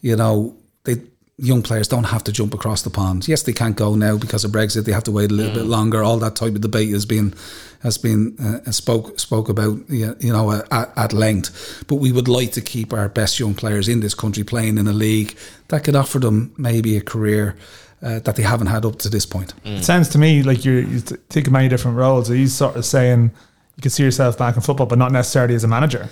you 0.00 0.14
know, 0.14 0.56
they 0.84 0.96
young 1.42 1.60
players 1.60 1.88
don't 1.88 2.04
have 2.04 2.22
to 2.22 2.32
jump 2.32 2.54
across 2.54 2.82
the 2.82 2.90
pond. 2.90 3.26
Yes, 3.26 3.42
they 3.42 3.52
can't 3.52 3.74
go 3.74 3.96
now 3.96 4.16
because 4.16 4.44
of 4.44 4.52
Brexit. 4.52 4.84
They 4.84 4.92
have 4.92 5.02
to 5.04 5.10
wait 5.10 5.32
a 5.32 5.34
little 5.34 5.52
bit 5.52 5.64
longer. 5.64 6.02
All 6.02 6.18
that 6.18 6.36
type 6.36 6.54
of 6.54 6.60
debate 6.60 6.90
has 6.90 7.04
been 7.04 7.34
has 7.82 7.98
been 7.98 8.36
uh, 8.38 8.70
spoke 8.70 9.18
spoke 9.18 9.48
about 9.48 9.78
you 9.90 10.14
know 10.32 10.52
at, 10.70 10.92
at 10.96 11.12
length. 11.12 11.84
But 11.88 11.96
we 11.96 12.12
would 12.12 12.28
like 12.28 12.52
to 12.52 12.60
keep 12.60 12.92
our 12.92 13.08
best 13.08 13.40
young 13.40 13.54
players 13.54 13.88
in 13.88 14.00
this 14.00 14.14
country 14.14 14.44
playing 14.44 14.78
in 14.78 14.86
a 14.86 14.92
league 14.92 15.36
that 15.68 15.82
could 15.82 15.96
offer 15.96 16.20
them 16.20 16.54
maybe 16.56 16.96
a 16.96 17.02
career. 17.02 17.56
Uh, 18.04 18.18
that 18.18 18.34
they 18.34 18.42
haven't 18.42 18.66
had 18.66 18.84
up 18.84 18.98
to 18.98 19.08
this 19.08 19.24
point. 19.24 19.54
It 19.62 19.84
sounds 19.84 20.08
to 20.08 20.18
me 20.18 20.42
like 20.42 20.64
you're, 20.64 20.80
you 20.80 20.98
t- 20.98 21.14
taking 21.28 21.52
many 21.52 21.68
different 21.68 21.96
roles. 21.96 22.28
Are 22.32 22.34
you 22.34 22.48
sort 22.48 22.74
of 22.74 22.84
saying 22.84 23.30
you 23.76 23.80
can 23.80 23.92
see 23.92 24.02
yourself 24.02 24.36
back 24.36 24.56
in 24.56 24.62
football, 24.62 24.86
but 24.86 24.98
not 24.98 25.12
necessarily 25.12 25.54
as 25.54 25.62
a 25.62 25.68
manager? 25.68 26.08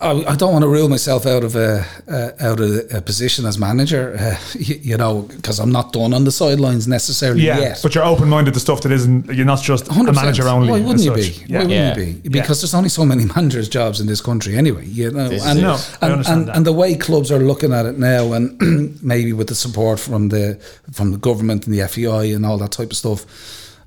I, 0.00 0.10
I 0.32 0.36
don't 0.36 0.52
want 0.52 0.62
to 0.62 0.68
rule 0.68 0.88
myself 0.88 1.26
out 1.26 1.44
of 1.44 1.56
a 1.56 1.84
uh, 2.08 2.30
out 2.40 2.60
of 2.60 2.70
a 2.92 3.00
position 3.02 3.44
as 3.46 3.58
manager, 3.58 4.16
uh, 4.18 4.36
you, 4.58 4.74
you 4.82 4.96
know, 4.96 5.22
because 5.22 5.58
I'm 5.58 5.72
not 5.72 5.92
done 5.92 6.12
on 6.14 6.24
the 6.24 6.30
sidelines 6.32 6.86
necessarily 6.88 7.42
Yeah, 7.42 7.58
yet. 7.58 7.80
but 7.82 7.94
you're 7.94 8.04
open 8.04 8.28
minded 8.28 8.54
to 8.54 8.60
stuff 8.60 8.82
that 8.82 8.92
isn't. 8.92 9.32
You're 9.34 9.46
not 9.46 9.62
just 9.62 9.88
a 9.88 9.90
100%. 9.90 10.14
manager 10.14 10.48
only. 10.48 10.68
Why 10.70 10.78
wouldn't 10.80 10.96
as 11.00 11.04
you 11.06 11.14
be? 11.14 11.22
such. 11.22 11.48
Why 11.50 11.56
wouldn't 11.58 11.70
Yeah. 11.70 11.96
you 11.96 12.20
be? 12.20 12.28
Because 12.28 12.60
there's 12.60 12.74
only 12.74 12.88
so 12.88 13.04
many 13.04 13.24
managers' 13.36 13.68
jobs 13.68 14.00
in 14.00 14.06
this 14.06 14.20
country 14.20 14.56
anyway. 14.56 14.86
You 14.86 15.10
know, 15.10 15.28
This 15.28 15.42
is 15.42 15.48
and. 15.50 15.60
No, 15.62 15.72
I 15.72 16.06
and, 16.06 16.12
understand 16.12 16.38
and, 16.40 16.48
that. 16.48 16.56
and 16.56 16.66
the 16.66 16.72
way 16.72 16.94
clubs 16.96 17.30
are 17.30 17.38
looking 17.40 17.72
at 17.72 17.86
it 17.86 17.98
now, 17.98 18.32
and 18.32 19.02
maybe 19.02 19.32
with 19.32 19.48
the 19.48 19.54
support 19.54 19.98
from 20.00 20.28
the 20.28 20.58
from 20.92 21.12
the 21.12 21.18
government 21.18 21.66
and 21.66 21.74
the 21.74 21.86
FAI 21.88 22.34
and 22.34 22.44
all 22.46 22.58
that 22.58 22.72
type 22.72 22.90
of 22.90 22.96
stuff. 22.96 23.24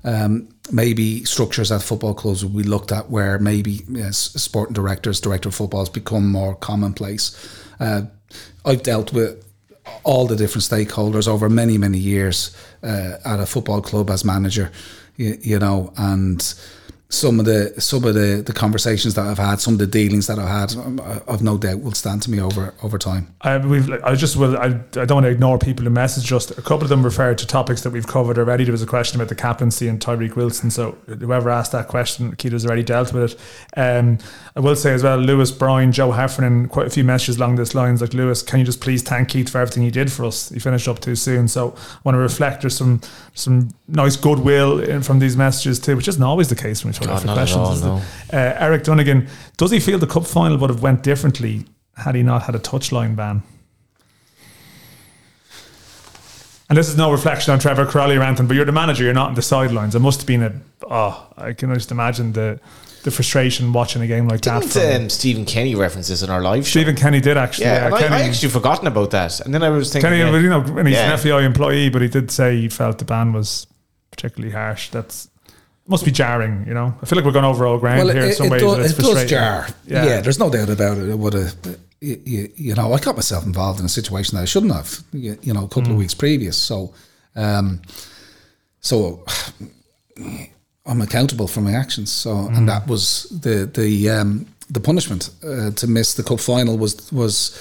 Um, 0.02 0.48
maybe 0.72 1.24
structures 1.24 1.72
at 1.72 1.82
football 1.82 2.14
clubs 2.14 2.44
will 2.44 2.62
be 2.62 2.68
looked 2.68 2.92
at 2.92 3.10
where 3.10 3.38
maybe 3.38 3.80
yes, 3.88 4.16
sporting 4.18 4.74
directors, 4.74 5.20
director 5.20 5.48
of 5.48 5.54
football 5.54 5.80
has 5.80 5.88
become 5.88 6.30
more 6.30 6.54
commonplace. 6.54 7.34
Uh, 7.78 8.02
I've 8.64 8.82
dealt 8.82 9.12
with 9.12 9.44
all 10.04 10.26
the 10.26 10.36
different 10.36 10.64
stakeholders 10.64 11.26
over 11.26 11.48
many 11.48 11.78
many 11.78 11.98
years 11.98 12.56
uh, 12.82 13.16
at 13.24 13.40
a 13.40 13.46
football 13.46 13.80
club 13.80 14.10
as 14.10 14.24
manager 14.24 14.70
you, 15.16 15.36
you 15.40 15.58
know 15.58 15.92
and 15.96 16.54
some 17.10 17.38
of 17.38 17.44
the 17.44 17.78
some 17.78 18.04
of 18.04 18.14
the, 18.14 18.42
the 18.44 18.52
conversations 18.52 19.14
that 19.14 19.26
I've 19.26 19.38
had 19.38 19.60
some 19.60 19.74
of 19.74 19.78
the 19.78 19.86
dealings 19.86 20.26
that 20.28 20.38
I've 20.38 20.48
had 20.48 20.72
um, 20.78 21.22
I've 21.28 21.42
no 21.42 21.58
doubt 21.58 21.80
will 21.80 21.92
stand 21.92 22.22
to 22.22 22.30
me 22.30 22.40
over 22.40 22.72
over 22.82 22.96
time 22.96 23.34
I, 23.42 23.56
we've, 23.56 23.90
I 24.04 24.14
just 24.14 24.36
will. 24.36 24.56
I, 24.56 24.66
I 24.66 25.04
don't 25.06 25.12
want 25.12 25.24
to 25.24 25.30
ignore 25.30 25.58
people 25.58 25.84
who 25.84 25.90
message 25.90 26.30
us. 26.32 26.50
A 26.50 26.62
couple 26.62 26.82
of 26.82 26.90
them 26.90 27.02
referred 27.02 27.38
to 27.38 27.46
topics 27.46 27.82
that 27.82 27.90
we've 27.90 28.06
covered 28.06 28.38
already. 28.38 28.64
There 28.64 28.72
was 28.72 28.82
a 28.82 28.86
question 28.86 29.18
about 29.18 29.28
the 29.30 29.34
captaincy 29.34 29.88
and 29.88 29.98
Tyreke 29.98 30.36
Wilson. 30.36 30.70
So 30.70 30.98
whoever 31.06 31.48
asked 31.48 31.72
that 31.72 31.88
question, 31.88 32.36
Keith's 32.36 32.66
already 32.66 32.82
dealt 32.82 33.14
with 33.14 33.32
it. 33.32 33.40
Um, 33.78 34.18
I 34.54 34.60
will 34.60 34.76
say 34.76 34.92
as 34.92 35.02
well, 35.02 35.16
Lewis, 35.16 35.50
Bryan, 35.50 35.90
Joe 35.90 36.12
Heffernan, 36.12 36.68
quite 36.68 36.86
a 36.86 36.90
few 36.90 37.04
messages 37.04 37.38
along 37.38 37.56
these 37.56 37.74
lines. 37.74 38.02
Like 38.02 38.12
Lewis, 38.12 38.42
can 38.42 38.58
you 38.58 38.66
just 38.66 38.80
please 38.80 39.02
thank 39.02 39.30
Keith 39.30 39.48
for 39.48 39.58
everything 39.58 39.82
he 39.82 39.90
did 39.90 40.12
for 40.12 40.26
us? 40.26 40.50
He 40.50 40.58
finished 40.58 40.86
up 40.86 41.00
too 41.00 41.16
soon. 41.16 41.48
So 41.48 41.74
I 41.78 41.98
want 42.04 42.14
to 42.14 42.20
reflect. 42.20 42.62
There's 42.62 42.76
some 42.76 43.00
some 43.32 43.70
nice 43.88 44.16
goodwill 44.16 44.80
in, 44.80 45.02
from 45.02 45.18
these 45.18 45.36
messages 45.36 45.80
too, 45.80 45.96
which 45.96 46.08
isn't 46.08 46.22
always 46.22 46.48
the 46.48 46.56
case 46.56 46.84
when 46.84 46.92
we 46.92 46.99
talk 47.06 47.14
God, 47.14 47.20
for 47.20 47.26
not 47.26 47.32
at 47.38 47.40
questions. 47.40 47.58
all, 47.60 47.72
is 47.72 47.82
it? 47.82 47.84
no. 48.32 48.38
Uh, 48.38 48.54
Eric 48.58 48.84
Dunnigan, 48.84 49.28
does 49.56 49.70
he 49.70 49.80
feel 49.80 49.98
the 49.98 50.06
cup 50.06 50.26
final 50.26 50.56
would 50.58 50.70
have 50.70 50.82
went 50.82 51.02
differently 51.02 51.64
had 51.96 52.14
he 52.14 52.22
not 52.22 52.42
had 52.42 52.54
a 52.54 52.58
touchline 52.58 53.16
ban? 53.16 53.42
And 56.68 56.78
this 56.78 56.88
is 56.88 56.96
no 56.96 57.10
reflection 57.10 57.52
on 57.52 57.58
Trevor 57.58 57.84
Croly 57.84 58.16
or 58.16 58.22
anything, 58.22 58.46
but 58.46 58.54
you're 58.54 58.64
the 58.64 58.70
manager, 58.70 59.02
you're 59.02 59.12
not 59.12 59.30
on 59.30 59.34
the 59.34 59.42
sidelines. 59.42 59.96
It 59.96 59.98
must 60.00 60.20
have 60.20 60.26
been 60.26 60.42
a, 60.44 60.52
oh, 60.88 61.26
I 61.36 61.52
can 61.52 61.72
just 61.74 61.90
imagine 61.90 62.32
the 62.32 62.60
the 63.02 63.10
frustration 63.10 63.72
watching 63.72 64.02
a 64.02 64.06
game 64.06 64.28
like 64.28 64.42
that. 64.42 64.60
Didn't 64.60 64.72
from- 64.72 65.02
um, 65.04 65.08
Stephen 65.10 65.46
Kenny 65.46 65.74
references 65.74 66.22
in 66.22 66.28
our 66.28 66.42
live 66.42 66.66
show? 66.66 66.80
Stephen 66.80 66.94
Kenny 66.96 67.18
did 67.18 67.38
actually. 67.38 67.64
yeah, 67.64 67.86
and 67.86 67.94
I, 67.94 67.98
Kenny, 67.98 68.14
I 68.14 68.22
actually 68.28 68.50
forgotten 68.50 68.86
about 68.86 69.10
that, 69.12 69.40
and 69.40 69.54
then 69.54 69.62
I 69.62 69.70
was 69.70 69.90
thinking, 69.90 70.10
Kenny, 70.10 70.18
yeah, 70.20 70.38
you 70.38 70.50
know, 70.50 70.60
and 70.60 70.86
he's 70.86 70.98
Yeah. 70.98 71.12
an 71.14 71.18
FAI 71.18 71.44
employee, 71.44 71.88
but 71.88 72.02
he 72.02 72.08
did 72.08 72.30
say 72.30 72.60
he 72.60 72.68
felt 72.68 72.98
the 72.98 73.06
ban 73.06 73.32
was 73.32 73.66
particularly 74.10 74.52
harsh. 74.54 74.90
That's 74.90 75.29
must 75.90 76.04
be 76.04 76.10
jarring, 76.10 76.64
you 76.66 76.74
know. 76.74 76.94
I 77.02 77.06
feel 77.06 77.16
like 77.16 77.24
we're 77.26 77.32
going 77.32 77.44
over 77.44 77.66
all 77.66 77.78
ground 77.78 78.10
here 78.10 78.22
in 78.22 78.32
some 78.32 78.48
ways. 78.48 78.62
does, 78.62 78.98
it 78.98 79.02
does 79.02 79.30
jar 79.30 79.66
Yeah. 79.86 80.06
yeah. 80.06 80.20
there's 80.20 80.38
no 80.38 80.50
doubt 80.50 80.70
about 80.70 80.96
it 80.98 81.08
it 81.08 81.18
would 81.18 81.34
have 81.34 81.54
you, 82.00 82.50
you, 82.56 82.74
know 82.74 82.92
I 82.94 82.98
got 82.98 83.16
myself 83.16 83.44
involved 83.44 83.78
in 83.78 83.84
a 83.84 83.90
situation 83.90 84.36
that 84.36 84.42
I 84.42 84.46
shouldn't 84.46 84.72
have 84.72 85.00
you, 85.12 85.36
you 85.42 85.52
know 85.52 85.64
a 85.64 85.68
couple 85.68 85.92
of 85.92 85.98
weeks 85.98 86.14
previous 86.14 86.56
so 86.56 86.94
um, 87.36 87.82
so 88.80 89.24
I'm 90.86 91.00
accountable 91.00 91.46
for 91.46 91.60
my 91.60 91.72
actions. 91.72 92.10
So, 92.10 92.48
and 92.48 92.68
that 92.68 92.86
was 92.88 93.24
the 93.30 93.66
the 93.66 94.10
um, 94.10 94.46
the 94.68 94.80
punishment 94.80 95.30
uh, 95.44 95.70
to 95.70 95.86
miss 95.86 96.14
the 96.14 96.22
cup 96.22 96.40
final 96.40 96.78
was 96.78 97.12
was 97.12 97.56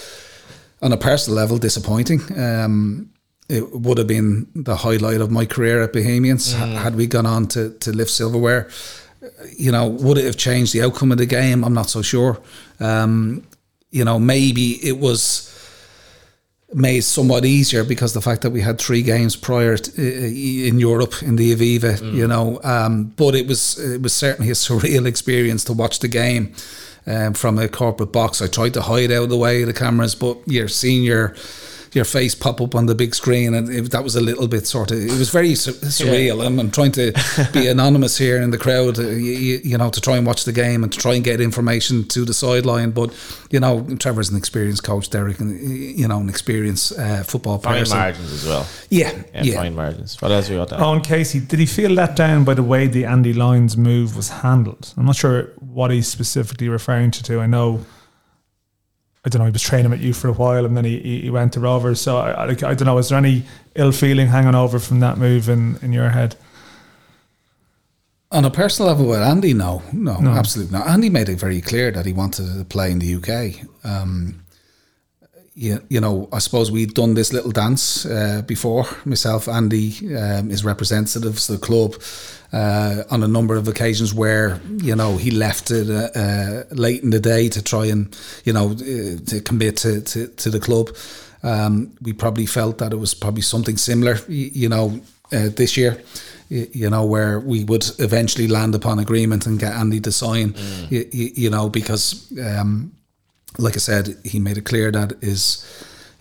on 0.81 0.93
a 0.93 0.97
personal 0.97 1.37
level 1.37 1.57
disappointing. 1.57 2.21
Um, 2.39 3.09
it 3.49 3.71
would 3.71 3.97
have 3.97 4.07
been 4.07 4.47
the 4.55 4.77
highlight 4.77 5.21
of 5.21 5.31
my 5.31 5.45
career 5.45 5.81
at 5.81 5.91
Bohemians 5.91 6.53
ha- 6.53 6.67
had 6.67 6.95
we 6.95 7.07
gone 7.07 7.25
on 7.25 7.47
to 7.47 7.71
to 7.79 7.91
lift 7.91 8.11
silverware. 8.11 8.69
You 9.57 9.71
know, 9.71 9.87
would 9.87 10.17
it 10.17 10.25
have 10.25 10.37
changed 10.37 10.73
the 10.73 10.81
outcome 10.81 11.11
of 11.11 11.17
the 11.17 11.25
game? 11.25 11.63
I'm 11.63 11.73
not 11.73 11.89
so 11.89 12.01
sure. 12.01 12.39
Um, 12.79 13.43
you 13.91 14.05
know, 14.05 14.19
maybe 14.19 14.79
it 14.87 14.99
was 14.99 15.49
made 16.73 17.01
somewhat 17.01 17.45
easier 17.45 17.83
because 17.83 18.13
the 18.13 18.21
fact 18.21 18.43
that 18.43 18.51
we 18.51 18.61
had 18.61 18.79
three 18.79 19.01
games 19.01 19.35
prior 19.35 19.75
to, 19.77 20.67
in 20.67 20.79
Europe 20.79 21.23
in 21.23 21.35
the 21.35 21.55
Aviva, 21.55 22.13
you 22.13 22.27
know. 22.27 22.59
Um, 22.63 23.05
but 23.17 23.35
it 23.35 23.47
was 23.47 23.79
it 23.79 24.01
was 24.01 24.13
certainly 24.13 24.51
a 24.51 24.53
surreal 24.65 25.05
experience 25.05 25.63
to 25.65 25.73
watch 25.73 25.99
the 25.99 26.07
game 26.07 26.53
um, 27.07 27.33
from 27.33 27.57
a 27.57 27.67
corporate 27.67 28.11
box. 28.11 28.41
I 28.41 28.47
tried 28.47 28.73
to 28.75 28.81
hide 28.81 29.11
out 29.11 29.23
of 29.23 29.29
the 29.29 29.37
way 29.37 29.61
of 29.63 29.67
the 29.67 29.73
cameras, 29.73 30.15
but 30.15 30.37
you're 30.45 30.67
seeing 30.67 31.03
your 31.93 31.99
your 31.99 32.05
face 32.05 32.33
pop 32.33 32.61
up 32.61 32.75
on 32.75 32.85
the 32.85 32.95
big 32.95 33.13
screen, 33.13 33.53
and 33.53 33.69
it, 33.69 33.91
that 33.91 34.03
was 34.03 34.15
a 34.15 34.21
little 34.21 34.47
bit 34.47 34.65
sort 34.65 34.91
of. 34.91 34.97
It 34.99 35.11
was 35.19 35.29
very 35.29 35.53
sur- 35.55 35.73
surreal. 35.73 36.45
I'm, 36.45 36.57
I'm 36.59 36.71
trying 36.71 36.93
to 36.93 37.11
be 37.51 37.67
anonymous 37.75 38.17
here 38.17 38.41
in 38.41 38.51
the 38.51 38.57
crowd, 38.57 38.97
uh, 38.97 39.03
you, 39.09 39.59
you 39.63 39.77
know, 39.77 39.89
to 39.89 39.99
try 39.99 40.15
and 40.15 40.25
watch 40.25 40.45
the 40.45 40.53
game 40.53 40.83
and 40.83 40.93
to 40.93 40.97
try 40.97 41.15
and 41.15 41.23
get 41.25 41.41
information 41.41 42.07
to 42.07 42.23
the 42.23 42.33
sideline. 42.33 42.91
But 42.91 43.13
you 43.51 43.59
know, 43.59 43.85
Trevor's 43.99 44.29
an 44.29 44.37
experienced 44.37 44.83
coach, 44.83 45.09
Derek, 45.09 45.39
and 45.41 45.59
you 45.59 46.07
know, 46.07 46.19
an 46.19 46.29
experienced 46.29 46.97
uh, 46.97 47.23
football 47.23 47.57
fine 47.59 47.79
person. 47.79 47.97
margins 47.97 48.31
as 48.31 48.45
well. 48.45 48.65
Yeah, 48.89 49.11
Yeah, 49.33 49.43
yeah. 49.43 49.55
fine 49.55 49.75
margins. 49.75 50.21
What 50.21 50.31
else 50.31 50.49
we 50.49 50.55
got 50.55 50.69
there? 50.69 50.81
Owen 50.81 51.01
Casey, 51.01 51.39
did 51.41 51.59
he 51.59 51.65
feel 51.65 51.91
let 51.91 52.15
down 52.15 52.43
by 52.45 52.53
the 52.53 52.63
way 52.63 52.87
the 52.87 53.03
Andy 53.05 53.33
Lyons 53.33 53.75
move 53.75 54.15
was 54.15 54.29
handled? 54.29 54.93
I'm 54.95 55.05
not 55.05 55.15
sure 55.17 55.51
what 55.59 55.91
he's 55.91 56.07
specifically 56.07 56.69
referring 56.69 57.11
to. 57.11 57.23
to. 57.23 57.41
I 57.41 57.45
know, 57.45 57.85
I 59.29 59.31
don't 59.31 59.39
know, 59.41 59.45
he 59.45 59.51
was 59.51 59.61
training 59.61 59.93
at 59.93 59.99
you 59.99 60.13
for 60.13 60.27
a 60.27 60.33
while 60.33 60.65
and 60.65 60.75
then 60.75 60.85
he, 60.85 60.99
he 60.99 61.21
he 61.21 61.29
went 61.29 61.53
to 61.53 61.59
Rovers. 61.59 62.01
So 62.01 62.17
I, 62.17 62.31
I, 62.31 62.47
I 62.49 62.53
don't 62.55 62.85
know, 62.85 62.97
is 62.97 63.09
there 63.09 63.17
any 63.17 63.43
ill 63.75 63.91
feeling 63.91 64.27
hanging 64.27 64.55
over 64.55 64.79
from 64.79 64.99
that 65.01 65.17
move 65.17 65.47
in, 65.49 65.77
in 65.81 65.93
your 65.93 66.09
head? 66.09 66.35
On 68.31 68.45
a 68.45 68.51
personal 68.51 68.89
level 68.91 69.07
with 69.07 69.21
Andy, 69.21 69.53
no, 69.53 69.81
no, 69.91 70.19
No. 70.19 70.31
absolutely 70.31 70.77
not. 70.77 70.87
Andy 70.87 71.09
made 71.09 71.29
it 71.29 71.39
very 71.39 71.61
clear 71.61 71.89
that 71.91 72.05
he 72.05 72.13
wanted 72.13 72.45
to 72.57 72.63
play 72.65 72.91
in 72.91 72.99
the 72.99 73.15
UK. 73.15 73.65
Um, 73.83 74.43
you, 75.59 75.79
you 75.89 75.99
know, 75.99 76.27
I 76.31 76.39
suppose 76.39 76.71
we'd 76.71 76.93
done 76.93 77.15
this 77.15 77.33
little 77.33 77.51
dance 77.51 78.05
uh, 78.05 78.41
before. 78.47 78.85
Myself, 79.05 79.47
Andy, 79.47 79.93
um, 80.15 80.49
is 80.51 80.63
representatives 80.63 81.49
of 81.49 81.59
the 81.59 81.65
club 81.65 81.95
uh, 82.53 83.03
on 83.11 83.23
a 83.23 83.27
number 83.27 83.57
of 83.57 83.67
occasions 83.67 84.13
where 84.13 84.59
you 84.83 84.95
know 84.95 85.17
he 85.17 85.31
left 85.31 85.69
it 85.71 85.89
uh, 85.89 86.09
uh, 86.19 86.63
late 86.71 87.03
in 87.03 87.09
the 87.09 87.19
day 87.19 87.49
to 87.49 87.61
try 87.61 87.85
and 87.91 88.15
you 88.45 88.53
know 88.53 88.71
uh, 88.71 89.19
to 89.25 89.41
commit 89.43 89.77
to, 89.77 90.01
to, 90.01 90.27
to 90.27 90.49
the 90.49 90.59
club. 90.59 90.87
Um, 91.43 91.91
we 92.01 92.13
probably 92.13 92.45
felt 92.47 92.77
that 92.77 92.91
it 92.93 92.99
was 92.99 93.13
probably 93.13 93.41
something 93.43 93.77
similar, 93.77 94.15
y- 94.27 94.51
you 94.53 94.69
know, 94.69 94.99
uh, 95.33 95.49
this 95.55 95.75
year. 95.77 96.01
You 96.49 96.89
know, 96.89 97.05
where 97.05 97.39
we 97.39 97.63
would 97.65 97.85
eventually 97.99 98.47
land 98.47 98.73
upon 98.75 98.97
agreement 98.99 99.45
and 99.45 99.59
get 99.59 99.73
Andy 99.73 99.99
to 100.01 100.11
sign. 100.11 100.53
y- 100.91 101.05
y- 101.13 101.31
you 101.35 101.49
know, 101.49 101.69
because 101.69 102.25
um, 102.39 102.91
like 103.57 103.75
I 103.75 103.79
said, 103.79 104.17
he 104.23 104.39
made 104.39 104.57
it 104.57 104.65
clear 104.65 104.91
that 104.91 105.21
his 105.21 105.65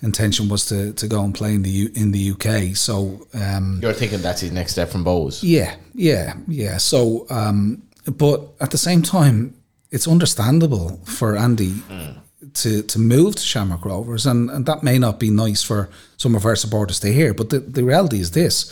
intention 0.03 0.49
was 0.49 0.67
to, 0.67 0.93
to 0.93 1.09
go 1.09 1.23
and 1.25 1.35
play 1.35 1.55
in 1.55 1.63
the 1.63 1.71
U, 1.71 1.91
in 1.95 2.13
the 2.13 2.31
UK. 2.33 2.77
So 2.77 3.27
um, 3.35 3.81
You're 3.83 3.93
thinking 3.93 4.23
that's 4.23 4.41
his 4.41 4.53
next 4.53 4.73
step 4.73 4.89
from 4.89 5.05
Bohs. 5.05 5.41
yeah, 5.43 5.75
yeah, 5.95 6.35
yeah. 6.47 6.79
So, 6.79 7.27
um, 7.31 7.83
but 8.17 8.49
at 8.61 8.71
the 8.71 8.79
same 8.79 9.03
time, 9.03 9.55
it's 9.91 10.07
understandable 10.09 11.01
for 11.05 11.37
Andy 11.37 11.75
to 12.55 12.83
to 12.83 12.99
move 12.99 13.35
to 13.37 13.43
Shamrock 13.43 13.85
Rovers, 13.85 14.27
and, 14.27 14.51
and 14.51 14.67
that 14.67 14.83
may 14.83 14.99
not 14.99 15.19
be 15.19 15.31
nice 15.31 15.63
for 15.63 15.89
some 16.17 16.35
of 16.37 16.45
our 16.45 16.57
supporters 16.57 17.01
to 17.01 17.13
hear. 17.13 17.35
But 17.35 17.51
the, 17.51 17.61
the 17.61 17.83
reality 17.85 18.21
is 18.21 18.31
this: 18.31 18.71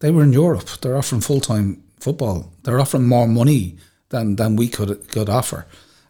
they 0.00 0.10
were 0.10 0.22
in 0.22 0.32
Europe. 0.32 0.68
They're 0.80 0.96
offering 0.96 1.20
full 1.20 1.40
time 1.40 1.82
football. 2.00 2.50
They're 2.62 2.80
offering 2.80 3.06
more 3.06 3.28
money 3.28 3.76
than 4.08 4.36
than 4.36 4.56
we 4.56 4.68
could 4.68 5.08
could 5.08 5.28
offer. 5.28 5.66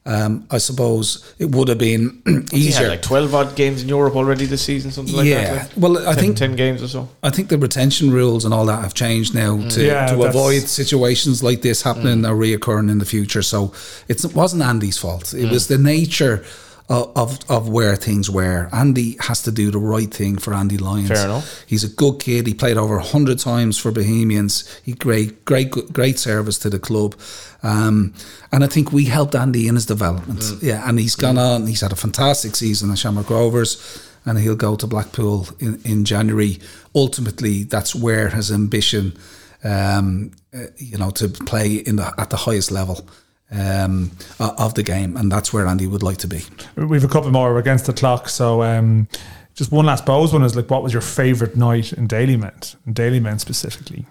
Um, 0.09 0.47
I 0.51 0.57
suppose 0.57 1.35
it 1.39 1.55
would 1.55 1.69
have 1.69 1.77
been 1.77 2.23
He 2.51 2.69
easier. 2.69 2.85
had 2.85 2.89
like 2.89 3.03
12 3.03 3.35
odd 3.35 3.57
games 3.57 3.83
in 3.83 3.91
Europe 3.91 4.17
already 4.17 4.47
this 4.47 4.63
season, 4.63 4.91
something 4.91 5.15
like 5.15 5.27
yeah, 5.27 5.53
that. 5.53 5.63
like 5.65 5.77
well, 5.77 5.99
I 6.09 6.15
10, 6.15 6.25
think 6.25 6.37
10 6.39 6.57
games 6.57 6.83
or 6.83 6.89
so. 6.89 7.11
I 7.23 7.29
think 7.29 7.51
the 7.51 7.59
retention 7.59 8.11
rules 8.11 8.47
and 8.47 8.55
all 8.55 8.65
that 8.67 8.83
have 8.83 8.95
changed 8.95 9.35
now 9.35 9.59
mm. 9.59 9.71
to, 9.75 9.85
Yeah, 9.85 10.07
to 10.07 10.23
avoid 10.23 10.63
situations 10.63 11.43
like 11.43 11.61
this 11.61 11.83
happening 11.83 12.23
mm. 12.23 12.31
or 12.31 12.35
reoccurring 12.35 12.91
in 12.91 12.97
the 12.97 13.05
future. 13.05 13.43
So 13.43 13.75
it 14.09 14.25
wasn't 14.35 14.63
Andy's 14.63 14.97
fault. 14.97 15.35
It 15.35 15.45
mm. 15.45 15.51
was 15.51 15.69
the 15.69 15.77
nature 15.77 16.43
of, 16.89 17.13
of 17.17 17.51
of 17.51 17.69
where 17.69 17.97
things 17.97 18.31
were. 18.31 18.69
Andy 18.73 19.17
has 19.21 19.43
to 19.43 19.51
do 19.51 19.71
the 19.71 19.79
right 19.79 20.13
thing 20.13 20.39
for 20.39 20.55
Andy 20.55 20.79
Lyons. 20.79 21.09
Fair 21.09 21.25
enough. 21.27 21.65
He's 21.67 21.85
a 21.85 21.89
good 21.89 22.19
kid. 22.19 22.47
He 22.47 22.55
played 22.55 22.77
over 22.77 22.99
hundred 22.99 23.39
times 23.39 23.77
for 23.79 23.91
Bohemians. 23.93 24.81
He 24.85 24.93
great, 24.93 25.45
great, 25.45 25.71
great 25.93 26.19
service 26.19 26.59
to 26.61 26.71
the 26.71 26.79
club, 26.79 27.15
um, 27.63 28.15
and 28.53 28.65
I 28.65 28.69
think 28.69 28.93
we 28.93 29.05
helped 29.05 29.35
Andy 29.35 29.69
in 29.69 29.75
his 29.75 29.87
development. 29.87 30.45
Yeah, 30.63 30.89
and 30.89 30.99
he's 30.99 31.15
gone 31.17 31.39
on. 31.39 31.67
He's 31.67 31.83
had 31.83 31.93
a 31.93 31.97
fantastic 31.97 32.57
season 32.57 32.91
at 32.91 32.99
Shamrock 32.99 33.29
Rovers, 33.29 34.09
and 34.25 34.39
he'll 34.39 34.57
go 34.57 34.75
to 34.77 34.87
Blackpool 34.87 35.47
in, 35.59 35.81
in 35.85 36.05
January. 36.05 36.59
Ultimately, 36.95 37.65
that's 37.65 37.95
where 37.95 38.31
his 38.31 38.51
ambition, 38.51 39.17
um, 39.63 40.31
uh, 40.55 40.67
you 40.79 40.97
know, 40.97 41.11
to 41.11 41.29
play 41.29 41.75
in 41.75 41.97
the 41.97 42.15
at 42.19 42.31
the 42.31 42.37
highest 42.37 42.71
level. 42.71 43.07
Um, 43.51 44.11
of 44.39 44.75
the 44.75 44.83
game, 44.83 45.17
and 45.17 45.33
that's 45.33 45.55
where 45.55 45.67
Andy 45.67 45.87
would 45.87 46.03
like 46.03 46.19
to 46.19 46.27
be. 46.29 46.43
We've 46.77 47.03
a 47.03 47.09
couple 47.09 47.31
more. 47.31 47.57
Against 47.59 47.87
the 47.87 47.95
clock. 47.95 48.29
So 48.29 48.63
um, 48.63 49.09
just 49.55 49.73
one 49.73 49.87
last 49.87 50.05
Bohs 50.05 50.35
one 50.35 50.43
is 50.43 50.55
like, 50.55 50.69
what 50.69 50.83
was 50.83 50.93
your 50.93 51.01
favourite 51.01 51.57
night 51.57 51.95
in 51.95 52.07
Dalymount? 52.07 52.77
In 52.87 52.93
Dalymount 52.93 53.41
specifically. 53.41 54.05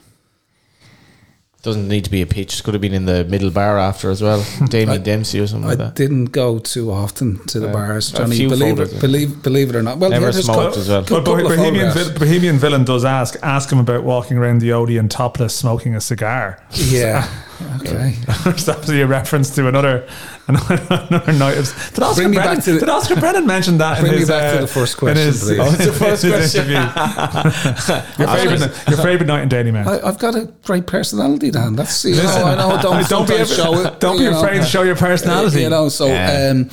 Doesn't 1.64 1.88
need 1.88 2.04
to 2.06 2.10
be 2.12 2.22
a 2.22 2.26
pitch. 2.26 2.60
It 2.60 2.64
Could 2.64 2.76
have 2.76 2.82
been 2.82 2.94
in 2.94 3.06
the 3.06 3.26
middle 3.26 3.50
bar 3.52 3.78
after 3.78 4.10
as 4.10 4.22
well. 4.24 4.44
Damien 4.70 5.04
Dempsey 5.04 5.40
or 5.40 5.48
something 5.48 5.66
I 5.66 5.70
like 5.74 5.78
that. 5.80 5.96
didn't 5.96 6.26
go 6.26 6.60
too 6.60 6.92
often 6.92 7.46
to 7.48 7.60
the 7.60 7.68
Yeah. 7.68 7.74
bars, 7.74 8.14
A 8.14 8.18
Johnny. 8.18 8.38
few 8.38 8.50
Believe 8.50 8.78
photos, 8.78 8.94
it, 8.94 9.02
believe 9.02 9.44
believe 9.44 9.70
it 9.70 9.76
or 9.76 9.84
not. 9.84 9.98
Well, 10.00 10.10
Never 10.12 10.28
yeah, 10.28 10.32
smoked 10.32 10.76
cou- 10.76 10.80
as 10.80 10.90
well. 10.90 11.04
cou- 11.04 11.16
But 11.22 11.26
Bohemian, 11.26 11.92
photographs. 11.92 12.20
Bohemian 12.20 12.58
Villain 12.58 12.86
does 12.86 13.04
ask 13.06 13.36
ask 13.44 13.72
him 13.72 13.80
about 13.80 14.04
walking 14.04 14.38
around 14.38 14.62
the 14.62 14.72
Odeon 14.72 15.10
topless 15.10 15.56
smoking 15.56 15.94
a 15.96 16.02
cigar. 16.02 16.60
Yeah. 16.74 17.28
Okay. 17.82 18.16
That's 18.44 18.68
obviously 18.70 19.02
a 19.02 19.08
reference 19.08 19.54
to 19.56 19.68
another 19.68 20.08
another 20.48 21.34
night. 21.34 21.58
Of, 21.58 21.92
did 21.94 22.04
Oscar 22.04 22.16
Bring 22.22 22.32
me 22.32 22.38
Brennan, 22.38 22.56
back 22.56 22.64
to 22.66 22.74
the- 22.74 22.80
did 22.82 22.90
Oscar 22.90 23.16
Brennan 23.16 23.48
mention 23.48 23.78
that? 23.80 24.00
Bring 24.00 24.12
in 24.12 24.16
me 24.16 24.20
his, 24.20 24.30
back 24.30 24.52
to 24.54 24.58
uh, 24.60 24.62
the 24.62 24.68
first 24.68 24.98
question, 24.98 25.26
his- 25.26 25.44
please. 25.44 25.60
Oh, 25.60 25.74
it's 25.74 25.86
the 25.86 25.94
first 25.94 26.26
question. 26.28 26.70
interview. 26.70 28.18
your 28.20 28.28
favorite, 28.38 28.88
your 28.90 28.98
favorite 28.98 29.26
night 29.28 29.42
in 29.44 29.50
Dalymount. 29.50 29.88
I, 29.88 30.08
I've 30.08 30.20
got 30.20 30.36
a 30.36 30.46
great 30.66 30.86
personality, 30.88 31.52
Dan. 31.52 31.76
That's 31.76 32.06
you 32.06 32.16
know, 32.16 32.24
I 32.24 32.56
know. 32.56 32.82
Don't 32.82 33.08
don't 33.10 33.28
be 33.28 33.46
show 33.46 33.74
it. 33.80 34.00
don't 34.00 34.18
be 34.18 34.26
know. 34.26 34.38
afraid 34.40 34.60
to 34.60 34.66
show 34.66 34.84
your 34.84 34.96
personality. 34.96 35.62
You 35.62 35.70
know, 35.70 35.90
so 35.90 36.08
Yeah. 36.08 36.50
um, 36.52 36.70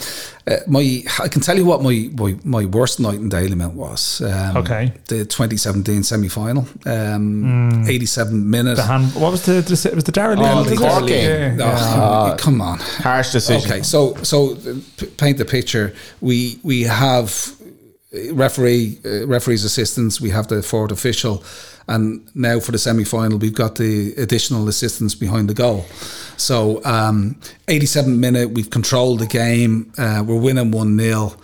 uh, 0.46 0.56
my 0.66 1.02
I 1.20 1.28
can 1.28 1.40
tell 1.40 1.56
you 1.56 1.64
what 1.64 1.82
my 1.82 2.10
my, 2.16 2.36
my 2.44 2.64
worst 2.66 3.00
night 3.00 3.14
in 3.14 3.28
Daily 3.28 3.48
Dalymount 3.50 3.74
was. 3.74 4.20
Um, 4.20 4.56
Okay. 4.58 4.92
the 5.08 5.24
2017 5.24 6.02
semi 6.02 6.28
final, 6.28 6.66
um, 6.86 7.84
87 7.88 8.50
minutes. 8.50 8.80
the 8.80 8.86
hand, 8.86 9.14
what 9.14 9.32
was 9.32 9.44
the, 9.46 9.52
the 9.62 9.88
it 9.90 9.94
was 9.94 10.04
the 10.04 10.12
Darragh 10.12 10.38
Oh, 10.38 10.60
Lee, 10.62 10.74
the 10.76 10.82
was? 10.84 10.92
Cork 10.92 11.06
game. 11.06 11.58
Yeah, 11.58 11.78
Oh, 11.96 12.26
yeah. 12.28 12.36
come 12.38 12.60
on. 12.60 12.78
Harsh 12.78 13.32
decision. 13.32 13.70
Okay, 13.70 13.82
so 13.82 14.14
so 14.22 14.56
paint 15.16 15.38
the 15.38 15.44
picture. 15.44 15.94
We 16.20 16.58
we 16.62 16.82
have 16.82 17.30
referee 18.32 19.00
uh, 19.04 19.26
referees 19.26 19.64
assistants. 19.64 20.20
We 20.20 20.30
have 20.30 20.48
the 20.48 20.62
forward 20.62 20.92
official, 20.92 21.44
and 21.88 22.28
now 22.34 22.60
for 22.60 22.72
the 22.72 22.78
semi 22.78 23.04
final, 23.04 23.38
we've 23.38 23.54
got 23.54 23.76
the 23.76 24.14
additional 24.14 24.68
assistants 24.68 25.14
behind 25.14 25.48
the 25.48 25.54
goal. 25.54 25.84
So 26.36 26.84
um, 26.84 27.36
87 27.68 28.18
minute, 28.18 28.50
we've 28.50 28.70
controlled 28.70 29.20
the 29.20 29.26
game. 29.26 29.92
Uh, 29.98 30.24
we're 30.26 30.40
winning 30.40 30.70
one 30.70 30.98
0 30.98 31.34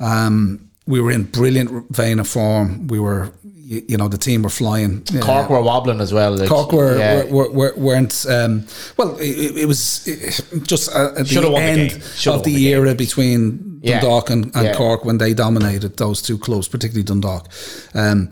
um, 0.00 0.67
We 0.88 1.00
were 1.00 1.12
in 1.12 1.24
brilliant 1.24 1.70
vein 1.94 2.18
of 2.18 2.26
form. 2.26 2.86
We 2.88 2.98
were, 2.98 3.30
you, 3.70 3.82
you 3.90 3.96
know, 3.98 4.08
the 4.08 4.16
team 4.18 4.42
were 4.42 4.48
flying. 4.50 5.04
Cork 5.20 5.50
Uh, 5.50 5.52
were 5.54 5.62
wobbling 5.62 6.00
as 6.00 6.12
well. 6.12 6.32
Like, 6.36 6.48
Cork 6.48 6.72
were, 6.72 6.98
yeah. 6.98 7.24
were, 7.30 7.50
were, 7.50 7.72
weren't 7.76 8.24
um, 8.26 8.64
well. 8.96 9.16
It, 9.20 9.56
it 9.62 9.66
was 9.66 10.06
it, 10.08 10.42
just 10.66 10.88
at 10.94 11.26
the 11.26 11.40
won 11.42 11.52
the 11.52 11.60
end 11.60 11.92
of 11.92 12.00
the, 12.24 12.30
won 12.30 12.42
the 12.42 12.54
game. 12.54 12.72
era 12.74 12.94
between 12.94 13.80
Yeah. 13.82 14.00
Dundalk 14.00 14.30
and, 14.30 14.44
and 14.56 14.64
Yeah. 14.64 14.74
Cork 14.74 15.04
when 15.04 15.18
they 15.18 15.34
dominated 15.34 15.96
those 15.98 16.22
two 16.22 16.38
clubs, 16.38 16.68
particularly 16.68 17.04
Dundalk. 17.04 17.48
Um, 17.94 18.30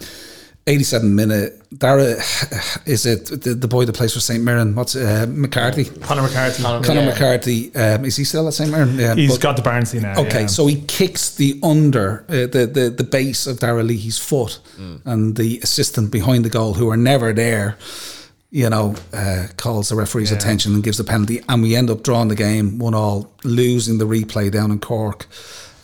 87 0.69 1.15
minute. 1.15 1.63
Darragh 1.79 2.17
is 2.87 3.07
it 3.07 3.27
the, 3.43 3.55
the 3.55 3.69
boy 3.69 3.85
that 3.85 3.95
plays 3.95 4.15
for 4.15 4.21
St 4.21 4.43
Mirren? 4.43 4.75
What's 4.75 4.97
uh, 4.97 5.27
McCarthy? 5.29 5.85
Conor 5.85 6.23
McCarthy. 6.23 6.63
Conor- 6.63 6.83
Conor 6.85 7.01
Yeah. 7.03 7.07
McCarthy. 7.11 7.75
Um, 7.75 8.05
is 8.05 8.17
he 8.17 8.25
still 8.25 8.49
at 8.49 8.55
St 8.55 8.71
Mirren? 8.71 8.99
Yeah, 8.99 9.15
He's 9.15 9.33
but- 9.33 9.41
got 9.41 9.57
the 9.57 9.63
Barnsley 9.63 10.01
now. 10.01 10.19
Okay, 10.21 10.43
yeah. 10.43 10.47
so 10.47 10.67
he 10.67 10.81
kicks 10.83 11.35
the 11.37 11.59
under 11.63 12.25
uh, 12.29 12.47
the, 12.47 12.69
the 12.73 12.91
the 12.91 13.05
base 13.05 13.47
of 13.47 13.59
Darragh 13.59 13.87
Leahy's 13.87 14.19
foot, 14.19 14.59
and 15.05 15.37
the 15.37 15.59
assistant 15.63 16.11
behind 16.11 16.45
the 16.45 16.51
goal, 16.51 16.75
who 16.75 16.89
are 16.91 16.97
never 16.97 17.33
there, 17.33 17.77
you 18.51 18.69
know, 18.69 18.95
uh, 19.13 19.47
calls 19.57 19.89
the 19.91 19.95
referee's 19.97 20.31
Yeah. 20.31 20.39
attention 20.39 20.75
and 20.75 20.83
gives 20.83 20.99
the 20.99 21.05
penalty, 21.05 21.43
and 21.49 21.63
we 21.63 21.77
end 21.77 21.91
up 21.91 22.03
drawing 22.03 22.29
the 22.29 22.35
game 22.35 22.79
one 22.79 22.95
all, 22.95 23.31
losing 23.45 23.99
the 23.99 24.07
replay 24.07 24.51
down 24.51 24.71
in 24.73 24.79
Cork. 24.81 25.27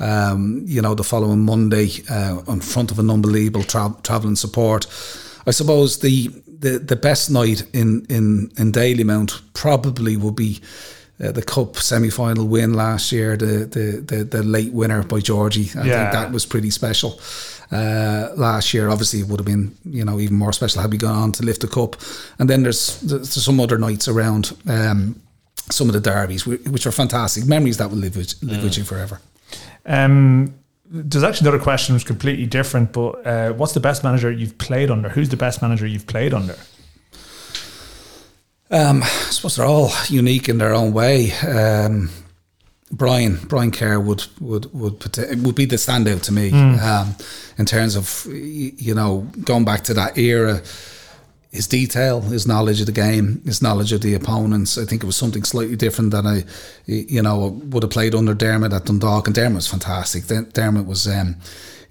Um, 0.00 0.62
you 0.66 0.82
know, 0.82 0.94
the 0.94 1.04
following 1.04 1.44
Monday, 1.44 1.88
uh, 2.10 2.42
in 2.48 2.60
front 2.60 2.90
of 2.90 2.98
an 2.98 3.10
unbelievable 3.10 3.62
tra- 3.64 3.94
travelling 4.02 4.36
support. 4.36 4.86
I 5.46 5.50
suppose 5.52 5.98
the, 5.98 6.28
the 6.60 6.78
the 6.78 6.96
best 6.96 7.30
night 7.30 7.62
in 7.72 8.06
in 8.08 8.50
in 8.58 8.72
Dalymount 8.72 9.40
probably 9.54 10.16
will 10.16 10.32
be 10.32 10.60
uh, 11.22 11.30
the 11.32 11.42
cup 11.42 11.76
semi-final 11.76 12.46
win 12.48 12.74
last 12.74 13.12
year, 13.12 13.36
the 13.36 13.66
the 13.66 14.00
the, 14.16 14.24
the 14.24 14.42
late 14.42 14.72
winner 14.72 15.02
by 15.04 15.20
Georgie. 15.20 15.70
I 15.76 15.84
Yeah. 15.86 16.00
think 16.00 16.12
that 16.12 16.32
was 16.32 16.46
pretty 16.46 16.70
special. 16.70 17.20
Uh, 17.70 18.28
last 18.36 18.72
year, 18.74 18.88
obviously, 18.90 19.20
it 19.20 19.26
would 19.28 19.40
have 19.40 19.46
been 19.46 19.72
you 19.84 20.04
know 20.04 20.18
even 20.20 20.36
more 20.36 20.52
special 20.52 20.82
had 20.82 20.90
we 20.92 20.98
gone 20.98 21.14
on 21.22 21.32
to 21.32 21.44
lift 21.44 21.60
the 21.60 21.68
cup. 21.68 21.96
And 22.38 22.48
then 22.50 22.62
there's 22.62 22.98
there's 23.00 23.44
some 23.44 23.60
other 23.62 23.78
nights 23.78 24.08
around. 24.08 24.52
Um, 24.66 25.14
some 25.70 25.88
of 25.88 25.92
the 25.94 26.10
derbies, 26.10 26.44
which 26.44 26.86
are 26.86 26.92
fantastic 26.92 27.46
memories 27.46 27.76
that 27.76 27.88
will 27.88 27.98
live 28.00 28.16
with, 28.16 28.34
live 28.42 28.62
with 28.64 28.76
you 28.76 28.84
forever. 28.84 29.20
Um, 29.84 30.54
there's 30.86 31.24
actually 31.24 31.48
another 31.48 31.62
question 31.62 31.94
which 31.94 32.02
is 32.02 32.06
completely 32.06 32.46
different, 32.46 32.92
but 32.92 33.26
uh, 33.26 33.52
what's 33.52 33.72
the 33.72 33.80
best 33.80 34.04
manager 34.04 34.30
you've 34.30 34.58
played 34.58 34.90
under? 34.90 35.08
Who's 35.08 35.30
the 35.30 35.36
best 35.36 35.62
manager 35.62 35.86
you've 35.86 36.06
played 36.06 36.34
under? 36.34 36.56
Um, 38.70 39.02
I 39.02 39.06
suppose 39.06 39.56
they're 39.56 39.66
all 39.66 39.90
unique 40.08 40.48
in 40.48 40.58
their 40.58 40.74
own 40.74 40.92
way. 40.92 41.32
Um, 41.32 42.10
Brian 42.90 43.38
Brian 43.44 43.70
Kerr 43.70 43.98
would 43.98 44.26
would 44.38 44.72
would 44.74 45.02
would 45.44 45.54
be 45.54 45.64
the 45.64 45.76
standout 45.76 46.22
to 46.24 46.32
me 46.32 46.52
um, 46.52 47.16
in 47.56 47.64
terms 47.64 47.96
of 47.96 48.26
you 48.30 48.94
know 48.94 49.26
going 49.44 49.64
back 49.64 49.84
to 49.84 49.94
that 49.94 50.18
era. 50.18 50.62
His 51.52 51.68
detail, 51.68 52.22
his 52.22 52.46
knowledge 52.46 52.80
of 52.80 52.86
the 52.86 52.92
game, 52.92 53.42
his 53.44 53.60
knowledge 53.60 53.92
of 53.92 54.00
the 54.00 54.14
opponents. 54.14 54.78
I 54.78 54.86
think 54.86 55.02
it 55.02 55.06
was 55.06 55.16
something 55.16 55.44
slightly 55.44 55.76
different 55.76 56.10
than 56.10 56.26
I, 56.26 56.44
you 56.86 57.20
know, 57.20 57.60
would 57.70 57.82
have 57.82 57.92
played 57.92 58.14
under 58.14 58.32
Dermot 58.32 58.72
at 58.72 58.86
Dundalk. 58.86 59.26
And 59.26 59.34
Dermot 59.34 59.56
was 59.56 59.68
fantastic. 59.68 60.24
Dermot 60.54 60.86
was, 60.86 61.06
um, 61.06 61.36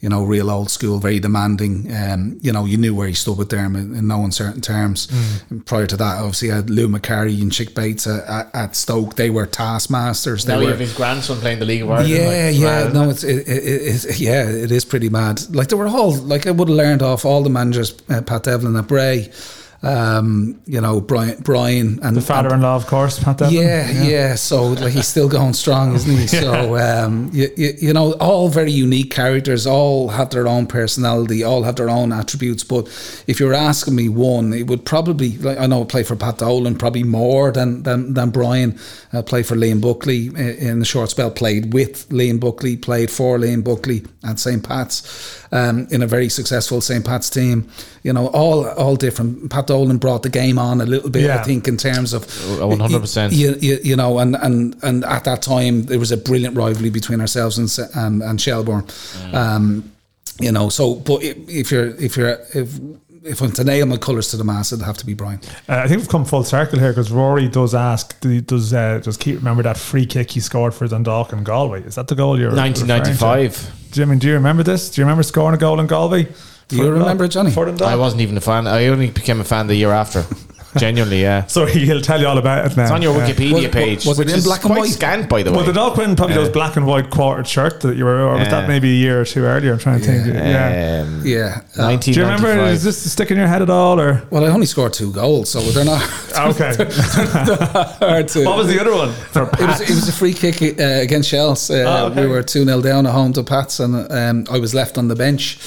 you 0.01 0.09
know, 0.09 0.23
real 0.23 0.49
old 0.49 0.71
school, 0.71 0.97
very 0.97 1.19
demanding. 1.19 1.87
Um, 1.95 2.39
you 2.41 2.51
know, 2.51 2.65
you 2.65 2.75
knew 2.75 2.95
where 2.95 3.07
he 3.07 3.13
stood 3.13 3.37
with 3.37 3.49
Dermot 3.49 3.81
in 3.81 4.07
no 4.07 4.23
uncertain 4.23 4.59
terms. 4.59 5.07
And 5.51 5.63
prior 5.63 5.85
to 5.85 5.95
that, 5.97 6.17
obviously, 6.17 6.51
I 6.51 6.55
had 6.57 6.71
Lou 6.71 6.87
Macari 6.87 7.39
and 7.39 7.53
Chic 7.53 7.75
Bates 7.75 8.07
at, 8.07 8.23
at, 8.27 8.55
at 8.55 8.75
Stoke. 8.75 9.15
They 9.15 9.29
were 9.29 9.45
taskmasters. 9.45 10.45
They 10.45 10.53
now 10.53 10.57
were, 10.57 10.63
you 10.63 10.69
have 10.69 10.79
his 10.79 10.93
grandson 10.93 11.37
playing 11.37 11.59
the 11.59 11.65
League 11.65 11.83
of 11.83 11.91
Ireland. 11.91 12.09
yeah, 12.09 12.17
like, 12.25 12.55
yeah, 12.55 12.83
mad, 12.85 12.93
no, 12.95 13.09
it's 13.11 13.23
it, 13.23 13.47
it, 13.47 14.05
it, 14.05 14.19
yeah, 14.19 14.49
it 14.49 14.71
is 14.71 14.85
pretty 14.85 15.09
mad. 15.09 15.39
Like 15.55 15.67
they 15.67 15.75
were 15.75 15.87
all 15.87 16.15
like 16.15 16.47
I 16.47 16.51
would 16.51 16.67
have 16.67 16.77
learned 16.77 17.03
off 17.03 17.23
all 17.23 17.43
the 17.43 17.51
managers, 17.51 17.95
uh, 18.09 18.21
Pat 18.21 18.43
Devlin 18.43 18.75
at 18.75 18.87
Bray, 18.87 19.31
um, 19.83 20.61
you 20.65 20.79
know 20.79 21.01
Brian, 21.01 21.41
Brian, 21.41 21.99
and 22.03 22.15
The 22.15 22.21
father-in-law, 22.21 22.75
of 22.75 22.85
course, 22.85 23.17
Pat 23.23 23.37
Devlin. 23.39 23.61
yeah, 23.61 24.03
yeah, 24.03 24.35
So 24.35 24.67
like 24.67 24.93
he's 24.93 25.07
still 25.07 25.27
going 25.27 25.53
strong, 25.53 25.95
isn't 25.95 26.17
he? 26.17 26.27
So 26.41 26.77
um, 26.77 27.29
you, 27.33 27.49
you, 27.57 27.73
you 27.81 27.93
know, 27.93 28.13
all 28.13 28.47
very 28.49 28.71
unique 28.71 29.11
characters, 29.11 29.65
all 29.67 30.09
have 30.09 30.29
their 30.29 30.47
own 30.47 30.65
personality, 30.67 31.43
all 31.43 31.63
have 31.63 31.75
their 31.75 31.89
own 31.89 32.11
attributes. 32.11 32.63
But 32.63 32.87
if 33.27 33.39
you're 33.39 33.53
asking 33.53 33.95
me 33.95 34.07
one, 34.09 34.53
it 34.53 34.67
would 34.67 34.85
probably 34.85 35.37
like 35.37 35.57
I 35.59 35.65
know 35.67 35.81
I 35.81 35.85
play 35.85 36.03
for 36.03 36.15
Pat 36.15 36.37
Dolan 36.37 36.77
probably 36.77 37.03
more 37.03 37.51
than 37.51 37.83
than, 37.83 38.13
than 38.13 38.29
Brian. 38.29 38.77
I 39.13 39.21
played 39.21 39.45
for 39.45 39.55
Liam 39.55 39.81
Buckley 39.81 40.27
in 40.27 40.79
the 40.79 40.85
short 40.85 41.09
spell. 41.09 41.31
Played 41.31 41.73
with 41.73 42.07
Liam 42.09 42.39
Buckley, 42.39 42.77
played 42.77 43.09
for 43.11 43.37
Liam 43.39 43.63
Buckley 43.63 44.03
at 44.23 44.39
St 44.39 44.63
Pat's 44.63 45.43
um, 45.51 45.87
in 45.91 46.01
a 46.03 46.07
very 46.07 46.29
successful 46.29 46.81
St 46.81 47.03
Pat's 47.05 47.29
team. 47.29 47.67
You 48.03 48.13
know, 48.13 48.27
all 48.27 48.67
all 48.69 48.95
different. 48.95 49.49
Pat 49.51 49.67
Dolan 49.71 49.97
brought 49.99 50.21
the 50.23 50.29
game 50.41 50.57
on 50.59 50.81
a 50.81 50.85
little 50.85 51.09
bit. 51.09 51.23
Yeah. 51.23 51.39
I 51.39 51.43
think 51.43 51.67
in 51.67 51.77
terms 51.77 52.13
of 52.13 52.23
Oh, 52.59 52.69
100%. 52.69 53.31
you, 53.31 53.55
you, 53.67 53.79
you 53.89 53.95
know, 53.95 54.19
and, 54.19 54.35
and, 54.35 54.75
and 54.83 55.03
at 55.05 55.23
that 55.23 55.41
time 55.41 55.83
there 55.89 55.99
was 55.99 56.11
a 56.11 56.17
brilliant 56.17 56.55
rivalry 56.57 56.89
between 56.89 57.21
ourselves 57.21 57.57
and 57.57 57.69
and, 57.95 58.21
and 58.21 58.39
Shelbourne. 58.41 58.85
Um, 59.33 59.91
you 60.39 60.51
know, 60.51 60.69
so 60.69 60.95
but 60.95 61.19
if 61.23 61.71
you're 61.71 61.89
if 62.07 62.17
you're 62.17 62.37
if 62.53 62.69
if 63.23 63.39
I'm 63.41 63.51
to 63.51 63.63
nail 63.63 63.85
my 63.85 63.97
colours 63.97 64.29
to 64.31 64.37
the 64.37 64.43
mast, 64.43 64.73
it'd 64.73 64.83
have 64.85 64.97
to 64.97 65.05
be 65.05 65.13
Brian. 65.13 65.39
Uh, 65.69 65.75
I 65.83 65.87
think 65.87 65.99
we've 65.99 66.09
come 66.09 66.25
full 66.25 66.43
circle 66.43 66.79
here 66.79 66.89
because 66.91 67.11
Rory 67.11 67.47
does 67.47 67.75
ask, 67.75 68.19
does 68.19 68.73
uh, 68.73 68.99
does 69.03 69.15
Keith 69.17 69.35
remember 69.37 69.61
that 69.63 69.77
free 69.77 70.05
kick 70.07 70.31
he 70.31 70.39
scored 70.39 70.73
for 70.73 70.87
Dundalk 70.87 71.31
and 71.31 71.45
Galway? 71.45 71.83
Is 71.83 71.95
that 71.95 72.07
the 72.07 72.15
goal 72.15 72.39
you're 72.39 72.49
referring 72.49 72.73
to? 72.73 72.85
1995. 72.85 73.91
Do 73.91 73.99
you, 73.99 74.05
I 74.05 74.09
mean, 74.09 74.19
do 74.19 74.27
you 74.27 74.33
remember 74.33 74.63
this? 74.63 74.89
Do 74.89 74.99
you 75.01 75.05
remember 75.05 75.23
scoring 75.23 75.53
a 75.55 75.59
goal 75.59 75.79
in 75.79 75.85
Galway? 75.87 76.27
Do 76.71 76.77
you 76.77 76.89
remember 76.89 77.25
it, 77.25 77.29
Johnny? 77.29 77.51
For 77.51 77.65
Dundalk? 77.65 77.89
I 77.89 77.95
wasn't 77.95 78.21
even 78.21 78.37
a 78.37 78.41
fan. 78.41 78.65
I 78.65 78.87
only 78.87 79.11
became 79.11 79.39
a 79.39 79.43
fan 79.43 79.67
the 79.67 79.75
year 79.75 79.91
after. 79.91 80.25
Genuinely, 80.77 81.21
yeah. 81.21 81.47
So 81.47 81.65
he'll 81.65 81.99
tell 81.99 82.21
you 82.21 82.27
all 82.27 82.37
about 82.37 82.65
it 82.65 82.77
now. 82.77 82.83
It's 82.83 82.91
on 82.93 83.01
your 83.01 83.13
Yeah. 83.17 83.27
Wikipedia 83.27 83.63
Was- 83.63 83.67
page, 83.73 84.05
was 84.05 84.17
it 84.17 84.21
which 84.23 84.29
in 84.31 84.37
is 84.39 84.45
black 84.45 84.63
and 84.63 84.73
white? 84.77 84.89
scant, 84.89 85.27
by 85.27 85.43
the 85.43 85.51
way. 85.51 85.57
Was 85.57 85.67
it 85.67 85.75
all 85.75 85.91
Quinn 85.91 86.15
probably 86.15 86.33
Yeah. 86.37 86.43
those 86.43 86.53
black 86.53 86.77
and 86.77 86.87
white 86.87 87.09
quartered 87.09 87.45
shirt 87.45 87.81
that 87.81 87.97
you 87.97 88.05
were, 88.05 88.21
or 88.21 88.37
was 88.37 88.47
that 88.47 88.69
maybe 88.69 88.89
a 88.89 88.93
year 88.95 89.19
or 89.19 89.25
two 89.25 89.43
earlier? 89.43 89.73
I'm 89.73 89.79
trying 89.79 89.99
to 89.99 90.05
think. 90.05 90.27
Yeah. 90.33 91.01
Um, 91.03 91.21
Yeah. 91.25 91.59
Uh, 91.77 91.97
Do 91.97 92.11
you 92.11 92.21
remember? 92.21 92.47
Is 92.67 92.83
this 92.85 93.11
stick 93.11 93.31
in 93.31 93.37
your 93.37 93.47
head 93.47 93.61
at 93.61 93.69
all, 93.69 93.99
or 93.99 94.23
well, 94.29 94.45
I 94.45 94.47
only 94.47 94.65
scored 94.65 94.93
two 94.93 95.11
goals, 95.11 95.49
so 95.49 95.59
they're 95.59 95.83
not 95.83 96.01
okay? 96.55 96.71
hard 97.99 98.29
to. 98.29 98.45
what 98.45 98.55
was 98.57 98.67
the 98.69 98.79
other 98.79 98.93
one? 98.95 99.09
It 99.09 99.67
was, 99.67 99.81
it 99.81 99.89
was 99.89 100.07
a 100.07 100.13
free 100.13 100.33
kick 100.33 100.61
uh, 100.79 100.83
against 101.01 101.27
Shells. 101.29 101.69
Uh, 101.69 101.83
Oh, 101.85 102.05
okay. 102.11 102.21
We 102.21 102.27
were 102.27 102.43
2 102.43 102.63
0 102.63 102.81
down 102.81 103.05
at 103.05 103.11
home 103.11 103.33
to 103.33 103.43
Pats, 103.43 103.81
and 103.81 104.09
um, 104.09 104.45
I 104.49 104.57
was 104.59 104.73
left 104.73 104.97
on 104.97 105.09
the 105.09 105.15
bench. 105.15 105.59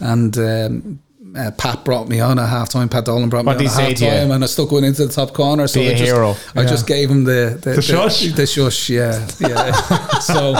And 0.00 0.36
um, 0.38 1.00
uh, 1.36 1.50
Pat 1.52 1.84
brought 1.84 2.08
me 2.08 2.20
on 2.20 2.38
at 2.38 2.48
half 2.48 2.68
time. 2.68 2.88
Pat 2.88 3.04
Dolan 3.04 3.28
brought 3.28 3.44
me 3.44 3.48
What 3.48 3.56
on 3.56 3.62
did 3.62 3.70
at 3.70 3.88
he 3.88 3.96
say 3.96 4.06
half-time 4.06 4.30
and 4.32 4.44
I 4.44 4.46
stuck 4.46 4.70
one 4.72 4.84
into 4.84 5.06
the 5.06 5.12
top 5.12 5.32
corner. 5.32 5.66
So 5.66 5.80
Be 5.80 5.88
I 5.88 5.90
a 5.92 5.96
just, 5.96 6.04
hero. 6.12 6.36
I 6.54 6.62
Yeah. 6.62 6.66
just 6.68 6.86
gave 6.86 7.10
him 7.10 7.24
the 7.24 7.58
the, 7.62 7.74
The 7.74 7.82
shush? 7.82 8.32
The, 8.32 8.46
shush, 8.46 8.90
yeah, 8.90 9.26
yeah. 9.40 9.72
so 10.20 10.50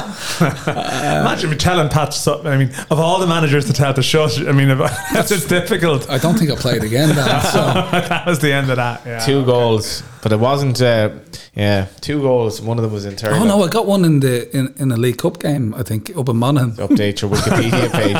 Imagine 0.40 1.34
if 1.34 1.42
you're 1.50 1.54
telling 1.56 1.88
Pat 1.88 2.14
something. 2.14 2.46
I 2.46 2.56
mean, 2.56 2.72
of 2.90 2.98
all 3.00 3.18
the 3.18 3.26
managers 3.26 3.64
to 3.66 3.72
tell 3.72 3.92
the 3.92 4.02
shush, 4.02 4.38
I 4.40 4.52
mean, 4.52 4.70
if, 4.70 4.78
that's 5.12 5.30
it's 5.30 5.46
difficult. 5.46 6.08
I 6.10 6.18
don't 6.18 6.38
think 6.38 6.50
I 6.50 6.56
played 6.56 6.82
again. 6.84 7.08
Then, 7.14 7.40
so 7.52 7.58
that 7.58 8.24
was 8.26 8.38
the 8.38 8.52
end 8.52 8.70
of 8.70 8.76
that. 8.76 9.02
Yeah. 9.06 9.18
two 9.20 9.44
goals, 9.44 10.02
but 10.22 10.32
it 10.32 10.38
wasn't. 10.40 10.80
Uh, 10.80 11.10
yeah, 11.54 11.86
two 12.00 12.20
goals. 12.22 12.60
One 12.60 12.78
of 12.78 12.84
them 12.84 12.92
was 12.92 13.04
in 13.06 13.16
Turkey. 13.16 13.36
oh 13.38 13.44
no, 13.44 13.62
I 13.62 13.68
got 13.68 13.86
one 13.86 14.04
in 14.04 14.20
the 14.20 14.56
in, 14.56 14.72
in 14.78 14.92
a 14.92 14.96
League 14.96 15.18
Cup 15.18 15.40
game. 15.40 15.74
I 15.74 15.82
think 15.82 16.16
up 16.16 16.28
in 16.28 16.36
Monaghan. 16.36 16.72
Update 16.72 17.22
your 17.22 17.30
Wikipedia 17.30 17.90
page. 17.92 18.16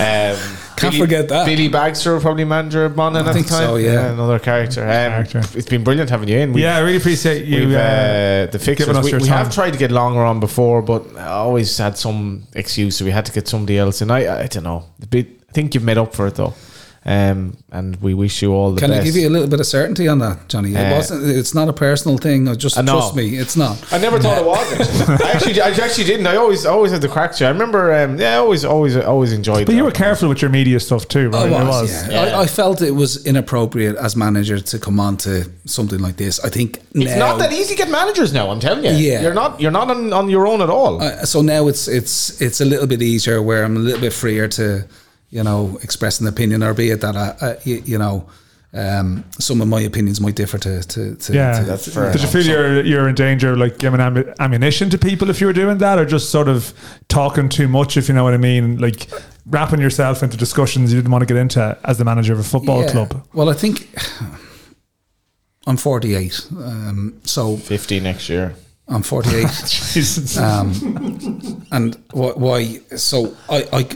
Um, 0.00 0.56
Can't 0.76 0.94
forget 0.94 1.28
that. 1.28 1.46
Billy 1.46 1.68
Bagster, 1.68 2.20
probably 2.20 2.44
manager 2.44 2.84
of 2.84 2.96
Monaghan 2.96 3.26
I 3.26 3.30
at 3.30 3.42
the 3.42 3.48
time. 3.48 3.66
so, 3.66 3.76
yeah. 3.76 4.12
another 4.12 4.38
character. 4.38 4.82
Um, 4.82 4.88
Character. 4.88 5.42
It's 5.54 5.68
been 5.68 5.84
brilliant 5.84 6.10
having 6.10 6.28
you 6.28 6.38
in. 6.38 6.52
We've- 6.52 6.62
yeah, 6.62 6.76
I 6.76 6.80
really 6.80 6.96
appreciate 6.96 7.44
you. 7.46 7.76
Uh, 7.76 7.80
uh, 7.80 8.46
the 8.46 8.58
us 8.58 9.04
We, 9.12 9.18
we 9.18 9.28
have 9.28 9.54
tried 9.54 9.72
to 9.72 9.78
get 9.78 9.90
longer 9.90 10.20
on 10.22 10.40
before, 10.40 10.82
but 10.82 11.16
I 11.16 11.26
always 11.26 11.76
had 11.78 11.96
some 11.96 12.44
excuse, 12.54 12.96
so 12.96 13.04
we 13.04 13.10
had 13.10 13.26
to 13.26 13.32
get 13.32 13.48
somebody 13.48 13.78
else. 13.78 14.00
And 14.00 14.10
I, 14.10 14.42
I 14.42 14.46
don't 14.46 14.64
know. 14.64 14.84
I 15.12 15.26
think 15.52 15.74
you've 15.74 15.84
made 15.84 15.98
up 15.98 16.14
for 16.14 16.26
it 16.26 16.34
though, 16.34 16.54
um, 17.06 17.56
and 17.70 17.96
we 17.96 18.14
wish 18.14 18.40
you 18.40 18.52
all 18.54 18.70
the 18.70 18.76
best. 18.76 18.82
Can 18.82 18.90
best. 18.90 19.02
I 19.02 19.04
give 19.04 19.16
you 19.16 19.28
a 19.28 19.30
little 19.30 19.48
bit 19.48 19.60
of 19.60 19.66
certainty 19.66 20.08
on 20.08 20.20
that, 20.20 20.48
Johnny? 20.48 20.72
It 20.72 20.76
Uh, 20.76 20.96
wasn't. 20.96 21.28
It's 21.28 21.54
not 21.54 21.68
a 21.68 21.72
personal 21.72 22.16
thing. 22.18 22.48
I 22.48 22.54
just 22.54 22.78
I 22.78 22.80
know. 22.82 22.92
trust 22.92 23.14
me. 23.14 23.36
It's 23.36 23.56
not. 23.56 23.76
I 23.92 23.98
never 23.98 24.18
thought 24.18 24.38
it 24.38 24.46
was. 24.46 25.10
I 25.20 25.30
actually, 25.32 25.60
I 25.60 25.68
actually 25.68 26.04
didn't. 26.04 26.26
I 26.26 26.36
always, 26.36 26.64
always 26.64 26.92
had 26.92 27.02
the 27.02 27.08
cracks. 27.08 27.42
I 27.42 27.48
remember, 27.50 27.92
um, 27.92 28.18
yeah, 28.18 28.34
I 28.34 28.36
always, 28.38 28.64
always, 28.64 28.96
always 28.96 29.32
enjoyed. 29.32 29.62
It. 29.62 29.66
But 29.66 29.74
you 29.74 29.84
were 29.84 29.90
careful 29.90 30.28
with 30.30 30.40
your 30.40 30.50
media 30.50 30.80
stuff 30.80 31.06
too, 31.08 31.28
right? 31.28 31.52
I 31.52 31.62
It 31.62 31.66
was, 31.66 32.08
yeah. 32.08 32.10
Yeah. 32.28 32.38
I, 32.38 32.42
I 32.42 32.46
felt 32.46 32.80
it 32.80 32.92
was 32.92 33.24
inappropriate 33.26 33.96
as 33.96 34.16
manager 34.16 34.58
to 34.60 34.78
come 34.78 34.98
on 34.98 35.16
to 35.18 35.50
something 35.66 35.98
like 35.98 36.16
this. 36.16 36.40
I 36.44 36.48
think 36.48 36.78
It's 36.94 37.10
now, 37.12 37.28
not 37.28 37.38
that 37.40 37.52
easy 37.52 37.74
to 37.74 37.82
get 37.82 37.90
managers 37.90 38.32
now. 38.32 38.50
I'm 38.50 38.60
telling 38.60 38.84
you. 38.84 38.90
Yeah. 38.92 39.20
you're 39.20 39.34
not. 39.34 39.60
You're 39.60 39.70
not 39.72 39.90
on, 39.90 40.12
on 40.12 40.30
your 40.30 40.46
own 40.46 40.62
at 40.62 40.70
all. 40.70 41.02
Uh, 41.02 41.24
so 41.26 41.42
now 41.42 41.68
it's 41.68 41.86
it's 41.86 42.40
it's 42.40 42.60
a 42.62 42.64
little 42.64 42.86
bit 42.86 43.02
easier 43.02 43.42
where 43.42 43.62
I'm 43.64 43.76
a 43.76 43.80
little 43.80 44.00
bit 44.00 44.12
freer 44.12 44.48
to, 44.48 44.86
you 45.34 45.42
know, 45.42 45.78
express 45.82 46.20
an 46.20 46.26
opinion, 46.28 46.62
albeit 46.62 47.00
that 47.00 47.16
I, 47.16 47.26
I 47.46 47.56
you, 47.64 47.82
you 47.84 47.98
know, 47.98 48.16
um, 48.72 49.24
some 49.38 49.60
of 49.62 49.68
my 49.68 49.80
opinions 49.80 50.20
might 50.20 50.36
differ 50.36 50.58
to 50.58 50.82
to, 50.82 51.14
to 51.16 51.32
Yeah, 51.32 51.58
to- 51.58 51.64
That's 51.64 51.92
fair 51.92 52.12
Did 52.12 52.22
you 52.22 52.28
enough. 52.28 52.32
feel 52.32 52.46
you're 52.52 52.84
you're 52.84 53.08
in 53.08 53.14
danger 53.16 53.52
of 53.52 53.58
like 53.58 53.78
giving 53.78 54.00
ammu- 54.00 54.32
ammunition 54.38 54.90
to 54.90 54.98
people 54.98 55.30
if 55.30 55.40
you 55.40 55.46
were 55.48 55.52
doing 55.64 55.78
that, 55.78 55.98
or 55.98 56.04
just 56.06 56.30
sort 56.30 56.48
of 56.48 56.72
talking 57.08 57.48
too 57.48 57.68
much, 57.68 57.96
if 57.96 58.08
you 58.08 58.14
know 58.14 58.24
what 58.24 58.34
I 58.34 58.38
mean, 58.50 58.78
like 58.78 59.08
wrapping 59.46 59.80
yourself 59.80 60.22
into 60.22 60.36
discussions 60.36 60.92
you 60.92 60.98
didn't 60.98 61.10
want 61.12 61.22
to 61.22 61.26
get 61.34 61.36
into 61.36 61.76
as 61.84 61.98
the 61.98 62.04
manager 62.04 62.32
of 62.32 62.38
a 62.38 62.44
football 62.44 62.82
Yeah. 62.82 62.92
club? 62.92 63.26
Well, 63.34 63.48
I 63.50 63.54
think 63.54 63.88
I'm 65.66 65.76
48, 65.76 66.46
um, 66.58 67.20
so 67.24 67.56
Fifty 67.56 67.98
next 68.00 68.28
year. 68.28 68.54
I'm 68.86 69.02
48. 69.02 69.46
Jesus. 69.66 70.36
um, 70.36 71.66
and 71.72 71.94
wh- 72.12 72.36
why? 72.36 72.80
So 72.96 73.34
I, 73.48 73.64
I, 73.72 73.88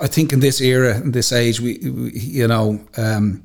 I 0.00 0.06
think 0.06 0.32
in 0.32 0.40
this 0.40 0.60
era, 0.60 0.96
in 0.96 1.12
this 1.12 1.32
age, 1.32 1.60
we, 1.60 1.78
we 1.78 2.10
you 2.12 2.48
know, 2.48 2.80
um, 2.96 3.42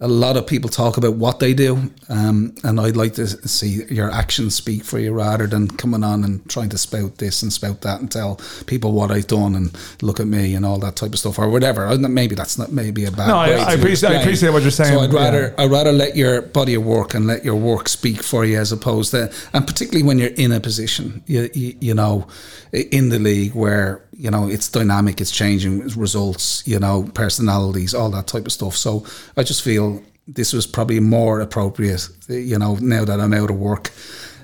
a 0.00 0.08
lot 0.08 0.36
of 0.36 0.48
people 0.48 0.68
talk 0.68 0.96
about 0.96 1.14
what 1.14 1.38
they 1.38 1.54
do, 1.54 1.78
um, 2.08 2.52
and 2.64 2.80
I'd 2.80 2.96
like 2.96 3.14
to 3.14 3.26
see 3.46 3.84
your 3.88 4.10
actions 4.10 4.56
speak 4.56 4.82
for 4.82 4.98
you 4.98 5.12
rather 5.12 5.46
than 5.46 5.68
coming 5.68 6.02
on 6.02 6.24
and 6.24 6.44
trying 6.50 6.70
to 6.70 6.78
spout 6.78 7.18
this 7.18 7.40
and 7.42 7.52
spout 7.52 7.82
that 7.82 8.00
and 8.00 8.10
tell 8.10 8.40
people 8.66 8.90
what 8.90 9.12
I've 9.12 9.28
done 9.28 9.54
and 9.54 9.70
look 10.02 10.18
at 10.18 10.26
me 10.26 10.56
and 10.56 10.66
all 10.66 10.78
that 10.80 10.96
type 10.96 11.12
of 11.12 11.20
stuff 11.20 11.38
or 11.38 11.48
whatever. 11.48 11.96
Maybe 11.96 12.34
that's 12.34 12.58
not 12.58 12.72
maybe 12.72 13.04
a 13.04 13.12
bad. 13.12 13.28
No, 13.28 13.36
I- 13.36 13.50
I 13.50 13.72
appreciate- 13.74 14.10
I 14.10 14.20
appreciate 14.22 14.50
what 14.52 14.62
you're 14.62 14.72
saying, 14.72 14.94
So 14.94 15.00
I'd 15.04 15.12
yeah. 15.12 15.20
rather 15.24 15.54
I'd 15.56 15.70
rather 15.70 15.92
let 15.92 16.16
your 16.16 16.42
body 16.42 16.74
of 16.74 16.84
work 16.84 17.14
and 17.14 17.28
let 17.28 17.44
your 17.44 17.54
work 17.54 17.88
speak 17.88 18.24
for 18.24 18.44
you 18.44 18.58
as 18.58 18.72
opposed 18.72 19.12
to, 19.12 19.30
and 19.52 19.64
particularly 19.68 20.02
when 20.02 20.18
you're 20.18 20.30
in 20.30 20.50
a 20.50 20.58
position, 20.58 21.22
you, 21.28 21.48
you, 21.54 21.76
you 21.80 21.94
know, 21.94 22.26
in 22.72 23.10
the 23.10 23.20
league 23.20 23.54
where, 23.54 24.02
you 24.12 24.30
know, 24.30 24.48
it's 24.48 24.68
dynamic, 24.68 25.20
it's 25.20 25.30
changing 25.30 25.88
results, 25.88 26.62
you 26.66 26.78
know, 26.78 27.10
personalities, 27.14 27.94
all 27.94 28.10
that 28.10 28.26
type 28.26 28.46
of 28.46 28.52
stuff. 28.52 28.76
So 28.76 29.04
I 29.36 29.42
just 29.42 29.62
feel 29.62 30.02
this 30.28 30.52
was 30.52 30.66
probably 30.66 31.00
more 31.00 31.40
appropriate, 31.40 32.08
you 32.28 32.58
know, 32.58 32.76
now 32.76 33.04
that 33.04 33.20
I'm 33.20 33.34
out 33.34 33.50
of 33.50 33.56
work. 33.56 33.90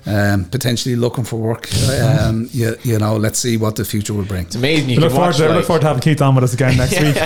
Um, 0.05 0.45
potentially 0.45 0.95
looking 0.95 1.23
for 1.23 1.35
work, 1.37 1.67
um, 1.89 2.49
you, 2.51 2.75
you 2.83 2.97
know. 2.99 3.17
Let's 3.17 3.37
see 3.39 3.57
what 3.57 3.75
the 3.75 3.83
future 3.85 4.13
will 4.13 4.23
bring. 4.25 4.43
It's 4.45 4.55
amazing. 4.55 4.89
You 4.89 4.95
We 4.97 5.01
look 5.03 5.09
can 5.11 5.15
forward, 5.17 5.27
watch. 5.29 5.37
to, 5.37 5.47
like- 5.47 5.55
look 5.57 5.65
forward 5.65 5.81
to 5.81 5.87
having 5.87 6.01
Keith 6.01 6.21
on 6.21 6.35
with 6.35 6.43
us 6.45 6.53
again 6.53 6.77
next 6.77 6.99
week. 7.01 7.15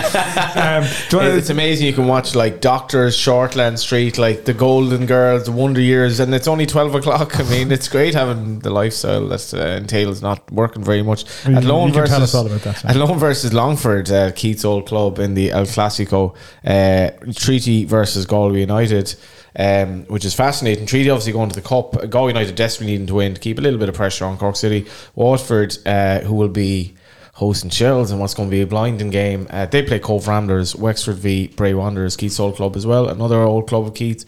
Um, 0.56 0.84
do 1.10 1.18
you 1.18 1.24
wanna- 1.24 1.36
it's 1.38 1.50
amazing 1.50 1.88
you 1.88 1.94
can 1.94 2.08
watch 2.08 2.36
like 2.36 2.62
Doctors, 2.62 3.16
Shortland 3.18 3.78
Street, 3.80 4.18
like 4.18 4.46
the 4.46 4.54
Golden 4.54 5.06
Girls, 5.06 5.44
the 5.46 5.52
Wonder 5.52 5.82
Years, 5.82 6.20
and 6.20 6.34
it's 6.34 6.48
only 6.48 6.66
twelve 6.66 6.94
o'clock. 6.96 7.40
I 7.40 7.44
mean, 7.44 7.72
it's 7.72 7.88
great 7.88 8.14
having 8.14 8.60
the 8.60 8.70
lifestyle 8.70 9.28
that 9.30 9.54
uh, 9.54 9.58
entails 9.78 10.22
not 10.22 10.52
working 10.52 10.84
very 10.84 11.02
much. 11.04 11.26
You- 11.48 11.56
Athlone 11.58 11.92
versus 11.94 12.10
tell 12.14 12.24
us 12.24 12.36
all 12.36 12.44
that, 12.46 12.66
Athlone 12.86 13.18
versus 13.20 13.54
Longford, 13.54 14.10
uh, 14.12 14.32
Keith's 14.32 14.66
old 14.66 14.88
club 14.88 15.20
in 15.20 15.34
the 15.34 15.52
El 15.52 15.66
Clasico, 15.66 16.36
uh, 16.66 17.10
Treaty 17.34 17.86
versus 17.86 18.26
Galway 18.26 18.60
United. 18.62 19.16
Um, 19.56 20.06
which 20.06 20.26
is 20.26 20.34
fascinating. 20.34 20.88
Treaty 20.88 21.10
obviously 21.12 21.32
going 21.32 21.50
to 21.50 21.56
the 21.56 21.68
cup. 21.68 22.10
Galway 22.10 22.32
United 22.32 22.56
desperately 22.56 22.94
needing 22.94 23.08
to 23.08 23.14
win 23.14 23.36
to 23.36 23.40
keep 23.40 23.60
a 23.60 23.62
little 23.62 23.80
bit 23.80 23.88
of 23.88 23.96
pressure 23.96 24.26
on 24.26 24.38
Cork 24.38 24.56
City. 24.56 24.88
Waterford, 25.14 25.78
uh, 25.86 26.22
who 26.22 26.34
will 26.34 26.50
be 26.50 26.96
hosting 27.34 27.70
Shells 27.70 28.12
and 28.12 28.20
what's 28.20 28.34
going 28.34 28.50
to 28.50 28.52
be 28.52 28.62
a 28.62 28.68
blinding 28.68 29.10
game. 29.10 29.48
Uh, 29.50 29.66
they 29.66 29.84
play 29.84 30.00
Cobh 30.00 30.28
Ramblers, 30.28 30.76
Wexford 30.76 31.18
v 31.18 31.48
Bray 31.48 31.74
Wanderers, 31.74 32.16
Keith's 32.16 32.40
old 32.40 32.56
club 32.56 32.76
as 32.76 32.86
well. 32.86 33.10
Another 33.10 33.42
old 33.42 33.68
club 33.68 33.88
of 33.88 33.94
Keith. 33.94 34.26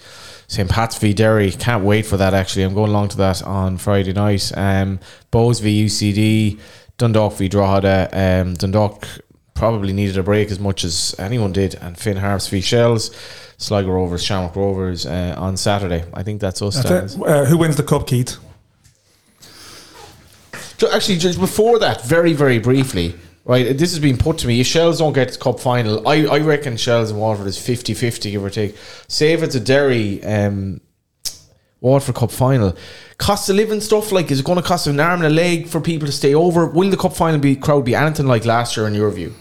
St. 0.47 0.69
Pat's 0.69 0.97
v 0.97 1.13
Derry. 1.13 1.51
Can't 1.51 1.83
wait 1.83 2.05
for 2.05 2.17
that 2.17 2.33
actually. 2.33 2.63
I'm 2.63 2.73
going 2.73 2.91
along 2.91 3.09
to 3.09 3.17
that 3.17 3.43
on 3.43 3.77
Friday 3.77 4.13
night. 4.13 4.51
Um, 4.55 4.99
Bohs 5.31 5.61
v 5.61 5.85
UCD, 5.85 6.59
Dundalk 6.97 7.33
v 7.33 7.47
Drogheda. 7.47 8.09
Um, 8.11 8.53
Dundalk 8.55 9.07
probably 9.53 9.93
needed 9.93 10.17
a 10.17 10.23
break 10.23 10.51
as 10.51 10.59
much 10.59 10.83
as 10.83 11.15
anyone 11.17 11.53
did, 11.53 11.75
and 11.75 11.97
Finn 11.97 12.17
Harps 12.17 12.47
v 12.47 12.61
Shells. 12.61 13.11
Sligo 13.57 13.89
Rovers, 13.91 14.23
Shamrock 14.23 14.55
Rovers 14.55 15.05
uh, 15.05 15.35
on 15.37 15.55
Saturday. 15.57 16.03
I 16.13 16.23
think 16.23 16.41
that's 16.41 16.61
us. 16.61 16.81
That's 16.83 17.15
Uh, 17.15 17.45
who 17.45 17.57
wins 17.57 17.75
the 17.77 17.83
cup, 17.83 18.05
Keith? 18.07 18.37
Ju- 20.77 20.89
Actually, 20.91 21.17
just 21.17 21.39
before 21.39 21.79
that, 21.79 22.03
very, 22.05 22.33
very 22.33 22.59
briefly, 22.59 23.15
right? 23.45 23.77
This 23.77 23.91
has 23.91 23.99
been 23.99 24.17
put 24.17 24.37
to 24.39 24.47
me. 24.47 24.59
If 24.59 24.67
Shells 24.67 24.99
don't 24.99 25.13
get 25.13 25.29
to 25.29 25.39
cup 25.39 25.59
final, 25.59 26.07
I, 26.07 26.25
I 26.25 26.39
reckon 26.39 26.75
Shells 26.77 27.11
and 27.11 27.19
Waterford 27.19 27.47
is 27.47 27.57
50 27.57 27.93
50, 27.93 28.31
give 28.31 28.43
or 28.43 28.49
take. 28.49 28.75
Say 29.07 29.31
if 29.33 29.41
it's 29.41 29.55
a 29.55 29.59
Derry 29.61 30.23
um, 30.25 30.81
Waterford 31.79 32.15
Cup 32.15 32.31
final, 32.31 32.75
cost 33.17 33.49
of 33.49 33.55
living 33.55 33.79
stuff, 33.79 34.11
like 34.11 34.31
is 34.31 34.39
it 34.41 34.45
going 34.45 34.57
to 34.61 34.67
cost 34.67 34.87
an 34.87 34.99
arm 34.99 35.21
and 35.23 35.27
a 35.31 35.35
leg 35.35 35.67
for 35.67 35.79
people 35.79 36.05
to 36.07 36.11
stay 36.11 36.33
over? 36.35 36.65
Will 36.65 36.89
the 36.89 36.97
cup 36.97 37.13
final 37.15 37.39
be 37.39 37.55
crowd 37.55 37.85
be 37.85 37.95
anything 37.95 38.25
like 38.27 38.43
last 38.43 38.75
year, 38.75 38.87
in 38.87 38.93
your 38.95 39.11
view? 39.11 39.33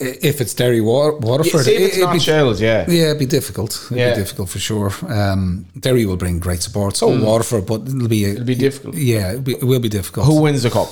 If 0.00 0.40
it's 0.40 0.54
Derry 0.54 0.80
Wa- 0.80 1.16
Waterford, 1.20 1.64
Say 1.64 1.76
if 1.76 1.80
it's 1.82 1.94
it- 1.94 1.98
it'd 1.98 2.04
not 2.04 2.12
be- 2.14 2.18
Shells, 2.20 2.60
yeah. 2.60 2.84
Yeah, 2.88 3.04
it'd 3.06 3.18
be 3.18 3.26
difficult. 3.26 3.72
It'd 3.86 3.98
Yeah. 3.98 4.10
be 4.14 4.20
difficult 4.20 4.48
for 4.48 4.58
sure. 4.58 4.92
Um, 5.08 5.66
Derry 5.78 6.04
will 6.06 6.16
bring 6.16 6.38
great 6.38 6.62
support. 6.62 6.96
So 6.96 7.08
will 7.08 7.24
Waterford, 7.24 7.66
but 7.66 7.82
it'll 7.88 8.08
be 8.08 8.24
a, 8.24 8.28
It'll 8.32 8.44
be 8.44 8.54
difficult. 8.54 8.94
Yeah, 8.96 9.30
it'll 9.30 9.42
be, 9.42 9.52
it 9.52 9.64
will 9.64 9.80
be 9.80 9.88
difficult. 9.88 10.26
Who 10.26 10.40
wins 10.42 10.62
the 10.62 10.70
cup? 10.70 10.88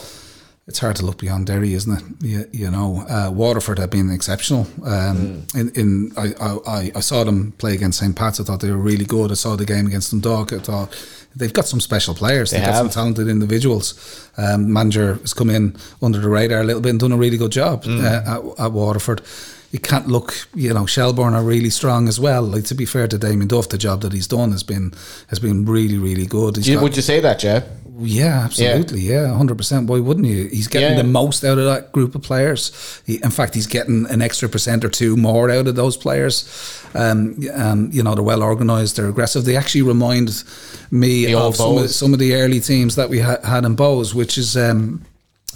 It's 0.67 0.79
hard 0.79 0.97
to 0.97 1.05
look 1.05 1.19
beyond 1.19 1.47
Derry, 1.47 1.75
isn't 1.75 1.93
it? 1.99 2.05
You, 2.27 2.47
you 2.53 2.71
know, 2.71 3.05
uh, 3.07 3.31
Waterford 3.31 3.79
have 3.79 3.91
been 3.91 4.11
exceptional. 4.11 4.67
Um, 4.83 5.45
Hmm. 5.53 5.59
In, 5.61 5.69
in 5.75 6.13
I, 6.17 6.33
I, 6.67 6.93
I 6.97 7.01
saw 7.01 7.23
them 7.25 7.53
play 7.59 7.75
against 7.75 7.99
St. 7.99 8.17
Pat's. 8.17 8.41
I 8.41 8.45
thought 8.45 8.61
they 8.61 8.71
were 8.71 8.79
really 8.79 9.05
good. 9.05 9.31
I 9.31 9.35
saw 9.35 9.57
the 9.57 9.67
game 9.67 9.87
against 9.87 10.11
Dundalk. 10.13 10.53
I 10.55 10.59
thought 10.61 10.89
they've 11.37 11.53
got 11.53 11.67
some 11.67 11.81
special 11.81 12.15
players. 12.15 12.51
They 12.51 12.59
They've 12.59 12.67
got 12.67 12.77
some 12.79 12.91
talented 12.91 13.29
individuals. 13.29 13.95
Um, 14.37 14.73
manager 14.73 15.15
has 15.15 15.35
come 15.35 15.51
in 15.51 15.77
under 16.03 16.21
the 16.21 16.29
radar 16.29 16.61
a 16.61 16.65
little 16.65 16.83
bit 16.83 16.91
and 16.91 17.01
done 17.01 17.13
a 17.13 17.17
really 17.17 17.37
good 17.39 17.53
job 17.53 17.85
Hmm. 17.85 18.01
uh, 18.01 18.05
at, 18.59 18.65
at 18.67 18.73
Waterford. 18.73 19.21
You 19.75 19.81
can't 19.81 20.07
look. 20.07 20.47
You 20.55 20.73
know, 20.73 20.87
Shelbourne 20.87 21.35
are 21.35 21.43
really 21.43 21.71
strong 21.71 22.07
as 22.07 22.21
well. 22.21 22.43
Like 22.43 22.63
to 22.67 22.77
be 22.77 22.87
fair 22.87 23.09
to 23.09 23.19
Damien 23.19 23.49
Duff, 23.49 23.69
the 23.71 23.77
job 23.79 24.03
that 24.03 24.13
he's 24.13 24.29
done 24.29 24.53
has 24.53 24.63
been 24.63 24.93
has 25.31 25.41
been 25.41 25.65
really 25.67 25.99
really 25.99 26.27
good. 26.27 26.65
You- 26.65 26.75
got- 26.77 26.83
would 26.85 26.97
you 26.97 27.03
say 27.03 27.19
that, 27.21 27.41
Jeff? 27.41 27.65
yeah, 27.99 28.43
absolutely. 28.45 29.01
Yeah, 29.01 29.35
hundred 29.37 29.57
percent. 29.59 29.89
Why 29.89 29.99
wouldn't 29.99 30.27
you? 30.27 30.47
He's 30.47 30.69
getting 30.69 30.93
Yeah. 30.97 31.03
the 31.03 31.09
most 31.09 31.45
out 31.45 31.59
of 31.59 31.65
that 31.65 31.91
group 31.91 32.15
of 32.15 32.23
players. 32.23 32.71
He, 33.05 33.15
in 33.23 33.31
fact, 33.31 33.55
he's 33.57 33.67
getting 33.67 34.07
an 34.11 34.23
extra 34.23 34.49
percent 34.49 34.85
or 34.85 34.89
two 34.91 35.17
more 35.17 35.51
out 35.51 35.67
of 35.67 35.75
those 35.75 35.97
players. 35.97 36.45
Um, 36.95 37.37
um, 37.55 37.91
you 37.93 38.03
know, 38.05 38.15
they're 38.15 38.23
well 38.23 38.45
organised. 38.45 38.95
They're 38.95 39.09
aggressive. 39.09 39.45
They 39.45 39.57
actually 39.57 39.83
remind 39.83 40.29
me 40.93 41.27
The 41.27 41.35
of 41.35 41.57
some 41.57 41.79
of, 41.79 41.91
some 41.91 42.13
of 42.13 42.21
the 42.21 42.35
early 42.37 42.61
teams 42.61 42.95
that 42.95 43.11
we 43.11 43.19
ha- 43.21 43.43
had 43.43 43.65
in 43.65 43.75
Bohs, 43.77 44.15
which 44.15 44.39
is. 44.39 44.57
Um, 44.57 45.03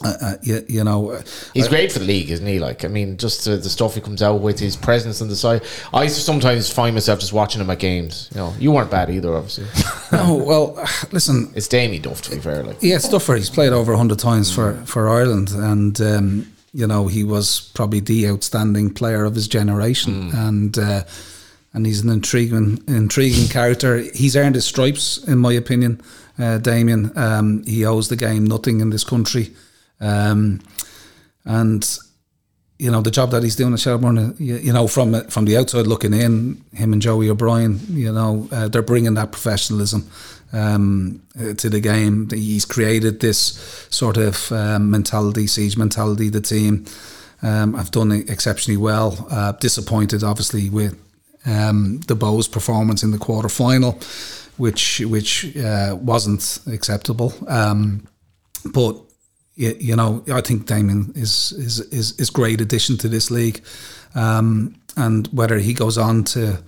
uh, 0.04 0.14
uh, 0.20 0.34
you, 0.42 0.64
you 0.68 0.84
know, 0.84 1.10
uh, 1.10 1.22
He's 1.54 1.68
great 1.68 1.92
for 1.92 1.98
the 1.98 2.04
league, 2.04 2.30
isn't 2.30 2.46
he? 2.46 2.58
Like, 2.58 2.84
I 2.84 2.88
mean, 2.88 3.16
just 3.16 3.44
the, 3.44 3.56
the 3.56 3.68
stuff 3.68 3.94
he 3.94 4.00
comes 4.00 4.22
out 4.22 4.40
with, 4.40 4.58
his 4.58 4.76
presence 4.76 5.20
on 5.20 5.28
the 5.28 5.36
side. 5.36 5.62
I 5.92 6.06
sometimes 6.06 6.72
find 6.72 6.94
myself 6.94 7.20
just 7.20 7.32
watching 7.32 7.60
him 7.60 7.70
at 7.70 7.78
games. 7.78 8.28
You 8.32 8.38
know, 8.38 8.54
you 8.58 8.72
weren't 8.72 8.90
bad 8.90 9.10
either, 9.10 9.34
obviously. 9.34 9.66
no, 10.12 10.34
well, 10.34 10.74
listen, 11.12 11.50
it's 11.54 11.68
Damien 11.68 12.02
Duff, 12.02 12.22
to 12.22 12.30
be 12.30 12.38
fair. 12.38 12.62
Like, 12.62 12.78
Yeah, 12.80 12.96
it's 12.96 13.08
Duffer. 13.08 13.36
He's 13.36 13.50
played 13.50 13.72
over 13.72 13.92
100 13.92 14.18
times 14.18 14.54
for, 14.54 14.74
for 14.86 15.08
Ireland, 15.08 15.50
and 15.50 16.00
um, 16.00 16.52
you 16.72 16.86
know 16.86 17.06
he 17.08 17.24
was 17.24 17.70
probably 17.74 18.00
the 18.00 18.28
outstanding 18.28 18.92
player 18.92 19.24
of 19.24 19.34
his 19.34 19.48
generation, 19.48 20.30
and 20.34 20.78
uh, 20.78 21.02
and 21.72 21.86
he's 21.86 22.00
an 22.00 22.10
intriguing 22.10 22.82
intriguing 22.86 23.48
character. 23.48 23.98
He's 23.98 24.36
earned 24.36 24.54
his 24.54 24.66
stripes, 24.66 25.18
in 25.24 25.38
my 25.38 25.52
opinion. 25.52 26.00
Uh, 26.38 26.58
Damien, 26.58 27.10
um, 27.16 27.64
he 27.64 27.84
owes 27.84 28.08
the 28.08 28.16
game 28.16 28.44
nothing 28.44 28.80
in 28.80 28.90
this 28.90 29.02
country, 29.02 29.50
um, 30.00 30.60
and 31.44 31.98
you 32.78 32.90
know 32.90 33.00
the 33.00 33.10
job 33.10 33.30
that 33.32 33.42
he's 33.42 33.56
doing 33.56 33.72
at 33.72 33.80
Shelbourne. 33.80 34.18
uh, 34.18 34.32
You, 34.38 34.72
know 34.72 34.86
from 34.86 35.28
from 35.28 35.44
the 35.44 35.56
outside 35.56 35.86
looking 35.86 36.14
in, 36.14 36.64
him 36.72 36.92
and 36.92 37.02
Joey 37.02 37.28
O'Brien, 37.28 37.80
you 37.88 38.12
know 38.12 38.48
uh, 38.52 38.68
they're 38.68 38.82
bringing 38.82 39.14
that 39.14 39.32
professionalism 39.32 40.08
um, 40.52 41.22
uh, 41.38 41.54
to 41.54 41.68
the 41.68 41.80
game. 41.80 42.28
He's 42.30 42.64
created 42.64 43.20
this 43.20 43.86
sort 43.90 44.16
of 44.16 44.52
um, 44.52 44.90
mentality, 44.90 45.46
siege 45.46 45.76
mentality. 45.76 46.28
The 46.28 46.40
team 46.40 46.86
um, 47.42 47.74
have 47.74 47.90
done 47.90 48.12
exceptionally 48.12 48.76
well. 48.76 49.26
Uh, 49.30 49.52
disappointed, 49.52 50.22
obviously, 50.22 50.70
with 50.70 50.94
um, 51.46 52.00
the 52.06 52.16
Bohs' 52.16 52.50
performance 52.50 53.02
in 53.02 53.10
the 53.10 53.18
quarter 53.18 53.48
final, 53.48 53.98
which 54.56 55.00
which 55.00 55.56
uh, 55.56 55.96
wasn't 56.00 56.60
acceptable. 56.66 57.32
Um, 57.48 58.06
but 58.72 58.96
you, 59.58 59.76
you 59.80 59.96
know, 59.96 60.22
I 60.32 60.40
think 60.40 60.66
Damien 60.66 61.12
is 61.16 61.52
is 61.52 61.80
is 61.90 62.12
is 62.12 62.30
great 62.30 62.60
addition 62.60 62.96
to 62.98 63.08
this 63.08 63.30
league, 63.30 63.60
um, 64.14 64.74
and 64.96 65.26
whether 65.32 65.58
he 65.58 65.74
goes 65.74 65.98
on 65.98 66.24
to 66.24 66.62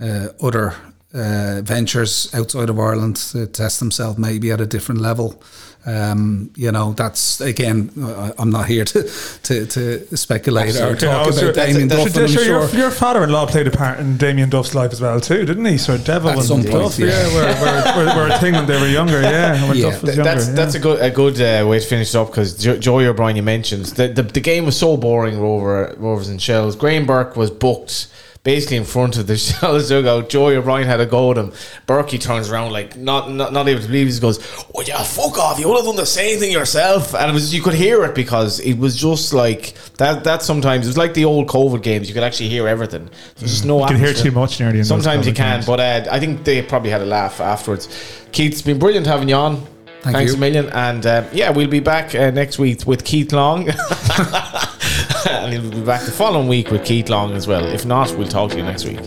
uh, 0.00 0.28
other 0.42 0.74
uh, 1.14 1.62
ventures 1.64 2.28
outside 2.34 2.68
of 2.68 2.78
Ireland 2.78 3.16
to 3.32 3.46
test 3.46 3.80
himself 3.80 4.18
maybe 4.18 4.52
at 4.52 4.60
a 4.60 4.66
different 4.66 5.00
level. 5.00 5.42
Um, 5.88 6.50
you 6.56 6.72
know, 6.72 6.94
that's 6.94 7.40
again, 7.40 7.92
I, 7.96 8.32
I'm 8.38 8.50
not 8.50 8.66
here 8.66 8.84
to 8.84 9.02
to, 9.44 9.66
to 9.66 10.16
speculate 10.16 10.74
or 10.74 10.96
talk 10.96 11.28
Oh, 11.28 11.38
about 11.38 11.54
Damien 11.54 11.86
Duff. 11.86 12.06
I'm 12.06 12.12
sure, 12.12 12.28
sure 12.28 12.44
your, 12.44 12.68
your 12.70 12.90
father-in-law 12.90 13.46
played 13.46 13.68
a 13.68 13.70
part 13.70 14.00
in 14.00 14.16
Damien 14.16 14.50
Duff's 14.50 14.74
life 14.74 14.90
as 14.92 15.00
well 15.00 15.20
too, 15.20 15.44
didn't 15.44 15.64
he? 15.64 15.78
So 15.78 15.96
Devil 15.96 16.30
At 16.30 16.38
and 16.38 16.44
some 16.46 16.60
point, 16.62 16.72
Duff, 16.72 16.98
yeah. 16.98 17.06
yeah, 17.06 17.34
were, 17.34 18.04
were, 18.04 18.14
were, 18.14 18.16
were 18.28 18.34
a 18.34 18.38
thing 18.40 18.54
when 18.54 18.66
they 18.66 18.80
were 18.80 18.88
younger, 18.88 19.20
yeah. 19.22 19.68
When 19.68 19.76
Yeah. 19.76 19.90
Duff 19.90 20.02
was 20.02 20.14
Th- 20.14 20.16
younger, 20.16 20.24
that's 20.34 20.48
yeah. 20.48 20.54
that's 20.54 20.74
a 20.74 20.80
good 20.80 21.00
a 21.00 21.10
good 21.10 21.40
uh, 21.40 21.66
way 21.68 21.78
to 21.78 21.86
finish 21.86 22.08
it 22.14 22.18
up 22.18 22.28
because 22.30 22.56
jo- 22.58 22.78
Joey 22.78 23.06
O'Brien 23.06 23.36
you 23.36 23.44
mentioned 23.44 23.86
the, 23.86 24.08
the 24.08 24.22
the 24.24 24.40
game 24.40 24.64
was 24.66 24.76
so 24.76 24.96
boring. 24.96 25.38
Rover 25.40 25.94
Rovers 25.98 26.28
and 26.28 26.42
Shells. 26.42 26.74
Graham 26.74 27.06
Burke 27.06 27.36
was 27.36 27.50
booked 27.52 28.08
basically 28.46 28.76
in 28.76 28.84
front 28.84 29.18
of 29.18 29.26
the 29.26 29.36
Shells 29.46 29.88
dugout. 29.88 30.28
Joey 30.28 30.54
O'Brien 30.54 30.86
had 30.86 31.00
a 31.00 31.06
go 31.06 31.32
at 31.32 31.36
him. 31.36 31.50
Berkey 31.88 32.18
turns 32.20 32.48
around 32.48 32.70
like 32.70 32.96
not 32.96 33.28
not, 33.30 33.52
not 33.52 33.68
able 33.68 33.80
to 33.82 33.86
believe. 33.88 34.06
it. 34.06 34.14
He 34.14 34.20
goes, 34.20 34.38
"Oh 34.72 34.82
yeah, 34.86 35.02
fuck 35.02 35.36
off! 35.36 35.58
You 35.58 35.68
would 35.68 35.76
have 35.78 35.84
done 35.84 35.96
the 35.96 36.06
same 36.06 36.38
thing 36.38 36.52
yourself." 36.52 37.14
And 37.14 37.28
it 37.28 37.34
was 37.34 37.52
you 37.52 37.60
could 37.60 37.74
hear 37.74 38.04
it 38.04 38.14
because 38.14 38.60
it 38.60 38.78
was 38.78 38.96
just 38.96 39.34
like 39.34 39.74
that. 39.98 40.22
That 40.24 40.42
sometimes 40.42 40.86
it 40.86 40.90
was 40.90 40.96
like 40.96 41.12
the 41.12 41.24
old 41.24 41.48
COVID 41.48 41.82
games. 41.82 42.08
You 42.08 42.14
could 42.14 42.22
actually 42.22 42.48
hear 42.48 42.68
everything. 42.68 43.10
There's 43.36 43.50
just 43.50 43.64
no. 43.64 43.80
You 43.80 43.88
can 43.88 43.96
hear 43.98 44.14
too 44.14 44.30
much 44.30 44.60
nearly 44.60 44.84
Sometimes 44.84 45.26
you 45.26 45.34
can, 45.34 45.56
games. 45.56 45.66
but 45.66 45.80
uh, 45.80 46.06
I 46.10 46.20
think 46.20 46.44
they 46.44 46.62
probably 46.62 46.90
had 46.90 47.02
a 47.02 47.06
laugh 47.06 47.40
afterwards. 47.40 47.88
Keith, 48.30 48.52
it's 48.52 48.62
been 48.62 48.78
brilliant 48.78 49.06
having 49.06 49.28
you 49.28 49.34
on. 49.34 49.56
Thank 50.02 50.16
Thanks 50.18 50.32
you. 50.32 50.38
a 50.38 50.40
million. 50.40 50.68
And 50.70 51.04
um, 51.04 51.24
yeah, 51.32 51.50
we'll 51.50 51.66
be 51.66 51.80
back 51.80 52.14
uh, 52.14 52.30
next 52.30 52.60
week 52.60 52.86
with 52.86 53.04
Keith 53.04 53.32
Long. 53.32 53.68
and 55.30 55.52
he'll 55.52 55.70
be 55.70 55.80
back 55.80 56.02
the 56.02 56.12
following 56.12 56.46
week 56.46 56.70
with 56.70 56.84
Keith 56.84 57.08
Long 57.08 57.32
as 57.34 57.48
well. 57.48 57.64
If 57.64 57.84
not, 57.84 58.16
we'll 58.16 58.28
talk 58.28 58.52
to 58.52 58.58
you 58.58 58.62
next 58.62 58.84
week. 58.84 59.00